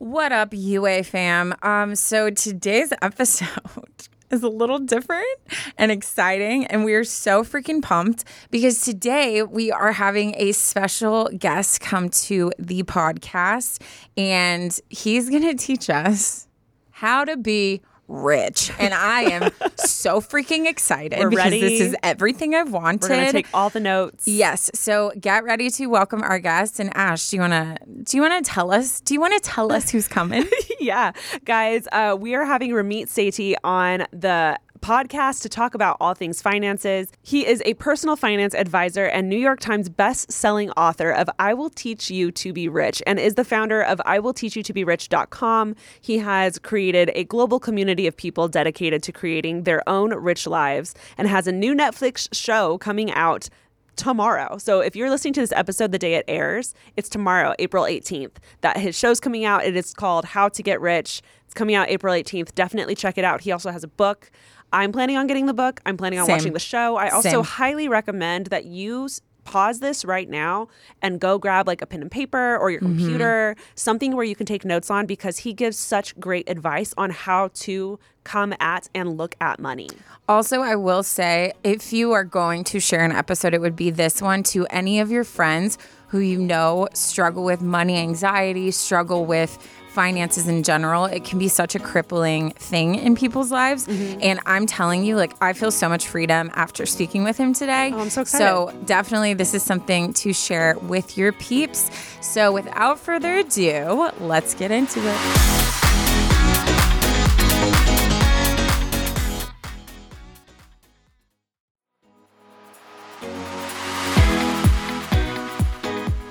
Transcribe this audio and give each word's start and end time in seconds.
What 0.00 0.32
up, 0.32 0.54
UA 0.54 1.02
fam? 1.02 1.54
Um, 1.62 1.94
so 1.94 2.30
today's 2.30 2.90
episode 3.02 4.08
is 4.30 4.42
a 4.42 4.48
little 4.48 4.78
different 4.78 5.28
and 5.76 5.92
exciting, 5.92 6.64
and 6.68 6.86
we 6.86 6.94
are 6.94 7.04
so 7.04 7.44
freaking 7.44 7.82
pumped 7.82 8.24
because 8.50 8.80
today 8.80 9.42
we 9.42 9.70
are 9.70 9.92
having 9.92 10.34
a 10.38 10.52
special 10.52 11.28
guest 11.38 11.82
come 11.82 12.08
to 12.08 12.50
the 12.58 12.82
podcast, 12.84 13.82
and 14.16 14.80
he's 14.88 15.28
gonna 15.28 15.54
teach 15.54 15.90
us 15.90 16.48
how 16.92 17.26
to 17.26 17.36
be 17.36 17.82
rich. 18.10 18.72
And 18.78 18.92
I 18.92 19.22
am 19.22 19.50
so 19.76 20.20
freaking 20.20 20.66
excited 20.66 21.18
We're 21.18 21.30
because 21.30 21.44
ready. 21.44 21.60
this 21.60 21.80
is 21.80 21.96
everything 22.02 22.54
I've 22.54 22.72
wanted. 22.72 23.02
We're 23.02 23.16
gonna 23.16 23.32
take 23.32 23.46
all 23.54 23.70
the 23.70 23.80
notes. 23.80 24.26
Yes. 24.26 24.70
So 24.74 25.12
get 25.18 25.44
ready 25.44 25.70
to 25.70 25.86
welcome 25.86 26.22
our 26.22 26.38
guest. 26.40 26.80
And 26.80 26.94
Ash, 26.96 27.28
do 27.30 27.36
you 27.36 27.42
wanna 27.42 27.78
do 28.02 28.16
you 28.16 28.22
wanna 28.22 28.42
tell 28.42 28.72
us? 28.72 29.00
Do 29.00 29.14
you 29.14 29.20
wanna 29.20 29.40
tell 29.40 29.72
us 29.72 29.90
who's 29.90 30.08
coming? 30.08 30.44
yeah, 30.80 31.12
guys, 31.44 31.86
uh, 31.92 32.16
we 32.18 32.34
are 32.34 32.44
having 32.44 32.70
Ramit 32.72 33.04
Sethi 33.04 33.54
on 33.62 34.06
the 34.12 34.58
podcast 34.80 35.42
to 35.42 35.48
talk 35.48 35.74
about 35.74 35.96
all 36.00 36.14
things 36.14 36.42
finances. 36.42 37.12
He 37.22 37.46
is 37.46 37.62
a 37.64 37.74
personal 37.74 38.16
finance 38.16 38.54
advisor 38.54 39.06
and 39.06 39.28
New 39.28 39.38
York 39.38 39.60
Times 39.60 39.88
best-selling 39.88 40.70
author 40.72 41.10
of 41.10 41.28
I 41.38 41.54
Will 41.54 41.70
Teach 41.70 42.10
You 42.10 42.30
to 42.32 42.52
Be 42.52 42.68
Rich 42.68 43.02
and 43.06 43.18
is 43.18 43.34
the 43.34 43.44
founder 43.44 43.82
of 43.82 44.00
I 44.04 44.18
Will 44.18 44.32
Teach 44.32 44.56
You 44.56 44.62
to 44.62 44.72
Be 44.72 44.84
Rich.com. 44.84 45.76
He 46.00 46.18
has 46.18 46.58
created 46.58 47.10
a 47.14 47.24
global 47.24 47.60
community 47.60 48.06
of 48.06 48.16
people 48.16 48.48
dedicated 48.48 49.02
to 49.04 49.12
creating 49.12 49.64
their 49.64 49.88
own 49.88 50.14
rich 50.14 50.46
lives 50.46 50.94
and 51.16 51.28
has 51.28 51.46
a 51.46 51.52
new 51.52 51.74
Netflix 51.74 52.28
show 52.32 52.78
coming 52.78 53.10
out 53.12 53.48
tomorrow. 53.96 54.56
So 54.56 54.80
if 54.80 54.96
you're 54.96 55.10
listening 55.10 55.34
to 55.34 55.40
this 55.40 55.52
episode 55.52 55.92
the 55.92 55.98
day 55.98 56.14
it 56.14 56.24
airs, 56.26 56.74
it's 56.96 57.08
tomorrow, 57.08 57.54
April 57.58 57.84
18th. 57.84 58.36
That 58.62 58.78
his 58.78 58.96
show's 58.96 59.20
coming 59.20 59.44
out. 59.44 59.64
It 59.64 59.76
is 59.76 59.92
called 59.92 60.24
How 60.24 60.48
to 60.48 60.62
Get 60.62 60.80
Rich. 60.80 61.20
It's 61.44 61.54
coming 61.54 61.74
out 61.74 61.90
April 61.90 62.14
18th. 62.14 62.54
Definitely 62.54 62.94
check 62.94 63.18
it 63.18 63.24
out. 63.24 63.42
He 63.42 63.52
also 63.52 63.70
has 63.70 63.84
a 63.84 63.88
book. 63.88 64.30
I'm 64.72 64.92
planning 64.92 65.16
on 65.16 65.26
getting 65.26 65.46
the 65.46 65.54
book. 65.54 65.80
I'm 65.84 65.96
planning 65.96 66.18
on 66.18 66.26
Same. 66.26 66.36
watching 66.36 66.52
the 66.52 66.58
show. 66.60 66.96
I 66.96 67.08
also 67.08 67.28
Same. 67.28 67.44
highly 67.44 67.88
recommend 67.88 68.46
that 68.46 68.64
you 68.66 69.08
pause 69.44 69.80
this 69.80 70.04
right 70.04 70.28
now 70.28 70.68
and 71.02 71.18
go 71.18 71.38
grab 71.38 71.66
like 71.66 71.82
a 71.82 71.86
pen 71.86 72.02
and 72.02 72.10
paper 72.10 72.56
or 72.56 72.70
your 72.70 72.80
mm-hmm. 72.80 72.98
computer, 72.98 73.56
something 73.74 74.14
where 74.14 74.24
you 74.24 74.36
can 74.36 74.46
take 74.46 74.64
notes 74.64 74.90
on 74.90 75.06
because 75.06 75.38
he 75.38 75.52
gives 75.52 75.76
such 75.76 76.18
great 76.20 76.48
advice 76.48 76.94
on 76.96 77.10
how 77.10 77.48
to 77.54 77.98
come 78.22 78.54
at 78.60 78.88
and 78.94 79.16
look 79.16 79.34
at 79.40 79.58
money. 79.58 79.88
Also, 80.28 80.60
I 80.60 80.76
will 80.76 81.02
say 81.02 81.52
if 81.64 81.92
you 81.92 82.12
are 82.12 82.24
going 82.24 82.64
to 82.64 82.78
share 82.78 83.04
an 83.04 83.12
episode, 83.12 83.54
it 83.54 83.60
would 83.60 83.76
be 83.76 83.90
this 83.90 84.22
one 84.22 84.42
to 84.44 84.66
any 84.66 85.00
of 85.00 85.10
your 85.10 85.24
friends 85.24 85.78
who 86.08 86.18
you 86.18 86.38
know 86.38 86.88
struggle 86.92 87.44
with 87.44 87.62
money 87.62 87.96
anxiety, 87.96 88.70
struggle 88.70 89.24
with 89.24 89.58
finances 89.90 90.48
in 90.48 90.62
general. 90.62 91.04
It 91.04 91.24
can 91.24 91.38
be 91.38 91.48
such 91.48 91.74
a 91.74 91.78
crippling 91.78 92.52
thing 92.52 92.94
in 92.94 93.14
people's 93.14 93.50
lives. 93.50 93.86
Mm-hmm. 93.86 94.20
And 94.22 94.40
I'm 94.46 94.66
telling 94.66 95.04
you, 95.04 95.16
like, 95.16 95.34
I 95.40 95.52
feel 95.52 95.70
so 95.70 95.88
much 95.88 96.06
freedom 96.08 96.50
after 96.54 96.86
speaking 96.86 97.24
with 97.24 97.36
him 97.36 97.52
today. 97.52 97.92
Oh, 97.92 98.00
I'm 98.00 98.10
so 98.10 98.22
excited. 98.22 98.44
So, 98.44 98.72
definitely, 98.86 99.34
this 99.34 99.54
is 99.54 99.62
something 99.62 100.12
to 100.14 100.32
share 100.32 100.76
with 100.82 101.18
your 101.18 101.32
peeps. 101.32 101.90
So, 102.20 102.52
without 102.52 102.98
further 102.98 103.36
ado, 103.36 104.10
let's 104.20 104.54
get 104.54 104.70
into 104.70 105.00
it. 105.00 105.70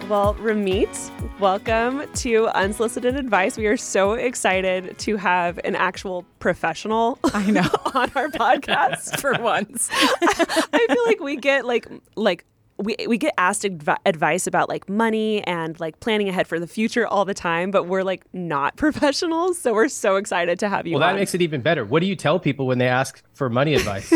Well, 0.09 0.33
Ramit, 0.41 1.11
welcome 1.39 2.03
to 2.15 2.47
Unsolicited 2.49 3.15
Advice. 3.15 3.57
We 3.57 3.67
are 3.67 3.77
so 3.77 4.13
excited 4.13 4.97
to 4.99 5.15
have 5.15 5.57
an 5.63 5.73
actual 5.75 6.25
professional 6.39 7.17
I 7.33 7.49
know. 7.49 7.61
on 7.93 8.11
our 8.15 8.27
podcast. 8.27 9.19
For 9.21 9.33
once. 9.41 9.89
I 9.93 10.87
feel 10.89 11.05
like 11.05 11.21
we 11.21 11.38
get 11.38 11.66
like 11.66 11.88
like 12.16 12.45
we, 12.78 12.95
we 13.07 13.17
get 13.17 13.33
asked 13.38 13.63
advi- 13.63 13.97
advice 14.05 14.47
about 14.47 14.67
like 14.67 14.89
money 14.89 15.41
and 15.45 15.79
like 15.79 15.99
planning 15.99 16.29
ahead 16.29 16.47
for 16.47 16.59
the 16.59 16.67
future 16.67 17.05
all 17.05 17.25
the 17.25 17.33
time, 17.33 17.72
but 17.72 17.85
we're 17.85 18.03
like 18.03 18.23
not 18.33 18.75
professionals. 18.78 19.57
So 19.57 19.73
we're 19.73 19.89
so 19.89 20.16
excited 20.16 20.59
to 20.59 20.69
have 20.69 20.88
you 20.88 20.94
Well, 20.97 21.07
that 21.07 21.16
makes 21.16 21.33
it 21.33 21.41
even 21.41 21.61
better. 21.61 21.85
What 21.85 22.01
do 22.01 22.05
you 22.05 22.16
tell 22.16 22.39
people 22.39 22.67
when 22.67 22.78
they 22.78 22.88
ask 22.88 23.22
for 23.33 23.49
money 23.49 23.73
advice? 23.75 24.13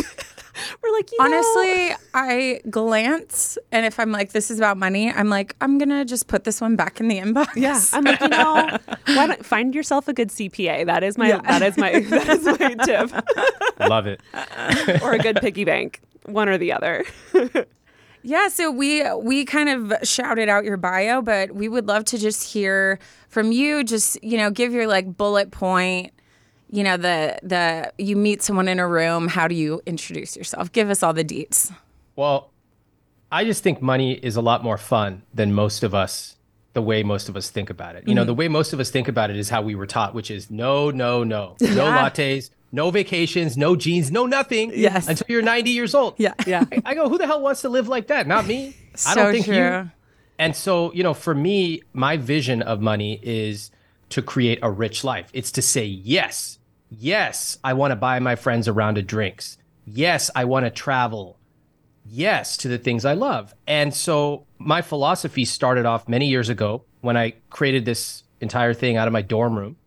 we're 0.83 0.91
like, 0.93 1.11
you 1.11 1.17
know, 1.19 1.25
Honestly, 1.25 1.95
I 2.13 2.61
glance, 2.69 3.57
and 3.71 3.85
if 3.85 3.99
I'm 3.99 4.11
like, 4.11 4.31
this 4.31 4.51
is 4.51 4.57
about 4.59 4.77
money, 4.77 5.11
I'm 5.11 5.29
like, 5.29 5.55
I'm 5.61 5.77
gonna 5.77 6.05
just 6.05 6.27
put 6.27 6.43
this 6.43 6.61
one 6.61 6.75
back 6.75 6.99
in 6.99 7.07
the 7.07 7.17
inbox. 7.19 7.47
Yeah, 7.55 7.79
I'm 7.91 8.03
like, 8.03 8.21
you 8.21 8.29
know, 8.29 8.77
why 9.07 9.27
don't 9.27 9.45
find 9.45 9.73
yourself 9.73 10.07
a 10.07 10.13
good 10.13 10.29
CPA? 10.29 10.85
That 10.85 11.03
is 11.03 11.17
my 11.17 11.31
that 11.31 11.61
is 11.61 11.77
my 11.77 11.99
that 11.99 12.29
is 12.29 12.45
my 12.45 12.73
tip. 12.85 13.11
Love 13.79 14.07
it. 14.07 14.21
or 15.01 15.13
a 15.13 15.19
good 15.19 15.37
piggy 15.37 15.65
bank, 15.65 16.01
one 16.25 16.49
or 16.49 16.57
the 16.57 16.71
other. 16.71 17.05
yeah. 18.23 18.47
So 18.47 18.71
we 18.71 19.03
we 19.15 19.45
kind 19.45 19.69
of 19.69 19.93
shouted 20.07 20.49
out 20.49 20.63
your 20.63 20.77
bio, 20.77 21.21
but 21.21 21.51
we 21.53 21.67
would 21.67 21.87
love 21.87 22.05
to 22.05 22.17
just 22.17 22.51
hear 22.51 22.99
from 23.29 23.51
you. 23.51 23.83
Just 23.83 24.23
you 24.23 24.37
know, 24.37 24.49
give 24.51 24.73
your 24.73 24.87
like 24.87 25.17
bullet 25.17 25.51
point. 25.51 26.11
You 26.73 26.83
know, 26.83 26.97
the 26.97 27.37
the 27.43 27.93
you 27.99 28.15
meet 28.15 28.41
someone 28.41 28.67
in 28.67 28.79
a 28.79 28.87
room. 28.87 29.27
How 29.27 29.47
do 29.47 29.53
you 29.53 29.83
introduce 29.85 30.35
yourself? 30.35 30.71
Give 30.71 30.89
us 30.89 31.03
all 31.03 31.13
the 31.13 31.23
deets. 31.23 31.71
Well, 32.15 32.49
I 33.31 33.45
just 33.45 33.61
think 33.61 33.79
money 33.79 34.13
is 34.13 34.35
a 34.37 34.41
lot 34.41 34.63
more 34.63 34.79
fun 34.79 35.21
than 35.31 35.53
most 35.53 35.83
of 35.83 35.93
us, 35.93 36.35
the 36.73 36.81
way 36.81 37.03
most 37.03 37.29
of 37.29 37.37
us 37.37 37.51
think 37.51 37.69
about 37.69 37.95
it. 37.95 38.07
You 38.07 38.15
know, 38.15 38.21
mm-hmm. 38.21 38.27
the 38.27 38.33
way 38.33 38.47
most 38.47 38.73
of 38.73 38.79
us 38.79 38.89
think 38.89 39.07
about 39.07 39.29
it 39.29 39.37
is 39.37 39.51
how 39.51 39.61
we 39.61 39.75
were 39.75 39.85
taught, 39.85 40.15
which 40.15 40.31
is 40.31 40.49
no, 40.49 40.89
no, 40.89 41.23
no, 41.23 41.57
no 41.61 41.67
lattes, 41.85 42.49
no 42.71 42.89
vacations, 42.89 43.55
no 43.55 43.75
jeans, 43.75 44.11
no 44.11 44.25
nothing. 44.25 44.71
Yes. 44.73 45.07
Until 45.07 45.27
you're 45.29 45.41
90 45.43 45.69
years 45.69 45.93
old. 45.93 46.15
Yeah. 46.17 46.33
Yeah. 46.47 46.65
I, 46.71 46.81
I 46.85 46.95
go, 46.95 47.07
who 47.07 47.19
the 47.19 47.27
hell 47.27 47.39
wants 47.39 47.61
to 47.61 47.69
live 47.69 47.87
like 47.87 48.07
that? 48.07 48.25
Not 48.25 48.47
me. 48.47 48.75
I 48.93 48.97
So 48.97 49.15
don't 49.15 49.31
think 49.31 49.45
true. 49.45 49.55
you. 49.55 49.91
And 50.39 50.55
so, 50.55 50.91
you 50.93 51.03
know, 51.03 51.13
for 51.13 51.35
me, 51.35 51.83
my 51.93 52.17
vision 52.17 52.63
of 52.63 52.81
money 52.81 53.19
is 53.21 53.69
to 54.09 54.23
create 54.23 54.57
a 54.63 54.71
rich 54.71 55.03
life. 55.03 55.29
It's 55.33 55.51
to 55.53 55.61
say, 55.61 55.85
yes, 55.85 56.57
yes, 56.99 57.57
I 57.63 57.73
want 57.73 57.91
to 57.91 57.95
buy 57.95 58.19
my 58.19 58.35
friends 58.35 58.67
a 58.67 58.73
round 58.73 58.97
of 58.97 59.07
drinks. 59.07 59.57
Yes, 59.85 60.29
I 60.35 60.45
want 60.45 60.65
to 60.65 60.69
travel. 60.69 61.37
Yes, 62.05 62.57
to 62.57 62.67
the 62.67 62.77
things 62.77 63.05
I 63.05 63.13
love. 63.13 63.53
And 63.67 63.93
so 63.93 64.45
my 64.59 64.81
philosophy 64.81 65.45
started 65.45 65.85
off 65.85 66.07
many 66.07 66.27
years 66.27 66.49
ago 66.49 66.83
when 67.01 67.15
I 67.17 67.33
created 67.49 67.85
this 67.85 68.23
entire 68.41 68.73
thing 68.73 68.97
out 68.97 69.07
of 69.07 69.13
my 69.13 69.21
dorm 69.21 69.57
room. 69.57 69.77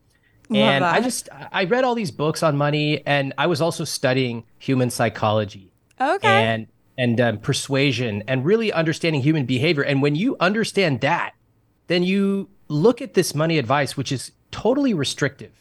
and 0.54 0.84
I 0.84 1.00
just, 1.00 1.28
I 1.52 1.64
read 1.64 1.84
all 1.84 1.94
these 1.94 2.10
books 2.10 2.42
on 2.42 2.56
money 2.56 3.04
and 3.06 3.34
I 3.36 3.46
was 3.48 3.60
also 3.60 3.84
studying 3.84 4.44
human 4.58 4.90
psychology 4.90 5.72
Okay. 6.00 6.28
and 6.28 6.66
and 6.98 7.20
um, 7.20 7.38
persuasion 7.38 8.22
and 8.26 8.42
really 8.44 8.72
understanding 8.72 9.20
human 9.20 9.44
behavior. 9.44 9.82
And 9.82 10.00
when 10.00 10.14
you 10.14 10.34
understand 10.40 11.02
that, 11.02 11.34
then 11.88 12.02
you 12.02 12.48
look 12.68 13.02
at 13.02 13.12
this 13.12 13.34
money 13.34 13.58
advice, 13.58 13.98
which 13.98 14.10
is 14.10 14.32
totally 14.50 14.94
restrictive 14.94 15.52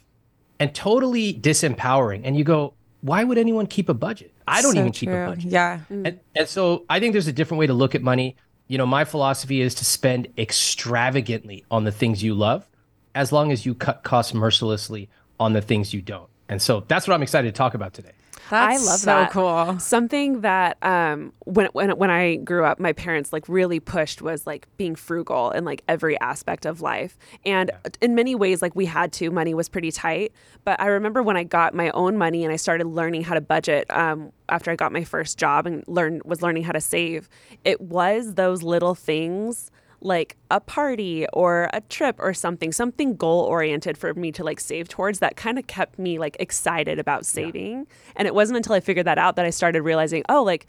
and 0.60 0.74
totally 0.74 1.34
disempowering, 1.34 2.22
and 2.24 2.38
you 2.38 2.44
go, 2.44 2.74
"Why 3.02 3.24
would 3.24 3.38
anyone 3.38 3.68
keep 3.68 3.90
a 3.90 3.94
budget? 3.94 4.32
I 4.48 4.62
don't 4.62 4.74
So 4.74 4.80
even 4.80 4.92
keep 4.92 5.10
a 5.10 5.26
budget." 5.28 5.52
Yeah. 5.52 5.80
Mm. 5.92 6.08
And, 6.08 6.20
and 6.36 6.48
so 6.48 6.86
I 6.90 7.00
think 7.00 7.14
there's 7.14 7.28
a 7.28 7.34
different 7.34 7.60
way 7.60 7.68
to 7.68 7.74
look 7.74 7.96
at 7.96 8.02
money. 8.02 8.36
You 8.68 8.78
know, 8.78 8.86
my 8.86 9.06
philosophy 9.06 9.62
is 9.62 9.76
to 9.76 9.86
spend 9.86 10.28
extravagantly 10.38 11.66
on 11.70 11.84
the 11.84 11.92
things 11.92 12.24
you 12.24 12.34
love, 12.34 12.68
as 13.14 13.32
long 13.32 13.52
as 13.52 13.66
you 13.66 13.76
cut 13.76 14.04
costs 14.04 14.34
mercilessly 14.34 15.10
on 15.40 15.54
the 15.54 15.62
things 15.62 15.94
you 15.94 16.02
don't. 16.02 16.30
And 16.50 16.62
so 16.62 16.84
that's 16.88 17.08
what 17.08 17.14
I'm 17.14 17.24
excited 17.24 17.54
to 17.54 17.58
talk 17.58 17.74
about 17.74 17.94
today. 17.94 18.12
That's 18.50 18.84
I 18.84 18.86
love 18.86 19.00
so 19.00 19.06
that. 19.06 19.32
cool. 19.32 19.80
Something 19.80 20.42
that 20.42 20.78
um, 20.84 21.34
when 21.46 21.68
when 21.74 21.92
when 21.98 22.10
I 22.10 22.36
grew 22.36 22.64
up, 22.64 22.80
my 22.80 22.94
parents 22.94 23.34
like 23.34 23.48
really 23.50 23.80
pushed 23.80 24.22
was 24.22 24.46
like 24.46 24.68
being 24.78 24.96
frugal 24.96 25.52
in 25.52 25.66
like 25.66 25.84
every 25.88 26.20
aspect 26.20 26.66
of 26.66 26.82
life, 26.82 27.18
and 27.46 27.72
in 28.02 28.14
many 28.14 28.36
ways, 28.36 28.62
like 28.62 28.76
we 28.76 28.86
had 28.86 29.12
to. 29.14 29.32
Money 29.32 29.54
was 29.54 29.68
pretty 29.68 29.92
tight, 29.92 30.32
but 30.64 30.80
I 30.80 30.88
remember 30.88 31.24
when 31.24 31.38
I 31.38 31.44
got 31.44 31.74
my 31.74 31.90
own 31.92 32.18
money 32.18 32.44
and 32.44 32.54
I 32.54 32.58
started 32.58 32.88
learning 32.88 33.24
how 33.24 33.34
to 33.34 33.42
budget. 33.42 33.86
Um, 33.90 34.32
after 34.48 34.70
I 34.70 34.76
got 34.76 34.92
my 34.92 35.04
first 35.04 35.40
job 35.40 35.66
and 35.66 35.84
learned 35.88 36.22
was 36.24 36.44
learning 36.44 36.64
how 36.64 36.72
to 36.74 36.82
save, 36.82 37.28
it 37.64 37.82
was 37.82 38.36
those 38.36 38.62
little 38.62 38.94
things 38.94 39.72
like 40.06 40.38
a 40.52 40.60
party 40.60 41.26
or 41.34 41.70
a 41.74 41.82
trip 41.82 42.16
or 42.20 42.34
something 42.34 42.72
something 42.72 43.16
goal 43.16 43.42
oriented 43.42 43.98
for 43.98 44.14
me 44.14 44.32
to 44.32 44.44
like 44.44 44.60
save 44.60 44.88
towards 44.88 45.18
that 45.20 45.36
kind 45.36 45.58
of 45.60 45.66
kept 45.68 45.98
me 45.98 46.20
like 46.20 46.38
excited 46.40 47.00
about 47.00 47.26
saving 47.26 47.88
and 48.16 48.28
it 48.28 48.36
wasn't 48.36 48.56
until 48.56 48.74
i 48.76 48.80
figured 48.80 49.08
that 49.08 49.18
out 49.18 49.36
that 49.36 49.46
i 49.46 49.50
started 49.50 49.82
realizing 49.82 50.24
oh 50.30 50.44
like 50.44 50.68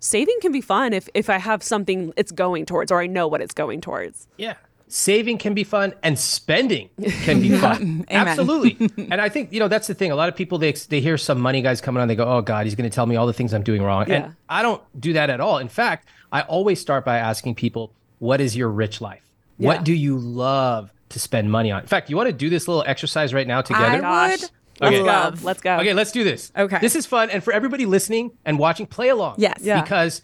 saving 0.00 0.36
can 0.40 0.50
be 0.52 0.60
fun 0.60 0.92
if 0.92 1.08
if 1.14 1.30
i 1.30 1.38
have 1.38 1.62
something 1.62 2.12
it's 2.16 2.32
going 2.32 2.66
towards 2.66 2.90
or 2.90 3.00
i 3.00 3.06
know 3.06 3.28
what 3.28 3.40
it's 3.40 3.54
going 3.54 3.80
towards 3.80 4.26
Yeah. 4.36 4.54
Saving 4.88 5.38
can 5.38 5.54
be 5.54 5.64
fun 5.64 5.94
and 6.02 6.18
spending 6.18 6.90
can 7.22 7.40
be 7.40 7.56
fun. 7.66 8.04
Absolutely. 8.10 8.90
and 9.10 9.22
I 9.22 9.30
think, 9.30 9.50
you 9.50 9.58
know, 9.58 9.66
that's 9.66 9.86
the 9.86 9.94
thing. 9.94 10.10
A 10.10 10.14
lot 10.14 10.28
of 10.28 10.36
people, 10.36 10.58
they, 10.58 10.72
they 10.72 11.00
hear 11.00 11.16
some 11.16 11.40
money 11.40 11.62
guys 11.62 11.80
coming 11.80 12.02
on, 12.02 12.08
they 12.08 12.14
go, 12.14 12.26
oh 12.30 12.42
God, 12.42 12.66
he's 12.66 12.74
going 12.74 12.90
to 12.90 12.94
tell 12.94 13.06
me 13.06 13.16
all 13.16 13.26
the 13.26 13.32
things 13.32 13.54
I'm 13.54 13.62
doing 13.62 13.82
wrong. 13.82 14.04
Yeah. 14.06 14.14
And 14.16 14.36
I 14.50 14.60
don't 14.60 14.82
do 15.00 15.14
that 15.14 15.30
at 15.30 15.40
all. 15.40 15.56
In 15.56 15.68
fact, 15.70 16.08
I 16.30 16.42
always 16.42 16.78
start 16.78 17.06
by 17.06 17.16
asking 17.16 17.54
people, 17.54 17.94
what 18.22 18.40
is 18.40 18.56
your 18.56 18.68
rich 18.68 19.00
life? 19.00 19.24
Yeah. 19.58 19.68
What 19.68 19.84
do 19.84 19.92
you 19.92 20.16
love 20.18 20.90
to 21.12 21.18
spend 21.18 21.50
money 21.50 21.70
on. 21.70 21.82
In 21.82 21.86
fact, 21.86 22.10
you 22.10 22.16
want 22.16 22.28
to 22.28 22.32
do 22.32 22.50
this 22.50 22.66
little 22.66 22.84
exercise 22.86 23.32
right 23.32 23.46
now 23.46 23.62
together? 23.62 23.84
I 23.84 24.00
Gosh. 24.00 24.40
would 24.40 24.50
Let's 24.80 24.98
go. 24.98 25.46
Let's 25.46 25.60
go. 25.60 25.76
Okay, 25.76 25.94
let's 25.94 26.10
do 26.10 26.24
this. 26.24 26.50
Okay. 26.56 26.78
This 26.80 26.96
is 26.96 27.06
fun. 27.06 27.30
And 27.30 27.44
for 27.44 27.52
everybody 27.52 27.86
listening 27.86 28.32
and 28.44 28.58
watching, 28.58 28.86
play 28.86 29.10
along. 29.10 29.36
Yes. 29.38 29.58
Yeah. 29.60 29.80
Because 29.80 30.22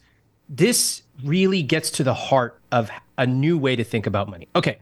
this 0.48 1.02
really 1.22 1.62
gets 1.62 1.90
to 1.92 2.04
the 2.04 2.14
heart 2.14 2.60
of 2.72 2.90
a 3.16 3.26
new 3.26 3.56
way 3.56 3.76
to 3.76 3.84
think 3.84 4.06
about 4.06 4.28
money. 4.28 4.48
Okay. 4.56 4.78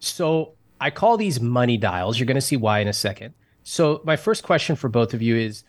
So 0.00 0.54
I 0.80 0.90
call 0.90 1.16
these 1.16 1.40
money 1.40 1.76
dials. 1.76 2.18
You're 2.18 2.26
going 2.26 2.36
to 2.36 2.40
see 2.40 2.56
why 2.56 2.80
in 2.80 2.88
a 2.88 2.92
second. 2.92 3.34
So 3.62 4.00
my 4.04 4.16
first 4.16 4.42
question 4.42 4.74
for 4.74 4.88
both 4.88 5.14
of 5.14 5.22
you 5.22 5.36
is 5.36 5.62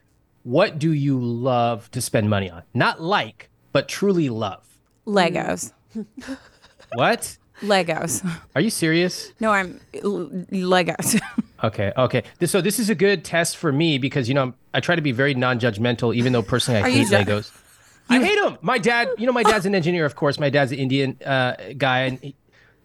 what 0.43 0.79
do 0.79 0.91
you 0.91 1.19
love 1.19 1.91
to 1.91 2.01
spend 2.01 2.29
money 2.29 2.49
on? 2.49 2.63
Not 2.73 3.01
like, 3.01 3.49
but 3.73 3.87
truly 3.87 4.29
love. 4.29 4.65
Legos. 5.05 5.73
What? 6.93 7.37
Legos. 7.61 8.25
Are 8.55 8.61
you 8.61 8.69
serious? 8.69 9.33
No, 9.39 9.51
I'm 9.51 9.79
l- 9.95 10.29
Legos. 10.51 11.19
Okay, 11.63 11.91
okay. 11.95 12.23
This, 12.39 12.49
so 12.49 12.59
this 12.59 12.79
is 12.79 12.89
a 12.89 12.95
good 12.95 13.23
test 13.23 13.55
for 13.55 13.71
me 13.71 13.99
because 13.99 14.27
you 14.27 14.33
know 14.33 14.41
I'm, 14.41 14.55
I 14.73 14.79
try 14.79 14.95
to 14.95 15.01
be 15.03 15.11
very 15.11 15.35
non-judgmental, 15.35 16.15
even 16.15 16.33
though 16.33 16.41
personally 16.41 16.79
I 16.79 16.83
Are 16.87 16.89
hate 16.89 17.07
ju- 17.07 17.15
Legos. 17.17 17.51
I 18.09 18.17
hate 18.19 18.35
them. 18.41 18.57
My 18.61 18.79
dad, 18.79 19.09
you 19.19 19.27
know, 19.27 19.31
my 19.31 19.43
dad's 19.43 19.67
an 19.67 19.75
engineer, 19.75 20.05
of 20.05 20.15
course. 20.15 20.39
My 20.39 20.49
dad's 20.49 20.71
an 20.71 20.79
Indian 20.79 21.19
uh, 21.23 21.53
guy, 21.77 21.99
and 21.99 22.17
he, 22.19 22.35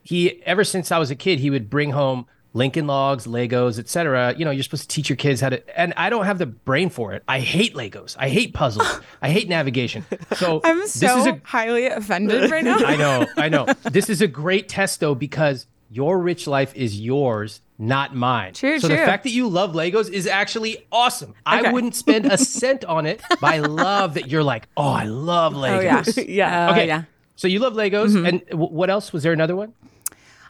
he 0.03 0.43
ever 0.45 0.63
since 0.63 0.93
I 0.93 0.99
was 0.99 1.11
a 1.11 1.15
kid, 1.17 1.39
he 1.41 1.49
would 1.49 1.71
bring 1.71 1.93
home 1.93 2.27
Lincoln 2.57 2.87
Logs, 2.87 3.27
Legos, 3.27 3.79
etc. 3.79 4.35
You 4.37 4.45
know, 4.47 4.51
you're 4.51 4.63
supposed 4.63 4.89
to 4.89 4.89
teach 4.89 5.09
your 5.11 5.17
kids 5.17 5.41
how 5.43 5.51
to, 5.51 5.79
and 5.81 5.93
I 5.97 6.09
don't 6.09 6.25
have 6.25 6.39
the 6.39 6.47
brain 6.47 6.89
for 6.89 7.13
it. 7.13 7.23
I 7.29 7.41
hate 7.41 7.75
Legos. 7.75 8.17
I 8.19 8.29
hate 8.31 8.55
puzzles. 8.55 9.01
I 9.23 9.29
hate 9.31 9.49
navigation. 9.49 10.07
So 10.37 10.61
I'm 10.65 10.79
this 10.79 10.99
so 10.99 11.19
is 11.21 11.27
a 11.27 11.41
highly 11.45 11.87
offended 11.87 12.51
right 12.51 12.65
now. 12.65 12.79
I 12.85 12.97
know, 12.97 13.27
I 13.37 13.49
know. 13.51 13.67
This 13.91 14.09
is 14.09 14.23
a 14.23 14.27
great 14.27 14.69
test 14.69 15.01
though 15.01 15.15
because 15.15 15.67
your 15.91 16.19
rich 16.19 16.47
life 16.47 16.75
is 16.75 16.99
yours, 16.99 17.61
not 17.79 18.15
mine. 18.17 18.55
True, 18.55 18.81
so 18.81 18.89
the 18.89 18.97
fact 18.97 19.23
that 19.25 19.31
you 19.31 19.49
love 19.49 19.73
Legos 19.75 20.11
is 20.11 20.27
actually 20.27 20.85
awesome. 20.91 21.35
I 21.45 21.71
wouldn't 21.71 21.95
spend 21.95 22.25
a 22.27 22.39
cent 22.39 22.85
on 22.87 23.05
it, 23.07 23.21
but 23.29 23.45
I 23.45 23.59
love 23.59 24.15
that 24.15 24.29
you're 24.31 24.43
like, 24.43 24.67
oh, 24.79 24.89
I 24.93 25.05
love 25.05 25.53
Legos. 25.53 26.19
Oh 26.19 26.21
yeah. 26.23 26.27
Yeah. 26.27 26.69
Oh, 26.69 26.73
Okay. 26.73 26.87
yeah. 26.87 27.03
So 27.37 27.49
you 27.49 27.59
love 27.61 27.75
Legos, 27.75 28.09
Mm-hmm. 28.15 28.27
and 28.27 28.47
w- 28.49 28.73
what 28.73 28.89
else? 28.89 29.13
Was 29.13 29.23
there 29.25 29.33
another 29.35 29.55
one? 29.55 29.75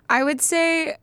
I 0.09 0.23
would 0.23 0.41
say 0.41 0.97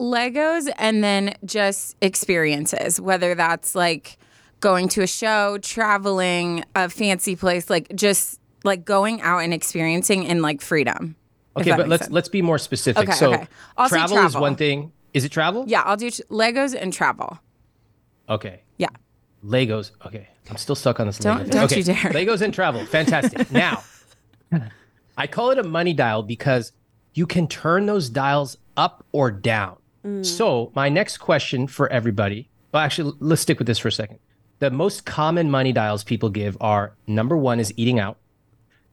Legos 0.00 0.68
and 0.78 1.04
then 1.04 1.34
just 1.44 1.94
experiences, 2.00 3.00
whether 3.00 3.34
that's 3.34 3.74
like 3.74 4.18
going 4.60 4.88
to 4.88 5.02
a 5.02 5.06
show, 5.06 5.58
traveling, 5.58 6.64
a 6.74 6.88
fancy 6.88 7.36
place, 7.36 7.68
like 7.68 7.94
just 7.94 8.40
like 8.64 8.84
going 8.84 9.20
out 9.20 9.38
and 9.38 9.52
experiencing 9.52 10.24
in 10.24 10.42
like 10.42 10.62
freedom. 10.62 11.16
Okay, 11.56 11.72
but 11.76 11.88
let's 11.88 12.04
sense. 12.04 12.12
let's 12.12 12.28
be 12.28 12.42
more 12.42 12.58
specific. 12.58 13.08
Okay, 13.08 13.12
so 13.12 13.34
okay. 13.34 13.48
I'll 13.76 13.88
travel, 13.88 14.18
is 14.18 14.36
one 14.36 14.56
thing. 14.56 14.92
Is 15.12 15.24
it 15.24 15.30
travel? 15.30 15.64
Yeah, 15.66 15.82
I'll 15.82 15.96
do 15.96 16.10
tr- 16.10 16.22
Legos 16.30 16.80
and 16.80 16.92
travel. 16.92 17.38
Okay. 18.28 18.62
Yeah. 18.78 18.88
Legos. 19.44 19.90
Okay. 20.06 20.28
I'm 20.48 20.56
still 20.56 20.76
stuck 20.76 21.00
on 21.00 21.06
this 21.08 21.18
Don't- 21.18 21.38
Lego 21.38 21.50
don't 21.50 21.64
okay. 21.64 21.78
you 21.78 21.82
dare. 21.84 21.96
Legos 22.12 22.40
and 22.40 22.54
travel. 22.54 22.84
Fantastic. 22.86 23.50
now, 23.52 23.82
I 25.16 25.26
call 25.26 25.50
it 25.50 25.58
a 25.58 25.64
money 25.64 25.92
dial 25.92 26.22
because 26.22 26.72
you 27.14 27.26
can 27.26 27.48
turn 27.48 27.86
those 27.86 28.08
dials 28.08 28.56
up 28.76 29.04
or 29.12 29.30
down. 29.30 29.76
So, 30.22 30.72
my 30.74 30.88
next 30.88 31.18
question 31.18 31.66
for 31.66 31.86
everybody, 31.92 32.48
well, 32.72 32.82
actually, 32.82 33.12
let's 33.20 33.42
stick 33.42 33.58
with 33.58 33.66
this 33.66 33.78
for 33.78 33.88
a 33.88 33.92
second. 33.92 34.18
The 34.58 34.70
most 34.70 35.04
common 35.04 35.50
money 35.50 35.72
dials 35.72 36.04
people 36.04 36.30
give 36.30 36.56
are 36.60 36.94
number 37.06 37.36
one 37.36 37.60
is 37.60 37.72
eating 37.76 37.98
out, 37.98 38.16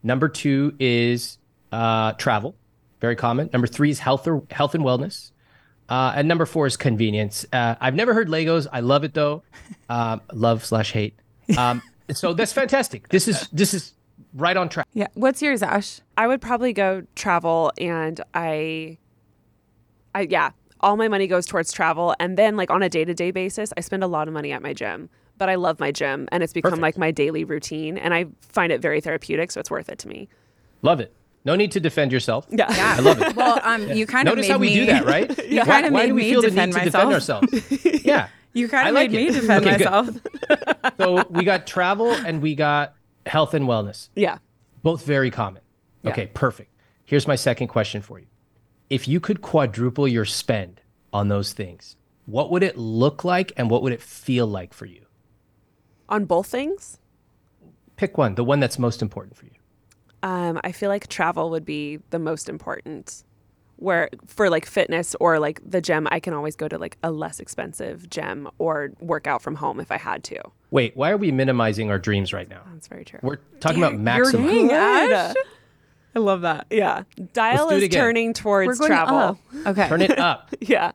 number 0.03 0.27
two 0.27 0.75
is 0.79 1.37
uh, 1.71 2.13
travel, 2.13 2.55
very 2.99 3.15
common. 3.15 3.49
Number 3.53 3.67
three 3.67 3.89
is 3.89 3.99
health 3.99 4.27
or 4.27 4.43
health 4.51 4.75
and 4.75 4.83
wellness. 4.83 5.31
Uh, 5.89 6.11
and 6.15 6.27
number 6.27 6.45
four 6.45 6.65
is 6.65 6.75
convenience. 6.75 7.45
Uh, 7.53 7.75
I've 7.79 7.95
never 7.95 8.13
heard 8.13 8.27
Legos. 8.27 8.67
I 8.71 8.81
love 8.81 9.03
it 9.03 9.13
though. 9.13 9.43
Um, 9.89 10.19
love 10.33 10.65
slash 10.65 10.91
hate. 10.91 11.17
Um, 11.57 11.81
so 12.11 12.33
that's 12.33 12.51
fantastic. 12.51 13.07
This 13.07 13.29
is 13.29 13.47
this 13.53 13.73
is 13.73 13.93
right 14.33 14.57
on 14.57 14.67
track. 14.67 14.85
Yeah. 14.93 15.07
What's 15.13 15.41
yours, 15.41 15.63
Ash? 15.63 16.01
I 16.17 16.27
would 16.27 16.41
probably 16.41 16.73
go 16.73 17.03
travel 17.15 17.71
and 17.77 18.19
I 18.33 18.97
I 20.13 20.27
yeah, 20.29 20.51
all 20.81 20.97
my 20.97 21.07
money 21.07 21.27
goes 21.27 21.45
towards 21.45 21.71
travel 21.71 22.15
and 22.19 22.37
then 22.37 22.55
like 22.57 22.69
on 22.71 22.83
a 22.83 22.89
day-to-day 22.89 23.31
basis, 23.31 23.73
I 23.77 23.81
spend 23.81 24.03
a 24.03 24.07
lot 24.07 24.27
of 24.27 24.33
money 24.33 24.51
at 24.51 24.61
my 24.61 24.73
gym. 24.73 25.09
But 25.37 25.49
I 25.49 25.55
love 25.55 25.79
my 25.79 25.91
gym 25.91 26.27
and 26.31 26.41
it's 26.41 26.51
become 26.53 26.71
Perfect. 26.71 26.81
like 26.81 26.97
my 26.97 27.11
daily 27.11 27.43
routine 27.43 27.97
and 27.97 28.13
I 28.13 28.25
find 28.41 28.71
it 28.71 28.81
very 28.81 29.01
therapeutic, 29.01 29.51
so 29.51 29.59
it's 29.59 29.69
worth 29.69 29.87
it 29.89 29.99
to 29.99 30.07
me. 30.07 30.27
Love 30.81 30.99
it. 30.99 31.13
No 31.45 31.55
need 31.55 31.71
to 31.73 31.79
defend 31.79 32.11
yourself. 32.11 32.47
Yeah. 32.49 32.65
I 32.69 32.99
love 33.01 33.21
it. 33.21 33.35
Well, 33.35 33.59
um, 33.63 33.87
you 33.91 34.07
kind 34.07 34.27
of 34.27 34.31
Notice 34.35 34.47
made 34.47 34.51
how 34.53 34.57
we 34.57 34.67
me, 34.67 34.75
do 34.75 34.85
that, 34.87 35.05
right? 35.05 35.45
You 35.47 35.61
kind 35.63 35.85
of 35.85 35.93
why 35.93 36.01
made 36.03 36.07
do 36.07 36.15
we 36.15 36.21
me 36.23 36.29
feel 36.31 36.41
the 36.41 36.49
defend 36.49 36.73
need 36.73 36.79
to 36.79 36.85
defend 36.85 37.09
myself. 37.11 37.43
ourselves? 37.43 38.03
Yeah. 38.05 38.29
You 38.53 38.67
kind 38.67 38.87
of 38.89 38.95
like 38.95 39.11
made 39.11 39.27
it. 39.29 39.33
me 39.35 39.39
defend 39.39 39.65
Okay, 39.65 39.77
myself. 39.77 40.09
So 40.97 41.23
we 41.29 41.43
got 41.43 41.67
travel 41.67 42.11
and 42.11 42.41
we 42.41 42.55
got 42.55 42.95
health 43.27 43.53
and 43.53 43.65
wellness. 43.67 44.09
Yeah. 44.15 44.39
Both 44.81 45.05
very 45.05 45.29
common. 45.29 45.61
Okay, 46.05 46.27
perfect. 46.33 46.71
Here's 47.05 47.27
my 47.27 47.35
second 47.35 47.67
question 47.67 48.01
for 48.01 48.17
you. 48.17 48.25
If 48.89 49.07
you 49.07 49.19
could 49.19 49.41
quadruple 49.41 50.07
your 50.07 50.25
spend 50.25 50.81
on 51.11 51.27
those 51.27 51.53
things, 51.53 51.95
what 52.25 52.51
would 52.51 52.63
it 52.63 52.77
look 52.77 53.23
like 53.23 53.51
and 53.57 53.69
what 53.69 53.81
would 53.81 53.93
it 53.93 54.01
feel 54.01 54.47
like 54.47 54.73
for 54.73 54.85
you? 54.85 55.05
On 56.09 56.25
both 56.25 56.47
things, 56.47 56.99
Pick 57.97 58.17
one, 58.17 58.35
the 58.35 58.43
one 58.43 58.59
that's 58.59 58.77
most 58.77 59.01
important 59.01 59.35
for 59.35 59.45
you. 59.45 59.51
um, 60.23 60.59
I 60.63 60.71
feel 60.71 60.89
like 60.89 61.07
travel 61.07 61.49
would 61.49 61.65
be 61.65 61.99
the 62.11 62.19
most 62.19 62.47
important. 62.47 63.23
Where 63.77 64.09
for 64.25 64.49
like 64.49 64.65
fitness 64.65 65.15
or 65.19 65.37
like 65.39 65.59
the 65.63 65.81
gym, 65.81 66.07
I 66.09 66.19
can 66.19 66.33
always 66.33 66.55
go 66.55 66.67
to 66.67 66.79
like 66.79 66.97
a 67.03 67.11
less 67.11 67.39
expensive 67.39 68.09
gym 68.09 68.49
or 68.57 68.91
work 68.99 69.27
out 69.27 69.43
from 69.43 69.55
home 69.55 69.79
if 69.79 69.91
I 69.91 69.97
had 69.97 70.23
to. 70.25 70.41
Wait, 70.71 70.97
why 70.97 71.11
are 71.11 71.17
we 71.17 71.31
minimizing 71.31 71.91
our 71.91 71.99
dreams 71.99 72.33
right 72.33 72.49
now? 72.49 72.61
That's 72.73 72.87
very 72.87 73.05
true. 73.05 73.19
We're 73.21 73.37
talking 73.59 73.77
about 73.77 73.93
You're 73.93 74.01
maximum. 74.01 74.49
Dang, 76.17 76.25
Good. 76.25 76.25
Ash. 76.25 76.25
I 76.25 76.25
love 76.25 76.41
that. 76.41 76.67
Yeah. 76.69 77.03
Dial 77.33 77.69
do 77.69 77.75
it 77.75 77.77
is 77.77 77.83
again. 77.83 77.99
turning 78.01 78.27
We're 78.29 78.33
towards 78.33 78.79
going 78.79 78.89
travel. 78.89 79.17
up. 79.17 79.37
Okay. 79.65 79.87
Turn 79.87 80.01
it 80.01 80.17
up. 80.19 80.53
Yeah. 80.61 80.91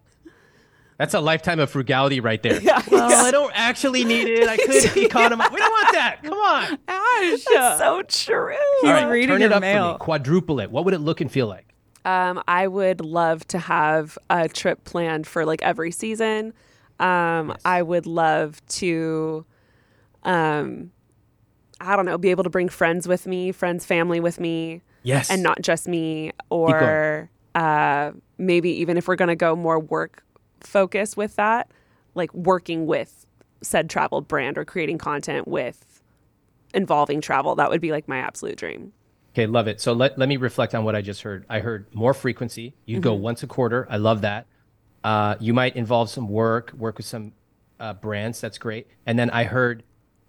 That's 0.98 1.14
a 1.14 1.20
lifetime 1.20 1.58
of 1.58 1.68
frugality 1.70 2.20
right 2.20 2.40
there. 2.42 2.60
Well, 2.88 3.26
I 3.26 3.32
don't 3.32 3.50
actually 3.56 4.04
need 4.04 4.28
it. 4.28 4.46
I 4.48 4.56
could 4.56 4.96
economize. 4.98 5.50
We 5.50 5.56
don't 5.56 5.72
want 5.72 5.92
that. 5.94 6.22
Come 6.22 6.34
on. 6.34 6.78
Ash. 6.86 7.40
So 7.78 8.02
true. 8.06 8.54
He's 8.82 8.88
All 8.88 8.92
right, 8.94 9.08
reading 9.10 9.30
turn 9.30 9.40
your 9.40 9.50
it 9.50 9.54
up 9.54 9.60
mail. 9.62 9.86
for 9.88 9.92
me. 9.94 9.98
Quadruple 9.98 10.60
it. 10.60 10.70
What 10.70 10.84
would 10.84 10.94
it 10.94 11.00
look 11.00 11.20
and 11.20 11.32
feel 11.32 11.48
like? 11.48 11.74
Um, 12.04 12.40
I 12.46 12.68
would 12.68 13.00
love 13.00 13.44
to 13.48 13.58
have 13.58 14.16
a 14.30 14.48
trip 14.48 14.84
planned 14.84 15.26
for 15.26 15.44
like 15.44 15.60
every 15.62 15.90
season. 15.90 16.52
Um, 17.00 17.56
I 17.64 17.82
would 17.82 18.06
love 18.06 18.64
to, 18.76 19.44
um, 20.22 20.92
I 21.80 21.96
don't 21.96 22.06
know, 22.06 22.18
be 22.18 22.30
able 22.30 22.44
to 22.44 22.50
bring 22.50 22.68
friends 22.68 23.08
with 23.08 23.26
me, 23.26 23.50
friends, 23.50 23.84
family 23.84 24.20
with 24.20 24.38
me, 24.38 24.82
Yes. 25.02 25.30
and 25.30 25.42
not 25.42 25.60
just 25.62 25.88
me. 25.88 26.32
Or 26.50 27.30
uh, 27.54 28.12
maybe 28.38 28.70
even 28.80 28.96
if 28.96 29.08
we're 29.08 29.16
going 29.16 29.28
to 29.28 29.36
go 29.36 29.54
more 29.56 29.78
work 29.78 30.24
focus 30.60 31.16
with 31.16 31.36
that, 31.36 31.70
like 32.14 32.32
working 32.34 32.86
with 32.86 33.26
said 33.62 33.88
travel 33.90 34.20
brand 34.20 34.58
or 34.58 34.64
creating 34.64 34.98
content 34.98 35.46
with 35.48 36.02
involving 36.74 37.20
travel, 37.20 37.54
that 37.56 37.70
would 37.70 37.80
be 37.80 37.90
like 37.90 38.08
my 38.08 38.18
absolute 38.18 38.56
dream. 38.56 38.92
Okay, 39.34 39.46
love 39.46 39.66
it. 39.66 39.80
So 39.80 39.92
let, 39.92 40.18
let 40.18 40.28
me 40.28 40.36
reflect 40.36 40.74
on 40.74 40.84
what 40.84 40.94
I 40.94 41.00
just 41.00 41.22
heard. 41.22 41.46
I 41.48 41.60
heard 41.60 41.86
more 41.94 42.12
frequency. 42.14 42.74
You'd 42.84 43.02
go 43.02 43.14
Mm-hmm. 43.14 43.22
once 43.22 43.42
a 43.42 43.46
quarter. 43.46 43.86
I 43.88 43.96
love 43.96 44.20
that. 44.22 44.46
Uh, 45.02 45.36
you 45.40 45.52
might 45.54 45.74
involve 45.74 46.10
some 46.10 46.28
work, 46.28 46.72
work 46.76 46.96
with 46.98 47.06
some 47.06 47.32
uh, 47.80 47.94
brands. 47.94 48.40
That's 48.40 48.58
great. 48.58 48.86
And 49.06 49.18
then 49.18 49.30
I 49.30 49.44
heard 49.44 49.82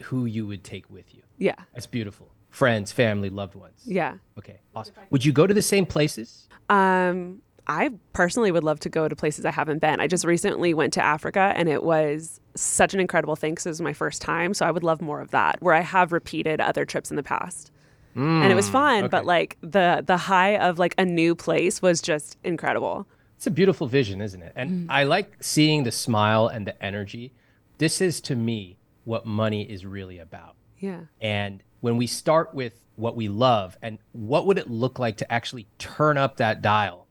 who 0.03 0.25
you 0.25 0.48
would 0.48 0.63
take 0.63 0.89
with 0.89 1.13
you. 1.13 1.22
Yeah. 1.38 1.56
That's 1.74 1.86
beautiful. 1.86 2.30
Friends, 2.53 2.91
family, 2.91 3.29
loved 3.31 3.55
ones. 3.55 3.81
Yeah. 3.83 4.17
Okay, 4.38 4.60
awesome. 4.75 4.93
Would 5.10 5.25
you 5.25 5.31
go 5.33 5.48
to 5.48 5.53
the 5.55 5.62
same 5.63 5.88
places? 5.88 6.48
Um, 6.69 7.41
I 7.65 7.89
personally 8.13 8.51
would 8.51 8.63
love 8.63 8.79
to 8.81 8.89
go 8.89 9.07
to 9.07 9.15
places 9.15 9.43
I 9.43 9.50
haven't 9.51 9.79
been. 9.79 10.00
I 10.00 10.05
just 10.05 10.24
recently 10.24 10.74
went 10.75 10.93
to 10.93 11.03
Africa 11.03 11.51
and 11.55 11.67
it 11.67 11.81
was 11.83 12.39
such 12.55 12.93
an 12.93 13.00
incredible 13.00 13.36
thing 13.36 13.55
'cause 13.55 13.65
it 13.65 13.69
was 13.69 13.81
my 13.81 13.93
first 13.93 14.22
time. 14.22 14.53
So 14.53 14.67
I 14.67 14.72
would 14.72 14.83
love 14.83 15.01
more 15.01 15.19
of 15.19 15.31
that, 15.31 15.62
where 15.63 15.74
I 15.74 15.79
have 15.81 16.12
repeated 16.12 16.62
other 16.62 16.86
trips 16.86 17.10
in 17.10 17.15
the 17.17 17.24
past. 17.24 17.72
and 18.15 18.51
it 18.51 18.55
was 18.55 18.69
fun, 18.69 19.07
but 19.10 19.25
like 19.25 19.57
the 19.62 20.03
the 20.05 20.17
high 20.17 20.55
of 20.57 20.77
like 20.77 20.93
a 21.00 21.05
new 21.05 21.33
place 21.33 21.81
was 21.81 22.00
just 22.03 22.38
incredible. 22.43 23.07
It's 23.38 23.48
a 23.48 23.51
beautiful 23.51 23.88
vision, 23.88 24.22
isn't 24.22 24.43
it? 24.43 24.53
And 24.55 24.86
I 24.91 25.03
like 25.05 25.38
seeing 25.41 25.83
the 25.83 25.91
smile 25.91 26.45
and 26.48 26.67
the 26.67 26.75
energy. 26.86 27.33
This 27.79 28.00
is 28.01 28.22
to 28.22 28.36
me 28.36 28.77
what 29.03 29.25
money 29.25 29.63
is 29.63 29.83
really 29.83 30.19
about. 30.19 30.53
Yeah. 30.77 31.05
And 31.19 31.63
when 31.83 31.97
we 31.97 32.07
start 32.07 32.53
with 32.53 32.79
what 32.95 33.13
we 33.13 33.27
love 33.27 33.77
and 33.81 33.97
what 34.13 34.45
would 34.45 34.57
it 34.57 34.69
look 34.69 34.99
like 34.99 35.17
to 35.17 35.29
actually 35.29 35.67
turn 35.79 36.17
up 36.17 36.37
that 36.37 36.61
dial, 36.61 37.07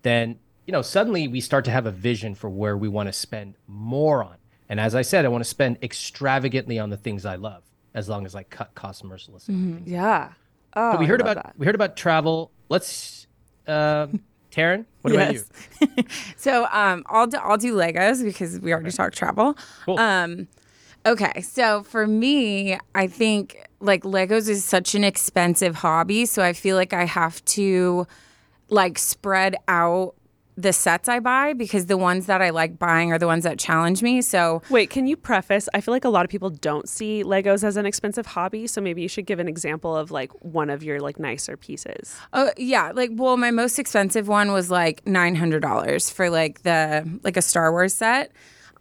then, 0.00 0.38
you 0.66 0.72
know, 0.72 0.80
suddenly 0.80 1.28
we 1.28 1.38
start 1.38 1.66
to 1.66 1.70
have 1.70 1.84
a 1.84 1.90
vision 1.90 2.34
for 2.34 2.48
where 2.48 2.78
we 2.78 2.88
want 2.88 3.08
to 3.08 3.12
spend 3.12 3.56
more 3.66 4.24
on. 4.24 4.36
And 4.70 4.80
as 4.80 4.94
I 4.94 5.02
said, 5.02 5.26
I 5.26 5.28
want 5.28 5.44
to 5.44 5.50
spend 5.50 5.76
extravagantly 5.82 6.78
on 6.78 6.88
the 6.88 6.96
things 6.96 7.26
I 7.26 7.34
love, 7.36 7.62
as 7.92 8.08
long 8.08 8.24
as 8.24 8.34
I 8.34 8.42
cut 8.44 8.74
costs 8.74 9.04
mercilessly. 9.04 9.54
Yeah. 9.84 10.32
Oh, 10.74 10.92
But 10.92 11.00
we 11.00 11.04
heard 11.06 11.20
about 11.20 11.34
that. 11.36 11.52
we 11.58 11.66
heard 11.66 11.74
about 11.74 11.94
travel. 11.94 12.52
Let's 12.70 13.26
uh, 13.66 14.06
Taryne, 14.50 14.86
what 15.02 15.12
about 15.12 15.34
you? 15.34 15.44
So 16.38 16.66
um, 16.72 17.04
I'll 17.06 17.26
do, 17.26 17.36
I'll 17.36 17.58
do 17.58 17.74
Legos 17.74 18.24
because 18.24 18.58
we 18.60 18.72
already 18.72 18.92
talked 18.92 19.14
travel. 19.18 19.58
Cool. 19.84 19.98
Um, 19.98 20.48
okay, 21.04 21.42
so 21.42 21.82
for 21.82 22.06
me, 22.06 22.78
I 22.94 23.06
think 23.06 23.58
like 23.80 24.02
Legos 24.02 24.48
is 24.48 24.64
such 24.64 24.94
an 24.94 25.04
expensive 25.04 25.76
hobby, 25.76 26.26
so 26.26 26.42
I 26.42 26.52
feel 26.52 26.76
like 26.76 26.92
I 26.92 27.04
have 27.04 27.44
to 27.46 28.06
like 28.68 28.98
spread 28.98 29.56
out 29.66 30.14
the 30.56 30.72
sets 30.72 31.08
I 31.08 31.20
buy 31.20 31.54
because 31.54 31.86
the 31.86 31.96
ones 31.96 32.26
that 32.26 32.42
I 32.42 32.50
like 32.50 32.78
buying 32.78 33.12
are 33.12 33.18
the 33.18 33.26
ones 33.26 33.44
that 33.44 33.58
challenge 33.58 34.02
me. 34.02 34.20
So 34.20 34.62
Wait, 34.68 34.90
can 34.90 35.06
you 35.06 35.16
preface? 35.16 35.68
I 35.72 35.80
feel 35.80 35.92
like 35.92 36.04
a 36.04 36.10
lot 36.10 36.24
of 36.24 36.30
people 36.30 36.50
don't 36.50 36.88
see 36.88 37.24
Legos 37.24 37.64
as 37.64 37.76
an 37.76 37.86
expensive 37.86 38.26
hobby, 38.26 38.66
so 38.66 38.80
maybe 38.80 39.00
you 39.02 39.08
should 39.08 39.26
give 39.26 39.38
an 39.38 39.48
example 39.48 39.96
of 39.96 40.10
like 40.10 40.30
one 40.44 40.70
of 40.70 40.82
your 40.82 41.00
like 41.00 41.18
nicer 41.18 41.56
pieces. 41.56 42.16
Oh 42.32 42.50
yeah, 42.56 42.92
like 42.94 43.10
well, 43.14 43.36
my 43.36 43.50
most 43.50 43.78
expensive 43.78 44.28
one 44.28 44.52
was 44.52 44.70
like 44.70 45.06
nine 45.06 45.34
hundred 45.34 45.60
dollars 45.60 46.10
for 46.10 46.28
like 46.30 46.62
the 46.62 47.20
like 47.22 47.36
a 47.36 47.42
Star 47.42 47.72
Wars 47.72 47.94
set. 47.94 48.32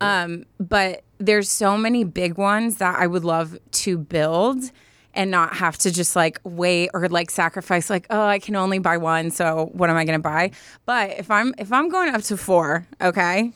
Um, 0.02 0.46
but 0.60 1.04
there's 1.18 1.50
so 1.50 1.78
many 1.78 2.06
big 2.06 2.38
ones 2.38 2.78
that 2.78 2.98
I 2.98 3.08
would 3.08 3.26
love 3.26 3.58
to 3.72 3.98
build 3.98 4.72
and 5.14 5.32
not 5.32 5.56
have 5.56 5.78
to 5.80 5.92
just 5.92 6.16
like 6.16 6.40
wait 6.44 6.90
or 6.94 7.10
like 7.10 7.32
sacrifice 7.32 7.90
like 7.90 8.06
oh 8.10 8.22
I 8.26 8.40
can 8.40 8.56
only 8.56 8.80
buy 8.80 8.98
one 8.98 9.32
so 9.32 9.70
what 9.74 9.90
am 9.90 9.98
I 9.98 10.06
gonna 10.06 10.20
buy? 10.20 10.52
But 10.86 11.18
if 11.20 11.32
I'm 11.32 11.54
if 11.58 11.72
I'm 11.72 11.90
going 11.90 12.14
up 12.14 12.22
to 12.24 12.38
four, 12.38 12.88
okay, 13.02 13.52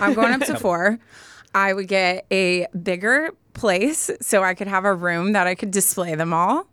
I'm 0.00 0.14
going 0.14 0.32
up 0.32 0.42
to 0.46 0.56
four. 0.58 0.98
I 1.54 1.72
would 1.72 1.88
get 1.88 2.26
a 2.30 2.66
bigger 2.82 3.30
place 3.54 4.10
so 4.20 4.42
I 4.42 4.54
could 4.54 4.68
have 4.68 4.84
a 4.84 4.94
room 4.94 5.32
that 5.32 5.46
I 5.46 5.54
could 5.54 5.70
display 5.70 6.14
them 6.14 6.34
all. 6.34 6.66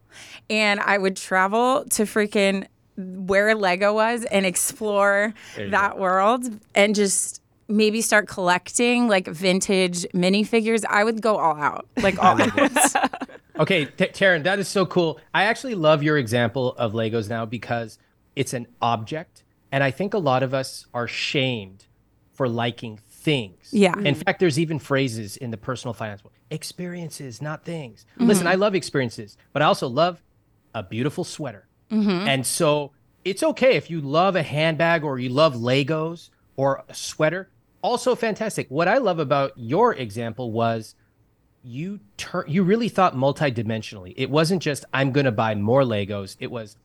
And 0.50 0.80
I 0.82 0.98
would 0.98 1.16
travel 1.16 1.86
to 1.92 2.04
freaking 2.04 2.68
where 2.98 3.56
Lego 3.56 3.94
was 3.94 4.26
and 4.26 4.46
explore 4.46 5.34
that 5.58 5.98
world 5.98 6.44
and 6.76 6.94
just 6.94 7.42
maybe 7.68 8.02
start 8.02 8.28
collecting 8.28 9.08
like 9.08 9.28
vintage 9.28 10.04
minifigures. 10.14 10.84
I 10.88 11.04
would 11.04 11.22
go 11.22 11.38
all 11.38 11.56
out, 11.56 11.88
like 11.98 12.22
all 12.22 12.40
out. 12.42 12.72
Okay, 13.60 13.86
T- 13.86 14.06
Taryne, 14.06 14.44
that 14.44 14.60
is 14.60 14.68
so 14.68 14.86
cool. 14.86 15.20
I 15.34 15.44
actually 15.44 15.76
love 15.76 16.02
your 16.02 16.18
example 16.18 16.74
of 16.76 16.94
Legos 16.94 17.30
now 17.30 17.46
because 17.46 18.00
it's 18.36 18.54
an 18.54 18.68
object. 18.82 19.44
And 19.72 19.84
I 19.84 19.92
think 19.92 20.14
a 20.14 20.20
lot 20.20 20.44
of 20.44 20.54
us 20.54 20.86
are 20.94 21.08
shamed 21.08 21.86
for 22.34 22.48
liking 22.48 23.00
things. 23.10 23.70
Yeah. 23.72 23.94
In 23.94 24.04
mm-hmm. 24.04 24.22
fact, 24.22 24.40
there's 24.40 24.60
even 24.60 24.80
phrases 24.80 25.38
in 25.38 25.52
the 25.52 25.58
personal 25.58 25.94
finance 25.94 26.24
world 26.24 26.34
experiences, 26.50 27.42
not 27.42 27.66
things. 27.66 28.06
Mm-hmm. 28.14 28.28
Listen, 28.28 28.48
I 28.48 28.56
love 28.56 28.76
experiences, 28.76 29.38
but 29.54 29.62
I 29.62 29.66
also 29.66 29.88
love 29.88 30.22
a 30.76 30.84
beautiful 30.84 31.24
sweater. 31.24 31.68
Mm-hmm. 31.92 32.28
And 32.28 32.46
so 32.46 32.92
it's 33.26 33.44
okay 33.44 33.76
if 33.76 33.90
you 33.90 34.02
love 34.02 34.36
a 34.36 34.44
handbag 34.44 35.04
or 35.04 35.20
you 35.20 35.30
love 35.30 35.56
Legos 35.56 36.30
or 36.56 36.84
a 36.88 36.94
sweater. 36.94 37.50
Also 37.82 38.16
fantastic. 38.16 38.70
What 38.70 38.88
I 38.88 38.98
love 38.98 39.20
about 39.20 39.54
your 39.56 39.94
example 39.94 40.52
was 40.52 40.96
you 41.64 42.00
turn 42.18 42.46
you 42.48 42.64
really 42.64 42.90
thought 42.90 43.16
multidimensionally. 43.16 44.14
It 44.18 44.30
wasn't 44.30 44.62
just 44.62 44.86
I'm 44.94 45.12
going 45.12 45.26
to 45.26 45.32
buy 45.32 45.56
more 45.56 45.84
Legos. 45.84 46.36
It 46.40 46.52
was 46.52 46.78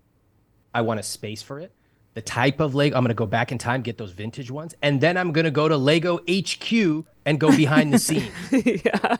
I 0.74 0.82
want 0.82 1.00
a 1.00 1.02
space 1.02 1.42
for 1.42 1.58
it. 1.58 1.72
The 2.14 2.22
type 2.22 2.60
of 2.60 2.74
Lego 2.74 2.96
I'm 2.96 3.02
going 3.02 3.10
to 3.10 3.14
go 3.14 3.26
back 3.26 3.52
in 3.52 3.58
time, 3.58 3.82
get 3.82 3.98
those 3.98 4.12
vintage 4.12 4.50
ones, 4.50 4.74
and 4.82 5.00
then 5.00 5.16
I'm 5.16 5.32
going 5.32 5.44
to 5.44 5.50
go 5.50 5.68
to 5.68 5.76
Lego 5.76 6.18
HQ 6.28 7.04
and 7.24 7.38
go 7.38 7.54
behind 7.54 7.92
the 7.92 7.98
scenes. 7.98 8.32
yeah. 8.50 9.16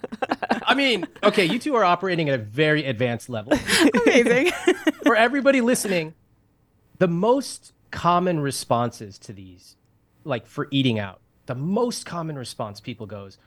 I 0.67 0.75
mean, 0.75 1.07
okay, 1.23 1.45
you 1.45 1.59
two 1.59 1.75
are 1.77 1.85
operating 1.85 2.29
at 2.29 2.35
a 2.35 2.43
very 2.43 2.85
advanced 2.85 3.29
level. 3.29 3.53
Amazing. 4.05 4.53
For 5.05 5.15
everybody 5.17 5.61
listening, 5.61 6.15
the 6.99 7.09
most 7.09 7.73
common 7.91 8.41
responses 8.41 9.19
to 9.19 9.33
these, 9.33 9.77
like 10.25 10.47
for 10.47 10.69
eating 10.71 10.99
out, 10.99 11.21
the 11.47 11.55
most 11.55 12.05
common 12.05 12.37
response 12.37 12.81
people 12.81 13.07
goes, 13.07 13.39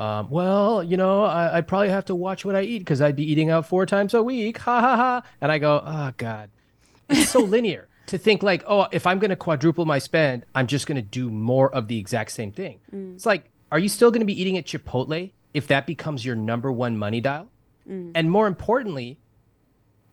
um, 0.00 0.30
well, 0.30 0.82
you 0.82 0.96
know, 0.96 1.24
I, 1.24 1.58
I 1.58 1.60
probably 1.60 1.90
have 1.90 2.06
to 2.06 2.14
watch 2.14 2.42
what 2.42 2.56
I 2.56 2.62
eat 2.62 2.78
because 2.78 3.02
I'd 3.02 3.16
be 3.16 3.30
eating 3.30 3.50
out 3.50 3.66
four 3.66 3.84
times 3.84 4.14
a 4.14 4.22
week. 4.22 4.56
Ha 4.58 4.80
ha 4.80 4.96
ha. 4.96 5.22
And 5.42 5.52
I 5.52 5.58
go, 5.58 5.82
oh 5.84 6.12
God. 6.16 6.48
It's 7.10 7.28
so 7.28 7.40
linear 7.56 7.86
to 8.06 8.16
think 8.16 8.42
like, 8.42 8.64
oh, 8.66 8.88
if 8.92 9.06
I'm 9.06 9.18
going 9.18 9.28
to 9.28 9.36
quadruple 9.36 9.84
my 9.84 9.98
spend, 9.98 10.46
I'm 10.54 10.66
just 10.66 10.86
going 10.86 10.96
to 10.96 11.02
do 11.02 11.28
more 11.28 11.72
of 11.72 11.86
the 11.86 11.98
exact 11.98 12.32
same 12.32 12.50
thing. 12.50 12.80
Mm. 12.94 13.14
It's 13.14 13.26
like, 13.26 13.50
are 13.70 13.78
you 13.78 13.90
still 13.90 14.10
going 14.10 14.22
to 14.22 14.26
be 14.26 14.40
eating 14.40 14.56
at 14.56 14.64
Chipotle 14.64 15.32
if 15.52 15.66
that 15.66 15.86
becomes 15.86 16.24
your 16.24 16.34
number 16.34 16.72
one 16.72 16.96
money 16.96 17.20
dial? 17.20 17.50
Mm. 17.86 18.12
And 18.14 18.30
more 18.30 18.46
importantly, 18.46 19.18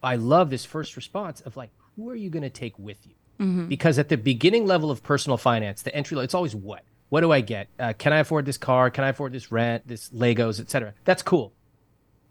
I 0.03 0.17
love 0.17 0.49
this 0.49 0.65
first 0.65 0.97
response 0.97 1.39
of 1.41 1.55
like, 1.55 1.71
who 1.95 2.09
are 2.09 2.15
you 2.15 2.29
going 2.29 2.43
to 2.43 2.49
take 2.49 2.77
with 2.77 3.07
you? 3.07 3.13
Mm-hmm. 3.39 3.67
Because 3.67 3.97
at 3.99 4.09
the 4.09 4.17
beginning 4.17 4.65
level 4.65 4.91
of 4.91 5.01
personal 5.01 5.37
finance, 5.37 5.81
the 5.81 5.95
entry 5.95 6.15
level, 6.15 6.25
it's 6.25 6.33
always 6.33 6.55
what? 6.55 6.83
What 7.09 7.21
do 7.21 7.31
I 7.31 7.41
get? 7.41 7.69
Uh, 7.79 7.93
can 7.97 8.13
I 8.13 8.19
afford 8.19 8.45
this 8.45 8.57
car? 8.57 8.89
Can 8.89 9.03
I 9.03 9.09
afford 9.09 9.31
this 9.31 9.51
rent, 9.51 9.87
this 9.87 10.09
Legos, 10.09 10.59
etc.? 10.59 10.93
That's 11.05 11.23
cool. 11.23 11.53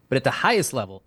But 0.08 0.16
at 0.16 0.24
the 0.24 0.30
highest 0.30 0.72
level, 0.72 1.02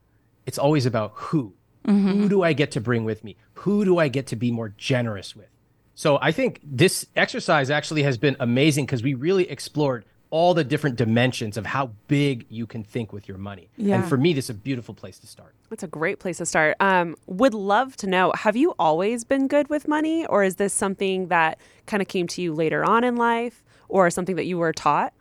it's 0.46 0.58
always 0.58 0.86
about 0.86 1.12
who. 1.16 1.54
Who 1.86 2.30
do 2.30 2.44
I 2.44 2.54
get 2.54 2.70
to 2.72 2.82
bring 2.82 3.04
with 3.04 3.24
me? 3.24 3.36
Who 3.54 3.84
do 3.84 3.98
I 3.98 4.10
get 4.10 4.28
to 4.28 4.36
be 4.36 4.52
more 4.52 4.70
generous 4.78 5.36
with? 5.36 5.48
So 5.96 6.20
I 6.22 6.32
think 6.32 6.62
this 6.64 7.08
exercise 7.16 7.72
actually 7.72 8.04
has 8.04 8.18
been 8.18 8.36
amazing 8.40 8.86
because 8.86 9.02
we 9.02 9.16
really 9.16 9.50
explored 9.50 10.06
all 10.32 10.54
the 10.54 10.64
different 10.64 10.96
dimensions 10.96 11.58
of 11.58 11.66
how 11.66 11.88
big 12.08 12.46
you 12.50 12.68
can 12.68 12.84
think 12.84 13.12
with 13.12 13.28
your 13.28 13.38
money. 13.38 13.70
Yeah. 13.78 13.96
And 13.96 14.08
for 14.08 14.18
me, 14.18 14.34
this 14.34 14.46
is 14.46 14.52
a 14.52 14.54
beautiful 14.54 14.94
place 14.94 15.18
to 15.20 15.28
start. 15.28 15.56
That's 15.70 15.84
a 15.84 15.88
great 15.88 16.20
place 16.20 16.38
to 16.38 16.46
start. 16.46 16.78
Um, 16.80 17.16
would 17.26 17.54
love 17.54 17.98
to 17.98 18.08
know 18.08 18.32
have 18.36 18.56
you 18.56 18.76
always 18.78 19.24
been 19.24 19.48
good 19.48 19.70
with 19.70 19.88
money, 19.88 20.26
or 20.28 20.44
is 20.44 20.56
this 20.56 20.74
something 20.74 21.28
that 21.28 21.60
kind 21.88 22.02
of 22.02 22.08
came 22.08 22.28
to 22.28 22.42
you 22.42 22.54
later 22.54 22.84
on 22.86 23.04
in 23.04 23.16
life, 23.16 23.64
or 23.88 24.10
something 24.10 24.36
that 24.36 24.46
you 24.46 24.58
were 24.58 24.74
taught? 24.74 25.14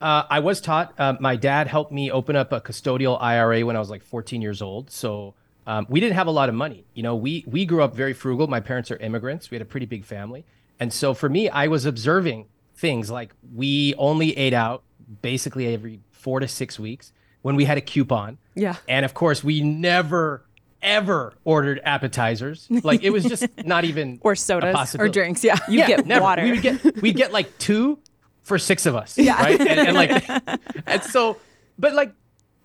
Uh, 0.00 0.24
I 0.28 0.40
was 0.40 0.60
taught. 0.60 0.94
Uh, 0.98 1.16
my 1.20 1.36
dad 1.36 1.66
helped 1.66 1.92
me 1.92 2.10
open 2.10 2.34
up 2.34 2.52
a 2.52 2.60
custodial 2.60 3.20
IRA 3.20 3.64
when 3.64 3.76
I 3.76 3.78
was 3.78 3.90
like 3.90 4.02
14 4.02 4.40
years 4.40 4.62
old. 4.62 4.90
So 4.90 5.34
um, 5.66 5.86
we 5.88 6.00
didn't 6.00 6.14
have 6.14 6.26
a 6.26 6.32
lot 6.32 6.48
of 6.48 6.54
money. 6.54 6.86
You 6.94 7.02
know, 7.02 7.14
we 7.14 7.44
we 7.46 7.66
grew 7.66 7.82
up 7.82 7.94
very 7.94 8.14
frugal. 8.14 8.46
My 8.46 8.60
parents 8.60 8.90
are 8.90 8.96
immigrants. 8.96 9.50
We 9.50 9.56
had 9.56 9.62
a 9.62 9.66
pretty 9.66 9.86
big 9.86 10.04
family, 10.04 10.44
and 10.80 10.92
so 10.92 11.14
for 11.14 11.28
me, 11.28 11.48
I 11.48 11.68
was 11.68 11.84
observing 11.84 12.46
things 12.80 13.10
like 13.10 13.34
we 13.54 13.94
only 13.98 14.36
ate 14.36 14.54
out 14.54 14.82
basically 15.20 15.72
every 15.72 16.00
four 16.12 16.40
to 16.40 16.48
six 16.48 16.78
weeks 16.78 17.12
when 17.42 17.54
we 17.54 17.64
had 17.66 17.76
a 17.76 17.80
coupon. 17.82 18.38
Yeah. 18.54 18.76
And 18.88 19.04
of 19.04 19.12
course, 19.14 19.44
we 19.44 19.60
never 19.60 20.44
ever 20.82 21.34
ordered 21.44 21.78
appetizers. 21.84 22.66
Like 22.82 23.02
it 23.04 23.10
was 23.10 23.24
just 23.24 23.46
not 23.66 23.84
even 23.84 24.18
Or 24.22 24.34
sodas. 24.34 24.94
Or 24.94 25.04
or 25.04 25.08
drinks, 25.08 25.44
yeah. 25.44 25.58
You 25.68 25.86
get 25.86 26.06
never. 26.06 26.22
water. 26.22 26.42
We 26.42 26.52
would 26.52 26.62
get 26.62 27.02
we'd 27.02 27.16
get 27.16 27.32
like 27.32 27.56
two 27.58 27.98
for 28.42 28.58
six 28.58 28.86
of 28.86 28.96
us. 28.96 29.18
Yeah. 29.18 29.40
Right. 29.40 29.60
And, 29.60 29.88
and 29.88 29.94
like 29.94 30.28
and 30.86 31.02
so 31.02 31.36
but 31.78 31.92
like 31.94 32.12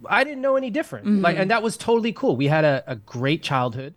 I 0.07 0.24
didn't 0.24 0.41
know 0.41 0.55
any 0.55 0.69
different. 0.69 1.22
Like 1.22 1.38
and 1.38 1.51
that 1.51 1.62
was 1.62 1.75
totally 1.75 2.13
cool. 2.13 2.38
We 2.38 2.48
had 2.48 2.63
a, 2.63 2.84
a 2.88 2.95
great 2.95 3.43
childhood. 3.43 3.95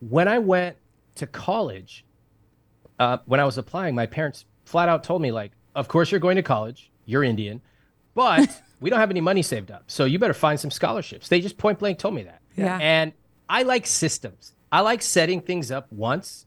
When 0.00 0.28
I 0.28 0.38
went 0.40 0.76
to 1.14 1.26
college, 1.26 2.04
uh, 2.98 3.18
when 3.24 3.40
I 3.40 3.44
was 3.44 3.56
applying, 3.56 3.94
my 3.94 4.06
parents 4.06 4.44
flat 4.64 4.88
out 4.88 5.04
told 5.04 5.22
me, 5.22 5.32
like, 5.32 5.52
of 5.74 5.88
course 5.88 6.10
you're 6.10 6.20
going 6.20 6.36
to 6.36 6.42
college, 6.42 6.90
you're 7.04 7.24
Indian, 7.24 7.60
but 8.14 8.48
we 8.80 8.90
don't 8.90 9.00
have 9.00 9.10
any 9.10 9.20
money 9.20 9.42
saved 9.42 9.70
up. 9.70 9.84
So 9.86 10.04
you 10.04 10.18
better 10.18 10.34
find 10.34 10.58
some 10.58 10.70
scholarships. 10.70 11.28
They 11.28 11.40
just 11.40 11.56
point 11.56 11.78
blank 11.78 11.98
told 11.98 12.14
me 12.14 12.24
that. 12.24 12.40
Yeah. 12.56 12.78
And 12.80 13.12
I 13.48 13.62
like 13.62 13.86
systems. 13.86 14.52
I 14.70 14.80
like 14.80 15.02
setting 15.02 15.40
things 15.40 15.70
up 15.70 15.90
once 15.92 16.46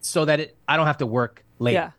so 0.00 0.24
that 0.24 0.40
it, 0.40 0.56
I 0.66 0.76
don't 0.76 0.86
have 0.86 0.98
to 0.98 1.06
work 1.06 1.44
later. 1.58 1.74
Yeah. 1.74 1.90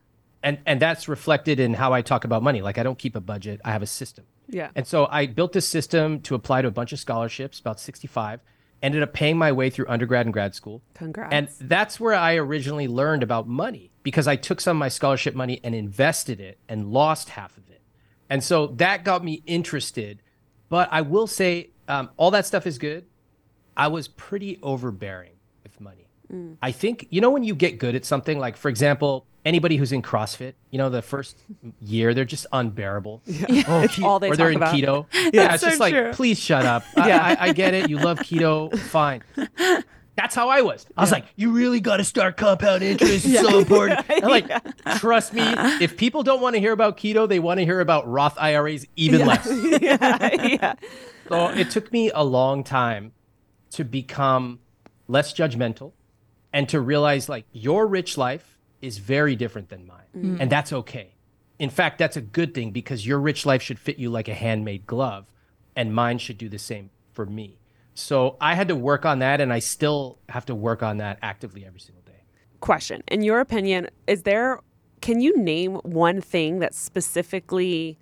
And 0.41 0.57
and 0.65 0.81
that's 0.81 1.09
reflected 1.09 1.59
in 1.59 1.73
how 1.73 1.91
I 1.91 2.01
talk 2.01 2.23
about 2.23 2.43
money. 2.43 2.61
Like 2.61 2.77
I 2.77 2.83
don't 2.83 2.97
keep 2.97 3.15
a 3.15 3.19
budget. 3.21 3.59
I 3.65 3.71
have 3.71 3.81
a 3.81 3.88
system. 3.88 4.25
Yeah. 4.47 4.71
And 4.75 4.88
so 4.88 5.07
I 5.09 5.27
built 5.27 5.53
this 5.53 5.67
system 5.67 6.21
to 6.21 6.35
apply 6.35 6.61
to 6.61 6.67
a 6.67 6.71
bunch 6.71 6.93
of 6.93 6.99
scholarships, 6.99 7.59
about 7.59 7.79
65, 7.79 8.39
ended 8.81 9.03
up 9.03 9.13
paying 9.13 9.38
my 9.38 9.51
way 9.51 9.69
through 9.69 9.86
undergrad 9.88 10.25
and 10.25 10.33
grad 10.33 10.55
school. 10.55 10.81
Congrats. 10.93 11.33
And 11.33 11.50
that's 11.67 12.00
where 12.00 12.13
I 12.13 12.36
originally 12.36 12.88
learned 12.88 13.24
about 13.24 13.48
money 13.48 13.91
because 14.03 14.27
I 14.27 14.36
took 14.36 14.62
some 14.62 14.77
of 14.77 14.79
my 14.79 14.89
scholarship 14.89 15.36
money 15.36 15.59
and 15.63 15.75
invested 15.75 16.39
it 16.39 16.57
and 16.67 16.91
lost 16.91 17.29
half 17.29 17.57
of 17.57 17.69
it. 17.69 17.81
And 18.29 18.43
so 18.43 18.67
that 18.67 19.03
got 19.03 19.24
me 19.24 19.43
interested. 19.45 20.21
But 20.69 20.89
I 20.91 21.01
will 21.01 21.27
say, 21.27 21.71
um, 21.88 22.09
all 22.17 22.31
that 22.31 22.45
stuff 22.45 22.67
is 22.67 22.77
good. 22.77 23.05
I 23.75 23.88
was 23.88 24.07
pretty 24.07 24.59
overbearing 24.62 25.33
with 25.63 25.79
money. 25.81 26.07
I 26.62 26.71
think, 26.71 27.07
you 27.09 27.21
know, 27.21 27.31
when 27.31 27.43
you 27.43 27.55
get 27.55 27.79
good 27.79 27.95
at 27.95 28.05
something, 28.05 28.38
like 28.38 28.55
for 28.55 28.69
example, 28.69 29.25
anybody 29.46 29.77
who's 29.77 29.91
in 29.91 30.01
CrossFit, 30.01 30.53
you 30.72 30.77
know, 30.77 30.89
the 30.89 31.01
first 31.01 31.38
year, 31.81 32.13
they're 32.13 32.25
just 32.25 32.46
unbearable. 32.51 33.22
Oh, 33.67 33.81
It's 33.81 34.01
all 34.01 34.19
they 34.19 34.29
or 34.29 34.36
they're 34.36 34.51
in 34.51 34.58
about. 34.58 34.75
keto. 34.75 35.05
yeah, 35.34 35.53
it's 35.53 35.62
so 35.62 35.69
just 35.69 35.79
like, 35.79 35.93
true. 35.93 36.12
please 36.13 36.39
shut 36.39 36.65
up. 36.65 36.84
I, 36.96 37.12
I, 37.12 37.38
I 37.48 37.53
get 37.53 37.74
it. 37.74 37.89
You 37.89 37.98
love 37.98 38.19
keto. 38.19 38.77
Fine. 38.89 39.24
That's 40.15 40.36
how 40.36 40.50
I 40.50 40.62
was. 40.62 40.86
I 40.98 41.01
was 41.01 41.12
like, 41.12 41.25
you 41.38 41.51
really 41.51 41.79
got 41.79 41.98
to 41.98 42.03
start 42.03 42.36
compound 42.36 42.84
interest. 42.84 43.25
It's 43.25 43.39
so 43.39 43.60
important. 43.60 44.10
And 44.10 44.24
like, 44.25 44.50
trust 44.98 45.34
me, 45.34 45.43
if 45.81 45.96
people 45.96 46.24
don't 46.24 46.41
want 46.41 46.55
to 46.55 46.60
hear 46.60 46.74
about 46.74 46.98
keto, 46.98 47.27
they 47.27 47.39
want 47.39 47.60
to 47.60 47.65
hear 47.65 47.79
about 47.79 48.08
Roth 48.08 48.38
IRAs 48.38 48.86
even 48.98 49.25
less. 49.25 49.48
yeah. 49.81 50.34
yeah. 50.46 50.74
So 51.29 51.48
it 51.50 51.69
took 51.72 51.91
me 51.93 52.12
a 52.13 52.24
long 52.24 52.63
time 52.65 53.13
to 53.72 53.86
become 53.86 54.60
less 55.08 55.34
judgmental 55.34 55.93
and 56.51 56.67
to 56.69 56.81
realize 56.81 57.29
like 57.29 57.46
your 57.53 57.88
rich 57.88 58.17
life 58.17 58.58
is 58.81 58.98
very 58.98 59.36
different 59.36 59.69
than 59.69 59.86
mine. 59.86 60.38
And 60.39 60.50
that's 60.50 60.71
okay. 60.74 61.15
In 61.57 61.69
fact, 61.69 61.98
that's 61.98 62.15
a 62.15 62.21
good 62.21 62.53
thing 62.53 62.71
because 62.71 63.05
your 63.05 63.19
rich 63.19 63.45
life 63.45 63.62
should 63.62 63.79
fit 63.79 63.98
you 63.98 64.09
like 64.09 64.27
a 64.27 64.33
handmade 64.33 64.88
glove, 64.88 65.25
and 65.75 65.93
mine 65.93 66.17
should 66.17 66.38
do 66.38 66.48
the 66.50 66.59
same 66.59 66.89
for 67.12 67.25
me. 67.25 67.59
So 67.93 68.38
I 68.39 68.55
had 68.55 68.69
to 68.69 68.75
work 68.75 69.05
on 69.05 69.19
that, 69.19 69.41
and 69.41 69.51
I 69.51 69.59
still 69.59 70.19
have 70.29 70.45
to 70.45 70.55
work 70.55 70.81
on 70.81 70.98
that 70.98 71.19
actively 71.21 71.65
every 71.65 71.81
single 71.81 72.03
day. 72.03 72.24
Question. 72.62 73.03
In 73.09 73.21
your 73.21 73.41
opinion, 73.41 73.89
is 74.07 74.24
there, 74.24 74.62
can 75.01 75.19
you 75.19 75.38
name 75.38 75.75
one 75.83 76.21
thing 76.21 76.59
that 76.59 76.74
specifically 76.74 77.98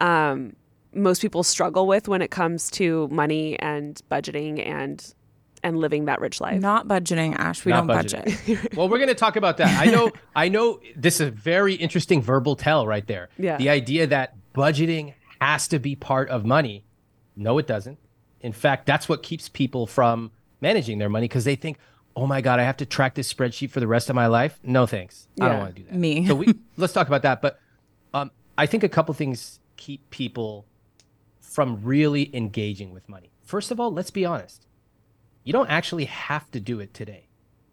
um, 0.00 0.56
most 0.92 1.22
people 1.22 1.44
struggle 1.44 1.86
with 1.86 2.08
when 2.08 2.22
it 2.22 2.30
comes 2.30 2.70
to 2.72 3.08
money 3.12 3.58
and 3.60 4.00
budgeting 4.10 4.64
and 4.66 5.14
and 5.62 5.78
living 5.78 6.06
that 6.06 6.20
rich 6.20 6.40
life? 6.40 6.60
Not 6.60 6.86
budgeting, 6.88 7.36
Ash. 7.36 7.64
We 7.64 7.72
Not 7.72 7.86
don't 7.86 7.96
budgeting. 7.96 8.46
budget. 8.46 8.74
well, 8.76 8.88
we're 8.88 8.98
going 8.98 9.08
to 9.08 9.14
talk 9.14 9.36
about 9.36 9.56
that. 9.58 9.80
I 9.80 9.90
know, 9.90 10.10
I 10.34 10.48
know 10.48 10.80
this 10.96 11.20
is 11.20 11.28
a 11.28 11.30
very 11.30 11.74
interesting 11.74 12.22
verbal 12.22 12.56
tell 12.56 12.86
right 12.86 13.06
there. 13.06 13.28
Yeah. 13.38 13.56
The 13.56 13.68
idea 13.70 14.06
that 14.08 14.34
budgeting 14.54 15.14
has 15.40 15.68
to 15.68 15.78
be 15.78 15.96
part 15.96 16.28
of 16.30 16.44
money. 16.44 16.84
No, 17.36 17.58
it 17.58 17.66
doesn't. 17.66 17.98
In 18.40 18.52
fact, 18.52 18.86
that's 18.86 19.08
what 19.08 19.22
keeps 19.22 19.48
people 19.48 19.86
from 19.86 20.30
managing 20.60 20.98
their 20.98 21.08
money 21.08 21.24
because 21.28 21.44
they 21.44 21.56
think, 21.56 21.78
oh 22.16 22.26
my 22.26 22.40
God, 22.40 22.58
I 22.60 22.64
have 22.64 22.76
to 22.78 22.86
track 22.86 23.14
this 23.14 23.32
spreadsheet 23.32 23.70
for 23.70 23.80
the 23.80 23.86
rest 23.86 24.10
of 24.10 24.16
my 24.16 24.26
life. 24.26 24.58
No, 24.62 24.86
thanks. 24.86 25.28
I 25.40 25.48
don't 25.48 25.58
want 25.58 25.76
to 25.76 25.82
do 25.82 25.88
that. 25.88 25.96
Me. 25.96 26.26
So 26.26 26.34
we 26.34 26.54
let's 26.76 26.92
talk 26.92 27.06
about 27.06 27.22
that. 27.22 27.40
But 27.40 27.60
um, 28.14 28.30
I 28.56 28.66
think 28.66 28.82
a 28.82 28.88
couple 28.88 29.14
things 29.14 29.60
keep 29.76 30.10
people 30.10 30.66
from 31.40 31.80
really 31.82 32.34
engaging 32.36 32.92
with 32.92 33.08
money. 33.08 33.30
First 33.42 33.70
of 33.70 33.80
all, 33.80 33.92
let's 33.92 34.10
be 34.10 34.24
honest. 34.24 34.66
You 35.48 35.54
don't 35.54 35.70
actually 35.70 36.04
have 36.04 36.50
to 36.50 36.60
do 36.60 36.78
it 36.78 36.92
today. 36.92 37.26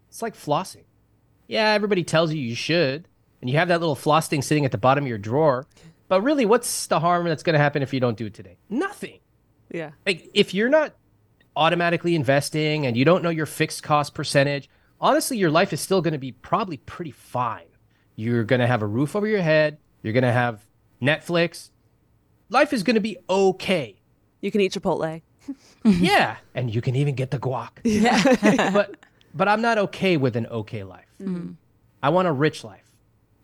It's 0.08 0.22
like 0.22 0.34
flossing. 0.34 0.86
Yeah, 1.46 1.74
everybody 1.74 2.06
tells 2.06 2.34
you 2.34 2.42
you 2.42 2.56
should, 2.56 3.10
and 3.42 3.50
you 3.50 3.58
have 3.58 3.68
that 3.68 3.82
little 3.82 3.96
floss 3.96 4.30
thing 4.30 4.42
sitting 4.42 4.64
at 4.64 4.72
the 4.72 4.78
bottom 4.78 5.04
of 5.04 5.10
your 5.10 5.18
drawer. 5.18 5.68
But 6.08 6.22
really, 6.22 6.46
what's 6.46 6.88
the 6.88 7.02
harm 7.02 7.26
that's 7.26 7.44
going 7.44 7.56
to 7.56 7.60
happen 7.60 7.84
if 7.84 7.94
you 7.94 8.00
don't 8.00 8.16
do 8.16 8.28
it 8.28 8.34
today? 8.34 8.60
Nothing. 8.70 9.20
Yeah. 9.70 9.92
Like 10.06 10.30
if 10.34 10.54
you're 10.54 10.70
not 10.70 10.96
automatically 11.58 12.16
investing 12.16 12.86
and 12.86 12.96
you 12.96 13.04
don't 13.04 13.22
know 13.22 13.30
your 13.30 13.46
fixed 13.46 13.84
cost 13.84 14.14
percentage, 14.14 14.70
honestly, 15.02 15.38
your 15.38 15.52
life 15.52 15.74
is 15.74 15.82
still 15.82 16.02
going 16.02 16.14
to 16.14 16.18
be 16.18 16.32
probably 16.32 16.78
pretty 16.78 17.12
fine. 17.12 17.68
You're 18.16 18.46
going 18.46 18.62
to 18.62 18.68
have 18.68 18.84
a 18.84 18.88
roof 18.88 19.18
over 19.18 19.28
your 19.28 19.42
head. 19.42 19.80
You're 20.02 20.14
going 20.14 20.24
to 20.24 20.32
have 20.32 20.66
Netflix. 21.02 21.72
Life 22.48 22.72
is 22.72 22.84
going 22.84 22.96
to 22.96 23.02
be 23.02 23.18
okay. 23.30 24.00
You 24.40 24.50
can 24.50 24.62
eat 24.62 24.72
Chipotle. 24.72 25.24
yeah, 25.84 26.38
and 26.54 26.74
you 26.74 26.82
can 26.82 26.96
even 26.96 27.16
get 27.16 27.32
the 27.32 27.40
guac. 27.40 27.70
Yeah. 27.84 28.72
but 28.74 28.96
but 29.34 29.48
I'm 29.48 29.62
not 29.62 29.78
okay 29.78 30.18
with 30.18 30.36
an 30.36 30.48
okay 30.48 30.84
life. 30.84 31.06
I 32.02 32.10
want 32.10 32.28
a 32.28 32.32
rich 32.32 32.64
life. 32.64 32.84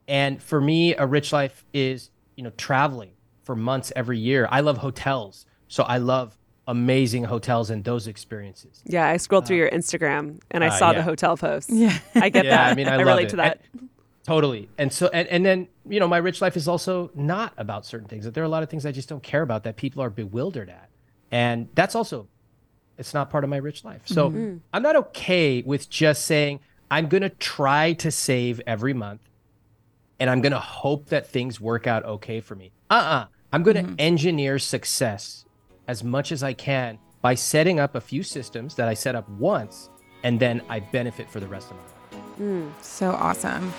And 0.07 0.41
for 0.41 0.59
me, 0.61 0.95
a 0.95 1.05
rich 1.05 1.31
life 1.33 1.65
is, 1.73 2.09
you 2.35 2.43
know, 2.43 2.51
traveling 2.57 3.11
for 3.43 3.55
months 3.55 3.91
every 3.95 4.19
year. 4.19 4.47
I 4.51 4.61
love 4.61 4.77
hotels. 4.77 5.45
So 5.67 5.83
I 5.83 5.97
love 5.97 6.37
amazing 6.67 7.23
hotels 7.25 7.69
and 7.69 7.83
those 7.83 8.07
experiences. 8.07 8.81
Yeah, 8.85 9.07
I 9.07 9.17
scrolled 9.17 9.47
through 9.47 9.57
your 9.57 9.69
Instagram 9.71 10.39
and 10.51 10.63
I 10.63 10.67
uh, 10.67 10.77
saw 10.77 10.93
the 10.93 11.01
hotel 11.03 11.35
posts. 11.35 11.69
Yeah. 11.71 11.97
I 12.15 12.29
get 12.29 12.45
Yeah, 12.45 12.51
that. 12.57 12.71
I 12.71 12.75
mean, 12.75 12.87
I, 12.87 12.97
love 12.97 13.07
relate 13.07 13.27
it. 13.27 13.29
to 13.31 13.35
that. 13.37 13.61
And- 13.73 13.89
totally. 14.23 14.69
And 14.77 14.93
so, 14.93 15.07
and, 15.07 15.27
and 15.29 15.45
then, 15.45 15.67
you 15.89 15.99
know, 15.99 16.07
my 16.07 16.17
rich 16.17 16.39
life 16.41 16.55
is 16.55 16.67
also 16.67 17.09
not 17.15 17.53
about 17.57 17.85
certain 17.85 18.07
things. 18.07 18.23
That 18.25 18.33
there 18.33 18.43
are 18.43 18.45
a 18.45 18.49
lot 18.49 18.63
of 18.63 18.69
things 18.69 18.85
I 18.85 18.91
just 18.91 19.09
don't 19.09 19.23
care 19.23 19.41
about 19.41 19.63
that 19.63 19.75
people 19.75 20.01
are 20.03 20.09
bewildered 20.11 20.69
at. 20.69 20.89
And 21.31 21.69
that's 21.75 21.95
also, 21.95 22.27
it's 22.97 23.13
not 23.13 23.29
part 23.29 23.43
of 23.43 23.49
my 23.49 23.57
rich 23.57 23.83
life. 23.83 24.01
So 24.05 24.27
I'm 24.73 24.83
not 24.83 24.95
okay 24.95 25.61
with 25.61 25.89
just 25.89 26.25
saying, 26.25 26.59
I'm 26.89 27.07
going 27.07 27.23
to 27.23 27.29
try 27.29 27.93
to 27.93 28.11
save 28.11 28.61
every 28.67 28.93
month 28.93 29.21
and 30.19 30.29
I'm 30.29 30.41
going 30.41 30.51
to 30.51 30.59
hope 30.59 31.07
that 31.07 31.27
things 31.27 31.59
work 31.59 31.87
out 31.87 32.05
okay 32.05 32.41
for 32.41 32.53
me. 32.55 32.71
Uh 32.89 32.93
uh-uh. 32.93 33.15
uh. 33.15 33.25
i 33.51 33.55
am 33.55 33.63
going 33.63 33.95
to 33.95 34.01
engineer 34.01 34.59
success 34.59 35.45
as 35.87 36.03
much 36.03 36.31
as 36.31 36.43
I 36.43 36.53
can 36.53 36.99
by 37.21 37.35
setting 37.35 37.79
up 37.79 37.95
a 37.95 38.01
few 38.01 38.23
systems 38.23 38.75
that 38.75 38.87
I 38.87 38.93
set 38.93 39.15
up 39.15 39.27
once 39.29 39.89
and 40.23 40.39
then 40.39 40.61
I 40.69 40.79
benefit 40.79 41.29
for 41.29 41.39
the 41.39 41.47
rest 41.47 41.71
of 41.71 41.77
my 41.77 41.83
life. 41.83 42.73
So 42.81 43.11
awesome. 43.11 43.73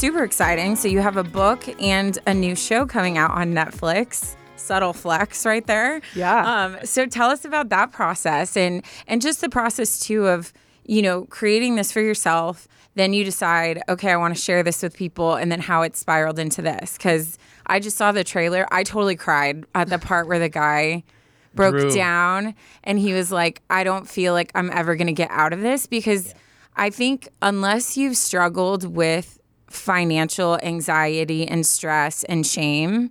Super 0.00 0.24
exciting. 0.24 0.76
So 0.76 0.88
you 0.88 1.00
have 1.00 1.18
a 1.18 1.22
book 1.22 1.62
and 1.78 2.18
a 2.26 2.32
new 2.32 2.56
show 2.56 2.86
coming 2.86 3.18
out 3.18 3.32
on 3.32 3.52
Netflix. 3.52 4.34
Subtle 4.56 4.94
flex 4.94 5.44
right 5.44 5.66
there. 5.66 6.00
Yeah. 6.14 6.64
Um, 6.64 6.78
so 6.84 7.04
tell 7.04 7.28
us 7.28 7.44
about 7.44 7.68
that 7.68 7.92
process 7.92 8.56
and 8.56 8.82
and 9.06 9.20
just 9.20 9.42
the 9.42 9.50
process 9.50 10.00
too 10.00 10.26
of 10.26 10.54
you 10.86 11.02
know 11.02 11.26
creating 11.26 11.74
this 11.74 11.92
for 11.92 12.00
yourself. 12.00 12.66
Then 12.94 13.12
you 13.12 13.24
decide, 13.24 13.82
okay, 13.90 14.10
I 14.10 14.16
want 14.16 14.34
to 14.34 14.40
share 14.40 14.62
this 14.62 14.82
with 14.82 14.96
people, 14.96 15.34
and 15.34 15.52
then 15.52 15.60
how 15.60 15.82
it 15.82 15.98
spiraled 15.98 16.38
into 16.38 16.62
this. 16.62 16.96
Because 16.96 17.36
I 17.66 17.78
just 17.78 17.98
saw 17.98 18.10
the 18.10 18.24
trailer, 18.24 18.66
I 18.72 18.84
totally 18.84 19.16
cried 19.16 19.66
at 19.74 19.90
the 19.90 19.98
part 19.98 20.28
where 20.28 20.38
the 20.38 20.48
guy 20.48 21.04
broke 21.54 21.74
Drew. 21.74 21.92
down 21.92 22.54
and 22.84 22.98
he 22.98 23.12
was 23.12 23.30
like, 23.30 23.60
I 23.68 23.84
don't 23.84 24.08
feel 24.08 24.32
like 24.32 24.50
I'm 24.54 24.70
ever 24.70 24.96
going 24.96 25.08
to 25.08 25.12
get 25.12 25.30
out 25.30 25.52
of 25.52 25.60
this 25.60 25.86
because 25.86 26.34
I 26.74 26.88
think 26.88 27.28
unless 27.42 27.98
you've 27.98 28.16
struggled 28.16 28.84
with 28.84 29.36
financial 29.70 30.58
anxiety 30.62 31.46
and 31.48 31.64
stress 31.64 32.24
and 32.24 32.46
shame, 32.46 33.10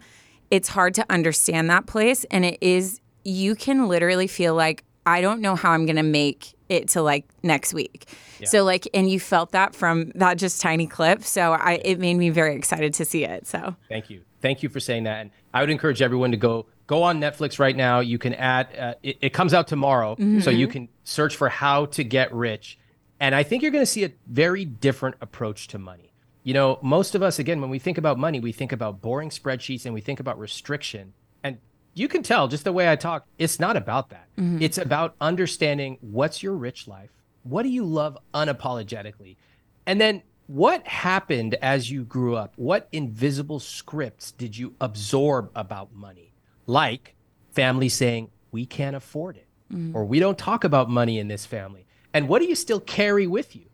it's 0.51 0.69
hard 0.69 0.93
to 0.95 1.05
understand 1.09 1.69
that 1.69 1.87
place. 1.87 2.25
And 2.29 2.45
it 2.45 2.57
is, 2.61 3.01
you 3.23 3.55
can 3.55 3.87
literally 3.87 4.27
feel 4.27 4.53
like, 4.53 4.83
I 5.05 5.21
don't 5.21 5.41
know 5.41 5.55
how 5.55 5.71
I'm 5.71 5.85
going 5.85 5.95
to 5.95 6.03
make 6.03 6.53
it 6.67 6.89
to 6.89 7.01
like 7.01 7.25
next 7.41 7.73
week. 7.73 8.07
So, 8.45 8.63
like, 8.63 8.87
and 8.93 9.09
you 9.09 9.19
felt 9.19 9.51
that 9.51 9.75
from 9.75 10.11
that 10.15 10.37
just 10.37 10.61
tiny 10.61 10.87
clip. 10.87 11.23
So, 11.23 11.53
I, 11.53 11.81
it 11.83 11.99
made 11.99 12.13
me 12.13 12.29
very 12.29 12.55
excited 12.55 12.93
to 12.95 13.05
see 13.05 13.25
it. 13.25 13.47
So, 13.47 13.75
Thank 13.89 14.09
you. 14.09 14.21
Thank 14.41 14.63
you 14.63 14.69
for 14.69 14.79
saying 14.79 15.03
that. 15.03 15.21
And 15.21 15.31
I 15.53 15.61
would 15.61 15.69
encourage 15.69 16.01
everyone 16.01 16.31
to 16.31 16.37
go 16.37 16.67
go 16.87 17.03
on 17.03 17.19
Netflix 17.19 17.59
right 17.59 17.75
now. 17.75 17.99
You 17.99 18.17
can 18.17 18.33
add 18.35 18.67
uh, 18.77 18.93
it, 19.03 19.17
it 19.21 19.33
comes 19.33 19.53
out 19.53 19.67
tomorrow, 19.67 20.15
so 20.39 20.49
you 20.49 20.67
can 20.67 20.87
search 21.03 21.35
for 21.35 21.49
how 21.49 21.87
to 21.87 22.03
get 22.03 22.33
rich. 22.33 22.77
And 23.19 23.35
I 23.35 23.43
think 23.43 23.61
you're 23.61 23.71
going 23.71 23.81
to 23.81 23.91
see 23.91 24.05
a 24.05 24.11
very 24.27 24.63
different 24.63 25.17
approach 25.19 25.67
to 25.69 25.77
money. 25.77 26.08
You 26.49 26.55
know, 26.55 26.79
most 26.81 27.13
of 27.13 27.21
us 27.21 27.37
again 27.37 27.61
when 27.61 27.69
we 27.69 27.77
think 27.77 27.99
about 27.99 28.17
money, 28.17 28.39
we 28.39 28.51
think 28.51 28.71
about 28.71 29.03
boring 29.03 29.29
spreadsheets 29.29 29.85
and 29.85 29.93
we 29.93 30.01
think 30.01 30.19
about 30.19 30.39
restriction. 30.39 31.13
And 31.43 31.59
you 31.93 32.07
can 32.07 32.23
tell 32.23 32.47
just 32.47 32.63
the 32.63 32.73
way 32.73 32.91
I 32.91 32.95
talk, 32.95 33.27
it's 33.37 33.59
not 33.59 33.77
about 33.77 34.09
that. 34.09 34.25
Mm-hmm. 34.35 34.59
It's 34.59 34.79
about 34.79 35.13
understanding 35.21 35.99
what's 36.01 36.41
your 36.41 36.55
rich 36.55 36.87
life? 36.87 37.11
What 37.43 37.61
do 37.61 37.69
you 37.69 37.85
love 37.85 38.17
unapologetically? 38.33 39.37
And 39.85 40.01
then 40.01 40.23
what 40.47 40.87
happened 40.87 41.53
as 41.61 41.91
you 41.91 42.03
grew 42.03 42.35
up? 42.35 42.53
What 42.55 42.87
invisible 42.91 43.59
scripts 43.59 44.31
did 44.31 44.57
you 44.57 44.73
absorb 44.81 45.51
about 45.55 45.93
money? 45.93 46.33
Like 46.65 47.13
family 47.51 47.89
saying, 47.89 48.31
we 48.49 48.65
can't 48.65 48.95
afford 48.95 49.37
it, 49.37 49.45
mm-hmm. 49.71 49.95
or 49.95 50.03
we 50.03 50.19
don't 50.19 50.39
talk 50.39 50.63
about 50.63 50.89
money 50.89 51.19
in 51.19 51.27
this 51.27 51.45
family. 51.45 51.85
And 52.11 52.27
what 52.27 52.39
do 52.41 52.47
you 52.47 52.55
still 52.55 52.79
carry 52.79 53.27
with 53.27 53.55
you? 53.55 53.65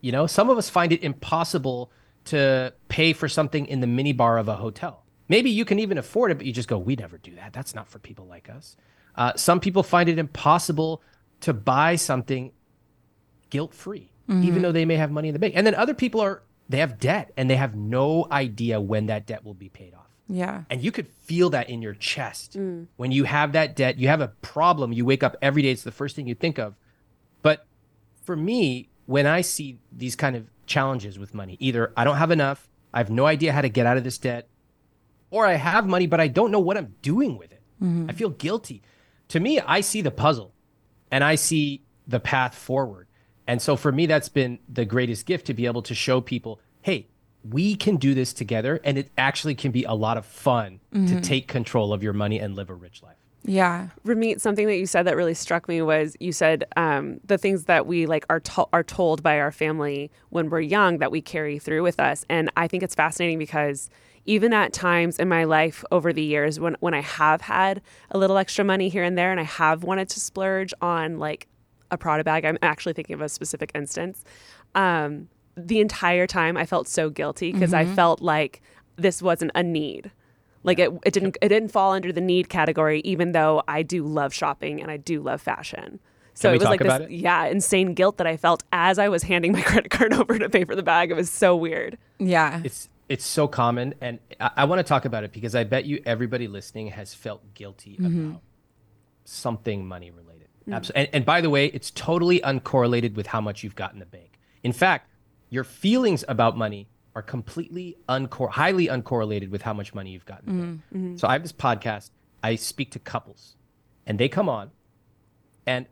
You 0.00 0.10
know, 0.10 0.26
some 0.26 0.50
of 0.50 0.58
us 0.58 0.68
find 0.68 0.90
it 0.90 1.04
impossible 1.04 1.92
to 2.26 2.72
pay 2.88 3.12
for 3.12 3.28
something 3.28 3.66
in 3.66 3.80
the 3.80 3.86
minibar 3.86 4.38
of 4.40 4.48
a 4.48 4.56
hotel. 4.56 5.04
Maybe 5.28 5.50
you 5.50 5.64
can 5.64 5.78
even 5.78 5.98
afford 5.98 6.30
it, 6.30 6.36
but 6.36 6.46
you 6.46 6.52
just 6.52 6.68
go, 6.68 6.78
we 6.78 6.96
never 6.96 7.18
do 7.18 7.34
that. 7.36 7.52
That's 7.52 7.74
not 7.74 7.88
for 7.88 7.98
people 7.98 8.26
like 8.26 8.48
us. 8.50 8.76
Uh, 9.16 9.32
some 9.36 9.60
people 9.60 9.82
find 9.82 10.08
it 10.08 10.18
impossible 10.18 11.02
to 11.40 11.52
buy 11.52 11.96
something 11.96 12.52
guilt 13.50 13.74
free, 13.74 14.10
even 14.28 14.62
though 14.62 14.72
they 14.72 14.84
may 14.84 14.96
have 14.96 15.10
money 15.10 15.28
in 15.28 15.32
the 15.34 15.38
bank. 15.38 15.54
And 15.56 15.66
then 15.66 15.74
other 15.74 15.94
people 15.94 16.20
are, 16.20 16.42
they 16.68 16.78
have 16.78 16.98
debt 16.98 17.32
and 17.36 17.48
they 17.48 17.56
have 17.56 17.74
no 17.74 18.26
idea 18.30 18.80
when 18.80 19.06
that 19.06 19.26
debt 19.26 19.44
will 19.44 19.54
be 19.54 19.68
paid 19.68 19.94
off. 19.94 20.00
yeah. 20.28 20.64
And 20.70 20.82
you 20.82 20.90
could 20.90 21.06
feel 21.08 21.50
that 21.50 21.68
in 21.68 21.82
your 21.82 21.92
chest. 21.94 22.56
When 22.96 23.12
you 23.12 23.24
have 23.24 23.52
that 23.52 23.76
debt, 23.76 23.98
you 23.98 24.08
have 24.08 24.20
a 24.22 24.28
problem, 24.28 24.92
you 24.92 25.04
wake 25.04 25.22
up 25.22 25.36
every 25.42 25.62
day, 25.62 25.70
it's 25.70 25.82
the 25.84 25.92
first 25.92 26.16
thing 26.16 26.26
you 26.26 26.34
think 26.34 26.58
of. 26.58 26.74
But 27.42 27.66
for 28.24 28.34
me, 28.36 28.88
when 29.06 29.26
I 29.26 29.42
see 29.42 29.78
these 29.92 30.16
kind 30.16 30.34
of 30.36 30.48
challenges 30.66 31.18
with 31.18 31.34
money, 31.34 31.56
either 31.60 31.92
I 31.96 32.04
don't 32.04 32.16
have 32.16 32.30
enough, 32.30 32.68
I 32.92 32.98
have 32.98 33.10
no 33.10 33.26
idea 33.26 33.52
how 33.52 33.60
to 33.60 33.68
get 33.68 33.86
out 33.86 33.96
of 33.96 34.04
this 34.04 34.18
debt, 34.18 34.48
or 35.30 35.46
I 35.46 35.54
have 35.54 35.86
money, 35.86 36.06
but 36.06 36.20
I 36.20 36.28
don't 36.28 36.50
know 36.50 36.60
what 36.60 36.76
I'm 36.76 36.94
doing 37.02 37.36
with 37.36 37.52
it. 37.52 37.60
Mm-hmm. 37.82 38.08
I 38.08 38.12
feel 38.12 38.30
guilty. 38.30 38.82
To 39.28 39.40
me, 39.40 39.60
I 39.60 39.80
see 39.80 40.00
the 40.00 40.10
puzzle 40.10 40.54
and 41.10 41.24
I 41.24 41.34
see 41.34 41.82
the 42.06 42.20
path 42.20 42.54
forward. 42.54 43.08
And 43.46 43.60
so 43.60 43.76
for 43.76 43.90
me, 43.90 44.06
that's 44.06 44.28
been 44.28 44.58
the 44.68 44.84
greatest 44.84 45.26
gift 45.26 45.46
to 45.46 45.54
be 45.54 45.66
able 45.66 45.82
to 45.82 45.94
show 45.94 46.20
people, 46.20 46.60
hey, 46.82 47.08
we 47.48 47.74
can 47.74 47.96
do 47.96 48.14
this 48.14 48.32
together. 48.32 48.80
And 48.84 48.96
it 48.96 49.10
actually 49.18 49.54
can 49.54 49.70
be 49.70 49.84
a 49.84 49.92
lot 49.92 50.16
of 50.16 50.24
fun 50.24 50.80
to 50.92 50.98
mm-hmm. 50.98 51.20
take 51.20 51.48
control 51.48 51.92
of 51.92 52.02
your 52.02 52.12
money 52.12 52.38
and 52.38 52.54
live 52.54 52.70
a 52.70 52.74
rich 52.74 53.02
life. 53.02 53.16
Yeah. 53.46 53.88
Ramit, 54.06 54.40
something 54.40 54.66
that 54.66 54.76
you 54.76 54.86
said 54.86 55.02
that 55.04 55.16
really 55.16 55.34
struck 55.34 55.68
me 55.68 55.82
was 55.82 56.16
you 56.18 56.32
said 56.32 56.64
um, 56.76 57.20
the 57.24 57.36
things 57.36 57.64
that 57.64 57.86
we 57.86 58.06
like 58.06 58.24
are 58.30 58.40
to- 58.40 58.68
are 58.72 58.82
told 58.82 59.22
by 59.22 59.38
our 59.38 59.52
family 59.52 60.10
when 60.30 60.48
we're 60.48 60.60
young 60.60 60.98
that 60.98 61.10
we 61.10 61.20
carry 61.20 61.58
through 61.58 61.82
with 61.82 62.00
us, 62.00 62.24
and 62.30 62.50
I 62.56 62.66
think 62.68 62.82
it's 62.82 62.94
fascinating 62.94 63.38
because 63.38 63.90
even 64.26 64.54
at 64.54 64.72
times 64.72 65.18
in 65.18 65.28
my 65.28 65.44
life 65.44 65.84
over 65.92 66.10
the 66.12 66.22
years 66.22 66.58
when 66.58 66.76
when 66.80 66.94
I 66.94 67.02
have 67.02 67.42
had 67.42 67.82
a 68.10 68.18
little 68.18 68.38
extra 68.38 68.64
money 68.64 68.88
here 68.88 69.02
and 69.04 69.18
there 69.18 69.30
and 69.30 69.38
I 69.38 69.44
have 69.44 69.84
wanted 69.84 70.08
to 70.10 70.20
splurge 70.20 70.72
on 70.80 71.18
like 71.18 71.46
a 71.90 71.98
Prada 71.98 72.24
bag, 72.24 72.46
I'm 72.46 72.58
actually 72.62 72.94
thinking 72.94 73.14
of 73.14 73.20
a 73.20 73.28
specific 73.28 73.70
instance. 73.74 74.24
Um, 74.74 75.28
the 75.56 75.80
entire 75.80 76.26
time 76.26 76.56
I 76.56 76.64
felt 76.66 76.88
so 76.88 77.10
guilty 77.10 77.52
because 77.52 77.74
I 77.74 77.84
felt 77.84 78.20
like 78.22 78.60
this 78.96 79.20
wasn't 79.22 79.52
a 79.54 79.62
need. 79.62 80.10
Like 80.64 80.78
it, 80.78 80.90
it 81.04 81.12
didn't 81.12 81.36
it 81.40 81.48
didn't 81.48 81.68
fall 81.68 81.92
under 81.92 82.12
the 82.12 82.20
need 82.20 82.48
category, 82.48 83.00
even 83.00 83.32
though 83.32 83.62
I 83.68 83.82
do 83.82 84.04
love 84.04 84.34
shopping 84.34 84.80
and 84.82 84.90
I 84.90 84.96
do 84.96 85.20
love 85.20 85.40
fashion. 85.40 86.00
So 86.32 86.48
Can 86.48 86.50
we 86.50 86.56
it 86.56 86.58
was 86.58 86.64
talk 86.64 86.70
like 86.70 86.80
about 86.80 87.00
this, 87.02 87.10
it? 87.10 87.14
yeah, 87.14 87.44
insane 87.44 87.94
guilt 87.94 88.16
that 88.16 88.26
I 88.26 88.36
felt 88.36 88.64
as 88.72 88.98
I 88.98 89.08
was 89.08 89.22
handing 89.22 89.52
my 89.52 89.62
credit 89.62 89.90
card 89.90 90.12
over 90.12 90.38
to 90.38 90.48
pay 90.48 90.64
for 90.64 90.74
the 90.74 90.82
bag. 90.82 91.10
It 91.10 91.14
was 91.14 91.30
so 91.30 91.54
weird. 91.54 91.96
Yeah. 92.18 92.60
It's 92.64 92.88
it's 93.08 93.24
so 93.24 93.46
common, 93.46 93.94
and 94.00 94.18
I, 94.40 94.50
I 94.56 94.64
want 94.64 94.80
to 94.80 94.82
talk 94.82 95.04
about 95.04 95.24
it 95.24 95.32
because 95.32 95.54
I 95.54 95.64
bet 95.64 95.84
you 95.84 96.02
everybody 96.06 96.48
listening 96.48 96.88
has 96.88 97.14
felt 97.14 97.54
guilty 97.54 97.98
mm-hmm. 98.00 98.30
about 98.30 98.42
something 99.24 99.86
money 99.86 100.10
related. 100.10 100.48
Mm. 100.66 100.74
Absolutely. 100.74 101.06
And, 101.06 101.14
and 101.16 101.24
by 101.26 101.40
the 101.40 101.50
way, 101.50 101.66
it's 101.66 101.90
totally 101.90 102.40
uncorrelated 102.40 103.14
with 103.14 103.26
how 103.26 103.40
much 103.40 103.62
you've 103.62 103.76
got 103.76 103.92
in 103.92 103.98
the 103.98 104.06
bank. 104.06 104.38
In 104.62 104.72
fact, 104.72 105.10
your 105.50 105.64
feelings 105.64 106.24
about 106.26 106.56
money 106.56 106.88
are 107.14 107.22
completely 107.22 107.96
uncor- 108.08 108.50
highly 108.50 108.88
uncorrelated 108.88 109.50
with 109.50 109.62
how 109.62 109.72
much 109.72 109.94
money 109.94 110.10
you've 110.10 110.24
got 110.26 110.42
in 110.46 110.82
the 110.92 110.98
bank. 110.98 111.18
So 111.20 111.28
I 111.28 111.32
have 111.32 111.42
this 111.42 111.52
podcast. 111.52 112.10
I 112.42 112.56
speak 112.56 112.90
to 112.92 112.98
couples, 112.98 113.56
and 114.06 114.18
they 114.18 114.28
come 114.28 114.48
on, 114.48 114.70
and 115.66 115.86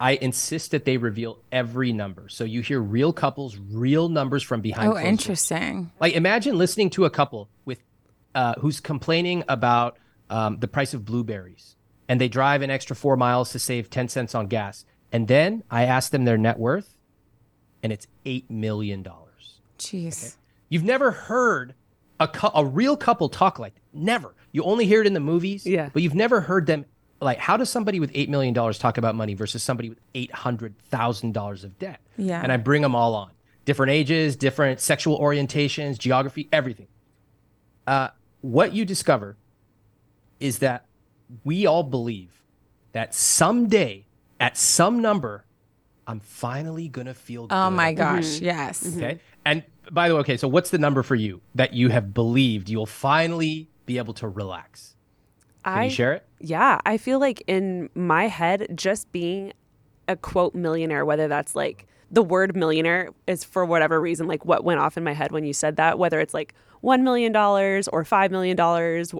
I 0.00 0.12
insist 0.14 0.70
that 0.72 0.84
they 0.84 0.96
reveal 0.96 1.38
every 1.52 1.92
number. 1.92 2.28
So 2.28 2.44
you 2.44 2.60
hear 2.62 2.80
real 2.80 3.12
couples, 3.12 3.56
real 3.56 4.08
numbers 4.08 4.42
from 4.42 4.60
behind. 4.60 4.88
Oh, 4.88 4.92
closed 4.92 5.04
doors. 5.04 5.10
interesting. 5.12 5.92
Like 6.00 6.14
imagine 6.14 6.56
listening 6.58 6.90
to 6.90 7.04
a 7.04 7.10
couple 7.10 7.48
with 7.64 7.80
uh, 8.34 8.54
who's 8.58 8.80
complaining 8.80 9.44
about 9.48 9.98
um, 10.30 10.58
the 10.58 10.68
price 10.68 10.94
of 10.94 11.04
blueberries, 11.04 11.76
and 12.08 12.20
they 12.20 12.28
drive 12.28 12.62
an 12.62 12.70
extra 12.70 12.96
four 12.96 13.16
miles 13.16 13.52
to 13.52 13.58
save 13.58 13.90
ten 13.90 14.08
cents 14.08 14.34
on 14.34 14.46
gas, 14.46 14.84
and 15.12 15.28
then 15.28 15.62
I 15.70 15.84
ask 15.84 16.10
them 16.10 16.24
their 16.24 16.38
net 16.38 16.58
worth, 16.58 16.96
and 17.82 17.92
it's 17.92 18.06
eight 18.24 18.50
million 18.50 19.02
dollars. 19.02 19.60
Jeez. 19.78 20.36
You've 20.72 20.84
never 20.84 21.10
heard 21.10 21.74
a 22.18 22.26
cou- 22.28 22.50
a 22.54 22.64
real 22.64 22.96
couple 22.96 23.28
talk 23.28 23.58
like 23.58 23.74
that. 23.74 23.82
never. 23.92 24.34
You 24.52 24.62
only 24.64 24.86
hear 24.86 25.00
it 25.02 25.06
in 25.06 25.12
the 25.12 25.20
movies, 25.20 25.66
Yeah. 25.66 25.90
But 25.92 26.02
you've 26.02 26.14
never 26.14 26.40
heard 26.40 26.66
them 26.66 26.86
like 27.20 27.38
how 27.38 27.56
does 27.58 27.68
somebody 27.70 28.00
with 28.00 28.10
eight 28.14 28.28
million 28.30 28.54
dollars 28.54 28.78
talk 28.78 28.96
about 28.98 29.14
money 29.14 29.34
versus 29.34 29.62
somebody 29.62 29.88
with 29.90 29.98
eight 30.14 30.32
hundred 30.32 30.78
thousand 30.88 31.32
dollars 31.34 31.62
of 31.64 31.78
debt? 31.78 32.00
Yeah. 32.16 32.42
and 32.42 32.50
I 32.50 32.56
bring 32.56 32.80
them 32.82 32.94
all 32.94 33.14
on, 33.14 33.30
different 33.66 33.92
ages, 33.92 34.34
different 34.36 34.80
sexual 34.80 35.18
orientations, 35.20 35.98
geography, 35.98 36.48
everything. 36.52 36.88
Uh, 37.86 38.08
what 38.40 38.72
you 38.72 38.84
discover 38.84 39.36
is 40.40 40.58
that 40.60 40.86
we 41.44 41.66
all 41.66 41.82
believe 41.82 42.30
that 42.92 43.14
someday, 43.14 44.04
at 44.40 44.56
some 44.56 45.00
number, 45.02 45.44
I'm 46.06 46.20
finally 46.20 46.88
gonna 46.88 47.14
feel. 47.14 47.46
Oh 47.50 47.68
good 47.68 47.76
my 47.76 47.88
about 47.90 48.16
gosh. 48.22 48.40
Yes. 48.40 48.96
Okay. 48.96 49.20
And 49.44 49.62
by 49.90 50.08
the 50.08 50.14
way, 50.14 50.20
okay, 50.20 50.36
so 50.36 50.48
what's 50.48 50.70
the 50.70 50.78
number 50.78 51.02
for 51.02 51.14
you 51.14 51.40
that 51.54 51.74
you 51.74 51.88
have 51.88 52.14
believed 52.14 52.68
you'll 52.68 52.86
finally 52.86 53.68
be 53.86 53.98
able 53.98 54.14
to 54.14 54.28
relax? 54.28 54.94
Can 55.64 55.78
I 55.78 55.84
you 55.84 55.90
share 55.90 56.12
it? 56.12 56.26
Yeah, 56.40 56.80
I 56.84 56.98
feel 56.98 57.18
like 57.18 57.42
in 57.46 57.88
my 57.94 58.28
head, 58.28 58.68
just 58.74 59.10
being 59.12 59.52
a 60.08 60.16
quote 60.16 60.54
millionaire, 60.54 61.04
whether 61.04 61.28
that's 61.28 61.54
like 61.54 61.86
the 62.12 62.22
word 62.22 62.54
millionaire 62.54 63.08
is 63.26 63.42
for 63.42 63.64
whatever 63.64 63.98
reason, 63.98 64.28
like 64.28 64.44
what 64.44 64.62
went 64.62 64.78
off 64.78 64.98
in 64.98 65.02
my 65.02 65.14
head 65.14 65.32
when 65.32 65.44
you 65.44 65.54
said 65.54 65.76
that, 65.76 65.98
whether 65.98 66.20
it's 66.20 66.34
like 66.34 66.54
$1 66.84 67.00
million 67.00 67.34
or 67.34 67.80
$5 68.04 68.30
million 68.30 68.60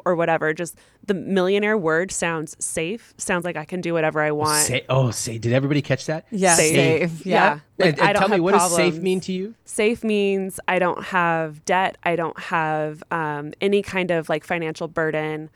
or 0.05 0.15
whatever, 0.15 0.53
just 0.53 0.77
the 1.07 1.15
millionaire 1.15 1.79
word 1.79 2.13
sounds 2.13 2.55
safe, 2.63 3.15
sounds 3.17 3.47
like 3.47 3.57
I 3.57 3.65
can 3.65 3.81
do 3.81 3.95
whatever 3.95 4.21
I 4.21 4.31
want. 4.31 4.67
Say, 4.67 4.85
oh, 4.91 5.11
say, 5.11 5.39
did 5.39 5.55
everybody 5.55 5.81
catch 5.81 6.05
that? 6.07 6.27
Yeah. 6.31 6.55
Safe. 6.55 6.75
Safe. 6.75 7.27
Yeah. 7.27 7.35
Yeah. 7.35 7.51
Like, 7.79 7.89
and, 7.89 7.99
and 7.99 8.09
I 8.09 8.13
don't 8.13 8.21
tell 8.21 8.29
me, 8.29 8.35
have 8.35 8.43
what 8.43 8.53
does 8.53 8.77
safe 8.77 8.99
mean 8.99 9.21
to 9.21 9.33
you? 9.33 9.55
Safe 9.65 10.05
means 10.05 10.61
I 10.69 10.79
don't 10.79 11.03
have 11.05 11.65
debt. 11.65 11.97
I 12.03 12.15
don't 12.15 12.39
have 12.39 13.03
um, 13.11 13.55
any 13.63 13.81
kind 13.81 14.11
of 14.11 14.29
like 14.29 14.45
financial 14.45 14.87
burden. 14.87 15.49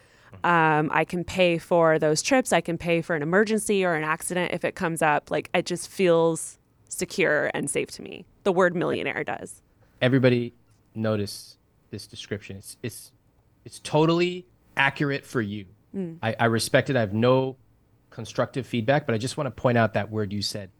Um, 0.42 0.90
I 0.92 1.04
can 1.04 1.24
pay 1.24 1.58
for 1.58 1.98
those 1.98 2.22
trips. 2.22 2.52
I 2.52 2.60
can 2.60 2.78
pay 2.78 3.02
for 3.02 3.14
an 3.14 3.22
emergency 3.22 3.84
or 3.84 3.94
an 3.94 4.04
accident 4.04 4.52
if 4.52 4.64
it 4.64 4.74
comes 4.74 5.02
up. 5.02 5.30
Like 5.30 5.50
it 5.52 5.66
just 5.66 5.88
feels 5.88 6.55
secure 6.96 7.50
and 7.54 7.70
safe 7.70 7.90
to 7.92 8.02
me. 8.02 8.24
The 8.44 8.52
word 8.52 8.74
millionaire 8.74 9.22
does. 9.22 9.62
Everybody 10.00 10.54
notice 10.94 11.58
this 11.90 12.06
description. 12.06 12.56
It's 12.56 12.76
it's 12.82 13.12
it's 13.64 13.78
totally 13.80 14.46
accurate 14.76 15.24
for 15.26 15.40
you. 15.40 15.66
Hmm. 15.92 16.14
I, 16.22 16.34
I 16.38 16.44
respect 16.46 16.90
it. 16.90 16.96
I 16.96 17.00
have 17.00 17.12
no 17.12 17.56
constructive 18.10 18.66
feedback, 18.66 19.06
but 19.06 19.14
I 19.14 19.18
just 19.18 19.36
want 19.36 19.46
to 19.46 19.50
point 19.50 19.78
out 19.78 19.94
that 19.94 20.10
word 20.10 20.32
you 20.32 20.42
said, 20.42 20.70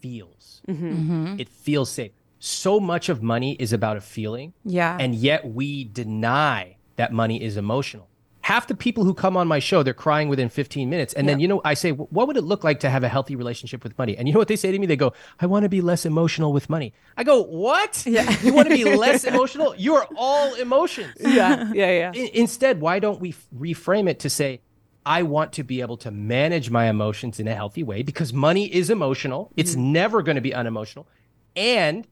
feels. 0.00 0.62
Mm-hmm. 0.68 0.92
Mm-hmm. 0.92 1.40
It 1.40 1.48
feels 1.48 1.90
safe. 1.90 2.12
So 2.38 2.80
much 2.80 3.08
of 3.08 3.22
money 3.22 3.52
is 3.58 3.72
about 3.72 3.96
a 3.96 4.00
feeling. 4.00 4.54
Yeah. 4.64 4.96
and 4.98 5.14
yet 5.14 5.46
we 5.46 5.84
deny 5.84 6.76
that 6.96 7.12
money 7.12 7.42
is 7.42 7.56
emotional. 7.56 8.08
Half 8.50 8.66
the 8.66 8.74
people 8.74 9.04
who 9.04 9.14
come 9.14 9.36
on 9.36 9.46
my 9.46 9.60
show, 9.60 9.84
they're 9.84 9.94
crying 9.94 10.28
within 10.28 10.48
15 10.48 10.90
minutes. 10.90 11.14
And 11.14 11.28
then, 11.28 11.38
you 11.38 11.46
know, 11.46 11.60
I 11.64 11.74
say, 11.74 11.92
what 11.92 12.26
would 12.26 12.36
it 12.36 12.42
look 12.42 12.64
like 12.64 12.80
to 12.80 12.90
have 12.90 13.04
a 13.04 13.08
healthy 13.08 13.36
relationship 13.36 13.84
with 13.84 13.96
money? 13.96 14.16
And 14.16 14.26
you 14.26 14.34
know 14.34 14.40
what 14.40 14.48
they 14.48 14.56
say 14.56 14.72
to 14.72 14.78
me? 14.80 14.86
They 14.86 14.96
go, 14.96 15.12
I 15.38 15.46
want 15.46 15.62
to 15.62 15.68
be 15.68 15.80
less 15.80 16.04
emotional 16.04 16.52
with 16.52 16.68
money. 16.68 16.92
I 17.16 17.22
go, 17.22 17.44
what? 17.44 18.04
Yeah. 18.04 18.28
You 18.42 18.52
want 18.52 18.68
to 18.68 18.74
be 18.74 18.96
less 18.96 19.22
emotional? 19.32 19.76
You 19.76 19.94
are 19.94 20.08
all 20.16 20.54
emotions. 20.54 21.14
Yeah, 21.20 21.70
yeah, 21.72 22.10
yeah. 22.12 22.12
I- 22.12 22.30
instead, 22.34 22.80
why 22.80 22.98
don't 22.98 23.20
we 23.20 23.28
f- 23.28 23.46
reframe 23.56 24.08
it 24.08 24.18
to 24.20 24.28
say, 24.30 24.62
I 25.06 25.22
want 25.22 25.52
to 25.52 25.62
be 25.62 25.80
able 25.80 25.98
to 25.98 26.10
manage 26.10 26.70
my 26.70 26.86
emotions 26.86 27.38
in 27.38 27.46
a 27.46 27.54
healthy 27.54 27.84
way 27.84 28.02
because 28.02 28.32
money 28.32 28.66
is 28.74 28.90
emotional. 28.90 29.52
It's 29.56 29.72
mm-hmm. 29.72 29.92
never 29.92 30.22
going 30.22 30.34
to 30.34 30.40
be 30.40 30.54
unemotional. 30.54 31.06
And 31.54 32.04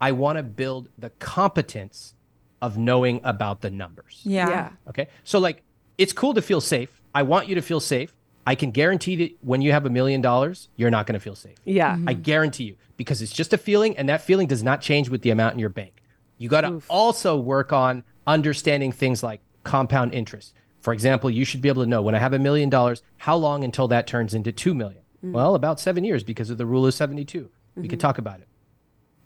I 0.00 0.10
want 0.10 0.38
to 0.38 0.42
build 0.42 0.88
the 0.98 1.10
competence 1.10 2.14
of 2.60 2.76
knowing 2.76 3.20
about 3.22 3.60
the 3.60 3.70
numbers. 3.70 4.22
yeah. 4.24 4.48
yeah. 4.48 4.70
Okay. 4.88 5.06
So, 5.22 5.38
like, 5.38 5.62
it's 5.98 6.12
cool 6.12 6.34
to 6.34 6.42
feel 6.42 6.60
safe. 6.60 7.00
I 7.14 7.22
want 7.22 7.48
you 7.48 7.54
to 7.54 7.62
feel 7.62 7.80
safe. 7.80 8.14
I 8.46 8.54
can 8.54 8.70
guarantee 8.72 9.16
that 9.16 9.36
when 9.40 9.62
you 9.62 9.72
have 9.72 9.86
a 9.86 9.90
million 9.90 10.20
dollars, 10.20 10.68
you're 10.76 10.90
not 10.90 11.06
going 11.06 11.14
to 11.14 11.20
feel 11.20 11.34
safe. 11.34 11.56
Yeah. 11.64 11.94
Mm-hmm. 11.94 12.08
I 12.08 12.12
guarantee 12.12 12.64
you 12.64 12.76
because 12.96 13.22
it's 13.22 13.32
just 13.32 13.52
a 13.52 13.58
feeling 13.58 13.96
and 13.96 14.08
that 14.08 14.20
feeling 14.20 14.46
does 14.46 14.62
not 14.62 14.80
change 14.80 15.08
with 15.08 15.22
the 15.22 15.30
amount 15.30 15.54
in 15.54 15.60
your 15.60 15.70
bank. 15.70 16.02
You 16.36 16.48
got 16.48 16.62
to 16.62 16.82
also 16.88 17.38
work 17.38 17.72
on 17.72 18.04
understanding 18.26 18.92
things 18.92 19.22
like 19.22 19.40
compound 19.62 20.12
interest. 20.12 20.52
For 20.80 20.92
example, 20.92 21.30
you 21.30 21.44
should 21.44 21.62
be 21.62 21.68
able 21.68 21.82
to 21.82 21.88
know 21.88 22.02
when 22.02 22.14
I 22.14 22.18
have 22.18 22.34
a 22.34 22.38
million 22.38 22.68
dollars, 22.68 23.02
how 23.16 23.36
long 23.36 23.64
until 23.64 23.88
that 23.88 24.06
turns 24.06 24.34
into 24.34 24.52
2 24.52 24.74
million? 24.74 25.02
Mm. 25.24 25.32
Well, 25.32 25.54
about 25.54 25.80
7 25.80 26.04
years 26.04 26.22
because 26.22 26.50
of 26.50 26.58
the 26.58 26.66
rule 26.66 26.86
of 26.86 26.92
72. 26.92 27.48
We 27.76 27.82
could 27.88 27.98
mm-hmm. 27.98 27.98
talk 27.98 28.18
about 28.18 28.40
it. 28.40 28.48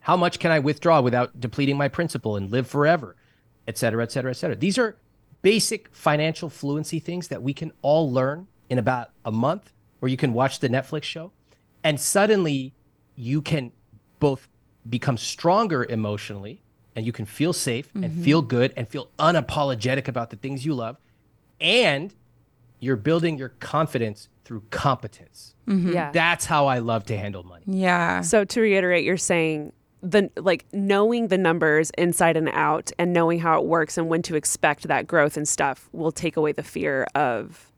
How 0.00 0.16
much 0.16 0.38
can 0.38 0.52
I 0.52 0.60
withdraw 0.60 1.00
without 1.00 1.40
depleting 1.40 1.76
my 1.76 1.88
principal 1.88 2.36
and 2.36 2.50
live 2.50 2.68
forever? 2.68 3.16
Et 3.66 3.76
cetera, 3.76 4.02
et 4.02 4.12
cetera, 4.12 4.30
et 4.30 4.34
cetera. 4.34 4.56
These 4.56 4.78
are 4.78 4.96
basic 5.42 5.88
financial 5.92 6.48
fluency 6.48 6.98
things 6.98 7.28
that 7.28 7.42
we 7.42 7.52
can 7.52 7.72
all 7.82 8.10
learn 8.10 8.46
in 8.68 8.78
about 8.78 9.10
a 9.24 9.32
month, 9.32 9.72
or 10.00 10.08
you 10.08 10.16
can 10.16 10.32
watch 10.32 10.60
the 10.60 10.68
Netflix 10.68 11.04
show. 11.04 11.32
And 11.84 12.00
suddenly 12.00 12.74
you 13.16 13.40
can 13.42 13.72
both 14.18 14.48
become 14.88 15.16
stronger 15.16 15.84
emotionally 15.84 16.62
and 16.96 17.06
you 17.06 17.12
can 17.12 17.24
feel 17.24 17.52
safe 17.52 17.90
and 17.94 18.04
mm-hmm. 18.04 18.22
feel 18.22 18.42
good 18.42 18.72
and 18.76 18.88
feel 18.88 19.08
unapologetic 19.18 20.08
about 20.08 20.30
the 20.30 20.36
things 20.36 20.66
you 20.66 20.74
love. 20.74 20.96
And 21.60 22.14
you're 22.80 22.96
building 22.96 23.38
your 23.38 23.50
confidence 23.50 24.28
through 24.44 24.62
competence. 24.70 25.54
Mm-hmm. 25.66 25.92
Yeah. 25.92 26.10
That's 26.12 26.46
how 26.46 26.66
I 26.66 26.78
love 26.78 27.04
to 27.06 27.16
handle 27.16 27.42
money. 27.42 27.64
Yeah. 27.66 28.22
So 28.22 28.44
to 28.44 28.60
reiterate, 28.60 29.04
you're 29.04 29.16
saying 29.16 29.72
the 30.02 30.30
like 30.36 30.64
knowing 30.72 31.28
the 31.28 31.38
numbers 31.38 31.90
inside 31.98 32.36
and 32.36 32.48
out 32.50 32.92
and 32.98 33.12
knowing 33.12 33.40
how 33.40 33.58
it 33.58 33.64
works 33.66 33.98
and 33.98 34.08
when 34.08 34.22
to 34.22 34.36
expect 34.36 34.84
that 34.84 35.06
growth 35.06 35.36
and 35.36 35.48
stuff 35.48 35.88
will 35.92 36.12
take 36.12 36.36
away 36.36 36.52
the 36.52 36.62
fear 36.62 37.06
of 37.14 37.70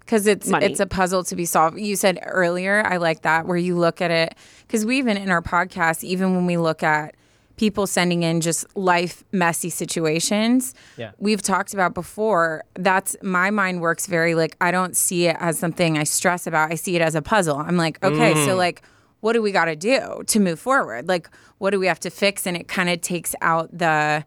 because 0.00 0.26
it's 0.26 0.48
Money. 0.48 0.66
it's 0.66 0.80
a 0.80 0.86
puzzle 0.86 1.24
to 1.24 1.36
be 1.36 1.44
solved. 1.44 1.78
You 1.78 1.96
said 1.96 2.18
earlier, 2.24 2.82
I 2.84 2.98
like 2.98 3.22
that 3.22 3.46
where 3.46 3.56
you 3.56 3.78
look 3.78 4.00
at 4.00 4.10
it 4.10 4.34
because 4.66 4.84
we 4.84 4.98
even 4.98 5.16
in 5.16 5.30
our 5.30 5.40
podcast, 5.42 6.04
even 6.04 6.34
when 6.34 6.44
we 6.44 6.56
look 6.58 6.82
at 6.82 7.14
people 7.56 7.86
sending 7.86 8.22
in 8.22 8.40
just 8.40 8.66
life 8.76 9.24
messy 9.30 9.70
situations, 9.70 10.74
Yeah. 10.96 11.12
we've 11.18 11.40
talked 11.40 11.72
about 11.72 11.94
before. 11.94 12.64
That's 12.74 13.16
my 13.22 13.50
mind 13.50 13.80
works 13.80 14.06
very 14.06 14.34
like 14.34 14.56
I 14.60 14.70
don't 14.70 14.96
see 14.96 15.28
it 15.28 15.36
as 15.38 15.58
something 15.58 15.96
I 15.96 16.04
stress 16.04 16.46
about. 16.46 16.72
I 16.72 16.74
see 16.74 16.96
it 16.96 17.02
as 17.02 17.14
a 17.14 17.22
puzzle. 17.22 17.56
I'm 17.56 17.76
like, 17.76 18.02
okay, 18.04 18.34
so 18.34 18.54
mm. 18.54 18.56
like. 18.58 18.82
What 19.22 19.32
do 19.32 19.40
we 19.40 19.50
got 19.50 19.64
to 19.64 19.76
do 19.76 20.22
to 20.26 20.38
move 20.38 20.60
forward? 20.60 21.08
Like, 21.08 21.30
what 21.58 21.70
do 21.70 21.80
we 21.80 21.86
have 21.86 22.00
to 22.00 22.10
fix? 22.10 22.46
And 22.46 22.56
it 22.56 22.68
kind 22.68 22.90
of 22.90 23.00
takes 23.00 23.34
out 23.40 23.70
the 23.76 24.24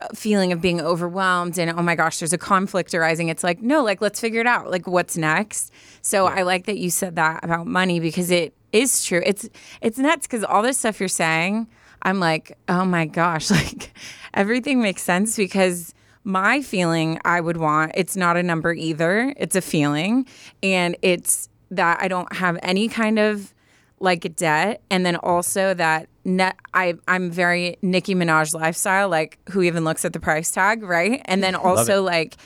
uh, 0.00 0.08
feeling 0.14 0.52
of 0.52 0.60
being 0.60 0.78
overwhelmed 0.78 1.58
and 1.58 1.70
oh 1.70 1.82
my 1.82 1.94
gosh 1.94 2.18
there's 2.18 2.34
a 2.34 2.36
conflict 2.36 2.94
arising 2.94 3.30
it's 3.30 3.42
like 3.42 3.62
no 3.62 3.82
like 3.82 4.02
let's 4.02 4.20
figure 4.20 4.42
it 4.42 4.46
out 4.46 4.70
like 4.70 4.86
what's 4.86 5.16
next 5.16 5.72
so 6.02 6.26
i 6.26 6.42
like 6.42 6.66
that 6.66 6.76
you 6.76 6.90
said 6.90 7.16
that 7.16 7.42
about 7.42 7.66
money 7.66 7.98
because 7.98 8.30
it 8.30 8.54
is 8.74 9.02
true 9.02 9.22
it's 9.24 9.48
it's 9.80 9.96
nuts 9.96 10.26
because 10.26 10.44
all 10.44 10.60
this 10.60 10.76
stuff 10.76 11.00
you're 11.00 11.08
saying 11.08 11.66
i'm 12.02 12.20
like 12.20 12.58
oh 12.68 12.84
my 12.84 13.06
gosh 13.06 13.50
like 13.62 13.96
everything 14.34 14.82
makes 14.82 15.00
sense 15.00 15.34
because 15.34 15.94
my 16.26 16.60
feeling 16.60 17.20
I 17.24 17.40
would 17.40 17.56
want, 17.56 17.92
it's 17.94 18.16
not 18.16 18.36
a 18.36 18.42
number 18.42 18.74
either. 18.74 19.32
It's 19.36 19.54
a 19.54 19.60
feeling. 19.62 20.26
And 20.60 20.96
it's 21.00 21.48
that 21.70 22.02
I 22.02 22.08
don't 22.08 22.30
have 22.34 22.58
any 22.62 22.88
kind 22.88 23.20
of 23.20 23.54
like 23.98 24.36
debt. 24.36 24.82
And 24.90 25.06
then 25.06 25.16
also 25.16 25.74
that 25.74 26.08
net, 26.24 26.56
I, 26.74 26.94
I'm 27.08 27.30
very 27.30 27.78
Nicki 27.82 28.14
Minaj 28.14 28.54
lifestyle, 28.54 29.08
like 29.08 29.38
who 29.50 29.62
even 29.62 29.84
looks 29.84 30.04
at 30.04 30.12
the 30.12 30.20
price 30.20 30.50
tag, 30.50 30.82
right? 30.82 31.22
And 31.24 31.42
then 31.42 31.54
also 31.54 32.02
like 32.02 32.36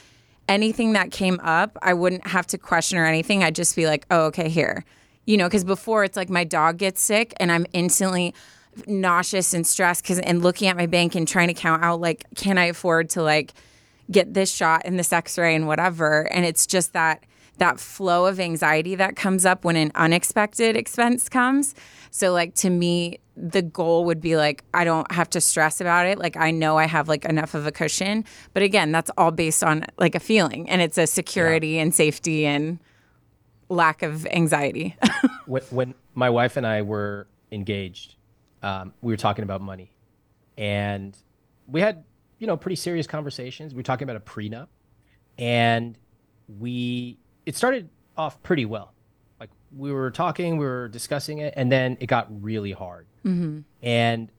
anything 0.47 0.93
that 0.93 1.11
came 1.11 1.39
up, 1.41 1.77
I 1.81 1.93
wouldn't 1.93 2.27
have 2.27 2.47
to 2.47 2.57
question 2.57 2.97
or 2.97 3.05
anything. 3.05 3.43
I'd 3.43 3.55
just 3.55 3.75
be 3.75 3.85
like, 3.85 4.05
oh, 4.11 4.25
okay, 4.27 4.49
here. 4.49 4.85
You 5.25 5.37
know, 5.37 5.47
because 5.47 5.63
before 5.63 6.03
it's 6.03 6.17
like 6.17 6.29
my 6.29 6.43
dog 6.43 6.77
gets 6.77 7.01
sick 7.01 7.33
and 7.37 7.51
I'm 7.51 7.65
instantly 7.73 8.33
nauseous 8.87 9.53
and 9.53 9.67
stressed 9.67 10.03
because 10.03 10.19
and 10.19 10.41
looking 10.41 10.67
at 10.67 10.77
my 10.77 10.85
bank 10.85 11.15
and 11.15 11.27
trying 11.27 11.49
to 11.49 11.53
count 11.53 11.83
out 11.83 11.99
like, 11.99 12.25
can 12.35 12.57
I 12.57 12.65
afford 12.65 13.09
to 13.11 13.21
like 13.21 13.53
get 14.09 14.33
this 14.33 14.53
shot 14.53 14.81
and 14.85 14.97
this 14.99 15.13
x-ray 15.13 15.55
and 15.55 15.67
whatever 15.67 16.23
and 16.31 16.45
it's 16.45 16.67
just 16.67 16.93
that 16.93 17.23
that 17.61 17.79
flow 17.79 18.25
of 18.25 18.39
anxiety 18.39 18.95
that 18.95 19.15
comes 19.15 19.45
up 19.45 19.63
when 19.63 19.75
an 19.75 19.91
unexpected 19.93 20.75
expense 20.75 21.29
comes. 21.29 21.75
So 22.09 22.33
like 22.33 22.55
to 22.55 22.71
me 22.71 23.19
the 23.37 23.61
goal 23.61 24.03
would 24.05 24.19
be 24.19 24.35
like 24.35 24.63
i 24.73 24.83
don't 24.83 25.09
have 25.11 25.29
to 25.29 25.39
stress 25.39 25.79
about 25.79 26.07
it. 26.07 26.17
Like 26.17 26.35
i 26.35 26.49
know 26.49 26.77
i 26.77 26.87
have 26.87 27.07
like 27.07 27.23
enough 27.23 27.53
of 27.53 27.67
a 27.67 27.71
cushion. 27.71 28.25
But 28.53 28.63
again 28.63 28.91
that's 28.91 29.11
all 29.15 29.29
based 29.29 29.63
on 29.63 29.85
like 29.99 30.15
a 30.15 30.19
feeling 30.19 30.67
and 30.71 30.81
it's 30.81 30.97
a 30.97 31.05
security 31.05 31.77
and 31.77 31.93
safety 31.93 32.47
and 32.47 32.79
lack 33.69 34.01
of 34.01 34.25
anxiety. 34.27 34.97
When, 35.47 35.63
when 35.63 35.95
my 36.13 36.29
wife 36.29 36.55
and 36.55 36.65
I 36.65 36.81
were 36.83 37.27
engaged, 37.51 38.15
um, 38.63 38.93
we 39.01 39.11
were 39.11 39.17
talking 39.17 39.43
about 39.43 39.59
money, 39.59 39.91
and 40.57 41.17
we 41.67 41.81
had 41.81 42.05
you 42.37 42.47
know 42.47 42.55
pretty 42.55 42.77
serious 42.77 43.05
conversations. 43.05 43.73
We 43.73 43.79
were 43.79 43.83
talking 43.83 44.07
about 44.07 44.15
a 44.15 44.21
prenup, 44.21 44.67
and 45.37 45.97
we 46.47 47.17
it 47.51 47.57
started 47.57 47.89
off 48.15 48.41
pretty 48.43 48.63
well. 48.63 48.93
Like 49.39 49.49
we 49.75 49.91
were 49.91 50.09
talking, 50.09 50.55
we 50.55 50.65
were 50.65 50.87
discussing 50.87 51.39
it, 51.39 51.53
and 51.57 51.69
then 51.69 51.97
it 51.99 52.07
got 52.07 52.27
really 52.41 52.71
hard, 52.71 53.07
mm-hmm. 53.25 53.59
and 53.83 54.29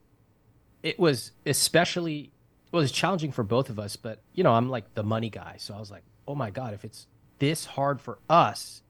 it 0.83 0.99
was 0.99 1.33
especially 1.45 2.33
well, 2.71 2.81
it 2.81 2.85
was 2.85 2.93
challenging 2.93 3.33
for 3.33 3.43
both 3.43 3.69
of 3.69 3.79
us. 3.79 3.97
But 3.97 4.23
you 4.33 4.43
know, 4.43 4.53
I'm 4.53 4.71
like 4.71 4.95
the 4.95 5.03
money 5.03 5.29
guy, 5.29 5.57
so 5.59 5.75
I 5.75 5.79
was 5.79 5.91
like, 5.91 6.05
oh 6.27 6.35
my 6.35 6.49
god, 6.49 6.73
if 6.73 6.87
it's 6.87 7.07
this 7.39 7.67
hard 7.67 8.01
for 8.01 8.19
us, 8.31 8.83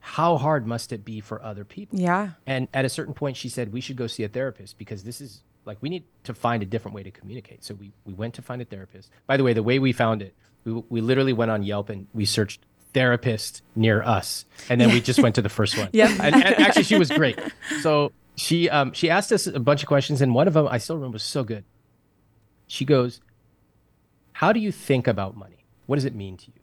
how 0.00 0.38
hard 0.38 0.66
must 0.66 0.90
it 0.90 1.04
be 1.04 1.20
for 1.20 1.42
other 1.42 1.64
people? 1.64 1.98
yeah 1.98 2.30
And 2.46 2.68
at 2.72 2.86
a 2.86 2.88
certain 2.88 3.12
point, 3.12 3.36
she 3.36 3.48
said, 3.48 3.72
we 3.72 3.80
should 3.82 3.96
go 3.96 4.06
see 4.06 4.22
a 4.22 4.28
therapist 4.28 4.78
because 4.78 5.04
this 5.04 5.20
is 5.20 5.42
like, 5.64 5.76
we 5.80 5.90
need 5.90 6.04
to 6.24 6.32
find 6.32 6.62
a 6.62 6.66
different 6.66 6.94
way 6.94 7.02
to 7.02 7.10
communicate. 7.10 7.62
So 7.62 7.74
we, 7.74 7.92
we 8.04 8.14
went 8.14 8.34
to 8.34 8.42
find 8.42 8.62
a 8.62 8.64
therapist. 8.64 9.10
By 9.26 9.36
the 9.36 9.44
way, 9.44 9.52
the 9.52 9.62
way 9.62 9.78
we 9.78 9.92
found 9.92 10.22
it, 10.22 10.34
we, 10.64 10.72
we 10.88 11.00
literally 11.00 11.34
went 11.34 11.50
on 11.50 11.62
Yelp 11.62 11.90
and 11.90 12.06
we 12.14 12.24
searched 12.24 12.64
therapist 12.92 13.62
near 13.74 14.02
us. 14.02 14.44
And 14.68 14.80
then 14.80 14.90
we 14.90 15.00
just 15.00 15.20
went 15.22 15.34
to 15.36 15.42
the 15.42 15.48
first 15.48 15.76
one. 15.76 15.88
Yeah. 15.92 16.10
And, 16.20 16.34
and 16.34 16.44
actually, 16.60 16.84
she 16.84 16.98
was 16.98 17.10
great. 17.10 17.38
So 17.80 18.12
she, 18.36 18.68
um, 18.70 18.92
she 18.92 19.10
asked 19.10 19.32
us 19.32 19.46
a 19.46 19.60
bunch 19.60 19.82
of 19.82 19.88
questions. 19.88 20.20
And 20.20 20.34
one 20.34 20.46
of 20.48 20.54
them, 20.54 20.68
I 20.68 20.78
still 20.78 20.96
remember, 20.96 21.16
was 21.16 21.22
so 21.22 21.44
good. 21.44 21.64
She 22.66 22.84
goes, 22.84 23.20
How 24.32 24.52
do 24.52 24.60
you 24.60 24.72
think 24.72 25.06
about 25.06 25.36
money? 25.36 25.64
What 25.86 25.96
does 25.96 26.04
it 26.04 26.14
mean 26.14 26.36
to 26.38 26.46
you? 26.46 26.60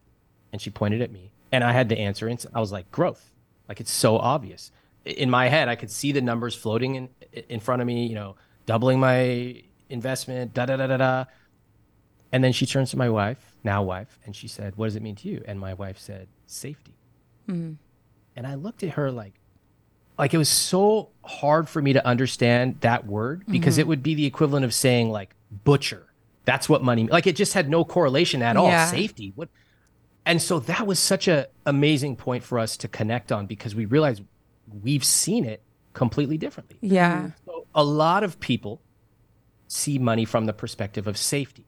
And 0.53 0.61
she 0.61 0.69
pointed 0.69 1.01
at 1.01 1.11
me. 1.11 1.31
And 1.51 1.63
I 1.63 1.71
had 1.71 1.89
to 1.89 1.97
answer. 1.97 2.27
And 2.27 2.43
I 2.53 2.59
was 2.59 2.71
like, 2.71 2.91
Growth. 2.91 3.31
Like 3.67 3.79
it's 3.79 3.91
so 3.91 4.17
obvious. 4.17 4.71
In 5.05 5.29
my 5.29 5.49
head, 5.49 5.69
I 5.69 5.75
could 5.75 5.91
see 5.91 6.11
the 6.11 6.21
numbers 6.21 6.55
floating 6.55 6.95
in 6.95 7.09
in 7.49 7.59
front 7.59 7.81
of 7.81 7.87
me, 7.87 8.07
you 8.07 8.15
know, 8.15 8.35
doubling 8.65 8.99
my 8.99 9.61
investment, 9.89 10.53
da 10.53 10.65
da 10.65 10.77
da 10.77 10.87
da 10.87 10.97
da. 10.97 11.25
And 12.31 12.43
then 12.43 12.51
she 12.51 12.65
turns 12.65 12.91
to 12.91 12.97
my 12.97 13.09
wife, 13.09 13.54
now 13.65 13.83
wife, 13.83 14.19
and 14.25 14.35
she 14.35 14.47
said, 14.47 14.75
What 14.77 14.87
does 14.87 14.95
it 14.95 15.01
mean 15.01 15.15
to 15.17 15.27
you? 15.27 15.43
And 15.45 15.59
my 15.59 15.73
wife 15.73 15.99
said, 15.99 16.27
Safety. 16.45 16.95
Mm-hmm. 17.49 17.73
And 18.35 18.47
I 18.47 18.55
looked 18.55 18.83
at 18.83 18.91
her 18.91 19.11
like, 19.11 19.33
like 20.17 20.33
it 20.33 20.37
was 20.37 20.49
so 20.49 21.09
hard 21.23 21.67
for 21.67 21.81
me 21.81 21.93
to 21.93 22.05
understand 22.05 22.77
that 22.81 23.05
word 23.05 23.43
because 23.47 23.75
mm-hmm. 23.75 23.81
it 23.81 23.87
would 23.87 24.03
be 24.03 24.15
the 24.15 24.25
equivalent 24.25 24.63
of 24.63 24.73
saying 24.73 25.09
like 25.09 25.35
butcher. 25.51 26.07
That's 26.45 26.69
what 26.69 26.83
money 26.83 27.07
like 27.07 27.27
it 27.27 27.35
just 27.35 27.53
had 27.53 27.69
no 27.69 27.83
correlation 27.83 28.41
at 28.41 28.55
all. 28.55 28.67
Yeah. 28.67 28.85
Safety. 28.85 29.33
What 29.35 29.49
and 30.25 30.41
so 30.41 30.59
that 30.59 30.87
was 30.87 30.99
such 30.99 31.27
a 31.27 31.47
amazing 31.65 32.15
point 32.15 32.43
for 32.43 32.59
us 32.59 32.77
to 32.77 32.87
connect 32.87 33.31
on 33.31 33.45
because 33.45 33.75
we 33.75 33.85
realized 33.85 34.23
we've 34.83 35.03
seen 35.03 35.45
it 35.45 35.61
completely 35.93 36.37
differently. 36.37 36.77
yeah 36.81 37.17
mm-hmm. 37.17 37.27
So 37.45 37.65
a 37.73 37.83
lot 37.83 38.23
of 38.23 38.39
people 38.39 38.81
see 39.67 39.97
money 39.97 40.25
from 40.25 40.45
the 40.45 40.53
perspective 40.53 41.07
of 41.07 41.17
safety. 41.17 41.64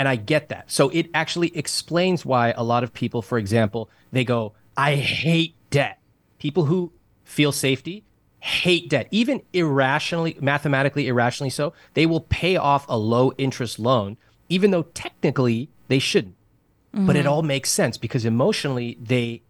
And 0.00 0.08
I 0.08 0.16
get 0.16 0.48
that. 0.48 0.70
So 0.70 0.88
it 0.88 1.10
actually 1.12 1.54
explains 1.54 2.24
why 2.24 2.54
a 2.56 2.64
lot 2.64 2.84
of 2.84 2.94
people, 2.94 3.20
for 3.20 3.36
example, 3.36 3.90
they 4.12 4.24
go, 4.24 4.54
I 4.74 4.94
hate 4.94 5.56
debt. 5.68 5.98
People 6.38 6.64
who 6.64 6.90
feel 7.22 7.52
safety 7.52 8.04
hate 8.38 8.88
debt, 8.88 9.08
even 9.10 9.42
irrationally, 9.52 10.38
mathematically 10.40 11.06
irrationally 11.06 11.50
so. 11.50 11.74
They 11.92 12.06
will 12.06 12.22
pay 12.22 12.56
off 12.56 12.86
a 12.88 12.96
low 12.96 13.32
interest 13.36 13.78
loan, 13.78 14.16
even 14.48 14.70
though 14.70 14.84
technically 14.94 15.68
they 15.88 15.98
shouldn't. 15.98 16.36
But 16.94 17.16
it 17.16 17.26
all 17.26 17.42
makes 17.42 17.70
sense 17.70 17.98
because 17.98 18.24
emotionally 18.24 18.96
they 19.02 19.42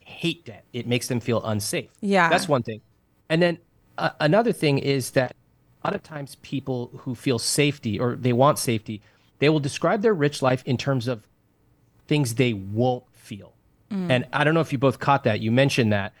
hate 0.00 0.46
debt. 0.46 0.64
It 0.72 0.86
makes 0.86 1.08
them 1.08 1.20
feel 1.20 1.44
unsafe. 1.44 1.90
Yeah. 2.00 2.30
That's 2.30 2.48
one 2.48 2.62
thing. 2.62 2.80
And 3.28 3.42
then 3.42 3.58
uh, 3.98 4.12
another 4.18 4.52
thing 4.52 4.78
is 4.78 5.10
that 5.10 5.36
a 5.84 5.88
lot 5.88 5.94
of 5.94 6.02
times 6.02 6.36
people 6.36 6.90
who 7.00 7.14
feel 7.14 7.38
safety 7.38 8.00
or 8.00 8.16
they 8.16 8.32
want 8.32 8.58
safety, 8.58 9.02
they 9.40 9.48
will 9.48 9.60
describe 9.60 10.02
their 10.02 10.14
rich 10.14 10.40
life 10.40 10.62
in 10.64 10.76
terms 10.76 11.08
of 11.08 11.26
things 12.06 12.36
they 12.36 12.52
won't 12.52 13.04
feel. 13.12 13.54
Mm. 13.90 14.10
And 14.10 14.26
I 14.32 14.44
don't 14.44 14.54
know 14.54 14.60
if 14.60 14.72
you 14.72 14.78
both 14.78 15.00
caught 15.00 15.24
that. 15.24 15.40
You 15.40 15.50
mentioned 15.50 15.92
that 15.92 16.12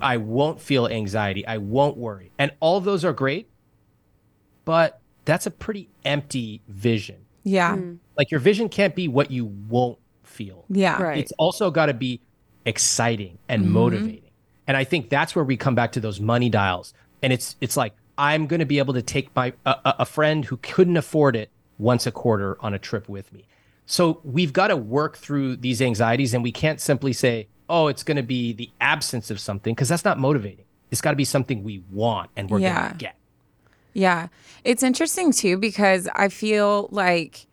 I 0.00 0.16
won't 0.16 0.60
feel 0.60 0.88
anxiety, 0.88 1.46
I 1.46 1.58
won't 1.58 1.96
worry. 1.96 2.32
And 2.38 2.52
all 2.60 2.76
of 2.76 2.84
those 2.84 3.04
are 3.04 3.12
great, 3.12 3.48
but 4.64 5.00
that's 5.24 5.46
a 5.46 5.50
pretty 5.50 5.90
empty 6.04 6.62
vision. 6.68 7.26
yeah 7.44 7.76
mm. 7.76 7.98
Like 8.16 8.30
your 8.30 8.40
vision 8.40 8.68
can't 8.68 8.94
be 8.94 9.08
what 9.08 9.30
you 9.30 9.44
won't 9.44 9.98
feel. 10.22 10.64
yeah 10.68 11.00
Right. 11.02 11.18
It's 11.18 11.32
also 11.32 11.70
got 11.70 11.86
to 11.86 11.94
be 11.94 12.20
exciting 12.64 13.38
and 13.48 13.62
mm-hmm. 13.62 13.72
motivating. 13.72 14.30
And 14.66 14.76
I 14.76 14.84
think 14.84 15.08
that's 15.08 15.34
where 15.34 15.44
we 15.44 15.56
come 15.56 15.74
back 15.74 15.92
to 15.92 16.00
those 16.00 16.20
money 16.20 16.50
dials. 16.50 16.92
And 17.22 17.32
it's 17.32 17.56
it's 17.60 17.76
like 17.76 17.94
I'm 18.16 18.46
going 18.46 18.60
to 18.60 18.66
be 18.66 18.78
able 18.78 18.94
to 18.94 19.02
take 19.02 19.34
my 19.34 19.54
a, 19.64 19.70
a 19.70 19.94
a 20.00 20.04
friend 20.04 20.44
who 20.44 20.58
couldn't 20.58 20.96
afford 20.96 21.36
it 21.36 21.50
once 21.78 22.06
a 22.06 22.12
quarter 22.12 22.56
on 22.60 22.74
a 22.74 22.78
trip 22.78 23.08
with 23.08 23.32
me. 23.32 23.46
So 23.86 24.20
we've 24.24 24.52
got 24.52 24.68
to 24.68 24.76
work 24.76 25.16
through 25.16 25.56
these 25.56 25.80
anxieties 25.80 26.34
and 26.34 26.42
we 26.42 26.52
can't 26.52 26.80
simply 26.80 27.12
say, 27.12 27.48
"Oh, 27.68 27.86
it's 27.88 28.02
going 28.02 28.16
to 28.18 28.22
be 28.22 28.52
the 28.52 28.70
absence 28.80 29.30
of 29.30 29.40
something" 29.40 29.74
because 29.74 29.88
that's 29.88 30.04
not 30.04 30.18
motivating. 30.18 30.64
It's 30.90 31.00
got 31.00 31.10
to 31.10 31.16
be 31.16 31.24
something 31.24 31.62
we 31.64 31.82
want 31.90 32.30
and 32.36 32.50
we're 32.50 32.58
Yeah. 32.60 32.80
going 32.80 32.92
to 32.92 32.98
get. 32.98 33.14
Yeah. 33.94 34.28
It's 34.64 34.82
interesting 34.82 35.32
too 35.32 35.56
because 35.56 36.08
I 36.14 36.28
feel 36.28 36.88
like 36.90 37.46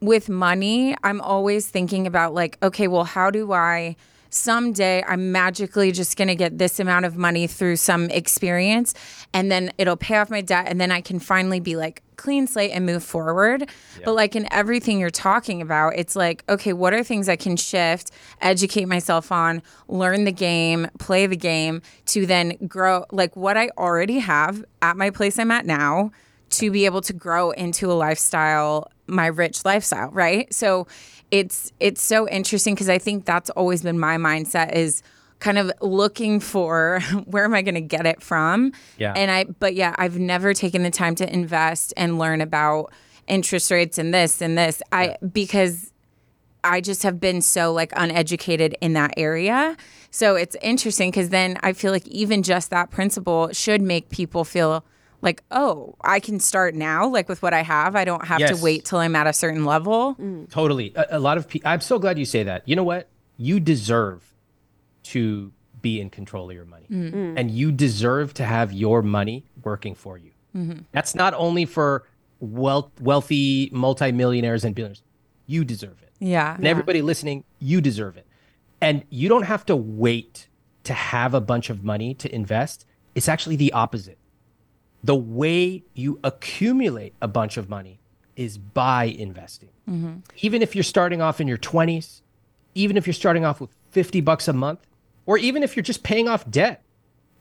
with 0.00 0.28
money, 0.28 0.96
I'm 1.02 1.20
always 1.20 1.68
thinking 1.68 2.06
about 2.06 2.34
like, 2.34 2.56
okay, 2.62 2.86
well, 2.86 3.04
how 3.04 3.30
do 3.30 3.52
I 3.52 3.96
someday 4.30 5.02
I'm 5.06 5.32
magically 5.32 5.92
just 5.92 6.16
going 6.16 6.28
to 6.28 6.34
get 6.34 6.58
this 6.58 6.80
amount 6.80 7.04
of 7.04 7.16
money 7.16 7.46
through 7.46 7.76
some 7.76 8.10
experience 8.10 8.94
and 9.32 9.50
then 9.50 9.72
it'll 9.78 9.96
pay 9.96 10.16
off 10.16 10.30
my 10.30 10.40
debt 10.40 10.66
and 10.68 10.80
then 10.80 10.90
I 10.90 11.00
can 11.00 11.18
finally 11.18 11.60
be 11.60 11.76
like 11.76 12.02
clean 12.16 12.46
slate 12.46 12.72
and 12.72 12.84
move 12.84 13.02
forward. 13.02 13.68
But 14.04 14.14
like 14.14 14.36
in 14.36 14.46
everything 14.52 14.98
you're 14.98 15.10
talking 15.10 15.62
about, 15.62 15.94
it's 15.96 16.16
like, 16.16 16.44
okay, 16.48 16.72
what 16.72 16.92
are 16.92 17.02
things 17.02 17.28
I 17.28 17.36
can 17.36 17.56
shift, 17.56 18.10
educate 18.40 18.86
myself 18.86 19.32
on, 19.32 19.62
learn 19.86 20.24
the 20.24 20.32
game, 20.32 20.88
play 20.98 21.26
the 21.26 21.36
game 21.36 21.80
to 22.06 22.26
then 22.26 22.56
grow 22.66 23.06
like 23.10 23.36
what 23.36 23.56
I 23.56 23.70
already 23.78 24.18
have 24.18 24.64
at 24.82 24.96
my 24.96 25.10
place 25.10 25.38
I'm 25.38 25.50
at 25.50 25.64
now 25.64 26.10
to 26.50 26.70
be 26.70 26.86
able 26.86 27.00
to 27.02 27.12
grow 27.12 27.50
into 27.50 27.90
a 27.90 27.94
lifestyle 27.94 28.90
my 29.06 29.26
rich 29.26 29.64
lifestyle 29.64 30.10
right 30.10 30.52
so 30.52 30.86
it's 31.30 31.72
it's 31.80 32.02
so 32.02 32.28
interesting 32.28 32.74
because 32.74 32.88
i 32.88 32.98
think 32.98 33.24
that's 33.24 33.50
always 33.50 33.82
been 33.82 33.98
my 33.98 34.16
mindset 34.16 34.72
is 34.74 35.02
kind 35.40 35.58
of 35.58 35.70
looking 35.80 36.40
for 36.40 37.00
where 37.26 37.44
am 37.44 37.54
i 37.54 37.62
going 37.62 37.74
to 37.74 37.80
get 37.80 38.06
it 38.06 38.22
from 38.22 38.72
Yeah. 38.96 39.12
and 39.14 39.30
i 39.30 39.44
but 39.44 39.74
yeah 39.74 39.94
i've 39.98 40.18
never 40.18 40.54
taken 40.54 40.82
the 40.82 40.90
time 40.90 41.14
to 41.16 41.32
invest 41.32 41.92
and 41.96 42.18
learn 42.18 42.40
about 42.40 42.92
interest 43.26 43.70
rates 43.70 43.98
and 43.98 44.12
this 44.14 44.40
and 44.40 44.56
this 44.56 44.82
i 44.92 45.16
because 45.32 45.92
I 46.64 46.80
just 46.80 47.04
have 47.04 47.20
been 47.20 47.40
so 47.40 47.72
like 47.72 47.92
uneducated 47.94 48.76
in 48.80 48.94
that 48.94 49.14
area. 49.16 49.76
So 50.10 50.34
it's 50.34 50.56
interesting 50.60 51.10
because 51.12 51.28
then 51.28 51.56
I 51.62 51.72
feel 51.72 51.92
like 51.92 52.06
even 52.08 52.42
just 52.42 52.70
that 52.70 52.90
principle 52.90 53.50
should 53.52 53.80
make 53.80 54.08
people 54.10 54.44
feel 54.44 54.84
like, 55.20 55.42
oh, 55.50 55.96
I 56.02 56.20
can 56.20 56.38
start 56.40 56.74
now, 56.74 57.08
like 57.08 57.28
with 57.28 57.42
what 57.42 57.52
I 57.52 57.62
have. 57.62 57.96
I 57.96 58.04
don't 58.04 58.24
have 58.24 58.40
Yes. 58.40 58.56
to 58.58 58.64
wait 58.64 58.84
till 58.84 58.98
I'm 58.98 59.16
at 59.16 59.26
a 59.26 59.32
certain 59.32 59.64
level. 59.64 60.14
Mm. 60.14 60.48
Totally. 60.50 60.92
A, 60.94 61.06
a 61.12 61.18
lot 61.18 61.38
of 61.38 61.48
people, 61.48 61.68
I'm 61.68 61.80
so 61.80 61.98
glad 61.98 62.18
you 62.18 62.24
say 62.24 62.42
that. 62.44 62.62
You 62.68 62.76
know 62.76 62.84
what? 62.84 63.08
You 63.36 63.60
deserve 63.60 64.34
to 65.04 65.52
be 65.80 66.00
in 66.00 66.10
control 66.10 66.50
of 66.50 66.56
your 66.56 66.64
money. 66.64 66.86
Mm. 66.90 67.12
Mm. 67.12 67.34
And 67.36 67.50
you 67.50 67.72
deserve 67.72 68.34
to 68.34 68.44
have 68.44 68.72
your 68.72 69.02
money 69.02 69.44
working 69.62 69.94
for 69.94 70.18
you. 70.18 70.30
Mm-hmm. 70.56 70.80
That's 70.92 71.14
not 71.14 71.34
only 71.34 71.64
for 71.64 72.04
wealth, 72.40 72.90
wealthy 73.00 73.70
multimillionaires 73.72 74.64
and 74.64 74.74
billionaires. 74.74 75.02
You 75.46 75.64
deserve 75.64 76.02
it. 76.02 76.12
Yeah. 76.18 76.54
And 76.56 76.66
everybody 76.66 77.00
listening, 77.02 77.44
you 77.58 77.80
deserve 77.80 78.16
it. 78.16 78.26
And 78.80 79.04
you 79.08 79.28
don't 79.28 79.44
have 79.44 79.64
to 79.66 79.76
wait 79.76 80.48
to 80.84 80.92
have 80.92 81.34
a 81.34 81.40
bunch 81.40 81.70
of 81.70 81.82
money 81.84 82.14
to 82.14 82.32
invest. 82.34 82.84
It's 83.14 83.28
actually 83.28 83.56
the 83.56 83.72
opposite. 83.72 84.18
The 85.04 85.14
way 85.14 85.84
you 85.94 86.18
accumulate 86.24 87.14
a 87.22 87.28
bunch 87.28 87.56
of 87.56 87.68
money 87.68 88.00
is 88.36 88.58
by 88.58 89.04
investing. 89.04 89.70
Even 90.38 90.62
if 90.62 90.74
you're 90.74 90.84
starting 90.84 91.20
off 91.22 91.40
in 91.40 91.48
your 91.48 91.58
20s, 91.58 92.20
even 92.74 92.96
if 92.96 93.06
you're 93.06 93.14
starting 93.14 93.44
off 93.44 93.60
with 93.60 93.70
50 93.90 94.20
bucks 94.20 94.48
a 94.48 94.52
month, 94.52 94.80
or 95.26 95.38
even 95.38 95.62
if 95.62 95.76
you're 95.76 95.82
just 95.82 96.02
paying 96.02 96.28
off 96.28 96.48
debt, 96.50 96.82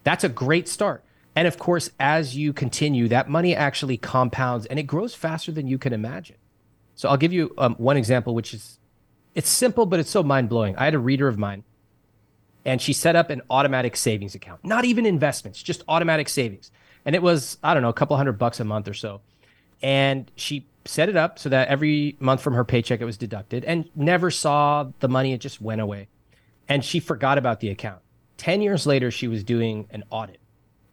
that's 0.03 0.23
a 0.23 0.29
great 0.29 0.67
start. 0.67 1.03
And 1.35 1.47
of 1.47 1.59
course, 1.59 1.91
as 1.99 2.35
you 2.35 2.51
continue, 2.53 3.07
that 3.09 3.29
money 3.29 3.55
actually 3.55 3.97
compounds 3.97 4.65
and 4.65 4.79
it 4.79 4.83
grows 4.83 5.13
faster 5.13 5.51
than 5.51 5.67
you 5.67 5.77
can 5.77 5.93
imagine. 5.93 6.37
So 6.95 7.09
I'll 7.09 7.17
give 7.17 7.31
you 7.31 7.53
um, 7.59 7.75
one 7.75 7.95
example, 7.95 8.33
which 8.33 8.53
is 8.53 8.79
it's 9.35 9.49
simple, 9.49 9.85
but 9.85 9.99
it's 9.99 10.09
so 10.09 10.23
mind 10.23 10.49
blowing. 10.49 10.75
I 10.77 10.85
had 10.85 10.95
a 10.95 10.99
reader 10.99 11.27
of 11.27 11.37
mine, 11.37 11.63
and 12.65 12.81
she 12.81 12.91
set 12.91 13.15
up 13.15 13.29
an 13.29 13.43
automatic 13.51 13.95
savings 13.95 14.33
account, 14.33 14.65
not 14.65 14.83
even 14.83 15.05
investments, 15.05 15.61
just 15.61 15.83
automatic 15.87 16.27
savings. 16.27 16.71
And 17.07 17.15
it 17.15 17.23
was, 17.23 17.57
I 17.63 17.73
don't 17.73 17.81
know, 17.81 17.89
a 17.89 17.93
couple 17.93 18.17
hundred 18.17 18.33
bucks 18.33 18.59
a 18.59 18.65
month 18.65 18.89
or 18.89 18.93
so. 18.93 19.21
And 19.81 20.29
she 20.35 20.67
set 20.83 21.07
it 21.07 21.15
up 21.15 21.39
so 21.39 21.47
that 21.47 21.69
every 21.69 22.17
month 22.19 22.41
from 22.41 22.53
her 22.53 22.65
paycheck 22.65 22.99
it 22.99 23.05
was 23.05 23.15
deducted 23.17 23.63
and 23.63 23.89
never 23.95 24.29
saw 24.29 24.89
the 24.99 25.07
money. 25.07 25.31
It 25.31 25.39
just 25.39 25.61
went 25.61 25.79
away. 25.79 26.09
And 26.67 26.83
she 26.83 26.99
forgot 26.99 27.37
about 27.37 27.61
the 27.61 27.69
account. 27.69 28.01
10 28.35 28.61
years 28.61 28.85
later, 28.85 29.09
she 29.09 29.29
was 29.29 29.45
doing 29.45 29.87
an 29.89 30.03
audit 30.09 30.39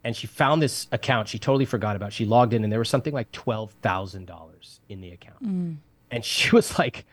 and 0.05 0.15
she 0.15 0.29
found 0.29 0.63
this 0.63 0.87
account 0.93 1.27
she 1.27 1.39
totally 1.39 1.65
forgot 1.65 1.97
about. 1.97 2.13
She 2.13 2.25
logged 2.25 2.55
in 2.55 2.63
and 2.63 2.73
there 2.73 2.79
was 2.79 2.89
something 2.89 3.13
like 3.13 3.33
$12,000 3.33 4.79
in 4.89 5.01
the 5.01 5.11
account. 5.11 5.43
Mm. 5.43 5.77
And 6.13 6.25
she 6.25 6.55
was 6.55 6.79
like, 6.79 7.07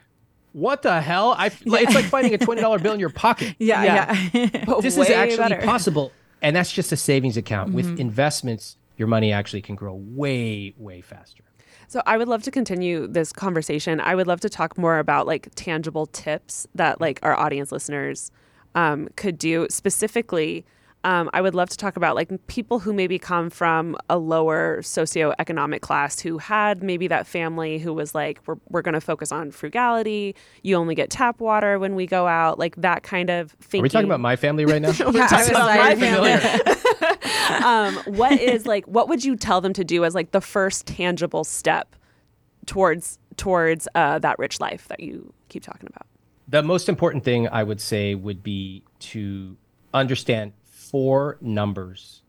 what 0.54 0.84
the 0.84 1.02
hell? 1.02 1.34
I, 1.36 1.48
It's 1.48 1.66
like 1.66 2.06
finding 2.06 2.36
a 2.36 2.38
$20 2.38 2.84
bill 2.84 2.94
in 2.94 3.00
your 3.00 3.10
pocket. 3.26 3.56
Yeah. 3.58 3.84
Yeah. 3.84 4.30
Yeah. 4.32 4.76
This 4.82 4.96
is 4.96 5.10
actually 5.10 5.38
better. 5.38 5.66
possible. 5.66 6.12
And 6.44 6.56
that's 6.56 6.72
just 6.72 6.92
a 6.92 6.98
savings 6.98 7.38
account. 7.38 7.74
With 7.74 7.86
mm-hmm. 7.86 8.02
investments, 8.02 8.78
your 9.02 9.08
money 9.08 9.34
actually 9.34 9.64
can 9.64 9.76
grow 9.76 9.96
way, 9.96 10.76
way 10.78 11.02
faster. 11.02 11.44
So 11.88 12.04
I 12.06 12.18
would 12.18 12.28
love 12.28 12.44
to 12.44 12.52
continue 12.52 13.08
this 13.08 13.34
conversation. 13.34 14.00
I 14.00 14.14
would 14.14 14.28
love 14.28 14.40
to 14.42 14.50
talk 14.50 14.78
more 14.78 15.00
about 15.00 15.26
like 15.26 15.50
tangible 15.56 16.06
tips 16.06 16.68
that 16.76 17.02
like 17.02 17.20
our 17.24 17.36
audience 17.36 17.72
listeners 17.72 18.32
um, 18.76 19.10
could 19.16 19.40
do. 19.40 19.66
Specifically, 19.72 20.64
um, 21.04 21.30
I 21.34 21.42
would 21.42 21.56
love 21.56 21.70
to 21.70 21.78
talk 21.78 21.98
about 21.98 22.16
like 22.16 22.30
people 22.48 22.80
who 22.80 22.94
maybe 22.94 23.18
come 23.18 23.50
from 23.50 23.98
a 24.10 24.18
lower 24.18 24.82
socioeconomic 24.82 25.82
class 25.82 26.20
who 26.20 26.38
had 26.38 26.84
maybe 26.84 27.08
that 27.08 27.26
family 27.26 27.80
who 27.80 27.94
was 27.94 28.14
like, 28.14 28.40
we're, 28.46 28.58
we're 28.70 28.84
going 28.84 28.94
to 28.94 29.02
focus 29.02 29.32
on 29.32 29.52
frugality. 29.52 30.36
You 30.62 30.76
only 30.76 30.94
get 30.94 31.10
tap 31.10 31.40
water 31.40 31.80
when 31.80 31.96
we 31.96 32.06
go 32.06 32.28
out, 32.28 32.60
like 32.60 32.76
that 32.78 33.02
kind 33.02 33.30
of 33.30 33.52
thing. 33.54 33.82
Are 33.82 33.84
we 33.84 33.90
talking 33.90 34.06
about 34.06 34.20
my 34.20 34.36
family 34.36 34.66
right 34.66 34.82
now? 34.82 34.92
Yeah, 35.12 35.28
I 35.30 35.38
was 35.38 35.50
about 35.50 35.66
like, 35.66 35.80
my 35.80 35.96
family. 35.96 36.32
um, 37.66 37.96
what 38.16 38.40
is 38.40 38.66
like 38.66 38.86
what 38.86 39.10
would 39.10 39.26
you 39.26 39.36
tell 39.36 39.60
them 39.60 39.74
to 39.74 39.84
do 39.84 40.06
as 40.06 40.16
like 40.16 40.32
the 40.32 40.40
first 40.40 40.86
tangible 40.86 41.44
step 41.44 41.96
towards 42.66 43.18
towards 43.36 43.88
uh, 43.96 44.20
that 44.20 44.40
rich 44.40 44.60
life 44.60 44.88
that 44.88 45.02
you 45.02 45.34
keep 45.50 45.64
talking 45.64 45.88
about 45.90 46.06
the 46.48 46.62
most 46.62 46.88
important 46.88 47.24
thing 47.24 47.48
I 47.48 47.64
would 47.64 47.82
say 47.82 48.16
would 48.16 48.44
be 48.44 48.84
to 49.00 49.58
understand 49.94 50.54
four 50.92 51.38
numbers 51.42 52.22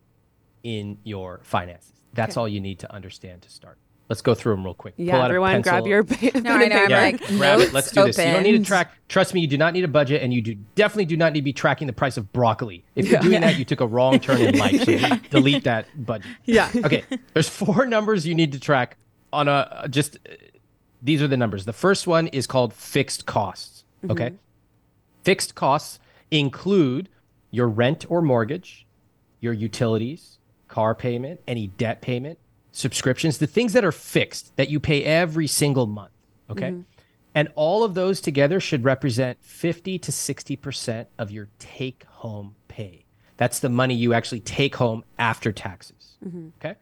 in 0.62 0.98
your 1.04 1.40
finances. 1.42 1.92
That's 2.14 2.36
all 2.36 2.48
you 2.48 2.60
need 2.60 2.78
to 2.80 2.92
understand 2.94 3.42
to 3.42 3.50
start. 3.50 3.78
Let's 4.08 4.20
go 4.20 4.34
through 4.34 4.56
them 4.56 4.64
real 4.64 4.74
quick. 4.74 4.92
yeah 4.98 5.16
out 5.16 5.22
a 5.22 5.24
everyone 5.26 5.62
grab 5.62 5.84
pencil. 5.84 5.88
your 5.88 6.02
No, 6.42 6.52
I 6.52 6.66
know. 6.66 6.76
I'm 6.84 6.90
Yeah, 6.90 7.00
like, 7.00 7.26
grab 7.28 7.58
it. 7.60 7.62
notes 7.62 7.72
Let's 7.72 7.90
do 7.92 8.04
this. 8.04 8.18
You 8.18 8.24
don't 8.24 8.42
need 8.42 8.58
to 8.58 8.64
track. 8.64 8.92
Trust 9.08 9.32
me, 9.32 9.40
you 9.40 9.46
do 9.46 9.56
not 9.56 9.72
need 9.72 9.84
a 9.84 9.88
budget, 9.88 10.22
and 10.22 10.34
you 10.34 10.42
do 10.42 10.54
definitely 10.74 11.06
do 11.06 11.16
not 11.16 11.32
need 11.32 11.40
to 11.40 11.44
be 11.44 11.52
tracking 11.54 11.86
the 11.86 11.92
price 11.94 12.18
of 12.18 12.30
broccoli. 12.32 12.84
If 12.94 13.08
you're 13.08 13.20
doing 13.20 13.40
that, 13.40 13.58
you 13.58 13.64
took 13.64 13.80
a 13.80 13.86
wrong 13.86 14.20
turn 14.20 14.40
in 14.42 14.58
life. 14.58 14.80
So 14.80 14.84
de- 14.98 15.20
delete 15.30 15.64
that 15.64 15.86
budget. 16.04 16.30
Yeah. 16.44 16.70
Okay. 16.84 17.04
There's 17.32 17.48
four 17.48 17.86
numbers 17.94 18.26
you 18.26 18.34
need 18.34 18.52
to 18.52 18.60
track 18.60 18.98
on 19.32 19.48
a 19.48 19.86
just. 19.88 20.16
uh, 20.28 20.34
These 21.00 21.22
are 21.22 21.28
the 21.28 21.38
numbers. 21.38 21.64
The 21.64 21.72
first 21.72 22.06
one 22.06 22.26
is 22.28 22.46
called 22.46 22.74
fixed 22.74 23.24
costs. 23.24 23.84
Okay. 24.10 24.32
Fixed 25.24 25.54
costs 25.54 26.00
include 26.30 27.08
your 27.52 27.68
rent 27.68 28.04
or 28.08 28.20
mortgage, 28.20 28.86
your 29.38 29.52
utilities, 29.52 30.38
car 30.66 30.94
payment, 30.94 31.40
any 31.46 31.68
debt 31.68 32.00
payment, 32.02 32.38
subscriptions, 32.72 33.38
the 33.38 33.46
things 33.46 33.74
that 33.74 33.84
are 33.84 33.92
fixed 33.92 34.56
that 34.56 34.70
you 34.70 34.80
pay 34.80 35.04
every 35.04 35.46
single 35.46 35.86
month. 35.86 36.10
Okay. 36.50 36.70
Mm-hmm. 36.70 36.80
And 37.34 37.48
all 37.54 37.84
of 37.84 37.94
those 37.94 38.20
together 38.20 38.58
should 38.58 38.84
represent 38.84 39.38
50 39.42 39.98
to 40.00 40.10
60% 40.10 41.06
of 41.18 41.30
your 41.30 41.48
take 41.58 42.04
home 42.04 42.56
pay. 42.68 43.04
That's 43.36 43.60
the 43.60 43.68
money 43.68 43.94
you 43.94 44.12
actually 44.12 44.40
take 44.40 44.76
home 44.76 45.04
after 45.18 45.52
taxes. 45.52 46.16
Mm-hmm. 46.24 46.48
Okay. 46.58 46.76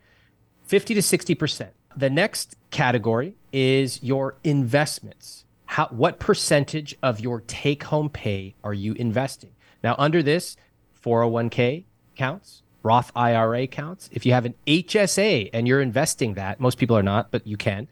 50 0.65 0.95
to 0.95 1.01
60%. 1.01 1.69
The 1.97 2.11
next 2.11 2.57
category 2.71 3.35
is 3.53 4.03
your 4.03 4.37
investments. 4.45 5.45
How, 5.67 5.87
what 5.87 6.19
percentage 6.19 6.97
of 7.03 7.21
your 7.21 7.41
take 7.43 7.85
home 7.85 8.09
pay 8.09 8.55
are 8.63 8.75
you 8.75 8.93
investing? 8.95 9.51
Now, 9.83 9.95
under 9.99 10.23
this, 10.23 10.57
401k 11.03 11.85
counts, 12.17 12.63
Roth 12.83 13.13
IRA 13.15 13.67
counts. 13.67 14.09
If 14.13 14.25
you 14.25 14.33
have 14.33 14.45
an 14.45 14.55
HSA 14.67 15.51
and 15.53 15.69
you're 15.69 15.81
investing 15.81 16.35
that, 16.35 16.61
most 16.61 16.79
people 16.79 16.97
are 16.97 17.03
not, 17.03 17.31
but 17.31 17.47
you 17.47 17.57
can, 17.57 17.89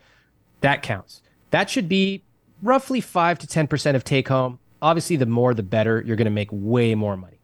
that 0.61 0.83
counts. 0.83 1.23
That 1.51 1.71
should 1.71 1.89
be 1.89 2.23
roughly 2.63 3.01
5 3.01 3.39
to 3.41 3.47
10% 3.47 3.95
of 3.95 4.05
take 4.05 4.29
home. 4.29 4.59
Obviously, 4.81 5.17
the 5.17 5.27
more 5.27 5.55
the 5.55 5.63
better. 5.63 6.03
You're 6.05 6.17
going 6.17 6.27
to 6.27 6.31
make 6.31 6.49
way 6.53 6.95
more 6.95 7.17
money. 7.17 7.41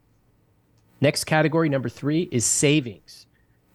Next 1.01 1.25
category, 1.25 1.69
number 1.69 1.89
three, 1.89 2.29
is 2.31 2.45
savings. 2.45 3.25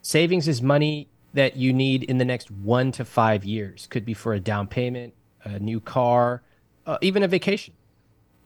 Savings 0.03 0.49
is 0.49 0.63
money 0.63 1.09
that 1.35 1.57
you 1.57 1.73
need 1.73 2.03
in 2.05 2.19
the 2.19 2.25
next 2.25 2.51
one 2.51 2.91
to 2.93 3.05
five 3.05 3.45
years. 3.45 3.87
Could 3.89 4.05
be 4.05 4.15
for 4.15 4.33
a 4.33 4.41
down 4.41 4.67
payment, 4.67 5.15
a 5.45 5.59
new 5.59 5.81
car, 5.81 6.43
uh, 6.87 6.99
even 7.03 7.23
a 7.23 7.29
vacation. 7.29 7.75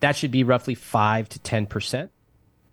That 0.01 0.17
should 0.17 0.33
be 0.33 0.43
roughly 0.45 0.75
five 0.75 1.29
to 1.31 1.39
10%. 1.39 2.11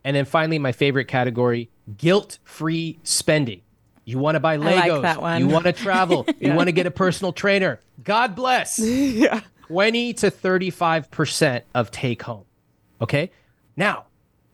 And 0.04 0.16
then 0.16 0.26
finally, 0.26 0.60
my 0.60 0.72
favorite 0.72 1.06
category 1.06 1.70
guilt 1.98 2.40
free 2.44 3.00
spending. 3.04 3.62
You 4.04 4.18
want 4.18 4.36
to 4.36 4.40
buy 4.40 4.56
like 4.56 4.92
Legos. 4.92 5.22
one. 5.22 5.40
You 5.40 5.48
want 5.48 5.66
to 5.66 5.74
travel. 5.74 6.26
You 6.40 6.54
want 6.54 6.68
to 6.68 6.72
get 6.72 6.88
a 6.88 6.92
personal 6.92 7.34
trainer. 7.34 7.80
God 8.04 8.36
bless. 8.36 8.80
yeah 8.80 9.42
20 9.72 10.14
to 10.16 10.30
35% 10.30 11.62
of 11.74 11.92
take 11.92 12.24
home. 12.24 12.44
Okay. 13.00 13.32
Now, 13.78 14.08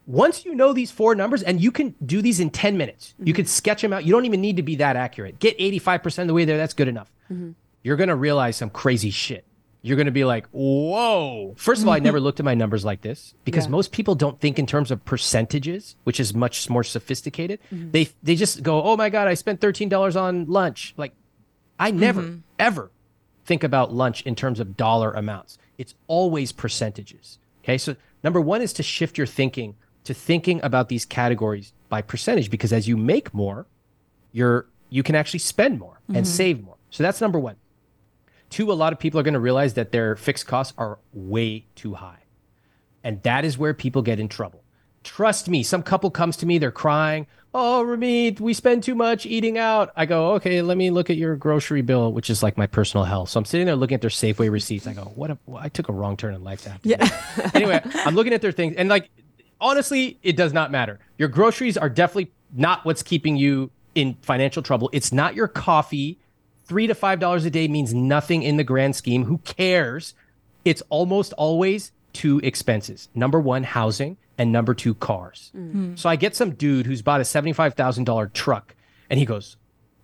once 0.05 0.45
you 0.45 0.53
know 0.53 0.73
these 0.73 0.91
four 0.91 1.15
numbers, 1.15 1.41
and 1.41 1.59
you 1.59 1.71
can 1.71 1.95
do 2.05 2.21
these 2.21 2.39
in 2.39 2.51
10 2.51 2.77
minutes, 2.77 3.15
you 3.17 3.25
mm-hmm. 3.25 3.37
can 3.37 3.45
sketch 3.47 3.81
them 3.81 3.93
out. 3.93 4.05
You 4.05 4.11
don't 4.13 4.25
even 4.25 4.41
need 4.41 4.57
to 4.57 4.63
be 4.63 4.75
that 4.75 4.95
accurate. 4.95 5.39
Get 5.39 5.57
85% 5.57 6.19
of 6.19 6.27
the 6.27 6.33
way 6.35 6.45
there. 6.45 6.57
That's 6.57 6.75
good 6.75 6.87
enough. 6.87 7.11
Mm-hmm. 7.31 7.51
You're 7.81 7.95
going 7.95 8.09
to 8.09 8.15
realize 8.15 8.57
some 8.57 8.69
crazy 8.69 9.09
shit. 9.09 9.43
You're 9.81 9.95
going 9.95 10.07
to 10.07 10.11
be 10.11 10.25
like, 10.25 10.47
whoa. 10.51 11.53
First 11.57 11.81
of 11.81 11.87
all, 11.87 11.93
I 11.93 11.99
never 11.99 12.19
looked 12.25 12.39
at 12.39 12.45
my 12.45 12.55
numbers 12.55 12.83
like 12.83 13.01
this 13.01 13.33
because 13.45 13.65
Yeah. 13.65 13.71
most 13.71 13.91
people 13.91 14.15
don't 14.15 14.39
think 14.39 14.59
in 14.59 14.65
terms 14.65 14.91
of 14.91 15.03
percentages, 15.05 15.95
which 16.03 16.19
is 16.19 16.33
much 16.33 16.69
more 16.69 16.83
sophisticated. 16.83 17.59
Mm-hmm. 17.73 17.91
They, 17.91 18.09
they 18.23 18.35
just 18.35 18.63
go, 18.63 18.81
oh 18.83 18.97
my 18.97 19.09
God, 19.09 19.27
I 19.27 19.35
spent 19.35 19.61
$13 19.61 20.19
on 20.19 20.45
lunch. 20.45 20.93
Like, 20.97 21.13
I 21.79 21.91
never, 21.91 22.21
mm-hmm. 22.21 22.39
ever 22.59 22.91
think 23.45 23.63
about 23.63 23.93
lunch 23.93 24.21
in 24.23 24.35
terms 24.35 24.59
of 24.59 24.75
dollar 24.75 25.11
amounts. 25.13 25.57
It's 25.77 25.93
always 26.07 26.51
percentages. 26.51 27.39
Okay. 27.63 27.77
So, 27.77 27.95
number 28.23 28.41
one 28.41 28.61
is 28.61 28.73
to 28.73 28.83
shift 28.83 29.17
your 29.17 29.27
thinking 29.27 29.75
to 30.03 30.13
thinking 30.13 30.61
about 30.63 30.89
these 30.89 31.05
categories 31.05 31.73
by 31.89 32.01
percentage 32.01 32.49
because 32.49 32.71
as 32.71 32.87
you 32.87 32.95
make 32.97 33.33
more, 33.33 33.65
you're, 34.31 34.65
you 34.89 35.03
can 35.03 35.15
actually 35.15 35.39
spend 35.39 35.79
more 35.79 35.99
and 36.07 36.17
mm-hmm. 36.17 36.23
save 36.25 36.63
more. 36.63 36.77
So, 36.89 37.03
that's 37.03 37.21
number 37.21 37.39
one. 37.39 37.57
Two, 38.49 38.71
a 38.71 38.73
lot 38.73 38.93
of 38.93 38.99
people 38.99 39.19
are 39.19 39.23
going 39.23 39.33
to 39.33 39.39
realize 39.39 39.73
that 39.73 39.91
their 39.91 40.15
fixed 40.15 40.47
costs 40.47 40.73
are 40.77 40.99
way 41.13 41.65
too 41.75 41.95
high. 41.95 42.23
And 43.03 43.21
that 43.23 43.45
is 43.45 43.57
where 43.57 43.73
people 43.73 44.01
get 44.01 44.19
in 44.19 44.27
trouble. 44.27 44.63
Trust 45.03 45.47
me, 45.47 45.63
some 45.63 45.83
couple 45.83 46.11
comes 46.11 46.37
to 46.37 46.45
me, 46.45 46.57
they're 46.57 46.71
crying. 46.71 47.27
Oh, 47.53 47.83
Ramit, 47.87 48.39
we 48.39 48.53
spend 48.53 48.83
too 48.83 48.93
much 48.93 49.25
eating 49.25 49.57
out. 49.57 49.91
I 49.95 50.05
go, 50.05 50.33
okay, 50.33 50.61
let 50.61 50.77
me 50.77 50.91
look 50.91 51.09
at 51.09 51.15
your 51.15 51.35
grocery 51.35 51.81
bill, 51.81 52.11
which 52.11 52.29
is 52.29 52.43
like 52.43 52.57
my 52.57 52.67
personal 52.67 53.05
health. 53.05 53.29
So 53.29 53.39
I'm 53.39 53.45
sitting 53.45 53.65
there 53.65 53.75
looking 53.75 53.95
at 53.95 54.01
their 54.01 54.09
Safeway 54.09 54.51
receipts. 54.51 54.85
I 54.85 54.93
go, 54.93 55.03
what? 55.15 55.37
I 55.57 55.69
took 55.69 55.89
a 55.89 55.93
wrong 55.93 56.17
turn 56.17 56.33
in 56.35 56.43
life. 56.43 56.67
After 56.67 56.87
yeah. 56.87 57.09
anyway, 57.53 57.81
I'm 58.05 58.15
looking 58.15 58.33
at 58.33 58.41
their 58.41 58.51
things, 58.51 58.75
and 58.75 58.89
like, 58.89 59.09
honestly, 59.61 60.19
it 60.23 60.35
does 60.35 60.51
not 60.53 60.71
matter. 60.71 60.99
Your 61.17 61.29
groceries 61.29 61.77
are 61.77 61.89
definitely 61.89 62.31
not 62.53 62.85
what's 62.85 63.01
keeping 63.01 63.37
you 63.37 63.71
in 63.95 64.15
financial 64.21 64.61
trouble. 64.61 64.89
It's 64.93 65.11
not 65.11 65.33
your 65.33 65.47
coffee. 65.47 66.19
Three 66.67 66.87
to 66.87 66.95
five 66.95 67.19
dollars 67.19 67.45
a 67.45 67.49
day 67.49 67.67
means 67.67 67.93
nothing 67.93 68.43
in 68.43 68.57
the 68.57 68.63
grand 68.63 68.95
scheme. 68.95 69.23
Who 69.25 69.37
cares? 69.39 70.13
It's 70.65 70.83
almost 70.89 71.33
always 71.33 71.91
two 72.11 72.39
expenses. 72.43 73.07
Number 73.15 73.39
one, 73.39 73.63
housing, 73.63 74.17
and 74.37 74.51
number 74.51 74.73
two, 74.73 74.93
cars. 74.95 75.51
Mm-hmm. 75.55 75.95
So 75.95 76.09
I 76.09 76.15
get 76.17 76.35
some 76.35 76.51
dude 76.51 76.85
who's 76.85 77.01
bought 77.01 77.21
a 77.21 77.23
$75,000 77.23 78.33
truck 78.33 78.75
and 79.09 79.19
he 79.19 79.25
goes, 79.25 79.55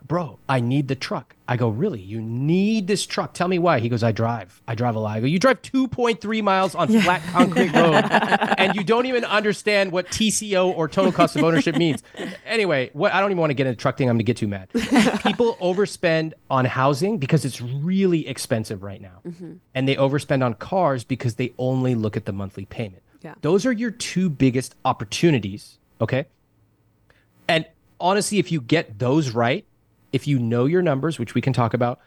bro, 0.08 0.40
I 0.48 0.60
need 0.60 0.88
the 0.88 0.96
truck. 0.96 1.36
I 1.48 1.58
go, 1.58 1.70
really? 1.70 2.00
You 2.00 2.22
need 2.22 2.88
this 2.88 3.06
truck? 3.06 3.34
Tell 3.34 3.48
me 3.48 3.60
why. 3.60 3.80
He 3.80 3.90
goes, 3.90 4.04
I 4.04 4.12
drive. 4.12 4.62
I 4.68 4.76
drive 4.76 4.96
a 4.96 5.00
lot. 5.00 5.18
I 5.18 5.20
go, 5.20 5.26
you 5.26 5.40
drive 5.40 5.62
2.3 5.62 6.44
miles 6.44 6.76
on 6.76 6.88
flat 6.88 7.22
concrete 7.32 7.72
road 7.74 8.06
and 8.58 8.76
you 8.76 8.84
don't 8.84 9.06
even 9.06 9.26
understand 9.26 9.92
what 9.92 10.08
TCO 10.08 10.76
or 10.76 10.88
total 10.88 11.12
cost 11.12 11.36
of 11.36 11.44
ownership 11.44 11.76
means. 11.76 12.04
Anyway, 12.46 12.90
what 12.94 13.14
I 13.14 13.20
don't 13.20 13.32
even 13.32 13.40
want 13.40 13.52
to 13.52 13.56
get 13.56 13.68
into 13.68 13.80
truck 13.80 13.98
thing. 13.98 14.10
I'm 14.10 14.16
gonna 14.16 14.24
get 14.24 14.38
too 14.38 14.48
mad. 14.48 14.70
People 15.24 15.56
overspend 15.62 16.34
on 16.50 16.66
housing 16.66 17.18
because 17.18 17.46
it's 17.46 17.62
really 17.62 18.28
expensive 18.28 18.84
right 18.84 19.02
now. 19.02 19.22
Mm-hmm. 19.26 19.54
And 19.76 19.88
they 19.88 19.96
overspend 19.96 20.46
on 20.46 20.54
cars 20.56 21.04
because 21.04 21.36
they 21.36 21.54
only 21.58 21.96
look 21.96 22.16
at 22.18 22.26
the 22.26 22.34
monthly 22.34 22.66
payment. 22.66 23.04
Yeah. 23.22 23.36
Those 23.42 23.66
are 23.66 23.72
your 23.72 23.92
two 23.92 24.30
biggest 24.30 24.76
opportunities. 24.86 25.78
Okay. 26.02 26.26
And 27.48 27.66
honestly, 28.00 28.40
if 28.40 28.52
you 28.52 28.62
get 28.62 29.00
those 29.00 29.32
right, 29.32 29.66
if 30.14 30.28
you 30.28 30.40
know 30.40 30.66
your 30.66 30.82
numbers, 30.82 31.20
which 31.20 31.34
we 31.36 31.42
can 31.42 31.52
talk 31.52 31.74
about, 31.74 32.00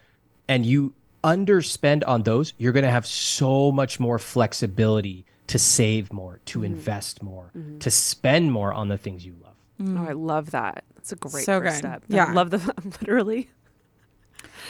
and 0.48 0.64
you 0.64 0.94
underspend 1.22 2.02
on 2.06 2.22
those, 2.22 2.54
you're 2.56 2.72
going 2.72 2.84
to 2.84 2.90
have 2.90 3.06
so 3.06 3.72
much 3.72 3.98
more 4.00 4.18
flexibility 4.18 5.26
to 5.48 5.58
save 5.58 6.12
more, 6.12 6.40
to 6.46 6.60
mm-hmm. 6.60 6.66
invest 6.66 7.22
more, 7.22 7.50
mm-hmm. 7.56 7.78
to 7.78 7.90
spend 7.90 8.52
more 8.52 8.72
on 8.72 8.88
the 8.88 8.96
things 8.96 9.26
you 9.26 9.34
love. 9.42 9.54
Mm-hmm. 9.80 9.98
Oh, 9.98 10.08
I 10.08 10.12
love 10.12 10.52
that. 10.52 10.84
That's 10.94 11.12
a 11.12 11.16
great 11.16 11.44
So 11.44 11.60
first 11.60 11.74
good. 11.74 11.78
step. 11.78 12.04
Yeah. 12.08 12.26
I 12.26 12.32
love 12.32 12.50
the 12.50 12.58
literally. 13.00 13.50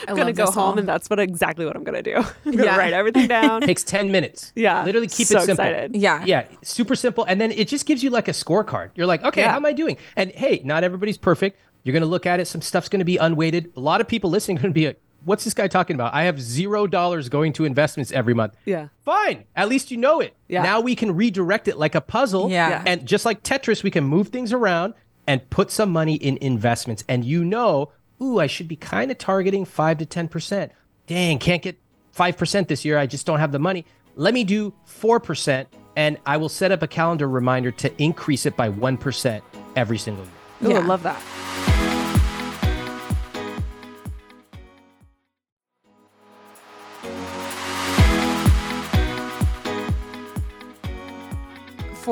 I 0.07 0.11
I'm 0.11 0.17
gonna 0.17 0.33
go 0.33 0.47
home 0.47 0.59
all. 0.59 0.79
and 0.79 0.87
that's 0.87 1.09
what 1.09 1.19
exactly 1.19 1.65
what 1.65 1.75
I'm 1.77 1.85
gonna 1.85 2.03
do. 2.03 2.17
I'm 2.45 2.53
gonna 2.53 2.65
Yeah. 2.65 2.77
write 2.77 2.93
everything 2.93 3.29
down. 3.29 3.61
Takes 3.63 3.83
10 3.85 4.11
minutes. 4.11 4.53
yeah. 4.55 4.85
Literally 4.85 5.07
keep 5.07 5.27
so 5.27 5.39
it 5.39 5.47
simple. 5.47 5.65
Excited. 5.65 5.97
Yeah. 5.97 6.23
Yeah, 6.25 6.47
super 6.63 6.95
simple. 6.95 7.25
And 7.25 7.41
then 7.41 7.53
it 7.53 7.69
just 7.69 7.87
gives 7.87 8.03
you 8.03 8.11
like 8.11 8.29
a 8.29 8.33
scorecard. 8.33 8.91
You're 8.95 9.07
like, 9.07 9.23
okay, 9.25 9.43
Yeah. 9.43 9.51
how 9.51 9.57
am 9.57 9.65
I 9.67 9.73
doing? 9.73 9.97
And 10.17 10.31
hey, 10.33 10.61
not 10.65 10.85
everybody's 10.85 11.19
perfect. 11.19 11.59
You're 11.87 11.93
going 11.93 12.03
to 12.03 12.09
look 12.09 12.27
at 12.27 12.41
it. 12.41 12.47
Some 12.47 12.63
stuff's 12.63 12.89
going 12.89 12.99
to 12.99 13.05
be 13.05 13.17
unweighted. 13.17 13.73
A 13.77 13.81
lot 13.81 14.01
of 14.01 14.09
people 14.09 14.29
listening 14.29 14.57
are 14.59 14.63
going 14.63 14.73
to 14.75 14.79
be 14.81 14.89
like, 14.89 15.01
what's 15.25 15.45
this 15.45 15.55
guy 15.55 15.69
talking 15.69 15.95
about? 15.95 16.13
I 16.15 16.25
have 16.25 16.41
zero 16.43 16.89
dollars 16.89 17.29
going 17.29 17.53
to 17.55 17.65
investments 17.65 18.11
every 18.11 18.35
month. 18.35 18.57
Yeah. 18.65 18.89
Fine. 19.05 19.45
At 19.55 19.69
least 19.69 19.93
you 19.93 19.97
know 19.97 20.19
it. 20.19 20.35
Yeah. 20.49 20.63
Now 20.65 20.81
we 20.81 20.97
can 20.97 21.15
redirect 21.15 21.69
it 21.69 21.77
like 21.79 21.95
a 21.95 22.01
puzzle. 22.01 22.51
Yeah. 22.51 22.71
Yeah. 22.71 22.83
And 22.87 23.07
just 23.07 23.25
like 23.25 23.45
Tetris, 23.45 23.85
we 23.85 23.93
can 23.93 24.03
move 24.03 24.29
things 24.31 24.53
around 24.53 24.95
and 25.29 25.49
put 25.49 25.71
some 25.71 25.93
money 25.93 26.17
in 26.17 26.39
investments. 26.39 27.05
And 27.09 27.25
you 27.25 27.45
know, 27.45 27.93
ooh, 28.21 28.41
I 28.41 28.49
should 28.49 28.67
be 28.67 28.75
kind 28.77 29.13
of 29.13 29.19
targeting 29.19 29.65
five 29.65 29.99
to 29.99 30.07
10%. 30.07 30.71
Dang, 31.07 31.39
can't 31.39 31.63
get 31.63 31.79
5% 32.17 32.67
this 32.67 32.85
year. 32.85 32.99
I 32.99 33.07
just 33.07 33.27
don't 33.27 33.39
have 33.39 33.53
the 33.53 33.61
money. 33.61 33.87
Let 34.17 34.35
me 34.35 34.43
do 34.43 34.75
4%. 34.89 35.67
And 35.95 36.19
I 36.27 36.37
will 36.37 36.49
set 36.49 36.73
up 36.73 36.83
a 36.83 36.89
calendar 36.89 37.29
reminder 37.29 37.71
to 37.71 38.03
increase 38.03 38.45
it 38.45 38.57
by 38.57 38.71
1% 38.71 39.41
every 39.77 39.99
single 39.99 40.25
year. 40.25 40.33
Oh, 40.63 40.69
Yeah. 40.71 40.79
I 40.79 40.83
love 40.83 41.03
that. 41.05 41.23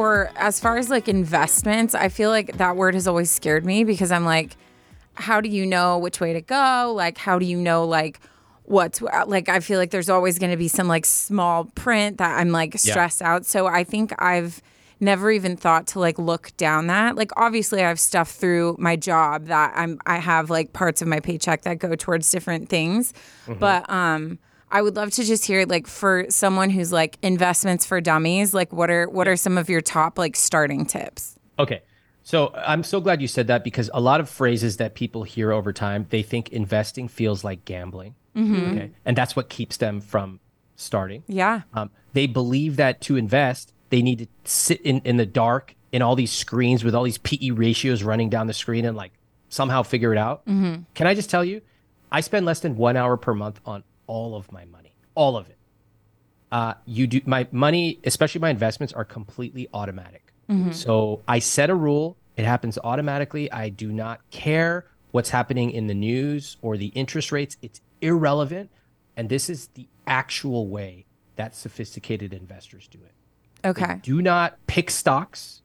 For 0.04 0.30
as 0.36 0.60
far 0.60 0.76
as 0.76 0.90
like 0.90 1.08
investments, 1.08 1.94
I 1.94 2.10
feel 2.10 2.28
like 2.28 2.58
that 2.58 2.76
word 2.76 2.92
has 2.92 3.08
always 3.08 3.30
scared 3.30 3.64
me 3.64 3.84
because 3.84 4.12
I'm 4.12 4.26
like, 4.26 4.54
how 5.14 5.40
do 5.40 5.48
you 5.48 5.64
know 5.64 5.96
which 5.96 6.20
way 6.20 6.34
to 6.34 6.42
go? 6.42 6.92
Like, 6.94 7.16
how 7.16 7.38
do 7.38 7.46
you 7.46 7.56
know 7.56 7.86
like 7.86 8.20
what's 8.64 9.00
like? 9.00 9.48
I 9.48 9.60
feel 9.60 9.78
like 9.78 9.92
there's 9.92 10.10
always 10.10 10.38
going 10.38 10.50
to 10.50 10.58
be 10.58 10.68
some 10.68 10.88
like 10.88 11.06
small 11.06 11.64
print 11.74 12.18
that 12.18 12.38
I'm 12.38 12.50
like 12.50 12.78
stressed 12.78 13.22
out. 13.22 13.46
So 13.46 13.66
I 13.66 13.82
think 13.82 14.12
I've 14.18 14.60
never 15.00 15.30
even 15.30 15.56
thought 15.56 15.86
to 15.88 16.00
like 16.00 16.18
look 16.18 16.54
down 16.58 16.88
that. 16.88 17.16
Like, 17.16 17.30
obviously, 17.38 17.82
I 17.82 17.88
have 17.88 17.98
stuff 17.98 18.30
through 18.30 18.76
my 18.78 18.96
job 18.96 19.46
that 19.46 19.72
I'm 19.74 19.98
I 20.04 20.18
have 20.18 20.50
like 20.50 20.74
parts 20.74 21.00
of 21.00 21.08
my 21.08 21.20
paycheck 21.20 21.62
that 21.62 21.78
go 21.78 21.94
towards 21.94 22.30
different 22.30 22.68
things, 22.68 23.14
but 23.58 23.88
um. 23.88 24.38
I 24.74 24.82
would 24.82 24.96
love 24.96 25.12
to 25.12 25.24
just 25.24 25.44
hear 25.44 25.64
like 25.66 25.86
for 25.86 26.26
someone 26.30 26.68
who's 26.68 26.90
like 26.90 27.16
investments 27.22 27.86
for 27.86 28.00
dummies, 28.00 28.52
like 28.52 28.72
what 28.72 28.90
are 28.90 29.08
what 29.08 29.28
are 29.28 29.36
some 29.36 29.56
of 29.56 29.70
your 29.70 29.80
top 29.80 30.18
like 30.18 30.34
starting 30.34 30.84
tips? 30.84 31.38
Okay. 31.60 31.82
So 32.24 32.52
I'm 32.56 32.82
so 32.82 33.00
glad 33.00 33.22
you 33.22 33.28
said 33.28 33.46
that 33.46 33.62
because 33.62 33.88
a 33.94 34.00
lot 34.00 34.18
of 34.18 34.28
phrases 34.28 34.78
that 34.78 34.96
people 34.96 35.22
hear 35.22 35.52
over 35.52 35.72
time, 35.72 36.06
they 36.10 36.22
think 36.22 36.48
investing 36.48 37.06
feels 37.06 37.44
like 37.44 37.64
gambling. 37.64 38.16
Okay. 38.36 38.90
And 39.04 39.16
that's 39.16 39.36
what 39.36 39.48
keeps 39.48 39.76
them 39.76 40.00
from 40.00 40.40
starting. 40.74 41.22
Yeah. 41.28 41.62
Um, 41.74 41.90
they 42.12 42.26
believe 42.26 42.74
that 42.76 43.00
to 43.02 43.16
invest, 43.16 43.72
they 43.90 44.02
need 44.02 44.18
to 44.18 44.26
sit 44.42 44.80
in, 44.80 45.00
in 45.04 45.18
the 45.18 45.26
dark 45.26 45.76
in 45.92 46.02
all 46.02 46.16
these 46.16 46.32
screens 46.32 46.82
with 46.82 46.96
all 46.96 47.04
these 47.04 47.18
PE 47.18 47.50
ratios 47.50 48.02
running 48.02 48.28
down 48.28 48.48
the 48.48 48.52
screen 48.52 48.84
and 48.84 48.96
like 48.96 49.12
somehow 49.50 49.84
figure 49.84 50.12
it 50.12 50.18
out. 50.18 50.44
Can 50.46 51.06
I 51.06 51.14
just 51.14 51.30
tell 51.30 51.44
you, 51.44 51.60
I 52.10 52.22
spend 52.22 52.44
less 52.44 52.58
than 52.58 52.76
one 52.76 52.96
hour 52.96 53.16
per 53.16 53.34
month 53.34 53.60
on 53.64 53.84
all 54.06 54.34
of 54.36 54.50
my 54.52 54.64
money, 54.64 54.94
all 55.14 55.36
of 55.36 55.48
it. 55.48 55.56
Uh, 56.52 56.74
you 56.86 57.06
do 57.06 57.20
my 57.26 57.46
money, 57.50 57.98
especially 58.04 58.40
my 58.40 58.50
investments, 58.50 58.92
are 58.92 59.04
completely 59.04 59.68
automatic. 59.74 60.32
So 60.72 61.22
I 61.26 61.38
set 61.38 61.70
a 61.70 61.74
rule; 61.74 62.16
it 62.36 62.44
happens 62.44 62.78
automatically. 62.84 63.50
I 63.50 63.70
do 63.70 63.90
not 63.90 64.20
care 64.30 64.86
what's 65.10 65.30
happening 65.30 65.70
in 65.70 65.86
the 65.86 65.94
news 65.94 66.58
or 66.62 66.76
the 66.76 66.88
interest 66.88 67.32
rates; 67.32 67.56
it's 67.62 67.80
irrelevant. 68.00 68.70
And 69.16 69.28
this 69.28 69.48
is 69.48 69.68
the 69.74 69.88
actual 70.06 70.68
way 70.68 71.06
that 71.36 71.54
sophisticated 71.56 72.32
investors 72.34 72.88
do 72.88 72.98
it. 73.04 73.66
Okay. 73.66 74.00
Do 74.02 74.20
not 74.20 74.58
pick 74.66 74.90
stocks. 74.90 75.62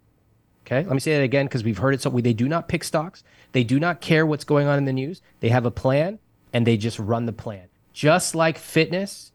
Okay, 0.65 0.83
let 0.85 0.93
me 0.93 0.99
say 0.99 1.15
that 1.15 1.23
again 1.23 1.47
because 1.47 1.63
we've 1.63 1.79
heard 1.79 1.95
it 1.95 2.01
so. 2.01 2.09
They 2.11 2.33
do 2.33 2.47
not 2.47 2.67
pick 2.67 2.83
stocks. 2.83 3.23
They 3.51 3.63
do 3.63 3.79
not 3.79 4.01
care 4.01 4.25
what's 4.25 4.43
going 4.43 4.67
on 4.67 4.77
in 4.77 4.85
the 4.85 4.93
news. 4.93 5.21
They 5.39 5.49
have 5.49 5.65
a 5.65 5.71
plan 5.71 6.19
and 6.53 6.65
they 6.65 6.77
just 6.77 6.99
run 6.99 7.25
the 7.25 7.33
plan. 7.33 7.67
Just 7.99 8.33
like 8.33 8.57
fitness, 8.57 9.33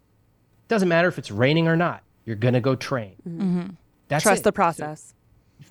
doesn't 0.68 0.88
matter 0.88 1.06
if 1.06 1.18
it's 1.18 1.30
raining 1.30 1.68
or 1.68 1.76
not. 1.76 2.02
You're 2.24 2.34
gonna 2.36 2.62
go 2.62 2.74
train. 2.74 3.16
Mm-hmm. 3.28 3.42
Mm-hmm. 3.42 3.70
That's 4.08 4.22
Trust 4.22 4.40
it. 4.40 4.44
the 4.44 4.52
process. 4.52 5.12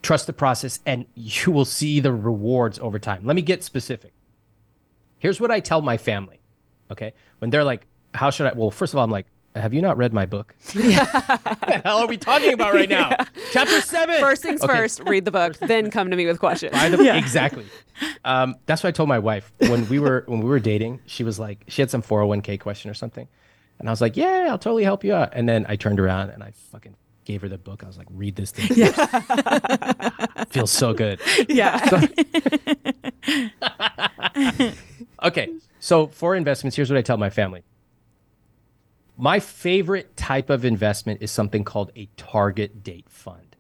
Trust 0.03 0.27
the 0.27 0.33
process, 0.33 0.79
and 0.85 1.07
you 1.15 1.51
will 1.51 1.65
see 1.65 1.99
the 1.99 2.13
rewards 2.13 2.77
over 2.77 2.99
time. 2.99 3.25
Let 3.25 3.35
me 3.35 3.41
get 3.41 3.63
specific. 3.63 4.13
Here's 5.17 5.41
what 5.41 5.49
I 5.49 5.59
tell 5.59 5.81
my 5.81 5.97
family. 5.97 6.39
Okay, 6.91 7.13
when 7.39 7.49
they're 7.49 7.63
like, 7.63 7.87
"How 8.13 8.29
should 8.29 8.45
I?" 8.45 8.53
Well, 8.53 8.69
first 8.69 8.93
of 8.93 8.99
all, 8.99 9.03
I'm 9.03 9.09
like, 9.09 9.25
"Have 9.56 9.74
you 9.74 9.82
not 9.82 9.97
read 9.97 10.14
my 10.14 10.26
book?" 10.26 10.56
what 10.74 10.84
the 10.84 11.82
hell 11.84 11.97
are 11.99 12.08
we 12.08 12.18
talking 12.18 12.54
about 12.54 12.74
right 12.74 12.89
now? 12.89 13.16
Chapter 13.51 13.82
seven. 13.82 14.20
First 14.20 14.41
things 14.43 14.62
Okay. 14.64 14.74
first, 14.74 15.01
read 15.06 15.26
the 15.26 15.32
book, 15.32 15.58
then 15.60 15.89
come 15.91 16.10
to 16.10 16.16
me 16.16 16.26
with 16.26 16.39
questions. 16.39 16.72
By 16.74 16.89
the 16.89 17.18
exactly. 17.18 17.66
Um, 18.26 18.56
that's 18.66 18.84
what 18.84 18.89
I 18.89 18.91
told 18.91 19.10
my 19.10 19.20
wife 19.20 19.51
when 19.60 19.88
we 19.89 19.99
were 19.99 20.24
when 20.28 20.39
we 20.41 20.49
were 20.49 20.60
dating. 20.60 20.99
She 21.06 21.24
was 21.24 21.39
like, 21.39 21.64
she 21.68 21.82
had 21.82 21.89
some 21.91 22.01
401k 22.01 22.60
question 22.60 22.89
or 22.91 22.93
something, 22.93 23.28
and 23.80 23.88
I 23.89 23.91
was 23.91 24.01
like, 24.01 24.18
yeah, 24.18 24.47
I'll 24.49 24.58
totally 24.58 24.84
help 24.84 25.04
you 25.04 25.14
out. 25.14 25.30
And 25.34 25.47
then 25.47 25.66
I 25.70 25.76
turned 25.76 25.99
around 25.99 26.30
and 26.32 26.43
I 26.43 26.51
fucking 26.72 26.95
gave 27.26 27.41
her 27.41 27.47
the 27.47 27.58
book. 27.58 27.84
I 27.84 27.88
was 27.88 27.97
like, 27.97 28.08
read 28.12 28.36
this 28.36 28.51
thing. 28.51 28.70
Yeah. 28.76 28.91
Feels 30.49 30.72
so 30.72 30.93
good. 30.93 31.22
yeah. 31.47 31.80
Okay, 35.24 35.49
so 35.80 36.08
for 36.08 36.36
investments, 36.36 36.76
here's 36.76 36.89
what 36.89 36.97
I 36.97 37.01
tell 37.01 37.16
my 37.18 37.30
family. 37.30 37.64
My 39.24 39.39
favorite 39.39 40.17
type 40.17 40.49
of 40.49 40.65
investment 40.65 41.21
is 41.21 41.32
something 41.32 41.63
called 41.63 41.93
a 41.95 42.09
target 42.17 42.84
date 42.84 43.09
fund. 43.09 43.55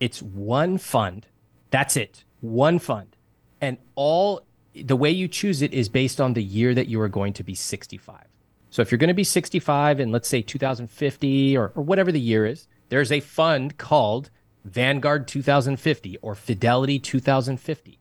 It's 0.00 0.22
one 0.22 0.78
fund. 0.78 1.26
That's 1.70 1.98
it. 1.98 2.24
One 2.40 2.78
fund. 2.78 3.14
And 3.60 3.76
all 3.94 4.40
the 4.74 4.96
way 4.96 5.10
you 5.10 5.28
choose 5.28 5.60
it 5.60 5.74
is 5.74 5.90
based 5.90 6.18
on 6.18 6.32
the 6.32 6.42
year 6.42 6.74
that 6.74 6.88
you 6.88 6.98
are 7.02 7.10
going 7.10 7.34
to 7.34 7.44
be 7.44 7.54
65. 7.54 8.24
So 8.70 8.80
if 8.80 8.90
you're 8.90 8.96
going 8.96 9.08
to 9.08 9.12
be 9.12 9.22
65 9.22 10.00
in 10.00 10.12
let's 10.12 10.30
say 10.30 10.40
2050 10.40 11.58
or, 11.58 11.72
or 11.74 11.82
whatever 11.82 12.10
the 12.10 12.18
year 12.18 12.46
is, 12.46 12.66
there's 12.88 13.12
a 13.12 13.20
fund 13.20 13.76
called 13.76 14.30
Vanguard 14.64 15.28
2050 15.28 16.16
or 16.22 16.34
Fidelity 16.34 16.98
2050. 16.98 17.98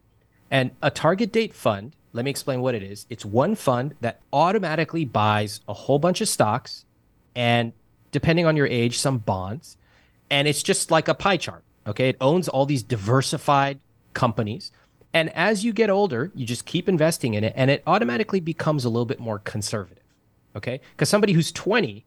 And 0.50 0.72
a 0.82 0.90
target 0.90 1.34
date 1.34 1.54
fund, 1.54 1.94
let 2.14 2.24
me 2.24 2.32
explain 2.32 2.62
what 2.62 2.74
it 2.74 2.84
is. 2.84 3.06
It's 3.10 3.26
one 3.26 3.56
fund 3.56 3.96
that 4.00 4.22
automatically 4.32 5.04
buys 5.04 5.60
a 5.68 5.74
whole 5.74 6.00
bunch 6.00 6.22
of 6.22 6.30
stocks 6.30 6.86
and 7.36 7.74
depending 8.12 8.46
on 8.46 8.56
your 8.56 8.68
age, 8.68 8.98
some 9.00 9.18
bonds. 9.18 9.78
And 10.30 10.48
it's 10.48 10.64
just 10.64 10.92
like 10.92 11.08
a 11.08 11.14
pie 11.14 11.38
chart. 11.38 11.64
Okay. 11.88 12.10
It 12.10 12.18
owns 12.22 12.48
all 12.48 12.66
these 12.66 12.84
diversified 12.84 13.80
companies. 14.14 14.72
And 15.14 15.30
as 15.36 15.66
you 15.66 15.74
get 15.74 15.90
older, 15.90 16.32
you 16.36 16.46
just 16.46 16.66
keep 16.66 16.88
investing 16.88 17.34
in 17.34 17.44
it 17.44 17.54
and 17.56 17.70
it 17.70 17.84
automatically 17.86 18.40
becomes 18.40 18.86
a 18.86 18.90
little 18.90 19.06
bit 19.06 19.20
more 19.20 19.40
conservative. 19.40 20.04
Okay. 20.56 20.80
Because 20.92 21.10
somebody 21.10 21.34
who's 21.34 21.52
20 21.52 22.06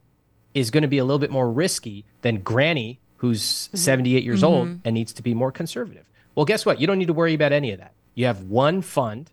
is 0.53 0.71
going 0.71 0.83
to 0.83 0.87
be 0.87 0.97
a 0.97 1.05
little 1.05 1.19
bit 1.19 1.31
more 1.31 1.51
risky 1.51 2.05
than 2.21 2.39
Granny, 2.41 2.99
who's 3.17 3.41
mm-hmm. 3.41 3.77
78 3.77 4.23
years 4.23 4.43
old 4.43 4.67
mm-hmm. 4.67 4.79
and 4.85 4.93
needs 4.93 5.13
to 5.13 5.21
be 5.21 5.33
more 5.33 5.51
conservative. 5.51 6.05
Well, 6.33 6.45
guess 6.45 6.65
what? 6.65 6.79
You 6.79 6.87
don't 6.87 6.97
need 6.97 7.07
to 7.07 7.13
worry 7.13 7.33
about 7.33 7.51
any 7.51 7.71
of 7.71 7.79
that. 7.79 7.93
You 8.13 8.25
have 8.25 8.41
one 8.43 8.81
fund 8.81 9.31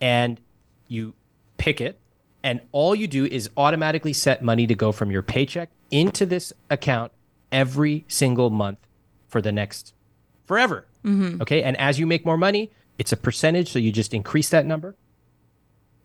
and 0.00 0.40
you 0.88 1.14
pick 1.56 1.80
it, 1.80 1.98
and 2.44 2.60
all 2.70 2.94
you 2.94 3.08
do 3.08 3.24
is 3.24 3.50
automatically 3.56 4.12
set 4.12 4.44
money 4.44 4.66
to 4.68 4.74
go 4.76 4.92
from 4.92 5.10
your 5.10 5.22
paycheck 5.22 5.70
into 5.90 6.24
this 6.26 6.52
account 6.70 7.10
every 7.50 8.04
single 8.06 8.50
month 8.50 8.78
for 9.26 9.42
the 9.42 9.50
next 9.50 9.92
forever. 10.46 10.86
Mm-hmm. 11.04 11.42
Okay. 11.42 11.62
And 11.64 11.76
as 11.78 11.98
you 11.98 12.06
make 12.06 12.24
more 12.24 12.36
money, 12.38 12.70
it's 12.98 13.10
a 13.12 13.16
percentage. 13.16 13.72
So 13.72 13.78
you 13.80 13.90
just 13.90 14.14
increase 14.14 14.48
that 14.50 14.64
number. 14.66 14.94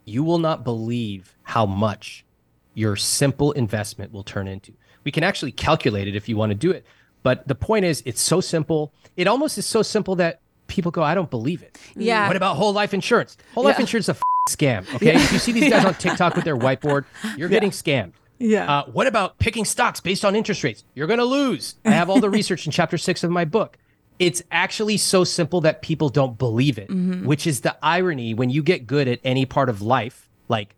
you 0.06 0.24
will 0.24 0.40
not 0.40 0.64
believe 0.64 1.38
how 1.44 1.66
much 1.66 2.26
your 2.74 2.96
simple 2.96 3.52
investment 3.52 4.12
will 4.12 4.24
turn 4.24 4.48
into. 4.48 4.74
We 5.04 5.12
can 5.12 5.24
actually 5.24 5.52
calculate 5.52 6.08
it 6.08 6.16
if 6.16 6.28
you 6.28 6.36
want 6.38 6.50
to 6.52 6.56
do 6.56 6.72
it. 6.72 6.84
But 7.22 7.48
the 7.48 7.54
point 7.56 7.86
is, 7.86 8.02
it's 8.06 8.22
so 8.22 8.42
simple. 8.42 8.92
It 9.18 9.28
almost 9.28 9.58
is 9.58 9.66
so 9.68 9.82
simple 9.84 10.16
that 10.16 10.40
people 10.68 10.90
go, 10.92 11.04
I 11.04 11.14
don't 11.14 11.30
believe 11.30 11.62
it. 11.62 11.78
Yeah. 11.96 12.26
What 12.28 12.38
about 12.38 12.56
whole 12.56 12.74
life 12.74 12.94
insurance? 12.94 13.38
Whole 13.54 13.64
life 13.66 13.76
Yeah. 13.78 13.82
insurance 13.82 14.06
is 14.06 14.10
a 14.10 14.18
f- 14.18 14.22
scam. 14.56 14.82
Okay. 14.96 15.16
If 15.16 15.32
you 15.32 15.40
see 15.40 15.52
these 15.52 15.70
guys 15.70 15.86
on 15.86 15.94
TikTok 15.96 16.36
with 16.36 16.46
their 16.46 16.58
whiteboard, 16.58 17.06
you're 17.38 17.50
getting 17.50 17.72
scammed. 17.72 18.14
Yeah. 18.38 18.72
Uh, 18.72 18.86
what 18.86 19.06
about 19.08 19.38
picking 19.38 19.66
stocks 19.66 20.00
based 20.00 20.24
on 20.24 20.36
interest 20.36 20.64
rates? 20.64 20.84
You're 20.94 21.08
going 21.08 21.20
to 21.20 21.26
lose. 21.26 21.76
I 21.84 21.92
have 21.92 22.10
all 22.10 22.20
the 22.20 22.30
research 22.30 22.66
in 22.66 22.72
chapter 22.72 22.98
six 22.98 23.24
of 23.24 23.32
my 23.32 23.46
book. 23.46 23.78
It's 24.18 24.42
actually 24.52 24.98
so 24.98 25.24
simple 25.24 25.62
that 25.62 25.82
people 25.82 26.10
don't 26.10 26.38
believe 26.38 26.78
it, 26.78 26.90
which 27.26 27.48
is 27.48 27.62
the 27.62 27.78
irony 27.82 28.34
when 28.34 28.50
you 28.50 28.64
get 28.64 28.86
good 28.86 29.08
at 29.08 29.20
any 29.24 29.46
part 29.46 29.70
of 29.70 29.82
life, 29.82 30.30
like 30.48 30.76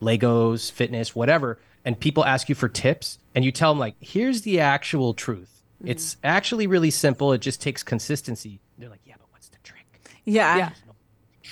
Legos, 0.00 0.70
fitness, 0.72 1.14
whatever, 1.14 1.58
and 1.84 1.98
people 1.98 2.24
ask 2.24 2.48
you 2.48 2.54
for 2.54 2.68
tips 2.68 3.18
and 3.34 3.44
you 3.44 3.52
tell 3.52 3.72
them, 3.72 3.78
like, 3.78 3.94
here's 4.00 4.42
the 4.42 4.60
actual 4.60 5.14
truth. 5.14 5.62
It's 5.84 6.16
actually 6.22 6.66
really 6.66 6.90
simple. 6.90 7.32
It 7.32 7.40
just 7.40 7.60
takes 7.60 7.82
consistency. 7.82 8.60
They're 8.78 8.88
like, 8.88 9.00
yeah, 9.04 9.14
but 9.18 9.26
what's 9.32 9.48
the 9.48 9.58
trick? 9.64 9.84
Yeah. 10.24 10.56
Yeah. 10.56 10.70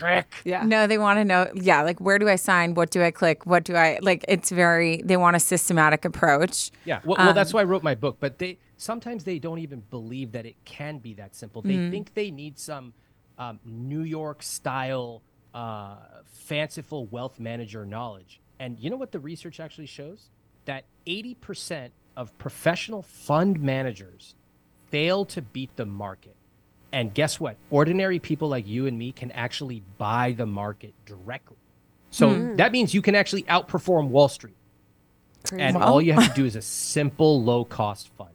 Trick. 0.01 0.35
yeah. 0.45 0.65
No, 0.65 0.87
they 0.87 0.99
want 0.99 1.19
to 1.19 1.25
know, 1.25 1.51
yeah, 1.55 1.83
like 1.83 2.01
where 2.01 2.19
do 2.19 2.29
I 2.29 2.37
sign? 2.37 2.75
What 2.75 2.91
do 2.91 3.03
I 3.03 3.11
click? 3.11 3.47
What 3.47 3.65
do 3.65 3.77
I 3.77 3.99
like? 4.03 4.25
It's 4.29 4.51
very, 4.51 5.03
they 5.05 5.17
want 5.17 5.37
a 5.37 5.41
systematic 5.41 6.05
approach. 6.05 6.71
Yeah, 6.85 7.01
well, 7.05 7.17
well, 7.19 7.35
that's 7.35 7.53
why 7.53 7.61
I 7.61 7.65
wrote 7.65 7.83
my 7.83 7.95
book. 7.95 8.17
But 8.21 8.39
they 8.39 8.59
sometimes 8.77 9.25
they 9.25 9.39
don't 9.39 9.59
even 9.59 9.81
believe 9.91 10.33
that 10.33 10.47
it 10.47 10.57
can 10.65 10.99
be 10.99 11.15
that 11.15 11.35
simple. 11.35 11.63
They 11.63 11.91
think 11.91 12.15
they 12.15 12.31
need 12.31 12.59
some 12.59 12.95
um, 13.39 13.61
New 13.65 14.03
York 14.03 14.43
style, 14.43 15.23
uh, 15.55 15.97
fanciful 16.27 17.07
wealth 17.07 17.39
manager 17.39 17.85
knowledge. 17.85 18.41
And 18.59 18.79
you 18.79 18.91
know 18.91 18.97
what 18.97 19.13
the 19.13 19.21
research 19.21 19.61
actually 19.61 19.87
shows? 19.87 20.31
That 20.65 20.85
eighty 21.07 21.35
percent 21.35 21.93
of 22.17 22.37
professional 22.39 23.03
fund 23.03 23.61
managers 23.61 24.35
fail 24.91 25.25
to 25.27 25.41
beat 25.41 25.77
the 25.77 25.87
market. 25.87 26.37
And 26.93 27.14
guess 27.14 27.38
what? 27.38 27.57
Ordinary 27.70 28.18
people 28.18 28.49
like 28.49 28.66
you 28.66 28.86
and 28.86 28.99
me 28.99 29.12
can 29.12 29.30
actually 29.32 29.82
buy 29.99 30.32
the 30.32 30.47
market 30.47 30.95
directly. 31.07 31.57
So 32.11 32.55
that 32.57 32.72
means 32.72 32.93
you 32.93 33.03
can 33.03 33.14
actually 33.14 33.45
outperform 33.45 34.09
Wall 34.09 34.28
Street. 34.28 34.57
And 35.53 35.76
Well- 35.76 35.88
all 35.88 36.03
you 36.03 36.12
have 36.12 36.28
to 36.28 36.34
do 36.34 36.45
is 36.45 36.57
a 36.57 36.62
simple 36.62 37.43
low 37.43 37.64
cost 37.64 38.11
fund. 38.18 38.30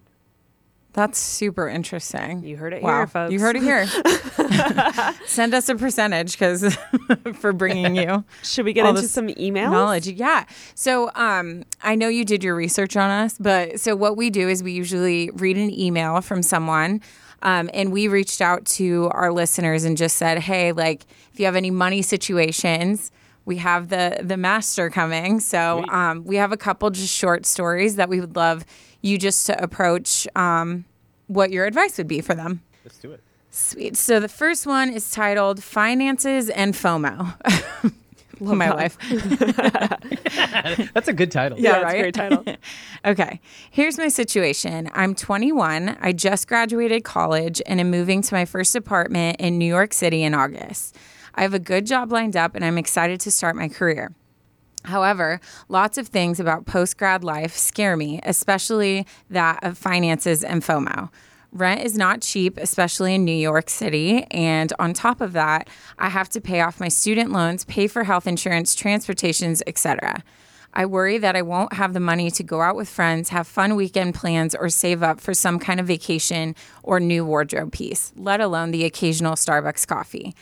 That's 0.93 1.19
super 1.19 1.67
interesting. 1.67 2.45
You 2.45 2.55
heard 2.55 2.71
it 2.71 2.81
wow. 2.81 2.99
here, 2.99 3.07
folks. 3.07 3.33
You 3.33 3.41
heard 3.41 3.57
it 3.57 3.63
here. 3.63 3.85
Send 5.25 5.53
us 5.53 5.67
a 5.67 5.75
percentage 5.75 6.31
because 6.31 6.73
for 7.33 7.51
bringing 7.51 7.97
you 7.97 8.23
Should 8.43 8.63
we 8.63 8.71
get 8.71 8.85
into 8.85 9.01
some 9.09 9.27
emails? 9.27 9.71
knowledge. 9.71 10.07
Yeah. 10.07 10.45
So 10.73 11.11
um, 11.15 11.65
I 11.83 11.95
know 11.95 12.07
you 12.07 12.23
did 12.23 12.45
your 12.45 12.55
research 12.55 12.95
on 12.95 13.09
us, 13.09 13.35
but 13.37 13.81
so 13.81 13.93
what 13.93 14.15
we 14.15 14.29
do 14.29 14.47
is 14.47 14.63
we 14.63 14.71
usually 14.71 15.31
read 15.33 15.57
an 15.57 15.69
email 15.77 16.21
from 16.21 16.41
someone. 16.41 17.01
Um, 17.45 17.69
and 17.75 17.91
we 17.91 18.07
reached 18.07 18.41
out 18.41 18.65
to 18.65 19.07
our 19.13 19.31
listeners 19.31 19.83
and 19.83 19.95
just 19.95 20.17
said, 20.17 20.39
hey, 20.39 20.71
like, 20.71 21.05
if 21.31 21.39
you 21.39 21.45
have 21.45 21.55
any 21.55 21.69
money 21.69 22.01
situations, 22.01 23.11
we 23.45 23.57
have 23.57 23.89
the 23.89 24.19
the 24.23 24.35
master 24.35 24.89
coming. 24.89 25.39
So 25.39 25.85
um, 25.89 26.25
we 26.25 26.37
have 26.37 26.51
a 26.51 26.57
couple 26.57 26.89
just 26.89 27.13
short 27.13 27.45
stories 27.45 27.97
that 27.97 28.09
we 28.09 28.19
would 28.19 28.35
love 28.35 28.65
you 29.01 29.19
just 29.19 29.45
to 29.45 29.63
approach 29.63 30.27
um, 30.35 30.85
what 31.27 31.51
your 31.51 31.65
advice 31.65 31.99
would 31.99 32.07
be 32.07 32.19
for 32.19 32.33
them. 32.33 32.61
Let's 32.83 32.97
do 32.97 33.11
it. 33.11 33.21
Sweet. 33.51 33.95
So 33.95 34.19
the 34.19 34.27
first 34.27 34.65
one 34.65 34.89
is 34.89 35.11
titled 35.11 35.63
Finances 35.63 36.49
and 36.49 36.73
FOMO. 36.73 37.93
My 38.39 38.69
life. 38.71 38.97
That's 40.93 41.07
a 41.07 41.13
good 41.13 41.31
title. 41.31 41.59
Yeah, 41.59 41.73
that's 41.73 41.83
right? 41.83 41.95
a 41.95 42.01
great 42.01 42.13
title. 42.13 42.43
Okay. 43.05 43.39
Here's 43.69 43.99
my 43.99 44.07
situation. 44.07 44.89
I'm 44.93 45.13
21. 45.13 45.95
I 46.01 46.11
just 46.11 46.47
graduated 46.47 47.03
college 47.03 47.61
and 47.67 47.79
am 47.79 47.91
moving 47.91 48.23
to 48.23 48.33
my 48.33 48.45
first 48.45 48.75
apartment 48.75 49.39
in 49.39 49.59
New 49.59 49.67
York 49.67 49.93
City 49.93 50.23
in 50.23 50.33
August. 50.33 50.97
I 51.35 51.43
have 51.43 51.53
a 51.53 51.59
good 51.59 51.85
job 51.85 52.11
lined 52.11 52.35
up 52.35 52.55
and 52.55 52.65
I'm 52.65 52.79
excited 52.79 53.19
to 53.21 53.31
start 53.31 53.55
my 53.55 53.67
career. 53.69 54.11
However, 54.85 55.39
lots 55.69 55.99
of 55.99 56.07
things 56.07 56.39
about 56.39 56.65
post 56.65 56.97
grad 56.97 57.23
life 57.23 57.55
scare 57.55 57.95
me, 57.95 58.19
especially 58.23 59.05
that 59.29 59.63
of 59.63 59.77
finances 59.77 60.43
and 60.43 60.63
FOMO. 60.63 61.09
Rent 61.55 61.83
is 61.83 61.97
not 61.97 62.21
cheap, 62.21 62.57
especially 62.57 63.15
in 63.15 63.23
New 63.23 63.31
York 63.31 63.69
City. 63.69 64.23
And 64.29 64.73
on 64.77 64.93
top 64.93 65.21
of 65.21 65.31
that, 65.31 65.69
I 65.97 66.09
have 66.09 66.27
to 66.31 66.41
pay 66.41 66.59
off 66.59 66.81
my 66.81 66.89
student 66.89 67.31
loans, 67.31 67.63
pay 67.63 67.87
for 67.87 68.03
health 68.03 68.27
insurance, 68.27 68.75
transportations, 68.75 69.63
etc. 69.65 70.21
I 70.73 70.85
worry 70.85 71.17
that 71.17 71.37
I 71.37 71.41
won't 71.41 71.71
have 71.71 71.93
the 71.93 72.01
money 72.01 72.29
to 72.31 72.43
go 72.43 72.59
out 72.61 72.75
with 72.75 72.89
friends, 72.89 73.29
have 73.29 73.47
fun 73.47 73.77
weekend 73.77 74.15
plans, 74.15 74.53
or 74.53 74.67
save 74.67 75.01
up 75.01 75.21
for 75.21 75.33
some 75.33 75.57
kind 75.57 75.79
of 75.79 75.87
vacation 75.87 76.55
or 76.83 76.99
new 76.99 77.23
wardrobe 77.23 77.71
piece, 77.71 78.11
let 78.17 78.41
alone 78.41 78.71
the 78.71 78.83
occasional 78.83 79.35
Starbucks 79.35 79.87
coffee. 79.87 80.35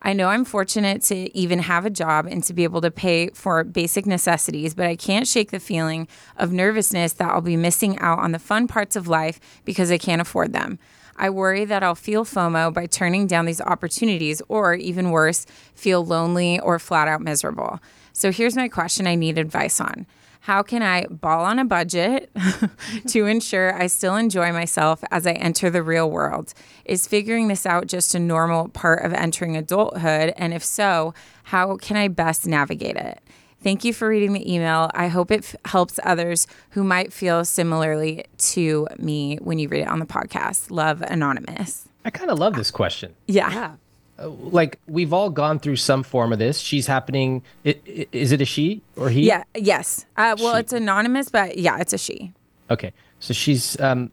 I 0.00 0.12
know 0.12 0.28
I'm 0.28 0.44
fortunate 0.44 1.02
to 1.04 1.36
even 1.36 1.58
have 1.58 1.84
a 1.84 1.90
job 1.90 2.26
and 2.26 2.42
to 2.44 2.54
be 2.54 2.64
able 2.64 2.80
to 2.82 2.90
pay 2.90 3.30
for 3.30 3.64
basic 3.64 4.06
necessities, 4.06 4.74
but 4.74 4.86
I 4.86 4.94
can't 4.94 5.26
shake 5.26 5.50
the 5.50 5.58
feeling 5.58 6.06
of 6.36 6.52
nervousness 6.52 7.14
that 7.14 7.30
I'll 7.30 7.40
be 7.40 7.56
missing 7.56 7.98
out 7.98 8.20
on 8.20 8.32
the 8.32 8.38
fun 8.38 8.68
parts 8.68 8.94
of 8.94 9.08
life 9.08 9.40
because 9.64 9.90
I 9.90 9.98
can't 9.98 10.20
afford 10.20 10.52
them. 10.52 10.78
I 11.16 11.30
worry 11.30 11.64
that 11.64 11.82
I'll 11.82 11.96
feel 11.96 12.24
FOMO 12.24 12.72
by 12.72 12.86
turning 12.86 13.26
down 13.26 13.44
these 13.44 13.60
opportunities, 13.60 14.40
or 14.48 14.74
even 14.74 15.10
worse, 15.10 15.46
feel 15.74 16.04
lonely 16.04 16.60
or 16.60 16.78
flat 16.78 17.08
out 17.08 17.20
miserable. 17.20 17.80
So 18.12 18.30
here's 18.30 18.54
my 18.54 18.68
question 18.68 19.06
I 19.08 19.16
need 19.16 19.36
advice 19.36 19.80
on. 19.80 20.06
How 20.40 20.62
can 20.62 20.82
I 20.82 21.06
ball 21.06 21.44
on 21.44 21.58
a 21.58 21.64
budget 21.64 22.30
to 23.08 23.26
ensure 23.26 23.74
I 23.74 23.86
still 23.86 24.16
enjoy 24.16 24.52
myself 24.52 25.02
as 25.10 25.26
I 25.26 25.32
enter 25.32 25.68
the 25.68 25.82
real 25.82 26.10
world? 26.10 26.54
Is 26.84 27.06
figuring 27.06 27.48
this 27.48 27.66
out 27.66 27.86
just 27.86 28.14
a 28.14 28.18
normal 28.18 28.68
part 28.68 29.04
of 29.04 29.12
entering 29.12 29.56
adulthood? 29.56 30.32
And 30.36 30.54
if 30.54 30.64
so, 30.64 31.12
how 31.44 31.76
can 31.76 31.96
I 31.96 32.08
best 32.08 32.46
navigate 32.46 32.96
it? 32.96 33.20
Thank 33.62 33.84
you 33.84 33.92
for 33.92 34.08
reading 34.08 34.32
the 34.32 34.52
email. 34.54 34.90
I 34.94 35.08
hope 35.08 35.30
it 35.32 35.40
f- 35.40 35.56
helps 35.64 35.98
others 36.04 36.46
who 36.70 36.84
might 36.84 37.12
feel 37.12 37.44
similarly 37.44 38.24
to 38.38 38.86
me 38.98 39.36
when 39.42 39.58
you 39.58 39.68
read 39.68 39.82
it 39.82 39.88
on 39.88 39.98
the 39.98 40.06
podcast. 40.06 40.70
Love, 40.70 41.02
Anonymous. 41.02 41.88
I 42.04 42.10
kind 42.10 42.30
of 42.30 42.38
love 42.38 42.54
this 42.54 42.70
question. 42.70 43.14
Yeah. 43.26 43.52
Yeah. 43.52 43.72
Like 44.20 44.80
we've 44.86 45.12
all 45.12 45.30
gone 45.30 45.58
through 45.60 45.76
some 45.76 46.02
form 46.02 46.32
of 46.32 46.38
this. 46.38 46.58
She's 46.58 46.86
happening. 46.86 47.42
Is 47.64 48.32
it 48.32 48.40
a 48.40 48.44
she 48.44 48.82
or 48.96 49.08
he? 49.10 49.26
Yeah. 49.26 49.44
Yes. 49.54 50.06
Uh, 50.16 50.34
well, 50.38 50.54
She. 50.54 50.60
it's 50.60 50.72
anonymous, 50.72 51.28
but 51.28 51.56
yeah, 51.58 51.78
it's 51.78 51.92
a 51.92 51.98
she. 51.98 52.32
Okay. 52.70 52.92
So 53.20 53.32
she's 53.32 53.78
um, 53.80 54.10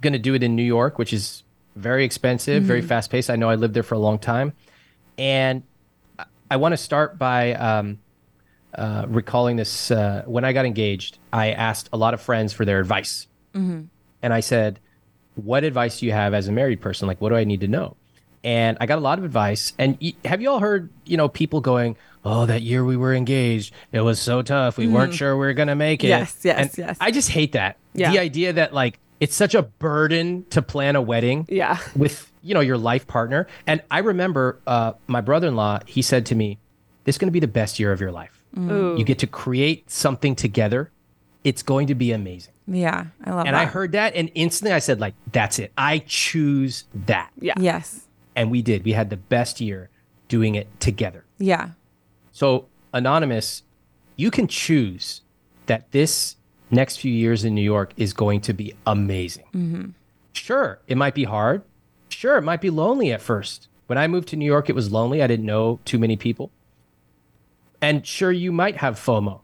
going 0.00 0.12
to 0.12 0.18
do 0.18 0.34
it 0.34 0.42
in 0.42 0.54
New 0.54 0.62
York, 0.62 0.98
which 0.98 1.12
is 1.12 1.44
very 1.76 2.04
expensive, 2.04 2.62
very 2.62 2.82
fast 2.82 3.10
paced. 3.10 3.30
I 3.30 3.36
know 3.36 3.48
I 3.48 3.54
lived 3.54 3.72
there 3.74 3.82
for 3.82 3.94
a 3.94 3.98
long 3.98 4.18
time. 4.18 4.52
And 5.16 5.62
I- 6.50 6.56
want 6.56 6.74
to 6.74 6.76
start 6.76 7.18
by 7.18 7.54
um, 7.54 7.98
uh, 8.74 9.06
recalling 9.08 9.56
this. 9.56 9.90
Uh, 9.90 10.22
when 10.26 10.44
I 10.44 10.52
got 10.52 10.66
engaged, 10.66 11.16
I 11.32 11.52
asked 11.52 11.88
a 11.92 11.96
lot 11.96 12.12
of 12.12 12.20
friends 12.20 12.52
for 12.52 12.66
their 12.66 12.78
advice. 12.80 13.26
And 13.54 13.88
I 14.22 14.40
said, 14.40 14.78
What 15.34 15.64
advice 15.64 16.00
do 16.00 16.06
you 16.06 16.12
have 16.12 16.34
as 16.34 16.48
a 16.48 16.52
married 16.52 16.80
person? 16.82 17.08
Like, 17.08 17.20
what 17.22 17.30
do 17.30 17.36
I 17.36 17.44
need 17.44 17.60
to 17.62 17.68
know? 17.68 17.96
And 18.44 18.76
I 18.80 18.86
got 18.86 18.98
a 18.98 19.00
lot 19.00 19.18
of 19.18 19.24
advice. 19.24 19.72
And 19.78 19.96
y- 20.02 20.14
have 20.24 20.40
you 20.42 20.50
all 20.50 20.58
heard, 20.60 20.90
you 21.04 21.16
know, 21.16 21.28
people 21.28 21.60
going, 21.60 21.96
Oh, 22.24 22.46
that 22.46 22.62
year 22.62 22.84
we 22.84 22.96
were 22.96 23.12
engaged, 23.14 23.74
it 23.90 24.00
was 24.00 24.20
so 24.20 24.42
tough. 24.42 24.76
We 24.78 24.86
weren't 24.86 25.12
sure 25.12 25.36
we 25.36 25.44
were 25.46 25.54
going 25.54 25.66
to 25.68 25.74
make 25.74 26.04
it. 26.04 26.08
Yes, 26.08 26.38
yes, 26.44 26.56
And 26.58 26.78
yes. 26.86 26.96
I 27.00 27.10
just 27.10 27.30
hate 27.30 27.52
that. 27.52 27.76
Yeah. 27.94 28.12
The 28.12 28.20
idea 28.20 28.52
that, 28.52 28.72
like, 28.72 29.00
it's 29.18 29.34
such 29.34 29.56
a 29.56 29.62
burden 29.62 30.44
to 30.50 30.62
plan 30.62 30.94
a 30.94 31.02
wedding 31.02 31.46
Yeah. 31.48 31.78
with, 31.96 32.30
you 32.42 32.54
know, 32.54 32.60
your 32.60 32.78
life 32.78 33.08
partner. 33.08 33.48
And 33.66 33.82
I 33.90 33.98
remember 33.98 34.60
uh, 34.68 34.92
my 35.08 35.20
brother 35.20 35.48
in 35.48 35.56
law, 35.56 35.80
he 35.86 36.00
said 36.00 36.24
to 36.26 36.36
me, 36.36 36.58
This 37.04 37.16
is 37.16 37.18
going 37.18 37.26
to 37.28 37.32
be 37.32 37.40
the 37.40 37.48
best 37.48 37.80
year 37.80 37.90
of 37.90 38.00
your 38.00 38.12
life. 38.12 38.40
Ooh. 38.56 38.94
You 38.96 39.04
get 39.04 39.18
to 39.20 39.26
create 39.26 39.90
something 39.90 40.36
together. 40.36 40.90
It's 41.42 41.64
going 41.64 41.88
to 41.88 41.94
be 41.96 42.12
amazing. 42.12 42.52
Yeah. 42.68 43.06
I 43.24 43.30
love 43.30 43.46
And 43.46 43.56
that. 43.56 43.62
I 43.62 43.64
heard 43.64 43.92
that, 43.92 44.14
and 44.14 44.30
instantly 44.36 44.72
I 44.72 44.78
said, 44.78 45.00
like, 45.00 45.14
that's 45.32 45.58
it. 45.58 45.72
I 45.76 45.98
choose 46.06 46.84
that. 47.06 47.30
Yeah. 47.40 47.54
Yes. 47.58 48.01
And 48.34 48.50
we 48.50 48.62
did. 48.62 48.84
We 48.84 48.92
had 48.92 49.10
the 49.10 49.16
best 49.16 49.60
year 49.60 49.90
doing 50.28 50.54
it 50.54 50.68
together. 50.80 51.24
Yeah. 51.38 51.70
So, 52.32 52.66
Anonymous, 52.94 53.62
you 54.16 54.30
can 54.30 54.46
choose 54.48 55.20
that 55.66 55.90
this 55.92 56.36
next 56.70 56.96
few 56.96 57.12
years 57.12 57.44
in 57.44 57.54
New 57.54 57.62
York 57.62 57.92
is 57.96 58.12
going 58.12 58.40
to 58.42 58.52
be 58.52 58.74
amazing. 58.86 59.44
Mm-hmm. 59.54 59.90
Sure, 60.32 60.80
it 60.86 60.96
might 60.96 61.14
be 61.14 61.24
hard. 61.24 61.62
Sure, 62.08 62.36
it 62.38 62.42
might 62.42 62.60
be 62.60 62.70
lonely 62.70 63.12
at 63.12 63.20
first. 63.20 63.68
When 63.86 63.98
I 63.98 64.06
moved 64.06 64.28
to 64.28 64.36
New 64.36 64.46
York, 64.46 64.70
it 64.70 64.74
was 64.74 64.90
lonely. 64.90 65.22
I 65.22 65.26
didn't 65.26 65.44
know 65.44 65.80
too 65.84 65.98
many 65.98 66.16
people. 66.16 66.50
And 67.82 68.06
sure, 68.06 68.32
you 68.32 68.52
might 68.52 68.76
have 68.78 68.94
FOMO, 68.94 69.40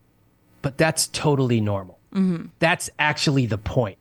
but 0.62 0.78
that's 0.78 1.08
totally 1.08 1.60
normal. 1.60 1.98
That's 2.58 2.88
actually 2.98 3.46
the 3.46 3.58
point 3.58 3.98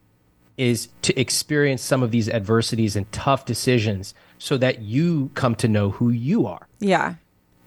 is 0.55 0.89
to 1.01 1.19
experience 1.19 1.81
some 1.81 2.01
of 2.01 2.11
these 2.11 2.29
adversities 2.29 2.95
and 2.95 3.11
tough 3.11 3.45
decisions 3.45 4.13
so 4.39 4.57
that 4.57 4.81
you 4.81 5.31
come 5.33 5.55
to 5.55 5.67
know 5.67 5.89
who 5.91 6.09
you 6.09 6.45
are 6.45 6.67
Yeah. 6.79 7.15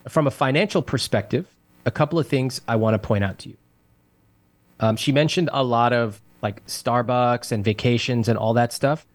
from 0.09 0.27
a 0.27 0.31
financial 0.31 0.83
perspective, 0.83 1.47
a 1.85 1.91
couple 1.91 2.19
of 2.19 2.27
things 2.29 2.61
I 2.69 2.77
want 2.77 2.95
to 2.95 2.99
point 2.99 3.25
out 3.25 3.39
to 3.41 3.49
you. 3.51 3.57
Um, 4.79 4.97
she 4.97 5.13
mentioned 5.13 5.51
a 5.53 5.63
lot 5.65 5.93
of 5.93 6.21
like 6.43 6.65
Starbucks 6.67 7.53
and 7.53 7.63
vacations 7.65 8.29
and 8.29 8.39
all 8.39 8.55
that 8.55 8.73
stuff. 8.73 9.07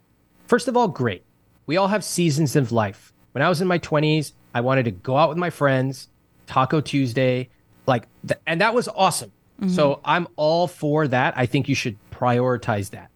First 0.47 0.67
of 0.67 0.77
all, 0.77 0.87
great. 0.87 1.23
We 1.65 1.75
all 1.77 1.87
have 1.87 2.03
seasons 2.03 2.55
of 2.55 2.71
life. 2.71 3.11
When 3.31 3.41
I 3.41 3.49
was 3.49 3.61
in 3.61 3.67
my 3.67 3.79
20s, 3.79 4.33
I 4.53 4.61
wanted 4.61 4.85
to 4.85 4.91
go 4.91 5.17
out 5.17 5.29
with 5.29 5.37
my 5.37 5.49
friends, 5.49 6.07
Taco 6.45 6.81
Tuesday, 6.81 7.49
like, 7.87 8.07
th- 8.27 8.39
and 8.45 8.61
that 8.61 8.73
was 8.75 8.87
awesome. 8.89 9.31
So 9.67 10.01
I'm 10.03 10.27
all 10.35 10.67
for 10.67 11.07
that. 11.07 11.33
I 11.37 11.45
think 11.45 11.69
you 11.69 11.75
should 11.75 11.95
prioritize 12.11 12.89
that. 12.89 13.09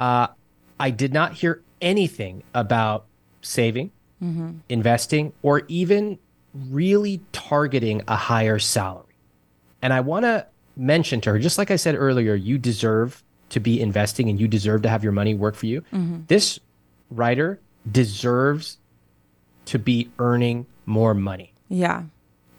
Uh, 0.00 0.28
I 0.80 0.88
did 0.90 1.12
not 1.12 1.34
hear 1.34 1.62
anything 1.82 2.42
about 2.54 3.04
saving, 3.48 3.90
mm-hmm. 4.22 4.58
investing, 4.68 5.32
or 5.42 5.62
even 5.68 6.18
really 6.54 7.20
targeting 7.32 8.02
a 8.06 8.16
higher 8.16 8.58
salary. 8.58 9.04
And 9.80 9.92
I 9.92 10.00
want 10.00 10.24
to 10.24 10.46
mention 10.76 11.20
to 11.22 11.30
her, 11.30 11.38
just 11.38 11.58
like 11.58 11.70
I 11.70 11.76
said 11.76 11.94
earlier, 11.94 12.34
you 12.34 12.58
deserve 12.58 13.22
to 13.50 13.60
be 13.60 13.80
investing 13.80 14.28
and 14.28 14.38
you 14.38 14.46
deserve 14.46 14.82
to 14.82 14.88
have 14.88 15.02
your 15.02 15.12
money 15.12 15.34
work 15.34 15.54
for 15.54 15.66
you. 15.66 15.80
Mm-hmm. 15.92 16.20
This 16.26 16.60
writer 17.10 17.58
deserves 17.90 18.78
to 19.66 19.78
be 19.78 20.10
earning 20.18 20.66
more 20.84 21.14
money. 21.14 21.52
Yeah. 21.68 22.04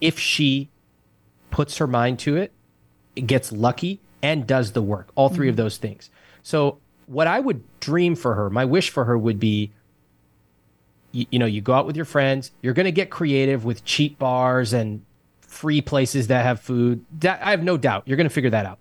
If 0.01 0.17
she 0.19 0.69
puts 1.51 1.77
her 1.77 1.87
mind 1.87 2.19
to 2.19 2.37
it, 2.37 2.51
gets 3.25 3.51
lucky, 3.51 3.99
and 4.21 4.47
does 4.47 4.71
the 4.71 4.81
work, 4.81 5.09
all 5.15 5.29
3 5.29 5.49
of 5.49 5.53
mm-hmm. 5.53 5.63
those 5.63 5.77
things. 5.77 6.09
So, 6.43 6.79
what 7.07 7.27
I 7.27 7.39
would 7.39 7.63
dream 7.79 8.15
for 8.15 8.35
her, 8.35 8.49
my 8.49 8.65
wish 8.65 8.91
for 8.91 9.05
her 9.05 9.17
would 9.17 9.39
be 9.39 9.71
you, 11.11 11.25
you 11.31 11.39
know, 11.39 11.45
you 11.45 11.61
go 11.61 11.73
out 11.73 11.85
with 11.85 11.95
your 11.95 12.05
friends, 12.05 12.51
you're 12.61 12.73
going 12.73 12.85
to 12.85 12.91
get 12.91 13.09
creative 13.09 13.65
with 13.65 13.83
cheap 13.85 14.19
bars 14.19 14.73
and 14.73 15.03
free 15.41 15.81
places 15.81 16.27
that 16.27 16.43
have 16.43 16.59
food. 16.59 17.05
That, 17.19 17.41
I 17.43 17.51
have 17.51 17.63
no 17.63 17.77
doubt 17.77 18.03
you're 18.05 18.17
going 18.17 18.27
to 18.27 18.33
figure 18.33 18.51
that 18.51 18.65
out. 18.65 18.79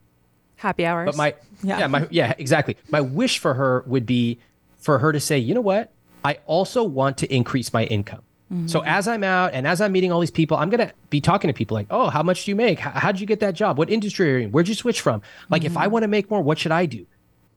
Happy 0.56 0.84
hours. 0.84 1.06
But 1.06 1.16
my 1.16 1.34
Yeah. 1.62 1.78
yeah. 1.80 1.86
my 1.86 2.08
yeah, 2.10 2.34
exactly. 2.38 2.76
My 2.90 3.00
wish 3.00 3.38
for 3.38 3.54
her 3.54 3.84
would 3.86 4.06
be 4.06 4.38
for 4.76 4.98
her 4.98 5.12
to 5.12 5.20
say, 5.20 5.38
you 5.38 5.54
know 5.54 5.60
what? 5.60 5.92
I 6.24 6.38
also 6.46 6.82
want 6.82 7.18
to 7.18 7.32
increase 7.32 7.72
my 7.72 7.84
income. 7.84 8.22
Mm-hmm. 8.52 8.66
So 8.66 8.82
as 8.84 9.06
I'm 9.06 9.22
out 9.22 9.52
and 9.52 9.66
as 9.66 9.80
I'm 9.80 9.92
meeting 9.92 10.10
all 10.10 10.20
these 10.20 10.30
people, 10.30 10.56
I'm 10.56 10.70
gonna 10.70 10.92
be 11.10 11.20
talking 11.20 11.48
to 11.48 11.54
people 11.54 11.74
like, 11.74 11.86
oh, 11.90 12.08
how 12.08 12.22
much 12.22 12.44
do 12.44 12.50
you 12.50 12.56
make? 12.56 12.78
How, 12.78 12.90
how'd 12.90 13.20
you 13.20 13.26
get 13.26 13.40
that 13.40 13.54
job? 13.54 13.78
What 13.78 13.90
industry 13.90 14.34
are 14.34 14.38
you 14.38 14.44
in? 14.46 14.52
Where'd 14.52 14.68
you 14.68 14.74
switch 14.74 15.00
from? 15.00 15.22
Like, 15.50 15.64
if 15.64 15.72
mm-hmm. 15.72 15.82
I 15.82 15.86
want 15.88 16.04
to 16.04 16.08
make 16.08 16.30
more, 16.30 16.40
what 16.42 16.58
should 16.58 16.72
I 16.72 16.86
do? 16.86 17.06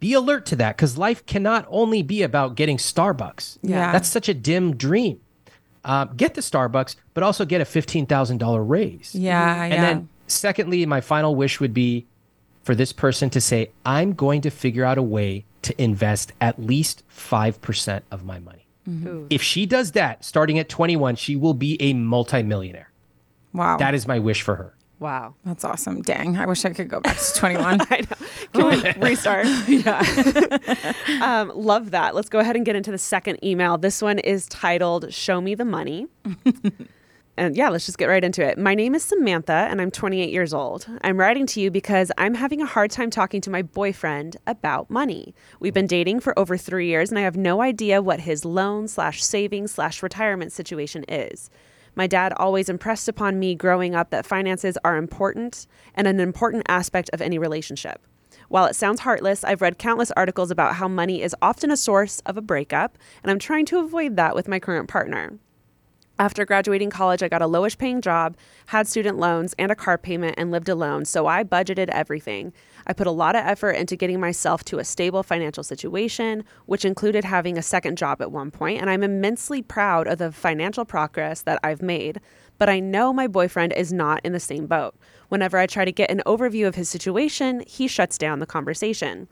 Be 0.02 0.14
alert 0.14 0.45
to 0.47 0.58
that 0.58 0.76
because 0.76 0.97
life 0.97 1.26
cannot 1.26 1.66
only 1.70 2.02
be 2.02 2.24
about 2.24 2.56
getting 2.56 2.76
Starbucks. 2.76 3.60
Yeah. 3.62 3.93
that's 3.93 4.10
such 4.10 4.28
a 4.28 4.34
dim 4.34 4.76
dream. 4.76 5.22
Um, 5.86 6.12
get 6.18 6.34
the 6.34 6.41
Starbucks, 6.41 6.97
but 7.14 7.24
also 7.24 7.45
get 7.45 7.62
a 7.62 7.66
fifteen 7.66 8.06
thousand 8.06 8.39
dollar 8.39 8.62
raise. 8.64 9.16
Yeah. 9.16 9.64
And 9.64 9.74
yeah. 9.74 9.82
then, 9.82 10.10
secondly, 10.28 10.86
my 10.86 10.99
final 10.99 11.36
wish 11.36 11.60
would 11.62 11.74
be 11.74 12.06
for 12.64 12.76
this 12.76 12.93
person 12.93 13.30
to 13.32 13.41
say, 13.41 13.72
I'm 13.86 14.14
going 14.14 14.41
to 14.41 14.49
figure 14.49 14.84
out 14.86 14.97
a 14.97 15.04
way 15.04 15.45
to 15.64 15.82
invest 15.82 16.34
at 16.41 16.60
least 16.60 17.04
5% 17.16 18.02
of 18.12 18.24
my 18.24 18.39
money. 18.39 18.66
Ooh. 18.89 19.28
If 19.30 19.41
she 19.41 19.66
does 19.66 19.91
that 19.91 20.26
starting 20.26 20.58
at 20.60 20.70
21, 20.70 21.16
she 21.16 21.36
will 21.36 21.54
be 21.54 21.80
a 21.82 21.93
multimillionaire. 21.93 22.91
wow. 23.54 23.78
That 23.78 23.93
is 23.93 24.08
my 24.08 24.20
wish 24.20 24.41
for 24.41 24.56
her. 24.56 24.76
Wow. 25.02 25.34
That's 25.43 25.64
awesome. 25.66 26.04
Dang. 26.04 26.38
I 26.38 26.45
wish 26.45 26.64
I 26.64 26.70
could 26.70 26.88
go 26.88 26.99
back 26.99 27.18
to 27.18 27.34
21. 27.34 27.82
I 27.89 28.02
know. 28.02 28.28
Can 28.54 28.99
we 28.99 29.02
restart? 29.10 29.47
yeah. 29.68 30.93
um, 31.24 31.52
love 31.56 31.89
that. 31.89 32.14
Let's 32.14 32.30
go 32.30 32.38
ahead 32.38 32.56
and 32.56 32.64
get 32.64 32.76
into 32.76 32.91
the 32.91 32.99
second 32.99 33.43
email. 33.43 33.80
This 33.80 33.99
one 33.99 34.20
is 34.20 34.45
titled 34.45 35.12
Show 35.12 35.41
Me 35.41 35.56
the 35.56 35.66
Money. 35.66 36.06
and 37.36 37.58
yeah, 37.58 37.70
let's 37.70 37.88
just 37.88 37.97
get 37.97 38.10
right 38.10 38.24
into 38.24 38.45
it. 38.47 38.60
My 38.60 38.76
name 38.76 38.93
is 38.93 39.04
Samantha 39.04 39.68
and 39.72 39.82
I'm 39.82 39.89
28 39.89 40.30
years 40.30 40.54
old. 40.54 40.86
I'm 41.02 41.20
writing 41.20 41.47
to 41.47 41.60
you 41.60 41.72
because 41.72 42.12
I'm 42.20 42.36
having 42.36 42.62
a 42.62 42.68
hard 42.68 42.91
time 42.91 43.10
talking 43.10 43.41
to 43.41 43.49
my 43.49 43.64
boyfriend 43.64 44.38
about 44.45 44.91
money. 44.91 45.34
We've 45.60 45.74
been 45.74 45.88
dating 45.88 46.20
for 46.20 46.38
over 46.38 46.58
three 46.58 46.86
years 46.86 47.10
and 47.10 47.18
I 47.18 47.24
have 47.24 47.36
no 47.36 47.64
idea 47.64 48.04
what 48.04 48.20
his 48.20 48.45
loan 48.45 48.88
slash 48.88 49.24
savings 49.24 49.72
slash 49.72 50.04
retirement 50.04 50.52
situation 50.52 51.06
is. 51.10 51.49
My 51.96 52.08
dad 52.08 52.34
always 52.38 52.70
impressed 52.70 53.08
upon 53.08 53.39
me 53.39 53.56
growing 53.56 53.96
up 53.96 54.10
that 54.12 54.26
finances 54.26 54.78
are 54.84 54.98
important 54.98 55.68
and 55.94 56.08
an 56.08 56.20
important 56.20 56.64
aspect 56.68 57.10
of 57.14 57.22
any 57.22 57.38
relationship. 57.38 58.02
While 58.48 58.66
it 58.66 58.76
sounds 58.76 59.02
heartless, 59.02 59.44
I've 59.44 59.62
read 59.62 59.78
countless 59.78 60.12
articles 60.12 60.52
about 60.52 60.76
how 60.76 60.88
money 60.88 61.22
is 61.22 61.36
often 61.42 61.72
a 61.72 61.78
source 61.78 62.20
of 62.26 62.38
a 62.38 62.42
breakup, 62.42 62.98
and 63.24 63.32
I'm 63.32 63.39
trying 63.39 63.66
to 63.68 63.80
avoid 63.80 64.16
that 64.18 64.36
with 64.36 64.48
my 64.48 64.60
current 64.60 64.89
partner. 64.89 65.38
After 66.22 66.45
graduating 66.45 66.91
college, 66.91 67.24
I 67.24 67.30
got 67.30 67.41
a 67.41 67.47
lowish 67.47 67.80
paying 67.80 67.99
job, 67.99 68.38
had 68.67 68.88
student 68.88 69.17
loans 69.17 69.55
and 69.57 69.72
a 69.72 69.76
car 69.76 69.97
payment, 69.97 70.36
and 70.38 70.51
lived 70.51 70.69
alone, 70.69 71.03
so 71.03 71.26
I 71.26 71.43
budgeted 71.43 71.89
everything. 71.89 72.53
I 72.86 72.93
put 72.93 73.07
a 73.07 73.11
lot 73.11 73.36
of 73.36 73.43
effort 73.43 73.72
into 73.72 73.95
getting 73.95 74.19
myself 74.19 74.63
to 74.65 74.78
a 74.78 74.84
stable 74.84 75.24
financial 75.24 75.63
situation, 75.63 76.43
which 76.67 76.86
included 76.86 77.24
having 77.24 77.57
a 77.57 77.63
second 77.63 77.97
job 77.97 78.22
at 78.22 78.32
one 78.32 78.51
point, 78.51 78.82
and 78.82 78.88
I'm 78.88 79.01
immensely 79.01 79.63
proud 79.63 80.05
of 80.05 80.19
the 80.19 80.32
financial 80.32 80.86
progress 80.86 81.41
that 81.41 81.59
I've 81.63 81.82
made. 81.82 82.22
But 82.59 82.69
I 82.69 82.80
know 82.80 83.11
my 83.11 83.26
boyfriend 83.26 83.74
is 83.74 83.91
not 83.91 84.24
in 84.24 84.32
the 84.32 84.39
same 84.39 84.67
boat. 84.67 84.93
Whenever 85.30 85.57
I 85.57 85.65
try 85.65 85.86
to 85.86 85.91
get 85.91 86.11
an 86.11 86.22
overview 86.28 86.67
of 86.67 86.76
his 86.76 86.88
situation, 86.88 87.63
he 87.65 87.88
shuts 87.88 88.19
down 88.19 88.38
the 88.38 88.45
conversation. 88.45 89.28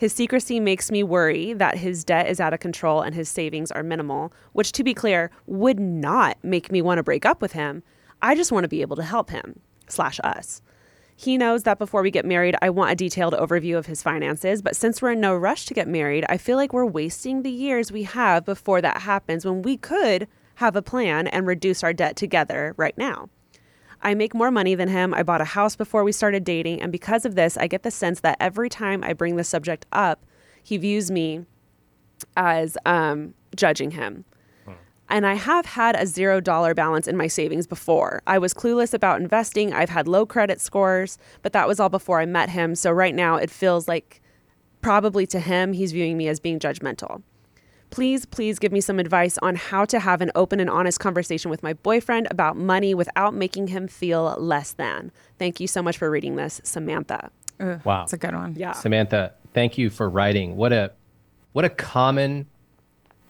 His 0.00 0.14
secrecy 0.14 0.60
makes 0.60 0.90
me 0.90 1.02
worry 1.02 1.52
that 1.52 1.76
his 1.76 2.04
debt 2.04 2.26
is 2.26 2.40
out 2.40 2.54
of 2.54 2.60
control 2.60 3.02
and 3.02 3.14
his 3.14 3.28
savings 3.28 3.70
are 3.70 3.82
minimal, 3.82 4.32
which, 4.54 4.72
to 4.72 4.82
be 4.82 4.94
clear, 4.94 5.30
would 5.46 5.78
not 5.78 6.38
make 6.42 6.72
me 6.72 6.80
want 6.80 6.96
to 6.96 7.02
break 7.02 7.26
up 7.26 7.42
with 7.42 7.52
him. 7.52 7.82
I 8.22 8.34
just 8.34 8.50
want 8.50 8.64
to 8.64 8.68
be 8.68 8.80
able 8.80 8.96
to 8.96 9.02
help 9.02 9.28
him, 9.28 9.60
slash 9.88 10.18
us. 10.24 10.62
He 11.14 11.36
knows 11.36 11.64
that 11.64 11.78
before 11.78 12.00
we 12.00 12.10
get 12.10 12.24
married, 12.24 12.56
I 12.62 12.70
want 12.70 12.92
a 12.92 12.94
detailed 12.94 13.34
overview 13.34 13.76
of 13.76 13.84
his 13.84 14.02
finances, 14.02 14.62
but 14.62 14.74
since 14.74 15.02
we're 15.02 15.12
in 15.12 15.20
no 15.20 15.36
rush 15.36 15.66
to 15.66 15.74
get 15.74 15.86
married, 15.86 16.24
I 16.30 16.38
feel 16.38 16.56
like 16.56 16.72
we're 16.72 16.86
wasting 16.86 17.42
the 17.42 17.50
years 17.50 17.92
we 17.92 18.04
have 18.04 18.46
before 18.46 18.80
that 18.80 19.02
happens 19.02 19.44
when 19.44 19.60
we 19.60 19.76
could 19.76 20.28
have 20.54 20.76
a 20.76 20.80
plan 20.80 21.26
and 21.26 21.46
reduce 21.46 21.84
our 21.84 21.92
debt 21.92 22.16
together 22.16 22.72
right 22.78 22.96
now. 22.96 23.28
I 24.02 24.14
make 24.14 24.34
more 24.34 24.50
money 24.50 24.74
than 24.74 24.88
him. 24.88 25.12
I 25.14 25.22
bought 25.22 25.40
a 25.40 25.46
house 25.46 25.76
before 25.76 26.04
we 26.04 26.12
started 26.12 26.44
dating. 26.44 26.80
And 26.80 26.90
because 26.90 27.24
of 27.24 27.34
this, 27.34 27.56
I 27.56 27.66
get 27.66 27.82
the 27.82 27.90
sense 27.90 28.20
that 28.20 28.36
every 28.40 28.68
time 28.68 29.04
I 29.04 29.12
bring 29.12 29.36
the 29.36 29.44
subject 29.44 29.86
up, 29.92 30.24
he 30.62 30.76
views 30.76 31.10
me 31.10 31.44
as 32.36 32.76
um, 32.86 33.34
judging 33.54 33.92
him. 33.92 34.24
And 35.10 35.26
I 35.26 35.34
have 35.34 35.66
had 35.66 35.96
a 35.96 36.06
zero 36.06 36.40
dollar 36.40 36.72
balance 36.72 37.08
in 37.08 37.16
my 37.16 37.26
savings 37.26 37.66
before. 37.66 38.22
I 38.28 38.38
was 38.38 38.54
clueless 38.54 38.94
about 38.94 39.20
investing. 39.20 39.72
I've 39.72 39.90
had 39.90 40.06
low 40.06 40.24
credit 40.24 40.60
scores, 40.60 41.18
but 41.42 41.52
that 41.52 41.66
was 41.66 41.80
all 41.80 41.88
before 41.88 42.20
I 42.20 42.26
met 42.26 42.48
him. 42.50 42.76
So 42.76 42.92
right 42.92 43.14
now 43.14 43.34
it 43.34 43.50
feels 43.50 43.88
like 43.88 44.22
probably 44.82 45.26
to 45.26 45.40
him, 45.40 45.72
he's 45.72 45.90
viewing 45.90 46.16
me 46.16 46.28
as 46.28 46.38
being 46.38 46.60
judgmental. 46.60 47.22
Please, 47.90 48.24
please 48.24 48.58
give 48.58 48.70
me 48.72 48.80
some 48.80 48.98
advice 48.98 49.36
on 49.38 49.56
how 49.56 49.84
to 49.86 49.98
have 49.98 50.20
an 50.20 50.30
open 50.34 50.60
and 50.60 50.70
honest 50.70 51.00
conversation 51.00 51.50
with 51.50 51.62
my 51.62 51.72
boyfriend 51.72 52.28
about 52.30 52.56
money 52.56 52.94
without 52.94 53.34
making 53.34 53.66
him 53.68 53.88
feel 53.88 54.36
less 54.38 54.72
than. 54.72 55.10
Thank 55.38 55.58
you 55.60 55.66
so 55.66 55.82
much 55.82 55.98
for 55.98 56.08
reading 56.10 56.36
this, 56.36 56.60
Samantha. 56.64 57.30
Ugh, 57.58 57.80
Wow. 57.84 58.00
That's 58.02 58.12
a 58.12 58.16
good 58.18 58.34
one. 58.34 58.54
Yeah. 58.56 58.72
Samantha, 58.72 59.32
thank 59.54 59.76
you 59.76 59.90
for 59.90 60.08
writing. 60.08 60.56
What 60.56 60.72
a 60.72 60.92
what 61.52 61.64
a 61.64 61.68
common 61.68 62.46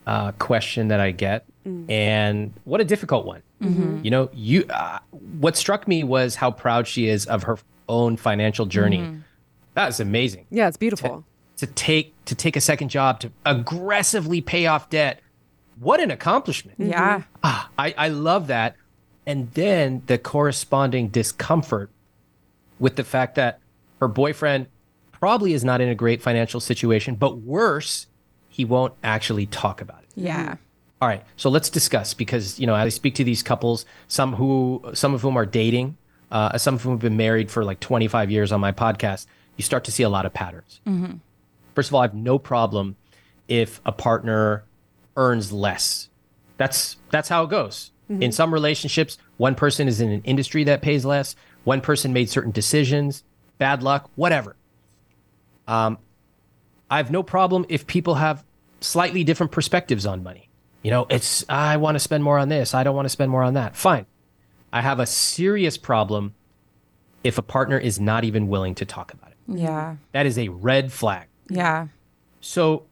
uh, 0.06 0.32
question 0.32 0.88
that 0.88 1.00
I 1.00 1.10
get, 1.10 1.46
and 1.88 2.52
what 2.64 2.80
a 2.80 2.84
difficult 2.84 3.24
one. 3.26 3.42
You 4.02 4.10
know, 4.10 4.30
you. 4.32 4.64
Uh, 4.70 4.98
what 5.40 5.56
struck 5.56 5.86
me 5.88 6.04
was 6.04 6.34
how 6.34 6.50
proud 6.50 6.86
she 6.86 7.08
is 7.08 7.26
of 7.26 7.42
her 7.44 7.58
own 7.88 8.16
financial 8.16 8.66
journey. 8.66 9.16
That 9.74 9.88
is 9.88 10.00
amazing. 10.00 10.46
Yeah, 10.50 10.68
it's 10.68 10.76
beautiful. 10.76 11.24
To 11.60 11.66
take 11.66 12.14
to 12.24 12.34
take 12.34 12.56
a 12.56 12.60
second 12.60 12.88
job 12.88 13.20
to 13.20 13.30
aggressively 13.44 14.40
pay 14.40 14.66
off 14.66 14.88
debt. 14.88 15.20
What 15.78 16.00
an 16.00 16.10
accomplishment! 16.10 16.78
Yeah. 16.78 17.22
Ah, 17.42 17.68
I, 17.78 17.94
I 17.96 18.08
love 18.08 18.46
that. 18.46 18.76
And 19.26 19.50
then 19.52 20.02
the 20.06 20.16
corresponding 20.18 21.08
discomfort 21.08 21.90
with 22.78 22.96
the 22.96 23.04
fact 23.04 23.34
that 23.34 23.60
her 24.00 24.08
boyfriend 24.08 24.68
probably 25.12 25.52
is 25.52 25.62
not 25.62 25.80
in 25.82 25.88
a 25.88 25.94
great 25.94 26.22
financial 26.22 26.60
situation, 26.60 27.14
but 27.14 27.38
worse, 27.38 28.06
he 28.48 28.64
won't 28.64 28.94
actually 29.04 29.44
talk 29.46 29.80
about 29.82 30.02
it. 30.02 30.08
Yeah. 30.16 30.56
All 31.02 31.08
right, 31.08 31.24
so 31.36 31.48
let's 31.50 31.70
discuss 31.70 32.14
because 32.14 32.58
you 32.58 32.66
know 32.66 32.74
as 32.74 32.86
I 32.86 32.88
speak 32.88 33.14
to 33.16 33.24
these 33.24 33.42
couples, 33.42 33.86
some 34.08 34.34
who 34.34 34.82
some 34.94 35.14
of 35.14 35.22
whom 35.22 35.36
are 35.36 35.46
dating, 35.46 35.96
uh, 36.30 36.58
some 36.58 36.74
of 36.74 36.82
whom 36.82 36.92
have 36.92 37.00
been 37.00 37.16
married 37.16 37.50
for 37.50 37.64
like 37.64 37.80
25 37.80 38.30
years 38.30 38.52
on 38.52 38.60
my 38.60 38.72
podcast. 38.72 39.26
You 39.56 39.62
start 39.62 39.84
to 39.84 39.92
see 39.92 40.02
a 40.02 40.08
lot 40.08 40.24
of 40.26 40.32
patterns. 40.32 40.80
First 41.80 41.88
of 41.88 41.94
all, 41.94 42.02
I 42.02 42.04
have 42.04 42.14
no 42.14 42.38
problem 42.38 42.96
if 43.48 43.80
a 43.86 43.90
partner 43.90 44.64
earns 45.16 45.50
less. 45.50 46.10
That's 46.58 46.98
that's 47.08 47.30
how 47.30 47.44
it 47.44 47.48
goes. 47.48 47.90
In 48.10 48.32
some 48.32 48.52
relationships, 48.52 49.16
one 49.38 49.54
person 49.54 49.88
is 49.88 49.98
in 50.02 50.10
an 50.10 50.20
industry 50.24 50.64
that 50.64 50.82
pays 50.82 51.06
less. 51.06 51.36
One 51.64 51.80
person 51.80 52.12
made 52.12 52.28
certain 52.28 52.50
decisions, 52.50 53.24
bad 53.56 53.82
luck, 53.82 54.10
whatever. 54.14 54.56
Um, 55.66 55.96
I 56.90 56.98
have 56.98 57.10
no 57.10 57.22
problem 57.22 57.64
if 57.70 57.86
people 57.86 58.16
have 58.16 58.44
slightly 58.82 59.24
different 59.24 59.50
perspectives 59.50 60.04
on 60.04 60.22
money. 60.22 60.50
You 60.82 60.90
know, 60.90 61.06
it's 61.08 61.46
I 61.48 61.78
want 61.78 61.94
to 61.94 62.00
spend 62.00 62.22
more 62.22 62.38
on 62.38 62.50
this, 62.50 62.74
I 62.74 62.84
don't 62.84 62.94
want 62.94 63.06
to 63.06 63.10
spend 63.10 63.30
more 63.30 63.42
on 63.42 63.54
that. 63.54 63.74
Fine. 63.74 64.04
I 64.70 64.82
have 64.82 65.00
a 65.00 65.06
serious 65.06 65.78
problem 65.78 66.34
if 67.24 67.38
a 67.38 67.42
partner 67.42 67.78
is 67.78 67.98
not 67.98 68.24
even 68.24 68.48
willing 68.48 68.74
to 68.74 68.84
talk 68.84 69.14
about 69.14 69.30
it. 69.30 69.58
Yeah. 69.58 69.96
That 70.12 70.26
is 70.26 70.36
a 70.36 70.48
red 70.48 70.92
flag. 70.92 71.28
Yeah. 71.50 71.88
So, 72.40 72.84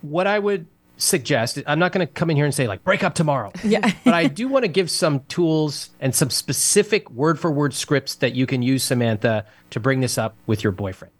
what 0.00 0.26
I 0.26 0.38
would 0.38 0.66
suggest, 0.96 1.58
I'm 1.66 1.78
not 1.78 1.92
going 1.92 2.06
to 2.06 2.12
come 2.12 2.30
in 2.30 2.36
here 2.36 2.44
and 2.46 2.54
say, 2.54 2.66
like, 2.66 2.82
break 2.82 3.04
up 3.04 3.14
tomorrow. 3.14 3.52
Yeah. 3.64 3.92
but 4.04 4.14
I 4.14 4.26
do 4.26 4.48
want 4.48 4.64
to 4.64 4.68
give 4.68 4.90
some 4.90 5.20
tools 5.28 5.90
and 6.00 6.14
some 6.14 6.30
specific 6.30 7.10
word 7.10 7.38
for 7.38 7.50
word 7.52 7.74
scripts 7.74 8.14
that 8.16 8.34
you 8.34 8.46
can 8.46 8.62
use, 8.62 8.82
Samantha, 8.82 9.44
to 9.70 9.80
bring 9.80 10.00
this 10.00 10.18
up 10.18 10.34
with 10.46 10.64
your 10.64 10.72
boyfriend. 10.72 11.12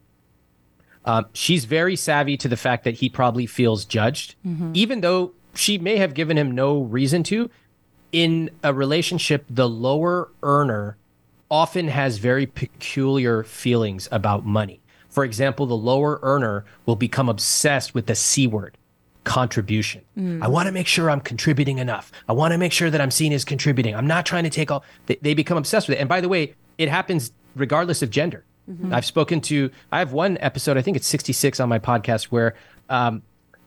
Um, 1.04 1.26
she's 1.32 1.66
very 1.66 1.94
savvy 1.94 2.36
to 2.38 2.48
the 2.48 2.56
fact 2.56 2.82
that 2.84 2.94
he 2.94 3.08
probably 3.08 3.46
feels 3.46 3.84
judged, 3.84 4.34
even 4.74 5.02
though 5.02 5.32
she 5.54 5.78
may 5.78 5.98
have 5.98 6.14
given 6.14 6.36
him 6.36 6.50
no 6.50 6.80
reason 6.80 7.22
to. 7.24 7.48
In 8.10 8.50
a 8.64 8.72
relationship, 8.74 9.44
the 9.48 9.68
lower 9.68 10.30
earner 10.42 10.96
often 11.48 11.88
has 11.88 12.18
very 12.18 12.46
peculiar 12.46 13.44
feelings 13.44 14.08
about 14.10 14.44
money. 14.44 14.80
For 15.16 15.24
example, 15.24 15.64
the 15.64 15.74
lower 15.78 16.20
earner 16.22 16.66
will 16.84 16.94
become 16.94 17.30
obsessed 17.30 17.94
with 17.94 18.04
the 18.04 18.14
C 18.14 18.46
word 18.46 18.76
contribution. 19.24 20.02
I 20.42 20.48
want 20.48 20.66
to 20.66 20.72
make 20.72 20.86
sure 20.86 21.10
I'm 21.10 21.22
contributing 21.22 21.78
enough. 21.78 22.12
I 22.28 22.34
want 22.34 22.52
to 22.52 22.58
make 22.58 22.70
sure 22.70 22.90
that 22.90 23.00
I'm 23.00 23.10
seen 23.10 23.32
as 23.32 23.42
contributing. 23.42 23.94
I'm 23.94 24.06
not 24.06 24.26
trying 24.26 24.44
to 24.44 24.50
take 24.50 24.70
all, 24.70 24.84
they, 25.06 25.16
they 25.22 25.32
become 25.32 25.56
obsessed 25.56 25.88
with 25.88 25.96
it. 25.96 26.00
And 26.00 26.08
by 26.10 26.20
the 26.20 26.28
way, 26.28 26.52
it 26.76 26.90
happens 26.90 27.32
regardless 27.54 28.02
of 28.02 28.10
gender. 28.10 28.44
I've 28.92 29.06
spoken 29.06 29.40
to, 29.42 29.70
I 29.90 30.00
have 30.00 30.12
one 30.12 30.36
episode, 30.42 30.76
I 30.76 30.82
think 30.82 30.98
it's 30.98 31.06
66 31.06 31.60
on 31.60 31.68
my 31.70 31.78
podcast, 31.78 32.24
where 32.24 32.54
um, 32.90 33.22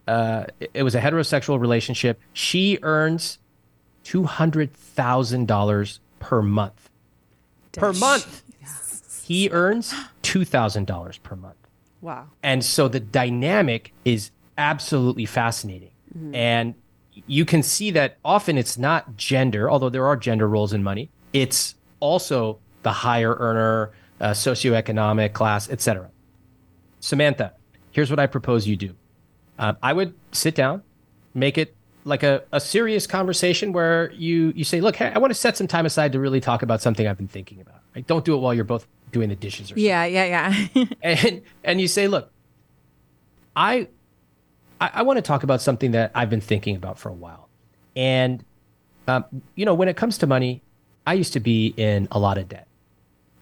uh, 0.07 0.43
it- 0.59 0.69
it 0.75 0.83
was 0.83 0.93
a 0.93 1.01
heterosexual 1.01 1.59
relationship. 1.59 2.19
She 2.31 2.77
earns 2.83 3.39
$200,000 4.03 5.99
per 6.19 6.41
month. 6.43 6.89
Per 7.71 7.93
month. 7.93 8.43
He 9.30 9.47
earns 9.51 9.93
$2,000 10.23 11.21
per 11.21 11.36
month. 11.36 11.55
Wow. 12.01 12.30
And 12.41 12.65
so 12.65 12.88
the 12.88 12.99
dynamic 12.99 13.93
is 14.03 14.32
absolutely 14.57 15.27
fascinating. 15.27 15.91
And 16.34 16.73
you 17.27 17.45
can 17.45 17.61
see 17.61 17.91
that 17.91 18.17
often 18.25 18.57
it's 18.57 18.75
not 18.75 19.17
gender, 19.17 19.69
although 19.69 19.89
there 19.89 20.07
are 20.07 20.15
gender 20.15 20.49
roles 20.49 20.73
in 20.73 20.82
money. 20.82 21.11
It's 21.32 21.75
also 21.99 22.57
the 22.82 22.91
higher 22.91 23.36
earner, 23.36 23.91
uh, 24.19 24.32
socioeconomic 24.32 25.34
class, 25.34 25.69
etc. 25.69 26.09
Samantha, 26.99 27.53
here's 27.91 28.09
what 28.09 28.19
I 28.19 28.25
propose 28.25 28.67
you 28.67 28.75
do. 28.75 28.95
Um, 29.59 29.77
I 29.84 29.93
would 29.93 30.15
sit 30.32 30.55
down, 30.55 30.82
make 31.36 31.59
it 31.59 31.75
like 32.03 32.23
a, 32.23 32.41
a 32.51 32.59
serious 32.59 33.05
conversation 33.05 33.73
where 33.73 34.11
you 34.13 34.53
you 34.55 34.63
say, 34.63 34.82
look, 34.82 34.95
hey, 34.95 35.11
I 35.13 35.19
want 35.19 35.30
to 35.30 35.39
set 35.39 35.55
some 35.55 35.67
time 35.67 35.86
aside 35.86 36.13
to 36.13 36.19
really 36.19 36.41
talk 36.41 36.63
about 36.63 36.82
something 36.82 37.07
I've 37.07 37.17
been 37.17 37.27
thinking 37.27 37.61
about. 37.61 37.82
Right? 37.95 38.07
Don't 38.07 38.25
do 38.25 38.34
it 38.34 38.39
while 38.39 38.55
you're 38.55 38.63
both 38.63 38.88
doing 39.12 39.30
the 39.30 39.36
dishes 39.36 39.68
or 39.68 39.76
something 39.76 39.84
Yeah. 39.84 40.05
Yeah. 40.05 40.49
Yeah. 40.74 40.86
and 41.01 41.41
and 41.64 41.82
you 41.82 41.88
say, 41.88 42.07
look, 42.07 42.32
I 43.55 43.88
I, 44.80 44.91
I 44.95 45.01
want 45.03 45.18
to 45.18 45.22
talk 45.22 45.43
about 45.43 45.62
something 45.62 45.91
that 45.91 46.12
I've 46.16 46.30
been 46.30 46.41
thinking 46.41 46.76
about 46.76 46.97
for 46.99 47.10
a 47.10 47.14
while, 47.14 47.49
and 47.95 48.43
um, 49.07 49.26
you 49.55 49.66
know, 49.66 49.74
when 49.74 49.89
it 49.89 49.97
comes 49.97 50.18
to 50.20 50.28
money, 50.28 50.62
I 51.05 51.14
used 51.14 51.34
to 51.34 51.39
be 51.39 51.74
in 51.76 52.07
a 52.12 52.20
lot 52.20 52.38
of 52.38 52.47
debt. 52.47 52.68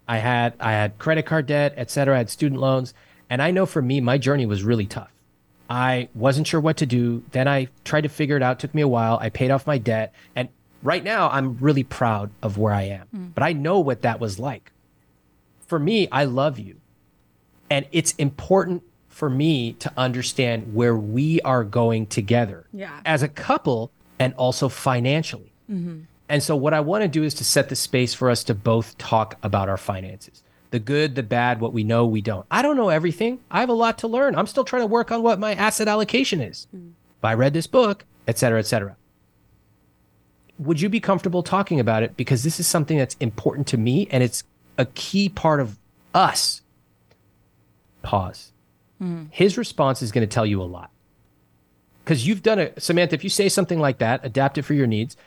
I 0.08 0.18
had 0.18 0.54
I 0.60 0.72
had 0.72 0.98
credit 0.98 1.26
card 1.26 1.46
debt, 1.48 1.74
et 1.78 1.92
cetera. 1.92 2.16
I 2.16 2.20
had 2.20 2.30
student 2.30 2.62
loans, 2.62 2.94
and 3.30 3.42
I 3.42 3.52
know 3.52 3.66
for 3.66 3.82
me, 3.82 4.00
my 4.02 4.18
journey 4.18 4.46
was 4.46 4.64
really 4.64 4.86
tough. 4.86 5.12
I 5.70 6.08
wasn't 6.16 6.48
sure 6.48 6.62
what 6.62 6.78
to 6.78 6.86
do. 6.86 7.24
Then 7.32 7.48
I 7.48 7.68
tried 7.84 8.02
to 8.02 8.10
figure 8.10 8.38
it 8.38 8.44
out. 8.44 8.60
took 8.60 8.74
me 8.74 8.82
a 8.82 8.88
while. 8.88 9.20
I 9.22 9.30
paid 9.30 9.52
off 9.52 9.68
my 9.68 9.78
debt, 9.78 10.14
and 10.34 10.48
right 10.82 11.04
now 11.04 11.30
I'm 11.30 11.58
really 11.58 11.84
proud 11.84 12.32
of 12.42 12.58
where 12.58 12.74
I 12.74 12.84
am. 12.84 13.34
But 13.36 13.44
I 13.44 13.52
know 13.52 13.80
what 13.80 14.04
that 14.04 14.20
was 14.22 14.40
like. 14.40 14.72
For 15.68 15.78
me, 15.80 16.08
I 16.12 16.24
love 16.26 16.58
you. 16.58 16.78
And 17.70 17.86
it's 17.92 18.14
important 18.14 18.84
for 19.10 19.30
me 19.30 19.74
to 19.74 19.92
understand 19.98 20.74
where 20.74 20.96
we 20.96 21.42
are 21.42 21.64
going 21.64 22.08
together 22.08 22.66
Yeah. 22.74 23.02
as 23.06 23.22
a 23.22 23.28
couple 23.28 23.92
and 24.20 24.34
also 24.36 24.70
financially. 24.70 25.52
And 26.30 26.42
so, 26.42 26.56
what 26.56 26.74
I 26.74 26.80
want 26.80 27.02
to 27.04 27.08
do 27.10 27.24
is 27.24 27.34
to 27.36 27.44
set 27.44 27.68
the 27.70 27.76
space 27.76 28.14
for 28.14 28.30
us 28.30 28.44
to 28.46 28.54
both 28.54 28.98
talk 28.98 29.38
about 29.44 29.68
our 29.70 29.78
finances 29.78 30.44
the 30.72 30.80
good, 30.80 31.16
the 31.16 31.24
bad, 31.24 31.62
what 31.62 31.72
we 31.74 31.84
know, 31.84 32.06
we 32.06 32.22
don't. 32.22 32.46
I 32.52 32.62
don't 32.62 32.76
know 32.76 32.90
everything. 32.90 33.40
I 33.50 33.62
have 33.62 33.70
a 33.70 33.74
lot 33.74 33.98
to 34.00 34.08
learn. 34.08 34.36
I'm 34.36 34.48
still 34.48 34.66
trying 34.66 34.82
to 34.82 34.88
work 34.88 35.12
on 35.12 35.24
what 35.24 35.40
my 35.40 35.54
asset 35.54 35.88
allocation 35.88 36.42
is. 36.42 36.68
Mm. 36.76 36.92
If 37.20 37.24
I 37.26 37.34
read 37.36 37.54
this 37.54 37.68
book, 37.68 38.06
et 38.28 38.38
cetera, 38.38 38.60
et 38.60 38.68
cetera. 38.68 38.98
Would 40.60 40.82
you 40.82 40.90
be 40.90 41.00
comfortable 41.00 41.44
talking 41.44 41.80
about 41.80 42.04
it? 42.04 42.18
Because 42.18 42.44
this 42.44 42.60
is 42.60 42.68
something 42.68 42.98
that's 42.98 43.16
important 43.20 43.68
to 43.68 43.78
me 43.78 44.08
and 44.12 44.24
it's 44.24 44.44
a 44.78 44.86
key 44.86 45.30
part 45.30 45.60
of 45.60 45.78
us. 46.14 46.62
Pause. 48.02 48.52
Hmm. 49.00 49.26
His 49.32 49.58
response 49.58 50.02
is 50.02 50.12
going 50.12 50.28
to 50.28 50.34
tell 50.34 50.46
you 50.46 50.62
a 50.62 50.66
lot. 50.66 50.92
Because 52.04 52.26
you've 52.26 52.42
done 52.42 52.60
it, 52.60 52.82
Samantha, 52.82 53.16
if 53.16 53.24
you 53.24 53.30
say 53.30 53.50
something 53.50 53.80
like 53.80 53.98
that, 53.98 54.22
adapt 54.24 54.58
it 54.58 54.62
for 54.64 54.74
your 54.74 54.88
needs, 54.88 55.18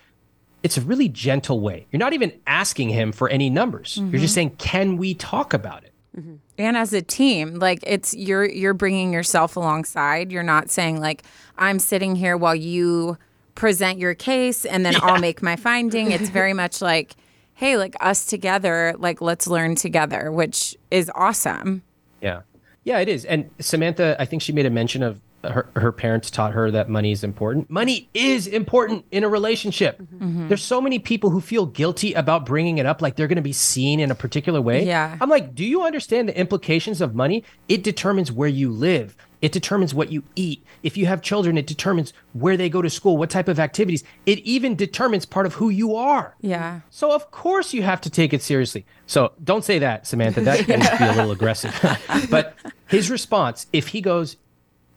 it's 0.63 0.79
a 0.79 0.81
really 0.81 1.09
gentle 1.09 1.61
way. 1.61 1.87
You're 1.91 2.01
not 2.01 2.13
even 2.13 2.33
asking 2.47 2.89
him 2.91 3.13
for 3.13 3.29
any 3.29 3.51
numbers. 3.51 3.99
You're 3.99 4.13
just 4.13 4.33
mm-hmm. 4.33 4.35
saying, 4.35 4.51
can 4.57 4.97
we 4.97 5.15
talk 5.15 5.53
about 5.53 5.85
it? 5.85 5.91
Mm-hmm. 6.17 6.35
and 6.59 6.77
as 6.77 6.93
a 6.93 7.03
team 7.03 7.61
like 7.61 7.85
it's 7.87 8.15
you're 8.15 8.45
you're 8.45 8.75
bringing 8.75 9.13
yourself 9.13 9.55
alongside 9.55 10.33
you're 10.33 10.43
not 10.43 10.69
saying 10.69 10.99
like 10.99 11.23
i'm 11.57 11.79
sitting 11.79 12.17
here 12.17 12.37
while 12.37 12.57
you 12.57 13.17
present 13.55 14.01
your 14.01 14.15
case 14.15 14.65
and 14.65 14.85
then 14.85 14.97
i'll 15.03 15.21
make 15.21 15.41
my 15.41 15.55
finding 15.55 16.11
it's 16.11 16.29
very 16.29 16.53
much 16.53 16.83
like 16.83 17.15
hey 17.61 17.77
like 17.77 17.95
us 18.01 18.25
together 18.27 18.95
like 18.99 19.21
let's 19.21 19.47
learn 19.47 19.75
together 19.75 20.33
which 20.33 20.77
is 20.91 21.11
awesome 21.15 21.83
Yeah. 22.21 22.41
Yeah, 22.83 22.99
it 22.99 23.09
is. 23.09 23.27
And 23.27 23.51
Samantha, 23.61 24.17
I 24.19 24.25
think 24.25 24.41
she 24.41 24.53
made 24.53 24.65
a 24.65 24.71
mention 24.71 25.03
of 25.03 25.21
her, 25.45 25.69
her 25.77 25.93
parents 25.93 26.31
taught 26.31 26.53
her 26.55 26.71
that 26.71 26.89
money 26.89 27.13
is 27.13 27.23
important. 27.23 27.69
Money 27.69 28.09
is 28.15 28.47
important 28.47 29.05
in 29.11 29.23
a 29.23 29.29
relationship. 29.29 30.01
Mm-hmm. 30.01 30.49
There's 30.49 30.63
so 30.65 30.81
many 30.81 30.99
people 30.99 31.29
who 31.29 31.43
feel 31.43 31.67
guilty 31.67 32.15
about 32.15 32.47
bringing 32.47 32.79
it 32.79 32.87
up, 32.87 33.03
like 33.03 33.17
they're 33.17 33.29
going 33.29 33.37
to 33.37 33.43
be 33.43 33.53
seen 33.53 34.01
in 34.01 34.11
a 34.11 34.15
particular 34.15 34.63
way. 34.63 34.87
Yeah. 34.87 35.17
I'm 35.21 35.29
like, 35.29 35.55
do 35.55 35.65
you 35.65 35.83
understand 35.83 36.31
the 36.31 36.39
implications 36.39 37.03
of 37.03 37.15
money? 37.15 37.45
It 37.69 37.83
determines 37.85 38.33
where 38.33 38.49
you 38.49 38.71
live. 38.71 39.15
It 39.43 39.53
determines 39.53 39.95
what 39.95 40.13
you 40.13 40.23
eat. 40.37 40.65
If 40.83 40.97
you 40.97 41.07
have 41.07 41.23
children, 41.23 41.57
it 41.57 41.67
determines 41.67 42.13
where 42.35 42.57
they 42.57 42.69
go 42.69 42.83
to 42.83 42.91
school, 42.91 43.17
what 43.17 43.31
type 43.31 43.49
of 43.49 43.59
activities. 43.59 44.05
It 44.27 44.39
even 44.41 44.77
determines 44.77 45.25
part 45.25 45.47
of 45.47 45.55
who 45.55 45.71
you 45.71 45.97
are. 45.97 46.37
yeah 46.41 46.81
So 46.91 47.13
of 47.13 47.31
course 47.31 47.73
you 47.73 47.83
have 47.83 48.01
to 48.03 48.11
take 48.11 48.35
it 48.35 48.43
seriously. 48.43 48.85
So 49.07 49.33
don't 49.43 49.65
say 49.65 49.79
that, 49.79 50.07
Samantha. 50.07 50.43
That 50.43 50.67
can 50.67 50.81
be 50.81 51.05
a 51.05 51.15
little 51.15 51.31
aggressive. 51.33 51.75
but 52.31 52.55
his 52.89 53.11
response, 53.11 53.67
if 53.73 53.89
he 53.89 54.01
goes 54.01 54.37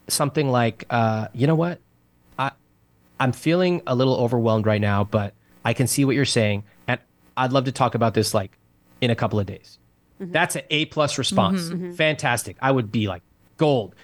something 0.07 0.49
like, 0.49 0.85
uh, 0.89 1.27
"You 1.33 1.47
know 1.47 1.55
what? 1.55 1.79
I 2.37 2.51
I'm 3.19 3.31
feeling 3.31 3.81
a 3.87 3.95
little 3.95 4.15
overwhelmed 4.17 4.65
right 4.65 4.81
now, 4.81 5.03
but 5.05 5.33
I 5.63 5.73
can 5.73 5.87
see 5.87 6.03
what 6.03 6.15
you're 6.15 6.25
saying, 6.25 6.65
and 6.87 6.99
I'd 7.37 7.53
love 7.53 7.65
to 7.65 7.71
talk 7.71 7.95
about 7.95 8.13
this 8.13 8.33
like 8.33 8.57
in 8.99 9.09
a 9.09 9.15
couple 9.15 9.39
of 9.39 9.45
days." 9.45 9.79
Mm-hmm. 10.21 10.31
That's 10.31 10.55
an 10.55 10.63
A 10.69 10.85
plus 10.85 11.17
response. 11.17 11.63
Mm-hmm. 11.63 11.85
Mm-hmm. 11.85 11.93
Fantastic. 11.93 12.57
I 12.61 12.71
would 12.71 12.91
be 12.91 13.07
like 13.07 13.23
gold. 13.57 13.95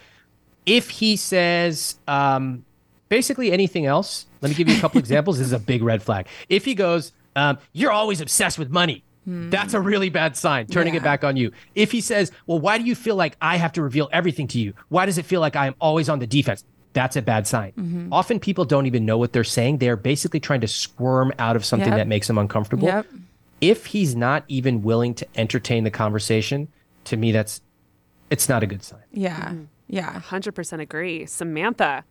If 0.65 0.89
he 0.89 1.15
says 1.15 1.95
um, 2.07 2.65
basically 3.09 3.51
anything 3.51 3.85
else, 3.85 4.25
let 4.41 4.49
me 4.49 4.55
give 4.55 4.69
you 4.69 4.77
a 4.77 4.79
couple 4.79 4.99
examples. 5.05 5.37
This 5.39 5.47
is 5.47 5.53
a 5.53 5.59
big 5.59 5.81
red 5.83 6.01
flag. 6.03 6.27
If 6.49 6.65
he 6.65 6.75
goes, 6.75 7.11
um, 7.35 7.57
"You're 7.73 7.91
always 7.91 8.21
obsessed 8.21 8.59
with 8.59 8.69
money," 8.69 9.03
that's 9.25 9.73
a 9.73 9.79
really 9.81 10.09
bad 10.09 10.35
sign. 10.37 10.67
Turning 10.67 10.95
it 10.95 11.03
back 11.03 11.23
on 11.23 11.37
you. 11.37 11.51
If 11.75 11.91
he 11.91 12.01
says, 12.01 12.31
"Well, 12.47 12.59
why 12.59 12.77
do 12.77 12.83
you 12.83 12.95
feel 12.95 13.15
like 13.15 13.35
I 13.41 13.57
have 13.57 13.71
to 13.73 13.81
reveal 13.81 14.09
everything 14.11 14.47
to 14.49 14.59
you? 14.59 14.73
Why 14.89 15.05
does 15.05 15.17
it 15.17 15.25
feel 15.25 15.41
like 15.41 15.55
I 15.55 15.67
am 15.67 15.75
always 15.79 16.09
on 16.09 16.19
the 16.19 16.27
defense?" 16.27 16.63
That's 16.93 17.15
a 17.15 17.21
bad 17.21 17.45
sign. 17.45 18.09
Often 18.11 18.39
people 18.39 18.65
don't 18.65 18.87
even 18.87 19.05
know 19.05 19.17
what 19.19 19.31
they're 19.31 19.43
saying. 19.43 19.77
They 19.77 19.89
are 19.89 19.95
basically 19.95 20.39
trying 20.39 20.61
to 20.61 20.67
squirm 20.67 21.31
out 21.37 21.55
of 21.55 21.63
something 21.63 21.89
Yep. 21.89 21.97
that 21.97 22.07
makes 22.07 22.25
them 22.27 22.37
uncomfortable 22.39 22.87
yep 22.87 23.05
if 23.61 23.87
he's 23.87 24.15
not 24.15 24.43
even 24.47 24.81
willing 24.83 25.13
to 25.13 25.27
entertain 25.35 25.83
the 25.83 25.91
conversation, 25.91 26.69
to 27.03 27.17
me, 27.17 27.31
that's 27.33 27.59
it's 28.29 28.47
not 28.47 28.63
a 28.63 28.65
good 28.67 28.81
sign. 28.83 29.01
yeah 29.11 29.53
yeah 29.89 30.21
100% 30.21 30.79
agree. 30.79 31.25
Samantha, 31.25 32.05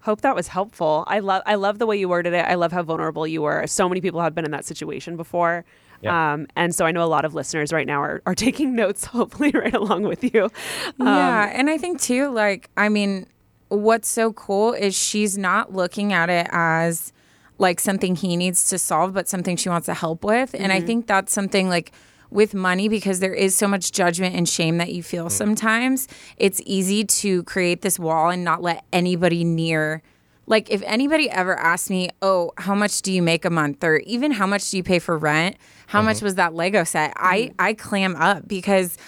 hope 0.00 0.22
that 0.22 0.34
was 0.34 0.48
helpful. 0.48 1.04
I 1.06 1.20
love 1.20 1.42
I 1.46 1.54
love 1.54 1.78
the 1.78 1.86
way 1.86 1.96
you 1.96 2.08
worded 2.08 2.32
it. 2.32 2.44
I 2.44 2.54
love 2.54 2.72
how 2.72 2.82
vulnerable 2.82 3.26
you 3.26 3.42
were. 3.42 3.66
So 3.68 3.88
many 3.88 4.00
people 4.00 4.20
have 4.20 4.34
been 4.34 4.44
in 4.44 4.50
that 4.50 4.64
situation 4.64 5.16
before. 5.16 5.64
Yeah. 6.00 6.32
Um, 6.32 6.48
and 6.56 6.74
so 6.74 6.84
I 6.84 6.90
know 6.90 7.04
a 7.04 7.06
lot 7.06 7.24
of 7.24 7.32
listeners 7.34 7.72
right 7.72 7.86
now 7.86 8.02
are, 8.02 8.20
are 8.26 8.34
taking 8.46 8.74
notes, 8.74 9.04
hopefully 9.04 9.52
right 9.52 9.74
along 9.74 10.02
with 10.02 10.24
you. 10.24 10.50
yeah 10.98 11.50
and 11.54 11.70
i 11.70 11.78
think 11.78 12.00
too 12.00 12.28
like 12.30 12.68
i 12.76 12.88
mean 12.88 13.26
what's 13.68 14.08
so 14.08 14.32
cool 14.32 14.72
is 14.72 14.94
she's 14.96 15.38
not 15.38 15.72
looking 15.72 16.12
at 16.12 16.28
it 16.28 16.46
as 16.50 17.12
like 17.58 17.78
something 17.80 18.16
he 18.16 18.36
needs 18.36 18.68
to 18.68 18.78
solve 18.78 19.14
but 19.14 19.28
something 19.28 19.56
she 19.56 19.68
wants 19.68 19.86
to 19.86 19.94
help 19.94 20.24
with 20.24 20.54
and 20.58 20.72
i 20.72 20.80
think 20.80 21.06
that's 21.06 21.32
something 21.32 21.68
like 21.68 21.92
with 22.32 22.54
money 22.54 22.88
because 22.88 23.20
there 23.20 23.34
is 23.34 23.54
so 23.54 23.68
much 23.68 23.92
judgment 23.92 24.34
and 24.34 24.48
shame 24.48 24.78
that 24.78 24.92
you 24.92 25.02
feel 25.02 25.26
mm. 25.26 25.30
sometimes 25.30 26.08
it's 26.36 26.60
easy 26.64 27.04
to 27.04 27.42
create 27.44 27.82
this 27.82 27.98
wall 27.98 28.30
and 28.30 28.44
not 28.44 28.62
let 28.62 28.84
anybody 28.92 29.44
near 29.44 30.02
like 30.46 30.70
if 30.70 30.82
anybody 30.84 31.30
ever 31.30 31.58
asked 31.58 31.88
me, 31.88 32.10
"Oh, 32.20 32.52
how 32.58 32.74
much 32.74 33.02
do 33.02 33.12
you 33.12 33.22
make 33.22 33.44
a 33.44 33.50
month?" 33.50 33.84
or 33.84 33.98
even 33.98 34.32
how 34.32 34.46
much 34.46 34.70
do 34.70 34.76
you 34.76 34.82
pay 34.82 34.98
for 34.98 35.16
rent? 35.16 35.56
How 35.86 36.02
much 36.02 36.16
mm-hmm. 36.16 36.26
was 36.26 36.34
that 36.34 36.54
Lego 36.54 36.84
set? 36.84 37.12
I 37.16 37.38
mm-hmm. 37.38 37.54
I 37.58 37.74
clam 37.74 38.16
up 38.16 38.48
because 38.48 38.98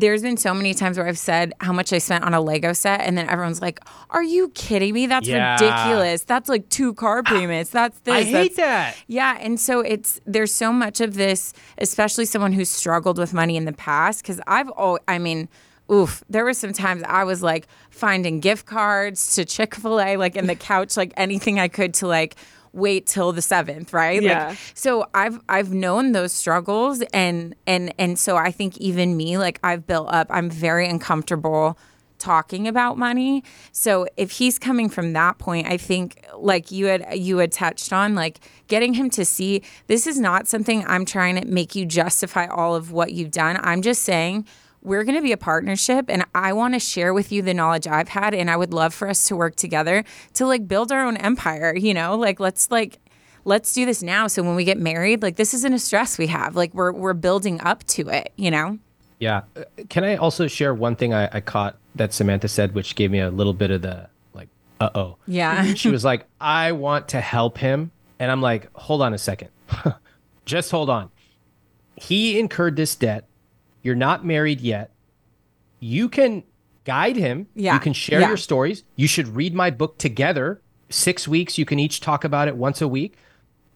there's 0.00 0.22
been 0.22 0.36
so 0.36 0.54
many 0.54 0.74
times 0.74 0.96
where 0.96 1.06
I've 1.06 1.18
said 1.18 1.52
how 1.60 1.72
much 1.72 1.92
I 1.92 1.98
spent 1.98 2.24
on 2.24 2.34
a 2.34 2.40
Lego 2.40 2.72
set, 2.72 3.00
and 3.00 3.18
then 3.18 3.28
everyone's 3.28 3.60
like, 3.60 3.80
"Are 4.10 4.22
you 4.22 4.50
kidding 4.50 4.94
me? 4.94 5.06
That's 5.06 5.26
Yeah. 5.26 5.54
ridiculous. 5.54 6.22
That's 6.22 6.48
like 6.48 6.68
two 6.68 6.94
car 6.94 7.22
ah, 7.26 7.30
payments. 7.30 7.70
That's 7.70 7.98
this. 8.00 8.14
I 8.14 8.22
hate 8.22 8.56
that's-" 8.56 8.56
that. 8.56 8.96
Yeah, 9.06 9.36
and 9.40 9.58
so 9.58 9.80
it's 9.80 10.20
there's 10.26 10.52
so 10.52 10.72
much 10.72 11.00
of 11.00 11.14
this, 11.14 11.52
especially 11.78 12.24
someone 12.26 12.52
who's 12.52 12.68
struggled 12.68 13.18
with 13.18 13.34
money 13.34 13.56
in 13.56 13.64
the 13.64 13.72
past. 13.72 14.22
Because 14.22 14.40
I've 14.46 14.70
oh, 14.76 14.98
I 15.08 15.18
mean, 15.18 15.48
oof, 15.90 16.22
there 16.28 16.44
were 16.44 16.54
some 16.54 16.72
times 16.72 17.02
I 17.06 17.24
was 17.24 17.42
like 17.42 17.66
finding 17.90 18.40
gift 18.40 18.66
cards 18.66 19.34
to 19.34 19.44
Chick 19.44 19.74
Fil 19.74 20.00
A, 20.00 20.16
like 20.16 20.36
in 20.36 20.46
the 20.46 20.54
couch, 20.54 20.96
like 20.96 21.12
anything 21.16 21.58
I 21.58 21.68
could 21.68 21.94
to 21.94 22.06
like 22.06 22.36
wait 22.72 23.06
till 23.06 23.32
the 23.32 23.42
seventh, 23.42 23.92
right? 23.92 24.22
Yeah. 24.22 24.48
Like, 24.48 24.58
so 24.74 25.06
I've 25.14 25.40
I've 25.48 25.72
known 25.72 26.12
those 26.12 26.32
struggles, 26.32 27.02
and 27.12 27.54
and 27.66 27.92
and 27.98 28.18
so 28.18 28.36
I 28.36 28.50
think 28.50 28.76
even 28.78 29.16
me, 29.16 29.38
like 29.38 29.58
I've 29.62 29.86
built 29.86 30.08
up, 30.12 30.26
I'm 30.30 30.50
very 30.50 30.88
uncomfortable 30.88 31.78
talking 32.18 32.66
about 32.66 32.98
money. 32.98 33.42
So 33.72 34.06
if 34.16 34.32
he's 34.32 34.58
coming 34.58 34.88
from 34.88 35.12
that 35.12 35.38
point, 35.38 35.68
I 35.68 35.76
think 35.76 36.24
like 36.36 36.70
you 36.70 36.86
had 36.86 37.18
you 37.18 37.38
had 37.38 37.52
touched 37.52 37.92
on 37.92 38.14
like 38.14 38.40
getting 38.66 38.94
him 38.94 39.08
to 39.10 39.24
see 39.24 39.62
this 39.86 40.06
is 40.06 40.18
not 40.18 40.48
something 40.48 40.84
I'm 40.86 41.04
trying 41.04 41.40
to 41.40 41.46
make 41.46 41.74
you 41.74 41.86
justify 41.86 42.46
all 42.46 42.74
of 42.74 42.92
what 42.92 43.12
you've 43.12 43.30
done. 43.30 43.58
I'm 43.62 43.82
just 43.82 44.02
saying 44.02 44.46
we're 44.88 45.04
going 45.04 45.14
to 45.14 45.22
be 45.22 45.32
a 45.32 45.36
partnership 45.36 46.06
and 46.08 46.24
I 46.34 46.52
want 46.54 46.74
to 46.74 46.80
share 46.80 47.12
with 47.12 47.30
you 47.30 47.42
the 47.42 47.54
knowledge 47.54 47.86
I've 47.86 48.08
had 48.08 48.34
and 48.34 48.50
I 48.50 48.56
would 48.56 48.72
love 48.72 48.94
for 48.94 49.08
us 49.08 49.28
to 49.28 49.36
work 49.36 49.54
together 49.54 50.02
to 50.34 50.46
like 50.46 50.66
build 50.66 50.90
our 50.90 51.04
own 51.04 51.16
empire, 51.18 51.76
you 51.76 51.92
know? 51.92 52.16
Like 52.16 52.40
let's 52.40 52.70
like 52.70 52.98
let's 53.44 53.72
do 53.72 53.86
this 53.86 54.02
now 54.02 54.26
so 54.26 54.42
when 54.42 54.56
we 54.56 54.64
get 54.64 54.78
married, 54.78 55.22
like 55.22 55.36
this 55.36 55.54
isn't 55.54 55.72
a 55.72 55.78
stress 55.78 56.18
we 56.18 56.26
have. 56.28 56.56
Like 56.56 56.72
we're 56.74 56.92
we're 56.92 57.12
building 57.12 57.60
up 57.60 57.84
to 57.88 58.08
it, 58.08 58.32
you 58.36 58.50
know? 58.50 58.78
Yeah. 59.18 59.42
Uh, 59.56 59.64
Can 59.88 60.04
I 60.04 60.16
also 60.16 60.46
share 60.46 60.74
one 60.74 60.96
thing 60.96 61.12
I, 61.12 61.28
I 61.32 61.40
caught 61.40 61.76
that 61.94 62.12
Samantha 62.12 62.48
said, 62.48 62.74
which 62.74 62.94
gave 62.94 63.10
me 63.10 63.20
a 63.20 63.30
little 63.30 63.54
bit 63.54 63.70
of 63.70 63.82
the 63.82 64.08
like, 64.32 64.48
uh 64.80 64.90
oh. 64.94 65.16
Yeah. 65.26 65.74
she 65.74 65.90
was 65.90 66.04
like, 66.04 66.24
I 66.40 66.72
want 66.72 67.08
to 67.08 67.20
help 67.20 67.58
him. 67.58 67.90
And 68.18 68.32
I'm 68.32 68.40
like, 68.40 68.72
hold 68.74 69.02
on 69.02 69.12
a 69.14 69.18
second. 69.18 69.50
Just 70.44 70.70
hold 70.70 70.88
on. 70.88 71.10
He 71.96 72.38
incurred 72.38 72.76
this 72.76 72.96
debt. 72.96 73.27
You're 73.82 73.94
not 73.94 74.24
married 74.24 74.60
yet. 74.60 74.90
You 75.80 76.08
can 76.08 76.42
guide 76.84 77.16
him. 77.16 77.46
Yeah. 77.54 77.74
You 77.74 77.80
can 77.80 77.92
share 77.92 78.20
Yeah. 78.20 78.28
your 78.28 78.36
stories. 78.36 78.84
You 78.96 79.06
should 79.06 79.28
read 79.36 79.54
my 79.54 79.70
book 79.70 79.98
together. 79.98 80.60
Six 80.90 81.28
weeks. 81.28 81.58
You 81.58 81.64
can 81.64 81.78
each 81.78 82.00
talk 82.00 82.24
about 82.24 82.48
it 82.48 82.56
once 82.56 82.80
a 82.80 82.88
week. 82.88 83.16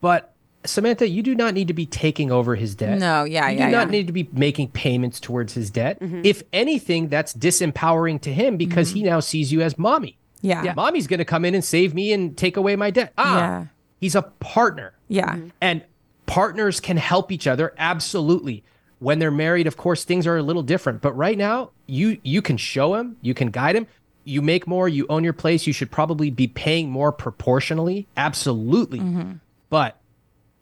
But 0.00 0.34
Samantha, 0.64 1.08
you 1.08 1.22
do 1.22 1.34
not 1.34 1.54
need 1.54 1.68
to 1.68 1.74
be 1.74 1.86
taking 1.86 2.30
over 2.32 2.54
his 2.54 2.74
debt. 2.74 2.98
No, 2.98 3.24
yeah, 3.24 3.48
you 3.48 3.58
yeah, 3.58 3.64
You 3.66 3.70
do 3.70 3.76
not 3.76 3.86
yeah. 3.88 3.90
need 3.92 4.06
to 4.06 4.12
be 4.12 4.28
making 4.32 4.68
payments 4.70 5.18
towards 5.20 5.52
his 5.54 5.70
debt. 5.70 5.98
If 6.00 6.42
anything, 6.52 7.08
that's 7.08 7.34
disempowering 7.34 8.20
to 8.22 8.32
him 8.32 8.56
because 8.56 8.92
he 8.92 9.02
now 9.02 9.20
sees 9.20 9.52
you 9.52 9.60
as 9.60 9.76
mommy. 9.76 10.16
Yeah. 10.40 10.62
Yeah. 10.64 10.74
Mommy's 10.74 11.06
going 11.06 11.18
to 11.18 11.24
come 11.24 11.44
in 11.44 11.54
and 11.54 11.64
save 11.64 11.94
me 11.94 12.12
and 12.12 12.36
take 12.36 12.56
away 12.56 12.74
my 12.76 12.90
debt. 12.90 13.12
Ah, 13.18 13.36
Yeah. 13.38 13.64
he's 14.00 14.14
a 14.14 14.22
partner. 14.22 14.94
Yeah. 15.08 15.36
And 15.60 15.82
partners 16.26 16.80
can 16.80 16.96
help 16.96 17.30
each 17.30 17.46
other 17.46 17.74
absolutely. 17.76 18.64
When 19.02 19.18
they're 19.18 19.30
married, 19.32 19.66
of 19.66 19.76
course, 19.76 20.04
things 20.04 20.26
are 20.26 20.36
a 20.36 20.42
little 20.42 20.62
different. 20.62 21.00
But 21.02 21.12
right 21.16 21.36
now, 21.36 21.70
you 21.86 22.18
you 22.22 22.40
can 22.40 22.56
show 22.56 22.94
him, 22.94 23.16
you 23.20 23.34
can 23.34 23.48
guide 23.50 23.74
him. 23.76 23.86
You 24.24 24.40
make 24.40 24.68
more, 24.68 24.88
you 24.88 25.06
own 25.08 25.24
your 25.24 25.32
place. 25.32 25.66
You 25.66 25.72
should 25.72 25.90
probably 25.90 26.30
be 26.30 26.46
paying 26.46 26.88
more 26.90 27.10
proportionally. 27.10 28.06
Absolutely. 28.16 29.00
Mm-hmm. 29.00 29.32
But 29.68 29.98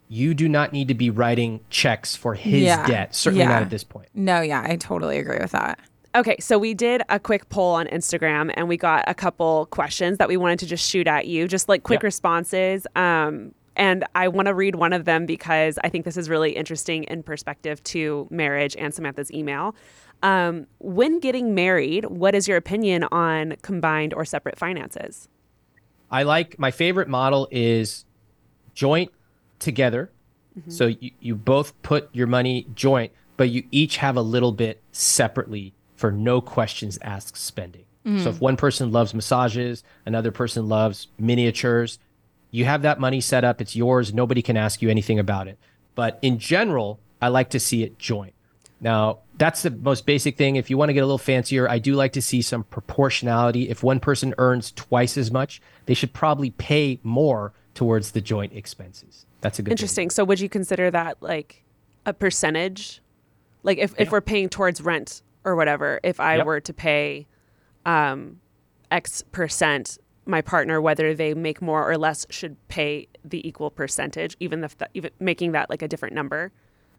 you 0.07 0.33
do 0.33 0.49
not 0.49 0.73
need 0.73 0.87
to 0.87 0.95
be 0.95 1.09
writing 1.11 1.59
checks 1.69 2.15
for 2.15 2.33
his 2.33 2.63
Yeah. 2.63 2.85
debt. 2.87 3.13
Certainly 3.15 3.43
Yeah. 3.43 3.49
not 3.49 3.61
at 3.61 3.69
this 3.69 3.83
point. 3.83 4.07
No, 4.15 4.41
yeah, 4.41 4.65
I 4.67 4.75
totally 4.77 5.19
agree 5.19 5.37
with 5.39 5.51
that. 5.51 5.77
Okay, 6.15 6.35
so 6.39 6.57
we 6.59 6.73
did 6.73 7.03
a 7.07 7.19
quick 7.19 7.47
poll 7.49 7.75
on 7.75 7.85
Instagram 7.87 8.51
and 8.55 8.67
we 8.67 8.75
got 8.75 9.05
a 9.07 9.13
couple 9.13 9.67
questions 9.67 10.17
that 10.17 10.27
we 10.27 10.35
wanted 10.35 10.59
to 10.59 10.65
just 10.65 10.89
shoot 10.89 11.07
at 11.07 11.27
you, 11.27 11.47
just 11.47 11.69
like 11.69 11.83
quick 11.83 12.03
responses. 12.03 12.85
Um, 12.95 13.53
and 13.75 14.03
I 14.15 14.27
want 14.27 14.47
to 14.47 14.53
read 14.53 14.75
one 14.75 14.93
of 14.93 15.05
them 15.05 15.25
because 15.25 15.79
I 15.83 15.89
think 15.89 16.05
this 16.05 16.17
is 16.17 16.29
really 16.29 16.51
interesting 16.51 17.03
in 17.05 17.23
perspective 17.23 17.83
to 17.85 18.27
marriage 18.29 18.75
and 18.77 18.93
Samantha's 18.93 19.31
email. 19.31 19.75
Um, 20.23 20.67
when 20.79 21.19
getting 21.19 21.55
married, 21.55 22.05
what 22.05 22.35
is 22.35 22.47
your 22.47 22.57
opinion 22.57 23.05
on 23.11 23.55
combined 23.61 24.13
or 24.13 24.25
separate 24.25 24.57
finances? 24.57 25.27
I 26.11 26.23
like 26.23 26.59
my 26.59 26.71
favorite 26.71 27.07
model 27.07 27.47
is 27.51 28.05
joint 28.73 29.11
together. 29.59 30.11
So 30.67 30.87
you, 30.87 31.11
you 31.21 31.35
both 31.35 31.81
put 31.81 32.09
your 32.13 32.27
money 32.27 32.67
joint, 32.75 33.13
but 33.37 33.49
you 33.49 33.63
each 33.71 33.97
have 33.97 34.17
a 34.17 34.21
little 34.21 34.51
bit 34.51 34.81
separately 34.91 35.73
for 35.95 36.11
no 36.11 36.41
questions 36.41 36.99
asked 37.01 37.37
spending. 37.37 37.85
So 38.03 38.29
if 38.29 38.41
one 38.41 38.57
person 38.57 38.91
loves 38.91 39.13
massages, 39.13 39.83
another 40.07 40.31
person 40.31 40.67
loves 40.67 41.07
miniatures, 41.19 41.99
you 42.51 42.65
have 42.65 42.81
that 42.83 42.99
money 42.99 43.21
set 43.21 43.43
up, 43.43 43.61
it's 43.61 43.75
yours, 43.75 44.13
nobody 44.13 44.41
can 44.41 44.57
ask 44.57 44.81
you 44.81 44.89
anything 44.89 45.19
about 45.19 45.47
it. 45.47 45.57
But 45.95 46.19
in 46.21 46.37
general, 46.37 46.99
I 47.21 47.29
like 47.29 47.49
to 47.51 47.59
see 47.59 47.83
it 47.83 47.97
joint. 47.97 48.33
Now, 48.79 49.19
that's 49.37 49.61
the 49.61 49.69
most 49.71 50.05
basic 50.05 50.37
thing. 50.37 50.55
If 50.55 50.69
you 50.69 50.77
want 50.77 50.89
to 50.89 50.93
get 50.93 51.01
a 51.01 51.05
little 51.05 51.17
fancier, 51.17 51.69
I 51.69 51.77
do 51.79 51.93
like 51.93 52.13
to 52.13 52.21
see 52.21 52.41
some 52.41 52.63
proportionality. 52.63 53.69
If 53.69 53.83
one 53.83 53.99
person 53.99 54.33
earns 54.37 54.71
twice 54.71 55.17
as 55.17 55.31
much, 55.31 55.61
they 55.85 55.93
should 55.93 56.13
probably 56.13 56.51
pay 56.51 56.99
more 57.03 57.53
towards 57.75 58.11
the 58.11 58.21
joint 58.21 58.53
expenses. 58.53 59.25
That's 59.41 59.59
a 59.59 59.61
good 59.61 59.69
thing. 59.69 59.73
Interesting. 59.73 60.09
So 60.09 60.23
would 60.23 60.39
you 60.39 60.49
consider 60.49 60.89
that 60.91 61.17
like 61.21 61.63
a 62.05 62.13
percentage? 62.13 63.01
Like 63.63 63.77
if, 63.77 63.93
if 63.99 64.11
we're 64.11 64.21
paying 64.21 64.49
towards 64.49 64.81
rent 64.81 65.21
or 65.43 65.55
whatever, 65.55 65.99
if 66.03 66.19
I 66.19 66.37
Yep. 66.37 66.45
were 66.45 66.59
to 66.61 66.73
pay 66.73 67.27
um, 67.85 68.39
X 68.89 69.23
percent, 69.31 69.99
my 70.25 70.41
partner, 70.41 70.79
whether 70.79 71.13
they 71.13 71.33
make 71.33 71.61
more 71.61 71.89
or 71.89 71.97
less, 71.97 72.25
should 72.29 72.55
pay 72.67 73.07
the 73.23 73.45
equal 73.47 73.69
percentage, 73.69 74.37
even 74.39 74.63
if 74.63 74.77
that, 74.77 74.91
even 74.93 75.11
making 75.19 75.53
that 75.53 75.69
like 75.69 75.81
a 75.81 75.87
different 75.87 76.15
number. 76.15 76.51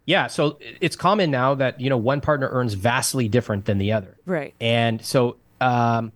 Yeah, 0.05 0.27
so 0.27 0.59
it's 0.81 0.97
common 0.97 1.31
now 1.31 1.55
that 1.55 1.81
you 1.81 1.89
know 1.89 1.97
one 1.97 2.21
partner 2.21 2.49
earns 2.51 2.75
vastly 2.75 3.29
different 3.29 3.67
than 3.67 3.79
the 3.79 3.93
other. 3.93 4.17
Right. 4.27 4.55
And 4.61 5.05
so 5.05 5.37
um, 5.61 6.13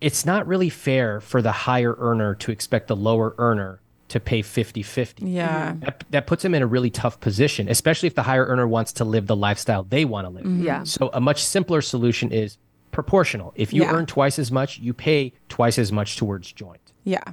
it's 0.00 0.26
not 0.26 0.46
really 0.46 0.68
fair 0.68 1.20
for 1.20 1.40
the 1.40 1.52
higher 1.52 1.94
earner 1.98 2.34
to 2.36 2.50
expect 2.50 2.88
the 2.88 2.96
lower 2.96 3.34
earner 3.38 3.80
to 4.08 4.20
pay 4.20 4.42
50 4.42 4.82
50. 4.82 5.24
Yeah. 5.24 5.74
That, 5.78 6.04
that 6.10 6.26
puts 6.26 6.42
them 6.42 6.54
in 6.54 6.62
a 6.62 6.66
really 6.66 6.90
tough 6.90 7.20
position, 7.20 7.68
especially 7.68 8.08
if 8.08 8.14
the 8.14 8.24
higher 8.24 8.44
earner 8.44 8.68
wants 8.68 8.92
to 8.94 9.04
live 9.04 9.26
the 9.26 9.36
lifestyle 9.36 9.84
they 9.84 10.04
want 10.04 10.26
to 10.26 10.30
live. 10.30 10.46
Yeah. 10.46 10.82
So 10.84 11.08
a 11.14 11.20
much 11.20 11.42
simpler 11.42 11.80
solution 11.80 12.30
is 12.30 12.58
proportional. 12.92 13.52
If 13.56 13.72
you 13.72 13.82
Yeah. 13.82 13.92
earn 13.92 14.06
twice 14.06 14.38
as 14.38 14.52
much, 14.52 14.78
you 14.78 14.94
pay 14.94 15.32
twice 15.48 15.78
as 15.78 15.90
much 15.90 16.16
towards 16.16 16.52
joint. 16.52 16.92
Yeah. 17.04 17.24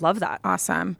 Love 0.00 0.20
that. 0.20 0.40
Awesome. 0.44 0.96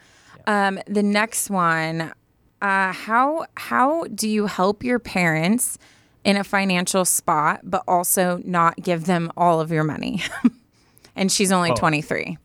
Um, 0.47 0.81
the 0.89 1.03
next 1.03 1.51
one, 1.51 2.13
uh, 2.61 2.93
how 2.93 3.47
how 3.57 4.05
do 4.13 4.29
you 4.29 4.47
help 4.47 4.83
your 4.83 4.99
parents 4.99 5.79
in 6.25 6.37
a 6.37 6.43
financial 6.43 7.05
spot, 7.05 7.61
but 7.63 7.85
also 7.87 8.43
not 8.45 8.77
give 8.83 9.05
them 9.05 9.31
all 9.37 9.61
of 9.61 9.71
your 9.71 9.85
money? 9.85 10.23
and 11.17 11.31
she's 11.31 11.53
only 11.53 11.73
23. 11.75 12.39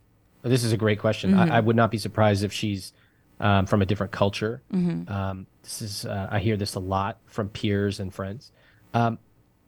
This 0.44 0.64
is 0.64 0.74
a 0.74 0.78
great 0.78 1.00
question. 1.00 1.32
Mm-hmm. 1.32 1.52
I, 1.52 1.58
I 1.58 1.60
would 1.62 1.76
not 1.78 1.90
be 1.90 1.98
surprised 1.98 2.44
if 2.44 2.52
she's 2.52 2.94
um, 3.40 3.66
from 3.66 3.82
a 3.82 3.86
different 3.86 4.12
culture. 4.12 4.62
Mm-hmm. 4.72 5.12
Um, 5.12 5.48
this 5.64 5.82
is 5.82 6.06
uh, 6.06 6.28
I 6.30 6.40
hear 6.40 6.58
this 6.58 6.76
a 6.76 6.80
lot 6.80 7.18
from 7.26 7.50
peers 7.50 8.00
and 8.00 8.14
friends. 8.14 8.52
Um, 8.94 9.18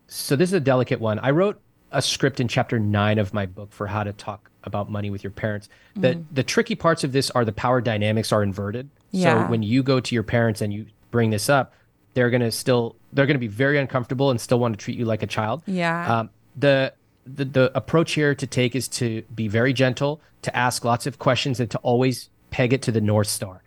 so 0.07 0.35
this 0.35 0.49
is 0.49 0.53
a 0.53 0.59
delicate 0.59 0.99
one. 0.99 1.17
I 1.19 1.31
wrote 1.31 1.59
a 1.91 2.01
script 2.01 2.39
in 2.39 2.47
chapter 2.47 2.79
nine 2.79 3.19
of 3.19 3.33
my 3.33 3.45
book 3.45 3.71
for 3.71 3.87
how 3.87 4.03
to 4.03 4.13
talk 4.13 4.49
about 4.63 4.89
money 4.89 5.09
with 5.09 5.23
your 5.23 5.31
parents. 5.31 5.69
The 5.95 6.23
the 6.31 6.43
tricky 6.43 6.75
parts 6.75 7.03
of 7.03 7.11
this 7.11 7.29
are 7.31 7.45
the 7.45 7.53
power 7.53 7.81
dynamics 7.81 8.31
are 8.31 8.43
inverted. 8.43 8.89
Yeah. 9.11 9.45
So 9.45 9.51
when 9.51 9.63
you 9.63 9.83
go 9.83 9.99
to 9.99 10.15
your 10.15 10.23
parents 10.23 10.61
and 10.61 10.73
you 10.73 10.87
bring 11.11 11.29
this 11.29 11.49
up, 11.49 11.73
they're 12.13 12.29
gonna 12.29 12.51
still 12.51 12.95
they're 13.13 13.27
gonna 13.27 13.39
be 13.39 13.47
very 13.47 13.77
uncomfortable 13.77 14.31
and 14.31 14.41
still 14.41 14.59
want 14.59 14.77
to 14.77 14.83
treat 14.83 14.97
you 14.97 15.05
like 15.05 15.23
a 15.23 15.27
child. 15.27 15.63
Yeah. 15.65 16.19
Um, 16.19 16.29
the, 16.57 16.93
the 17.25 17.45
the 17.45 17.71
approach 17.77 18.13
here 18.13 18.33
to 18.35 18.47
take 18.47 18.75
is 18.75 18.87
to 18.89 19.21
be 19.33 19.47
very 19.47 19.73
gentle, 19.73 20.21
to 20.41 20.55
ask 20.55 20.83
lots 20.83 21.07
of 21.07 21.19
questions, 21.19 21.59
and 21.59 21.69
to 21.71 21.77
always 21.79 22.29
peg 22.49 22.73
it 22.73 22.81
to 22.83 22.91
the 22.91 23.01
north 23.01 23.27
star. 23.27 23.61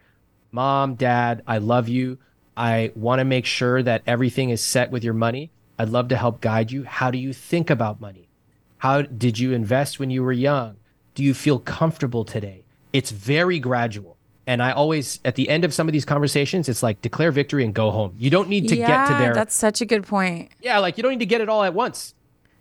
Mom, 0.50 0.94
Dad, 0.94 1.42
I 1.46 1.58
love 1.58 1.88
you. 1.88 2.18
I 2.56 2.90
want 2.94 3.20
to 3.20 3.24
make 3.24 3.46
sure 3.46 3.82
that 3.82 4.02
everything 4.06 4.50
is 4.50 4.62
set 4.62 4.90
with 4.90 5.04
your 5.04 5.14
money. 5.14 5.50
I'd 5.78 5.90
love 5.90 6.08
to 6.08 6.16
help 6.16 6.40
guide 6.40 6.72
you. 6.72 6.84
How 6.84 7.10
do 7.10 7.18
you 7.18 7.32
think 7.32 7.70
about 7.70 8.00
money? 8.00 8.28
How 8.78 9.02
did 9.02 9.38
you 9.38 9.52
invest 9.52 9.98
when 9.98 10.10
you 10.10 10.22
were 10.22 10.32
young? 10.32 10.76
Do 11.14 11.22
you 11.22 11.34
feel 11.34 11.58
comfortable 11.58 12.24
today? 12.24 12.64
It's 12.92 13.10
very 13.10 13.58
gradual. 13.58 14.16
And 14.46 14.62
I 14.62 14.72
always, 14.72 15.20
at 15.24 15.34
the 15.34 15.48
end 15.48 15.64
of 15.64 15.74
some 15.74 15.88
of 15.88 15.92
these 15.92 16.04
conversations, 16.06 16.68
it's 16.68 16.82
like 16.82 17.02
declare 17.02 17.30
victory 17.30 17.64
and 17.64 17.74
go 17.74 17.90
home. 17.90 18.14
You 18.16 18.30
don't 18.30 18.48
need 18.48 18.68
to 18.68 18.76
yeah, 18.76 18.86
get 18.86 19.12
to 19.12 19.22
there. 19.22 19.34
that's 19.34 19.54
such 19.54 19.80
a 19.80 19.84
good 19.84 20.06
point. 20.06 20.50
Yeah, 20.60 20.78
like 20.78 20.96
you 20.96 21.02
don't 21.02 21.12
need 21.12 21.18
to 21.18 21.26
get 21.26 21.40
it 21.40 21.48
all 21.48 21.62
at 21.64 21.74
once. 21.74 22.14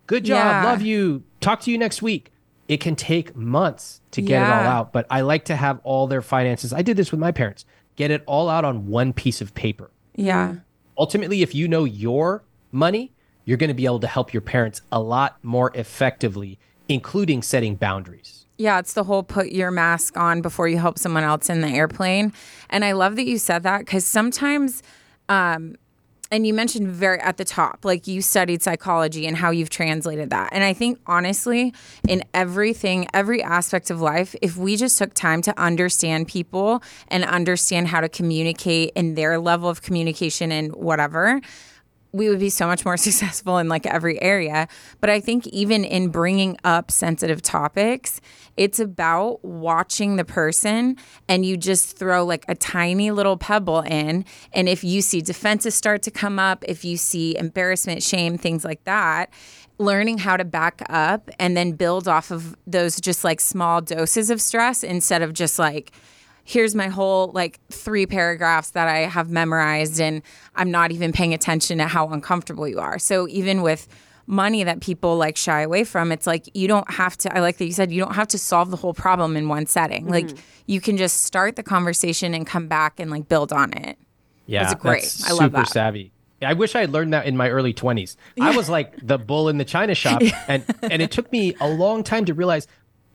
Good 0.05 0.25
job. 0.25 0.37
Yeah. 0.37 0.65
Love 0.65 0.81
you. 0.81 1.23
Talk 1.39 1.61
to 1.61 1.71
you 1.71 1.77
next 1.77 2.01
week. 2.01 2.31
it 2.67 2.77
can 2.77 2.95
take 2.95 3.35
months 3.35 4.01
to 4.11 4.21
get 4.21 4.41
it 4.41 4.49
all 4.51 4.65
out. 4.65 4.91
But 4.93 5.05
I 5.09 5.21
like 5.21 5.45
to 5.45 5.55
have 5.55 5.79
all 5.83 6.07
their 6.07 6.21
finances. 6.21 6.73
I 6.73 6.81
did 6.81 6.97
this 6.97 7.11
with 7.11 7.19
my 7.19 7.31
parents. 7.31 7.65
Get 7.95 8.11
it 8.11 8.23
all 8.25 8.49
out 8.49 8.65
on 8.65 8.87
one 8.87 9.13
piece 9.13 9.41
of 9.41 9.53
paper. 9.53 9.91
Yeah. 10.15 10.55
Ultimately, 10.97 11.41
if 11.41 11.55
you 11.55 11.67
know 11.67 11.85
your 11.85 12.43
money, 12.71 13.11
you're 13.45 13.57
going 13.57 13.69
to 13.69 13.73
be 13.73 13.85
able 13.85 13.99
to 14.01 14.07
help 14.07 14.33
your 14.33 14.41
parents 14.41 14.81
a 14.91 14.99
lot 14.99 15.37
more 15.41 15.71
effectively, 15.73 16.59
including 16.89 17.41
setting 17.41 17.75
boundaries. 17.75 18.45
Yeah, 18.57 18.79
it's 18.79 18.93
the 18.93 19.03
whole 19.03 19.23
put 19.23 19.51
your 19.51 19.71
mask 19.71 20.17
on 20.17 20.41
before 20.41 20.67
you 20.67 20.77
help 20.77 20.97
someone 20.97 21.23
else 21.23 21.49
in 21.49 21.61
the 21.61 21.67
airplane. 21.67 22.33
And 22.69 22.83
I 22.83 22.93
love 22.93 23.15
that 23.15 23.25
you 23.25 23.37
said 23.37 23.63
that 23.63 23.79
because 23.79 24.05
sometimes, 24.05 24.81
um, 25.29 25.75
and 26.31 26.45
you 26.45 26.53
mentioned 26.53 26.89
very 26.89 27.19
at 27.21 27.37
the 27.37 27.45
top, 27.45 27.85
like 27.85 28.07
you 28.07 28.21
studied 28.21 28.61
psychology 28.61 29.27
and 29.27 29.37
how 29.37 29.51
you've 29.51 29.69
translated 29.69 30.29
that. 30.31 30.49
And 30.51 30.63
I 30.63 30.73
think 30.73 30.99
honestly, 31.05 31.73
in 32.07 32.23
everything, 32.33 33.07
every 33.13 33.41
aspect 33.41 33.89
of 33.89 34.01
life, 34.01 34.35
if 34.41 34.57
we 34.57 34.75
just 34.75 34.97
took 34.97 35.13
time 35.13 35.41
to 35.43 35.57
understand 35.57 36.27
people 36.27 36.83
and 37.07 37.23
understand 37.23 37.87
how 37.87 38.01
to 38.01 38.09
communicate 38.09 38.91
in 38.95 39.15
their 39.15 39.39
level 39.39 39.69
of 39.69 39.81
communication 39.83 40.51
and 40.51 40.75
whatever, 40.75 41.39
we 42.11 42.29
would 42.29 42.39
be 42.39 42.49
so 42.49 42.67
much 42.67 42.85
more 42.85 42.97
successful 42.97 43.57
in 43.57 43.69
like 43.69 43.85
every 43.85 44.21
area. 44.21 44.67
But 44.99 45.09
I 45.09 45.19
think 45.19 45.47
even 45.47 45.83
in 45.83 46.09
bringing 46.09 46.57
up 46.63 46.91
sensitive 46.91 47.41
topics, 47.41 48.21
it's 48.55 48.79
about 48.79 49.43
watching 49.43 50.15
the 50.15 50.25
person 50.25 50.97
and 51.27 51.45
you 51.45 51.57
just 51.57 51.97
throw 51.97 52.25
like 52.25 52.45
a 52.47 52.55
tiny 52.55 53.11
little 53.11 53.37
pebble 53.37 53.81
in. 53.81 54.25
And 54.53 54.67
if 54.67 54.83
you 54.83 55.01
see 55.01 55.21
defenses 55.21 55.75
start 55.75 56.01
to 56.03 56.11
come 56.11 56.39
up, 56.39 56.63
if 56.67 56.83
you 56.83 56.97
see 56.97 57.37
embarrassment, 57.37 58.03
shame, 58.03 58.37
things 58.37 58.65
like 58.65 58.83
that, 58.85 59.31
learning 59.79 60.17
how 60.17 60.37
to 60.37 60.43
back 60.43 60.81
up 60.89 61.29
and 61.37 61.55
then 61.55 61.73
build 61.73 62.07
off 62.07 62.31
of 62.31 62.55
those 62.65 62.99
just 62.99 63.23
like 63.23 63.39
small 63.39 63.79
doses 63.79 64.29
of 64.29 64.41
stress 64.41 64.83
instead 64.83 65.21
of 65.21 65.33
just 65.33 65.59
like, 65.59 65.91
here's 66.47 66.73
my 66.73 66.87
whole 66.87 67.29
like 67.33 67.59
three 67.69 68.05
paragraphs 68.05 68.69
that 68.69 68.87
I 68.87 68.99
have 68.99 69.29
memorized 69.29 69.99
and 69.99 70.21
I'm 70.55 70.71
not 70.71 70.93
even 70.93 71.11
paying 71.11 71.33
attention 71.33 71.79
to 71.79 71.87
how 71.87 72.07
uncomfortable 72.07 72.65
you 72.69 72.79
are. 72.79 72.97
So 72.99 73.27
even 73.27 73.61
with 73.63 73.85
money 74.27 74.63
that 74.63 74.79
people 74.79 75.17
like 75.17 75.35
shy 75.35 75.59
away 75.59 75.83
from, 75.83 76.09
it's 76.09 76.25
like 76.25 76.49
you 76.55 76.69
don't 76.69 76.89
have 76.89 77.17
to 77.17 77.35
I 77.35 77.41
like 77.41 77.57
that 77.57 77.65
you 77.65 77.73
said 77.73 77.91
you 77.91 78.01
don't 78.01 78.15
have 78.15 78.29
to 78.29 78.37
solve 78.37 78.71
the 78.71 78.77
whole 78.77 78.93
problem 78.93 79.35
in 79.35 79.49
one 79.49 79.65
setting. 79.65 80.03
Mm-hmm. 80.03 80.13
Like 80.13 80.29
you 80.67 80.79
can 80.79 80.95
just 80.95 81.23
start 81.23 81.57
the 81.57 81.63
conversation 81.63 82.33
and 82.33 82.47
come 82.47 82.69
back 82.69 82.97
and 82.97 83.11
like 83.11 83.27
build 83.27 83.51
on 83.51 83.73
it. 83.73 83.97
Yeah, 84.45 84.63
That's 84.63 84.75
great. 84.75 85.01
that's 85.01 85.29
I 85.29 85.33
love 85.33 85.39
that. 85.39 85.45
super 85.47 85.57
that. 85.63 85.67
savvy. 85.67 86.11
I 86.41 86.53
wish 86.53 86.75
I 86.75 86.79
had 86.81 86.91
learned 86.91 87.11
that 87.13 87.25
in 87.25 87.35
my 87.35 87.49
early 87.49 87.73
20s. 87.73 88.15
I 88.39 88.55
was 88.55 88.69
like 88.69 88.95
the 89.05 89.17
bull 89.17 89.49
in 89.49 89.57
the 89.57 89.65
china 89.65 89.95
shop 89.95 90.21
and 90.47 90.63
and 90.81 91.01
it 91.01 91.11
took 91.11 91.29
me 91.29 91.55
a 91.59 91.67
long 91.67 92.05
time 92.05 92.23
to 92.23 92.33
realize 92.33 92.67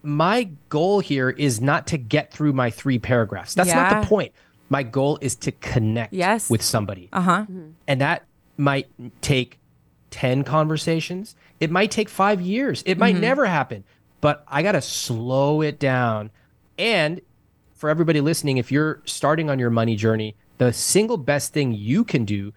my 0.03 0.51
goal 0.69 1.01
here 1.01 1.31
is 1.31 1.61
not 1.61 1.87
to 1.89 1.99
get 1.99 2.33
through 2.33 2.53
my 2.53 2.71
three 2.71 2.99
paragraphs. 2.99 3.55
That's 3.55 3.73
not 3.75 4.03
the 4.03 4.07
point. 4.09 4.33
My 4.69 4.83
goal 4.83 5.19
is 5.21 5.37
to 5.37 5.53
connect 5.53 6.13
Yes. 6.13 6.49
with 6.51 6.63
somebody. 6.63 7.09
Uh-huh. 7.13 7.47
And 7.87 8.01
that 8.01 8.25
might 8.57 8.89
take 9.21 9.59
10 10.11 10.45
conversations. 10.45 11.35
It 11.61 11.71
might 11.71 11.91
take 11.91 12.09
5 12.09 12.41
years. 12.41 12.83
It 12.83 12.93
Mm-hmm. 12.93 13.01
might 13.01 13.17
never 13.17 13.47
happen. 13.47 13.85
But 14.21 14.45
I 14.49 14.63
got 14.63 14.73
to 14.73 14.81
slow 14.83 15.63
it 15.63 15.79
down. 15.79 16.31
And 16.79 17.21
for 17.75 17.91
everybody 17.91 18.21
listening, 18.21 18.57
if 18.59 18.71
you're 18.73 19.03
starting 19.05 19.51
on 19.51 19.59
your 19.59 19.71
money 19.71 19.97
journey, 19.97 20.37
the 20.59 20.73
single 20.73 21.17
best 21.17 21.53
thing 21.53 21.73
you 21.73 22.05
can 22.05 22.25
do 22.25 22.53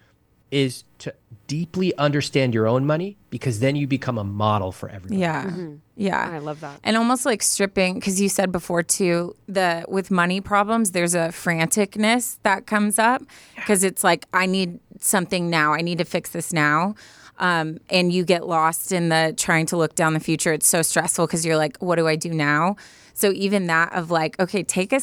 is 0.56 0.84
to 0.98 1.12
deeply 1.46 1.94
understand 1.98 2.54
your 2.54 2.66
own 2.66 2.86
money 2.86 3.18
because 3.28 3.60
then 3.60 3.76
you 3.76 3.86
become 3.86 4.16
a 4.16 4.24
model 4.24 4.72
for 4.72 4.88
everyone. 4.88 5.18
Yeah. 5.18 5.50
Yeah. 5.96 6.30
I 6.32 6.38
love 6.38 6.60
that. 6.60 6.80
And 6.82 6.96
almost 6.96 7.26
like 7.26 7.42
stripping, 7.42 7.96
because 7.96 8.18
you 8.20 8.30
said 8.30 8.50
before 8.50 8.82
too, 8.82 9.36
the 9.46 9.84
with 9.86 10.10
money 10.10 10.40
problems, 10.40 10.92
there's 10.92 11.14
a 11.14 11.28
franticness 11.28 12.38
that 12.42 12.66
comes 12.66 12.98
up 12.98 13.22
because 13.54 13.84
it's 13.84 14.02
like 14.02 14.24
I 14.32 14.46
need 14.46 14.80
something 14.98 15.50
now. 15.50 15.74
I 15.74 15.82
need 15.82 15.98
to 15.98 16.06
fix 16.06 16.30
this 16.30 16.54
now. 16.54 16.94
Um, 17.38 17.76
and 17.90 18.10
you 18.10 18.24
get 18.24 18.46
lost 18.46 18.92
in 18.92 19.10
the 19.10 19.34
trying 19.36 19.66
to 19.66 19.76
look 19.76 19.94
down 19.94 20.14
the 20.14 20.20
future. 20.20 20.54
It's 20.54 20.66
so 20.66 20.80
stressful 20.80 21.26
because 21.26 21.44
you're 21.44 21.58
like, 21.58 21.76
what 21.78 21.96
do 21.96 22.08
I 22.08 22.16
do 22.16 22.32
now? 22.32 22.76
So 23.12 23.30
even 23.32 23.66
that 23.66 23.92
of 23.92 24.10
like, 24.10 24.40
okay, 24.40 24.62
take 24.62 24.94
a 24.94 25.00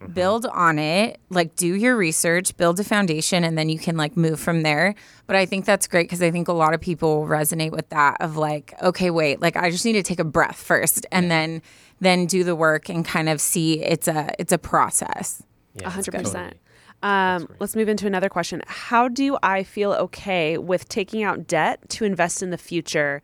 2nd 0.00 0.14
build 0.14 0.46
on 0.46 0.78
it, 0.78 1.20
like 1.30 1.56
do 1.56 1.74
your 1.74 1.96
research, 1.96 2.56
build 2.56 2.80
a 2.80 2.84
foundation, 2.84 3.44
and 3.44 3.56
then 3.58 3.68
you 3.68 3.78
can 3.78 3.96
like 3.96 4.16
move 4.16 4.40
from 4.40 4.62
there. 4.62 4.94
But 5.26 5.36
I 5.36 5.46
think 5.46 5.64
that's 5.64 5.86
great 5.86 6.04
because 6.04 6.22
I 6.22 6.30
think 6.30 6.48
a 6.48 6.52
lot 6.52 6.74
of 6.74 6.80
people 6.80 7.26
resonate 7.26 7.70
with 7.72 7.88
that 7.90 8.16
of 8.20 8.36
like, 8.36 8.74
okay, 8.82 9.10
wait, 9.10 9.40
like 9.40 9.56
I 9.56 9.70
just 9.70 9.84
need 9.84 9.92
to 9.94 10.02
take 10.02 10.18
a 10.18 10.24
breath 10.24 10.56
first 10.56 11.06
and 11.12 11.30
then 11.30 11.62
then 12.00 12.26
do 12.26 12.44
the 12.44 12.56
work 12.56 12.88
and 12.88 13.04
kind 13.04 13.28
of 13.28 13.40
see 13.40 13.82
it's 13.82 14.08
a 14.08 14.30
it's 14.38 14.52
a 14.52 14.58
process. 14.58 15.42
Yeah, 15.74 15.86
A 15.86 15.90
hundred 15.90 16.12
percent. 16.14 16.34
totally. 16.34 16.60
Um, 17.02 17.48
let's 17.60 17.74
move 17.76 17.88
into 17.88 18.06
another 18.06 18.28
question. 18.28 18.62
How 18.66 19.08
do 19.08 19.38
I 19.42 19.62
feel 19.62 19.92
okay 19.92 20.58
with 20.58 20.88
taking 20.88 21.22
out 21.22 21.46
debt 21.46 21.88
to 21.90 22.04
invest 22.04 22.42
in 22.42 22.50
the 22.50 22.58
future, 22.58 23.22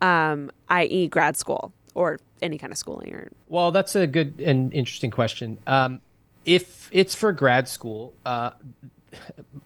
um, 0.00 0.52
i.e., 0.68 1.08
grad 1.08 1.36
school 1.36 1.72
or 1.94 2.20
any 2.42 2.58
kind 2.58 2.72
of 2.72 2.78
schooling? 2.78 3.12
Or 3.14 3.28
Well, 3.48 3.72
that's 3.72 3.96
a 3.96 4.06
good 4.06 4.40
and 4.40 4.72
interesting 4.72 5.10
question. 5.10 5.58
Um, 5.66 6.00
if 6.48 6.88
it's 6.92 7.14
for 7.14 7.30
grad 7.30 7.68
school, 7.68 8.14
uh, 8.24 8.52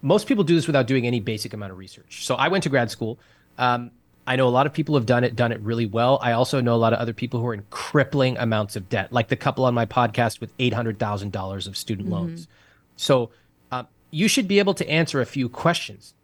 most 0.02 0.26
people 0.26 0.42
do 0.42 0.56
this 0.56 0.66
without 0.66 0.88
doing 0.88 1.06
any 1.06 1.20
basic 1.20 1.54
amount 1.54 1.70
of 1.70 1.78
research. 1.78 2.26
So 2.26 2.34
I 2.34 2.48
went 2.48 2.64
to 2.64 2.70
grad 2.70 2.90
school. 2.90 3.20
Um, 3.56 3.92
I 4.26 4.34
know 4.34 4.48
a 4.48 4.50
lot 4.50 4.66
of 4.66 4.72
people 4.72 4.96
have 4.96 5.06
done 5.06 5.22
it, 5.22 5.36
done 5.36 5.52
it 5.52 5.60
really 5.60 5.86
well. 5.86 6.18
I 6.20 6.32
also 6.32 6.60
know 6.60 6.74
a 6.74 6.76
lot 6.76 6.92
of 6.92 6.98
other 6.98 7.12
people 7.12 7.38
who 7.38 7.46
are 7.46 7.54
in 7.54 7.64
crippling 7.70 8.36
amounts 8.36 8.74
of 8.74 8.88
debt, 8.88 9.12
like 9.12 9.28
the 9.28 9.36
couple 9.36 9.64
on 9.64 9.74
my 9.74 9.86
podcast 9.86 10.40
with 10.40 10.52
eight 10.58 10.74
hundred 10.74 10.98
thousand 10.98 11.30
dollars 11.30 11.68
of 11.68 11.76
student 11.76 12.08
loans. 12.08 12.48
So 12.96 13.30
um, 13.70 13.86
you 14.10 14.26
should 14.26 14.48
be 14.48 14.58
able 14.58 14.74
to 14.74 14.88
answer 14.88 15.20
a 15.20 15.26
few 15.26 15.48
questions. 15.48 16.14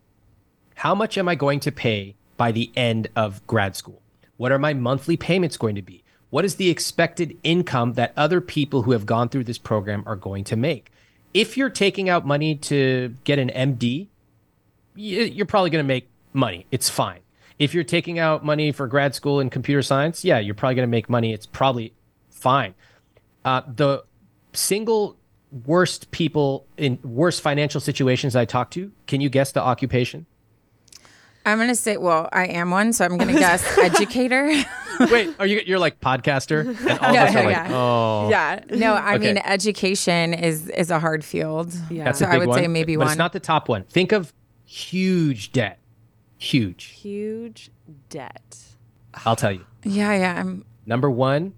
How 0.75 0.95
much 0.95 1.17
am 1.17 1.29
I 1.29 1.37
going 1.37 1.61
to 1.61 1.73
pay 1.73 2.17
by 2.37 2.51
the 2.53 2.71
end 2.77 3.09
of 3.15 3.47
grad 3.47 3.77
school? 3.77 4.03
What 4.37 4.53
are 4.53 4.59
my 4.59 4.75
monthly 4.75 5.17
payments 5.17 5.57
going 5.57 5.77
to 5.77 5.83
be? 5.83 6.03
What 6.31 6.45
is 6.45 6.57
the 6.57 6.69
expected 6.69 7.37
income 7.43 7.95
that 7.95 8.13
other 8.17 8.41
people 8.41 8.83
who 8.83 8.93
have 8.93 9.07
gone 9.07 9.29
through 9.29 9.45
this 9.45 9.59
program 9.59 10.03
are 10.07 10.17
going 10.17 10.45
to 10.45 10.57
make? 10.57 10.91
If 11.33 11.57
you're 11.57 11.71
taking 11.71 12.09
out 12.09 12.27
money 12.27 12.55
to 12.57 13.15
get 13.25 13.39
an 13.39 13.51
MD, 13.51 14.09
you're 14.95 15.47
probably 15.47 15.71
going 15.71 15.85
to 15.85 15.89
make 15.89 16.09
money. 16.33 16.67
It's 16.71 16.89
fine. 16.89 17.21
If 17.59 17.75
you're 17.75 17.85
taking 17.85 18.19
out 18.19 18.45
money 18.45 18.73
for 18.73 18.87
grad 18.87 19.15
school 19.15 19.41
in 19.41 19.51
computer 19.51 19.83
science, 19.83 20.25
yeah, 20.25 20.39
you're 20.39 20.55
probably 20.55 20.77
going 20.77 20.87
to 20.87 20.91
make 20.91 21.09
money. 21.09 21.33
It's 21.33 21.47
probably 21.47 21.93
fine. 22.31 22.75
Uh, 23.45 23.63
the 23.67 24.05
single 24.53 25.17
worst 25.65 26.11
people 26.11 26.67
in 26.77 26.99
worst 27.03 27.41
financial 27.41 27.81
situations 27.81 28.37
I 28.37 28.45
talk 28.45 28.71
to, 28.73 28.93
can 29.07 29.21
you 29.21 29.29
guess 29.29 29.53
the 29.53 29.63
occupation? 29.63 30.27
I'm 31.47 31.57
gonna 31.57 31.75
say, 31.75 31.97
well, 31.97 32.29
I 32.33 32.47
am 32.47 32.71
one, 32.71 32.93
so 32.93 33.07
I'm 33.07 33.17
gonna 33.17 33.33
guess 33.33 33.79
educator. 33.79 34.53
Wait, 35.11 35.35
are 35.39 35.47
you 35.47 35.61
you're 35.67 35.79
like 35.79 36.01
podcaster? 36.01 36.67
And 36.89 36.99
all 36.99 37.13
No, 37.15 37.23
of 37.23 37.29
us 37.29 37.37
are 37.37 37.45
like, 37.45 37.57
yeah. 37.57 37.69
oh, 37.71 38.29
yeah, 38.31 38.61
no, 38.71 38.95
I 38.95 39.15
Okay. 39.15 39.27
mean 39.27 39.39
education 39.39 40.35
is 40.35 40.69
is 40.69 40.91
a 40.91 40.99
hard 40.99 41.25
field. 41.25 41.73
Yeah. 41.91 42.05
that's 42.05 42.19
so 42.21 42.27
a 42.27 42.29
big 42.29 42.35
I 42.35 42.39
would 42.39 42.49
one. 42.49 42.59
say 42.59 42.69
maybe 42.69 42.97
but 42.97 43.05
one. 43.05 43.09
it's 43.13 43.19
not 43.19 43.33
the 43.33 43.41
top 43.41 43.69
one. 43.69 43.85
Think 43.85 44.13
of 44.13 44.33
huge 44.65 45.53
debt. 45.53 45.79
Huge. 46.39 46.85
huge 46.85 47.71
debt. 48.11 48.57
I'll 49.25 49.35
tell 49.37 49.53
you. 49.53 49.65
yeah, 49.83 50.13
yeah, 50.17 50.41
I'm 50.41 50.65
Number 50.87 51.11
one, 51.11 51.55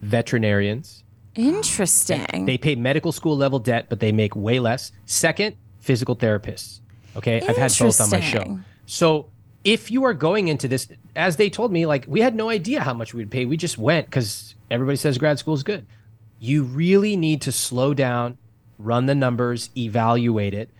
veterinarians. 0.00 1.02
interesting. 1.34 2.44
They 2.46 2.58
pay 2.58 2.74
medical 2.74 3.12
school 3.12 3.36
level 3.36 3.58
debt, 3.58 3.86
but 3.88 4.00
they 4.00 4.12
make 4.12 4.34
way 4.36 4.60
less. 4.60 4.92
Second, 5.06 5.56
physical 5.80 6.14
therapists. 6.16 6.80
Okay. 7.16 7.40
I've 7.40 7.56
had 7.56 7.72
both 7.78 8.00
on 8.00 8.10
my 8.10 8.20
show. 8.20 8.58
So 8.86 9.30
if 9.64 9.90
you 9.90 10.04
are 10.04 10.14
going 10.14 10.48
into 10.48 10.68
this, 10.68 10.88
as 11.14 11.36
they 11.36 11.50
told 11.50 11.72
me, 11.72 11.86
like 11.86 12.04
we 12.08 12.20
had 12.20 12.34
no 12.34 12.48
idea 12.48 12.80
how 12.80 12.94
much 12.94 13.14
we'd 13.14 13.30
pay. 13.30 13.44
We 13.44 13.56
just 13.56 13.78
went 13.78 14.06
because 14.06 14.54
everybody 14.70 14.96
says 14.96 15.18
grad 15.18 15.38
school 15.38 15.54
is 15.54 15.62
good. 15.62 15.86
You 16.38 16.64
really 16.64 17.16
need 17.16 17.42
to 17.42 17.52
slow 17.52 17.94
down, 17.94 18.38
run 18.78 19.06
the 19.06 19.14
numbers, 19.14 19.70
evaluate 19.76 20.54
it, 20.54 20.70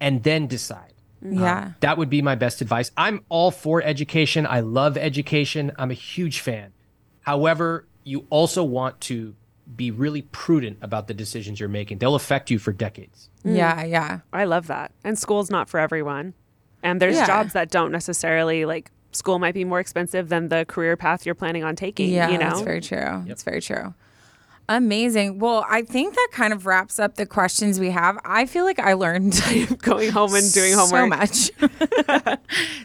and 0.00 0.22
then 0.22 0.46
decide. 0.46 0.92
Mm-hmm. 1.24 1.38
Uh, 1.38 1.42
yeah, 1.42 1.72
That 1.80 1.98
would 1.98 2.10
be 2.10 2.22
my 2.22 2.34
best 2.34 2.60
advice. 2.60 2.90
I'm 2.96 3.24
all 3.28 3.50
for 3.50 3.82
education. 3.82 4.46
I 4.46 4.60
love 4.60 4.96
education. 4.96 5.72
I'm 5.78 5.90
a 5.90 5.94
huge 5.94 6.40
fan. 6.40 6.72
However, 7.20 7.86
you 8.04 8.26
also 8.30 8.64
want 8.64 9.00
to 9.02 9.34
be 9.76 9.90
really 9.90 10.22
prudent 10.22 10.78
about 10.82 11.06
the 11.06 11.14
decisions 11.14 11.60
you're 11.60 11.68
making. 11.68 11.98
They'll 11.98 12.14
affect 12.14 12.50
you 12.50 12.58
for 12.58 12.72
decades. 12.72 13.28
yeah, 13.44 13.84
yeah. 13.84 14.20
I 14.32 14.44
love 14.44 14.66
that. 14.66 14.92
And 15.04 15.18
school's 15.18 15.50
not 15.50 15.68
for 15.68 15.78
everyone. 15.78 16.34
And 16.82 17.00
there's 17.00 17.16
Yeah. 17.16 17.26
jobs 17.26 17.52
that 17.52 17.70
don't 17.70 17.92
necessarily 17.92 18.64
like 18.64 18.90
school 19.12 19.38
might 19.38 19.54
be 19.54 19.64
more 19.64 19.80
expensive 19.80 20.28
than 20.28 20.48
the 20.48 20.64
career 20.66 20.96
path 20.96 21.26
you're 21.26 21.34
planning 21.34 21.64
on 21.64 21.76
taking. 21.76 22.10
Yeah, 22.10 22.28
you 22.30 22.38
know, 22.38 22.48
that's 22.50 22.60
very 22.60 22.80
true. 22.80 23.24
That's 23.26 23.42
very 23.42 23.60
true. 23.60 23.94
Amazing. 24.68 25.40
Well, 25.40 25.66
I 25.68 25.82
think 25.82 26.14
that 26.14 26.28
kind 26.30 26.52
of 26.52 26.64
wraps 26.64 27.00
up 27.00 27.16
the 27.16 27.26
questions 27.26 27.80
we 27.80 27.90
have. 27.90 28.16
I 28.24 28.46
feel 28.46 28.64
like 28.64 28.78
I 28.78 28.92
learned 28.92 29.40
going 29.82 30.12
home 30.12 30.32
and 30.36 30.52
doing 30.52 30.74
homework. 30.74 31.12
so 31.12 31.58
much. 31.68 32.38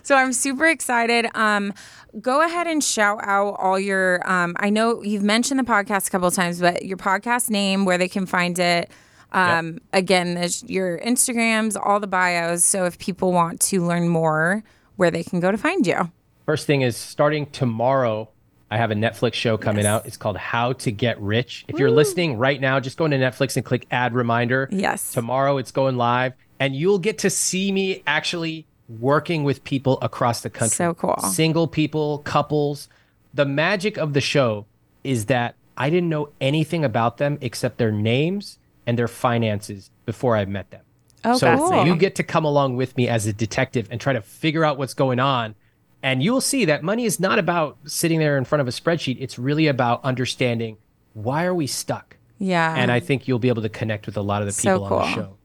So 0.03 0.15
I'm 0.15 0.33
super 0.33 0.67
excited. 0.67 1.25
Um, 1.35 1.73
go 2.21 2.43
ahead 2.45 2.67
and 2.67 2.83
shout 2.83 3.19
out 3.23 3.55
all 3.59 3.79
your. 3.79 4.27
Um, 4.29 4.55
I 4.59 4.69
know 4.69 5.01
you've 5.03 5.23
mentioned 5.23 5.59
the 5.59 5.63
podcast 5.63 6.07
a 6.07 6.11
couple 6.11 6.27
of 6.27 6.33
times, 6.35 6.59
but 6.61 6.85
your 6.85 6.97
podcast 6.97 7.49
name, 7.49 7.85
where 7.85 7.97
they 7.97 8.07
can 8.07 8.25
find 8.27 8.57
it. 8.59 8.89
Um, 9.35 9.79
Again, 9.93 10.35
there's 10.35 10.63
your 10.63 10.99
Instagrams, 10.99 11.77
all 11.81 11.99
the 11.99 12.07
bios. 12.07 12.63
So 12.63 12.85
if 12.85 12.97
people 12.97 13.31
want 13.31 13.59
to 13.61 13.85
learn 13.85 14.09
more, 14.09 14.63
where 14.95 15.11
they 15.11 15.23
can 15.23 15.39
go 15.39 15.51
to 15.51 15.57
find 15.57 15.85
you. 15.85 16.11
First 16.45 16.67
thing 16.67 16.81
is 16.81 16.95
starting 16.95 17.47
tomorrow. 17.47 18.29
I 18.71 18.77
have 18.77 18.91
a 18.91 18.95
Netflix 18.95 19.33
show 19.33 19.57
coming 19.57 19.85
out. 19.85 20.05
It's 20.05 20.17
called 20.17 20.37
How 20.37 20.73
to 20.73 20.91
Get 20.91 21.19
Rich. 21.21 21.65
If 21.67 21.77
you're 21.79 21.91
listening 21.91 22.37
right 22.37 22.59
now, 22.59 22.79
just 22.79 22.97
go 22.97 23.05
into 23.05 23.17
Netflix 23.17 23.55
and 23.55 23.65
click 23.65 23.85
add 23.91 24.13
reminder. 24.13 24.67
Yes. 24.71 25.13
Tomorrow 25.13 25.57
it's 25.57 25.71
going 25.71 25.97
live, 25.97 26.33
and 26.59 26.75
you'll 26.75 26.99
get 26.99 27.19
to 27.19 27.29
see 27.29 27.71
me 27.71 28.03
actually 28.07 28.65
working 28.87 29.43
with 29.43 29.63
people 29.63 29.99
across 30.01 30.41
the 30.41 30.49
country. 30.49 30.75
So 30.75 30.93
cool. 30.93 31.17
Single 31.19 31.67
people, 31.67 32.19
couples. 32.19 32.89
The 33.33 33.45
magic 33.45 33.97
of 33.97 34.13
the 34.13 34.21
show 34.21 34.65
is 35.03 35.25
that 35.25 35.55
I 35.77 35.89
didn't 35.89 36.09
know 36.09 36.29
anything 36.39 36.85
about 36.85 37.17
them 37.17 37.37
except 37.41 37.77
their 37.77 37.91
names 37.91 38.57
and 38.87 38.97
their 38.97 39.07
finances 39.07 39.89
before 40.05 40.35
I 40.35 40.45
met 40.45 40.71
them. 40.71 40.81
Oh, 41.23 41.37
so 41.37 41.47
fascinating. 41.47 41.87
you 41.87 41.95
get 41.99 42.15
to 42.15 42.23
come 42.23 42.45
along 42.45 42.75
with 42.75 42.95
me 42.97 43.07
as 43.07 43.25
a 43.25 43.33
detective 43.33 43.87
and 43.89 43.99
try 43.99 44.13
to 44.13 44.21
figure 44.21 44.63
out 44.63 44.77
what's 44.77 44.93
going 44.93 45.19
on. 45.19 45.55
And 46.03 46.21
you'll 46.21 46.41
see 46.41 46.65
that 46.65 46.83
money 46.83 47.05
is 47.05 47.19
not 47.19 47.39
about 47.39 47.77
sitting 47.85 48.19
there 48.19 48.37
in 48.37 48.45
front 48.45 48.61
of 48.61 48.67
a 48.67 48.71
spreadsheet. 48.71 49.17
It's 49.19 49.39
really 49.39 49.65
about 49.67 50.03
understanding 50.03 50.77
why 51.13 51.45
are 51.45 51.55
we 51.55 51.65
stuck? 51.65 52.17
Yeah. 52.37 52.75
And 52.75 52.91
I 52.91 52.99
think 52.99 53.27
you'll 53.27 53.39
be 53.39 53.47
able 53.49 53.63
to 53.63 53.69
connect 53.69 54.05
with 54.05 54.17
a 54.17 54.21
lot 54.21 54.41
of 54.41 54.47
the 54.47 54.51
So 54.51 54.79
people 54.79 54.85
on 54.97 55.09
the 55.09 55.15
cool. 55.15 55.37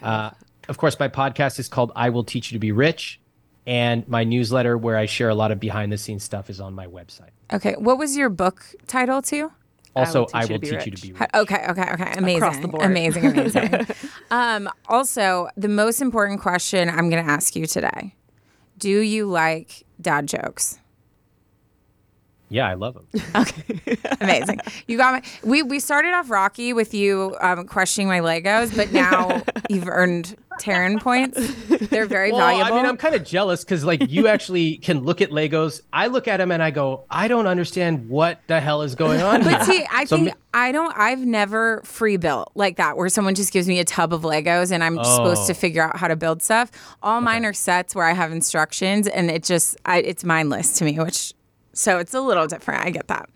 show. 0.00 0.06
Uh, 0.06 0.30
of 0.68 0.78
course, 0.78 0.98
my 0.98 1.08
podcast 1.08 1.58
is 1.58 1.68
called 1.68 1.92
I 1.96 2.08
Will 2.10 2.24
Teach 2.24 2.50
You 2.50 2.56
to 2.56 2.60
Be 2.60 2.72
Rich. 2.72 3.20
And 3.66 4.08
my 4.08 4.24
newsletter, 4.24 4.78
where 4.78 4.96
I 4.96 5.04
share 5.04 5.28
a 5.28 5.34
lot 5.34 5.50
of 5.50 5.60
behind 5.60 5.92
the 5.92 5.98
scenes 5.98 6.24
stuff, 6.24 6.48
is 6.48 6.58
on 6.60 6.72
my 6.74 6.86
website. 6.86 7.30
okay. 7.52 7.74
What 7.76 7.98
was 7.98 8.16
your 8.16 8.30
book 8.30 8.64
title 8.86 9.20
too? 9.20 9.52
Also, 9.96 10.26
Teach 10.26 10.34
I 10.34 10.40
You 10.42 10.46
to 10.46 10.52
will 10.52 10.60
teach 10.60 10.86
you 10.86 10.92
to 10.92 11.02
be 11.02 11.12
rich. 11.12 11.30
Okay, 11.34 11.64
okay, 11.68 11.90
okay. 11.92 12.12
Amazing. 12.16 12.60
the 12.60 12.68
board. 12.68 12.84
Amazing, 12.84 13.26
amazing. 13.26 13.86
um, 14.30 14.68
also, 14.88 15.48
the 15.56 15.68
most 15.68 16.00
important 16.00 16.40
question 16.40 16.88
I'm 16.88 17.10
going 17.10 17.24
to 17.24 17.30
ask 17.30 17.56
you 17.56 17.66
today 17.66 18.14
Do 18.78 19.00
you 19.00 19.26
like 19.26 19.84
dad 20.00 20.26
jokes? 20.28 20.78
Yeah, 22.50 22.66
I 22.66 22.74
love 22.74 22.94
them. 22.94 23.06
Okay, 23.36 23.96
amazing. 24.20 24.60
you 24.86 24.96
got 24.96 25.22
me. 25.22 25.30
We, 25.44 25.62
we 25.62 25.80
started 25.80 26.14
off 26.14 26.30
Rocky 26.30 26.72
with 26.72 26.94
you 26.94 27.36
um, 27.40 27.66
questioning 27.66 28.08
my 28.08 28.20
Legos, 28.20 28.74
but 28.74 28.90
now 28.92 29.42
you've 29.68 29.88
earned 29.88 30.34
Taryne 30.58 31.00
points. 31.02 31.38
They're 31.88 32.06
very 32.06 32.30
Well, 32.32 32.40
valuable. 32.40 32.72
I 32.72 32.76
mean, 32.76 32.86
I'm 32.86 32.96
kind 32.96 33.14
of 33.14 33.24
jealous 33.24 33.64
because 33.64 33.84
like 33.84 34.10
you 34.10 34.28
actually 34.34 34.78
can 34.78 35.00
look 35.04 35.20
at 35.20 35.30
Legos. 35.30 35.80
I 35.92 36.06
look 36.08 36.28
at 36.28 36.38
them 36.38 36.50
and 36.52 36.62
I 36.62 36.70
go, 36.70 37.04
I 37.10 37.28
don't 37.28 37.46
understand 37.46 38.08
what 38.08 38.40
the 38.46 38.60
hell 38.60 38.82
is 38.82 38.94
going 38.94 39.20
on 39.20 39.42
here. 39.42 39.52
But 39.52 39.64
see, 39.64 39.86
I 39.92 40.04
So 40.04 40.16
think 40.16 40.26
me- 40.28 40.34
I 40.54 40.72
don't. 40.72 40.92
I've 40.96 41.20
never 41.24 41.82
free 41.84 42.16
built 42.16 42.50
like 42.54 42.76
that, 42.76 42.96
where 42.96 43.08
someone 43.08 43.34
just 43.34 43.52
gives 43.52 43.68
me 43.68 43.78
a 43.80 43.84
tub 43.84 44.12
of 44.12 44.22
Legos 44.22 44.72
and 44.72 44.82
I'm 44.82 44.96
just 44.96 45.14
supposed 45.14 45.46
to 45.46 45.52
Oh. 45.52 45.54
figure 45.54 45.82
out 45.82 45.96
how 45.96 46.08
to 46.08 46.16
build 46.16 46.42
stuff. 46.42 46.70
All 47.02 47.20
mine 47.20 47.44
are 47.44 47.52
sets 47.52 47.94
where 47.94 48.06
I 48.06 48.12
have 48.12 48.32
instructions, 48.32 49.06
and 49.06 49.30
it 49.30 49.42
just 49.44 49.76
I, 49.84 49.98
it's 49.98 50.24
mindless 50.24 50.78
to 50.78 50.84
me. 50.84 50.98
Which 50.98 51.34
so 51.74 51.98
it's 51.98 52.14
a 52.14 52.20
little 52.20 52.46
different. 52.46 52.84
I 52.84 52.90
get 52.90 53.08
that. 53.08 53.28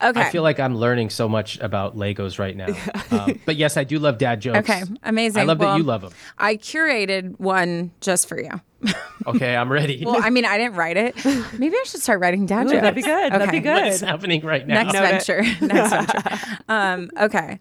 Okay. 0.00 0.20
I 0.20 0.30
feel 0.30 0.42
like 0.44 0.60
I'm 0.60 0.76
learning 0.76 1.10
so 1.10 1.28
much 1.28 1.58
about 1.58 1.96
Legos 1.96 2.38
right 2.38 2.56
now. 2.56 2.68
Um, 3.10 3.40
but 3.46 3.56
yes, 3.56 3.78
I 3.78 3.84
do 3.84 3.98
love 3.98 4.18
dad 4.18 4.40
jokes. 4.40 4.58
okay. 4.58 4.82
Amazing. 5.02 5.40
I 5.40 5.44
love 5.46 5.58
Well, 5.60 5.72
that 5.72 5.78
you 5.78 5.82
love 5.82 6.02
them. 6.02 6.12
I 6.36 6.56
curated 6.56 7.40
one 7.40 7.90
just 8.00 8.28
for 8.28 8.40
you. 8.40 8.50
Okay, 9.26 9.56
I'm 9.56 9.70
ready. 9.70 10.04
Well, 10.06 10.20
I 10.22 10.30
mean, 10.30 10.44
I 10.46 10.56
didn't 10.56 10.76
write 10.76 10.96
it. 10.96 11.16
Maybe 11.58 11.74
I 11.76 11.82
should 11.84 12.00
start 12.00 12.20
writing 12.20 12.46
dad 12.46 12.66
Ooh, 12.66 12.70
jokes. 12.70 12.82
that'd 12.82 12.94
be 12.94 13.02
good. 13.02 13.32
That'd 13.32 13.50
be 13.50 13.60
good. 13.60 13.84
What's 13.84 14.00
happening 14.00 14.42
right 14.44 14.66
now? 14.66 14.82
Next 14.84 14.94
Note 14.94 15.02
venture. 15.02 15.42
Next 15.66 15.90
venture. 15.90 16.58
Um, 16.68 17.10
okay. 17.20 17.58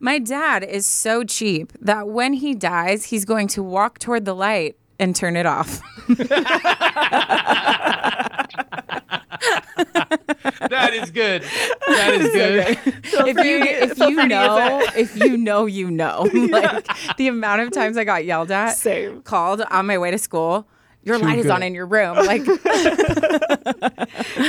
My 0.00 0.18
dad 0.18 0.64
is 0.64 0.84
so 0.84 1.22
cheap 1.24 1.72
that 1.80 2.08
when 2.08 2.32
he 2.34 2.54
dies, 2.54 3.04
he's 3.04 3.24
going 3.24 3.48
to 3.48 3.62
walk 3.62 3.98
toward 3.98 4.24
the 4.24 4.34
light 4.34 4.76
and 4.98 5.14
turn 5.14 5.36
it 5.36 5.46
off. 5.46 5.80
That 10.70 10.92
is 10.94 11.10
good. 11.10 11.42
That 11.86 12.14
is 12.14 12.32
good. 12.32 12.78
if 13.28 13.36
you 13.44 13.58
if 13.62 13.96
feel 13.96 14.10
you 14.10 14.16
free 14.16 14.28
to 14.28 14.34
use 14.34 14.48
know 14.48 14.82
if 14.96 15.16
you 15.16 15.36
know 15.36 15.66
you 15.66 15.90
know 15.90 16.28
like 16.34 16.86
the 17.16 17.28
amount 17.28 17.62
of 17.62 17.70
times 17.72 17.96
I 17.96 18.04
got 18.04 18.24
yelled 18.24 18.50
at 18.50 18.70
Same. 18.76 19.22
called 19.22 19.62
on 19.70 19.86
my 19.86 19.98
way 19.98 20.10
to 20.10 20.18
school 20.18 20.66
your 21.02 21.18
light 21.18 21.38
is 21.38 21.48
on 21.48 21.62
in 21.62 21.72
your 21.74 21.86
room 21.86 22.16
like 22.16 22.44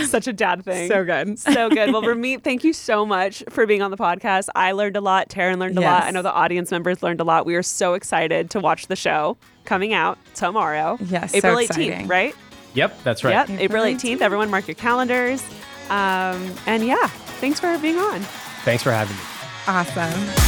Such 0.08 0.28
a 0.28 0.34
dad 0.34 0.64
thing. 0.66 0.88
so 0.90 1.04
good 1.04 1.38
so 1.38 1.70
good. 1.70 1.92
Well, 1.92 2.02
Ramit, 2.02 2.44
thank 2.44 2.64
you 2.64 2.74
so 2.74 3.06
much 3.06 3.44
for 3.50 3.66
being 3.68 3.82
on 3.82 3.92
the 3.92 3.98
podcast. 3.98 4.48
I 4.56 4.72
learned 4.72 4.98
a 4.98 5.02
lot. 5.02 5.30
Taryne 5.30 5.60
learned 5.60 5.78
a 5.78 5.82
lot. 5.82 6.04
I 6.04 6.12
know 6.12 6.22
the 6.22 6.32
audience 6.34 6.72
members 6.72 7.04
learned 7.04 7.22
a 7.22 7.24
lot. 7.24 7.46
We 7.46 7.56
are 7.56 7.64
so 7.64 7.94
excited 7.94 8.50
to 8.52 8.60
watch 8.60 8.88
the 8.88 8.96
show 8.96 9.38
coming 9.66 9.94
out 9.94 10.18
tomorrow. 10.36 10.98
Yes, 11.02 11.32
so 11.32 11.38
April 11.38 11.56
18th, 11.58 11.64
exciting. 11.64 12.08
right? 12.08 12.36
Yep, 12.74 13.04
that's 13.04 13.24
right. 13.24 13.48
Yep, 13.50 13.60
April 13.60 13.84
18th. 13.84 14.22
Everyone 14.22 14.50
mark 14.50 14.68
your 14.68 14.76
calendars. 14.76 15.44
Um, 15.90 16.54
and 16.66 16.86
yeah, 16.86 17.08
thanks 17.40 17.60
for 17.60 17.78
being 17.78 17.98
on. 17.98 18.22
Thanks 18.64 18.84
for 18.84 18.92
having 18.92 19.16
me. 19.16 19.24
awesome 19.68 20.48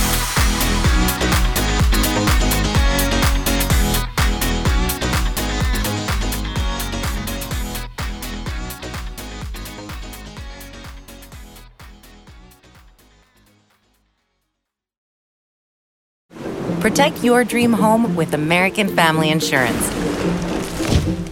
Protect 16.79 17.25
your 17.25 17.43
dream 17.43 17.73
home 17.73 18.15
with 18.15 18.33
American 18.33 18.87
Family 18.95 19.29
Insurance. 19.29 19.93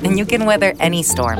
And 0.04 0.18
you 0.18 0.26
can 0.26 0.46
weather 0.46 0.74
any 0.78 1.04
storm. 1.04 1.40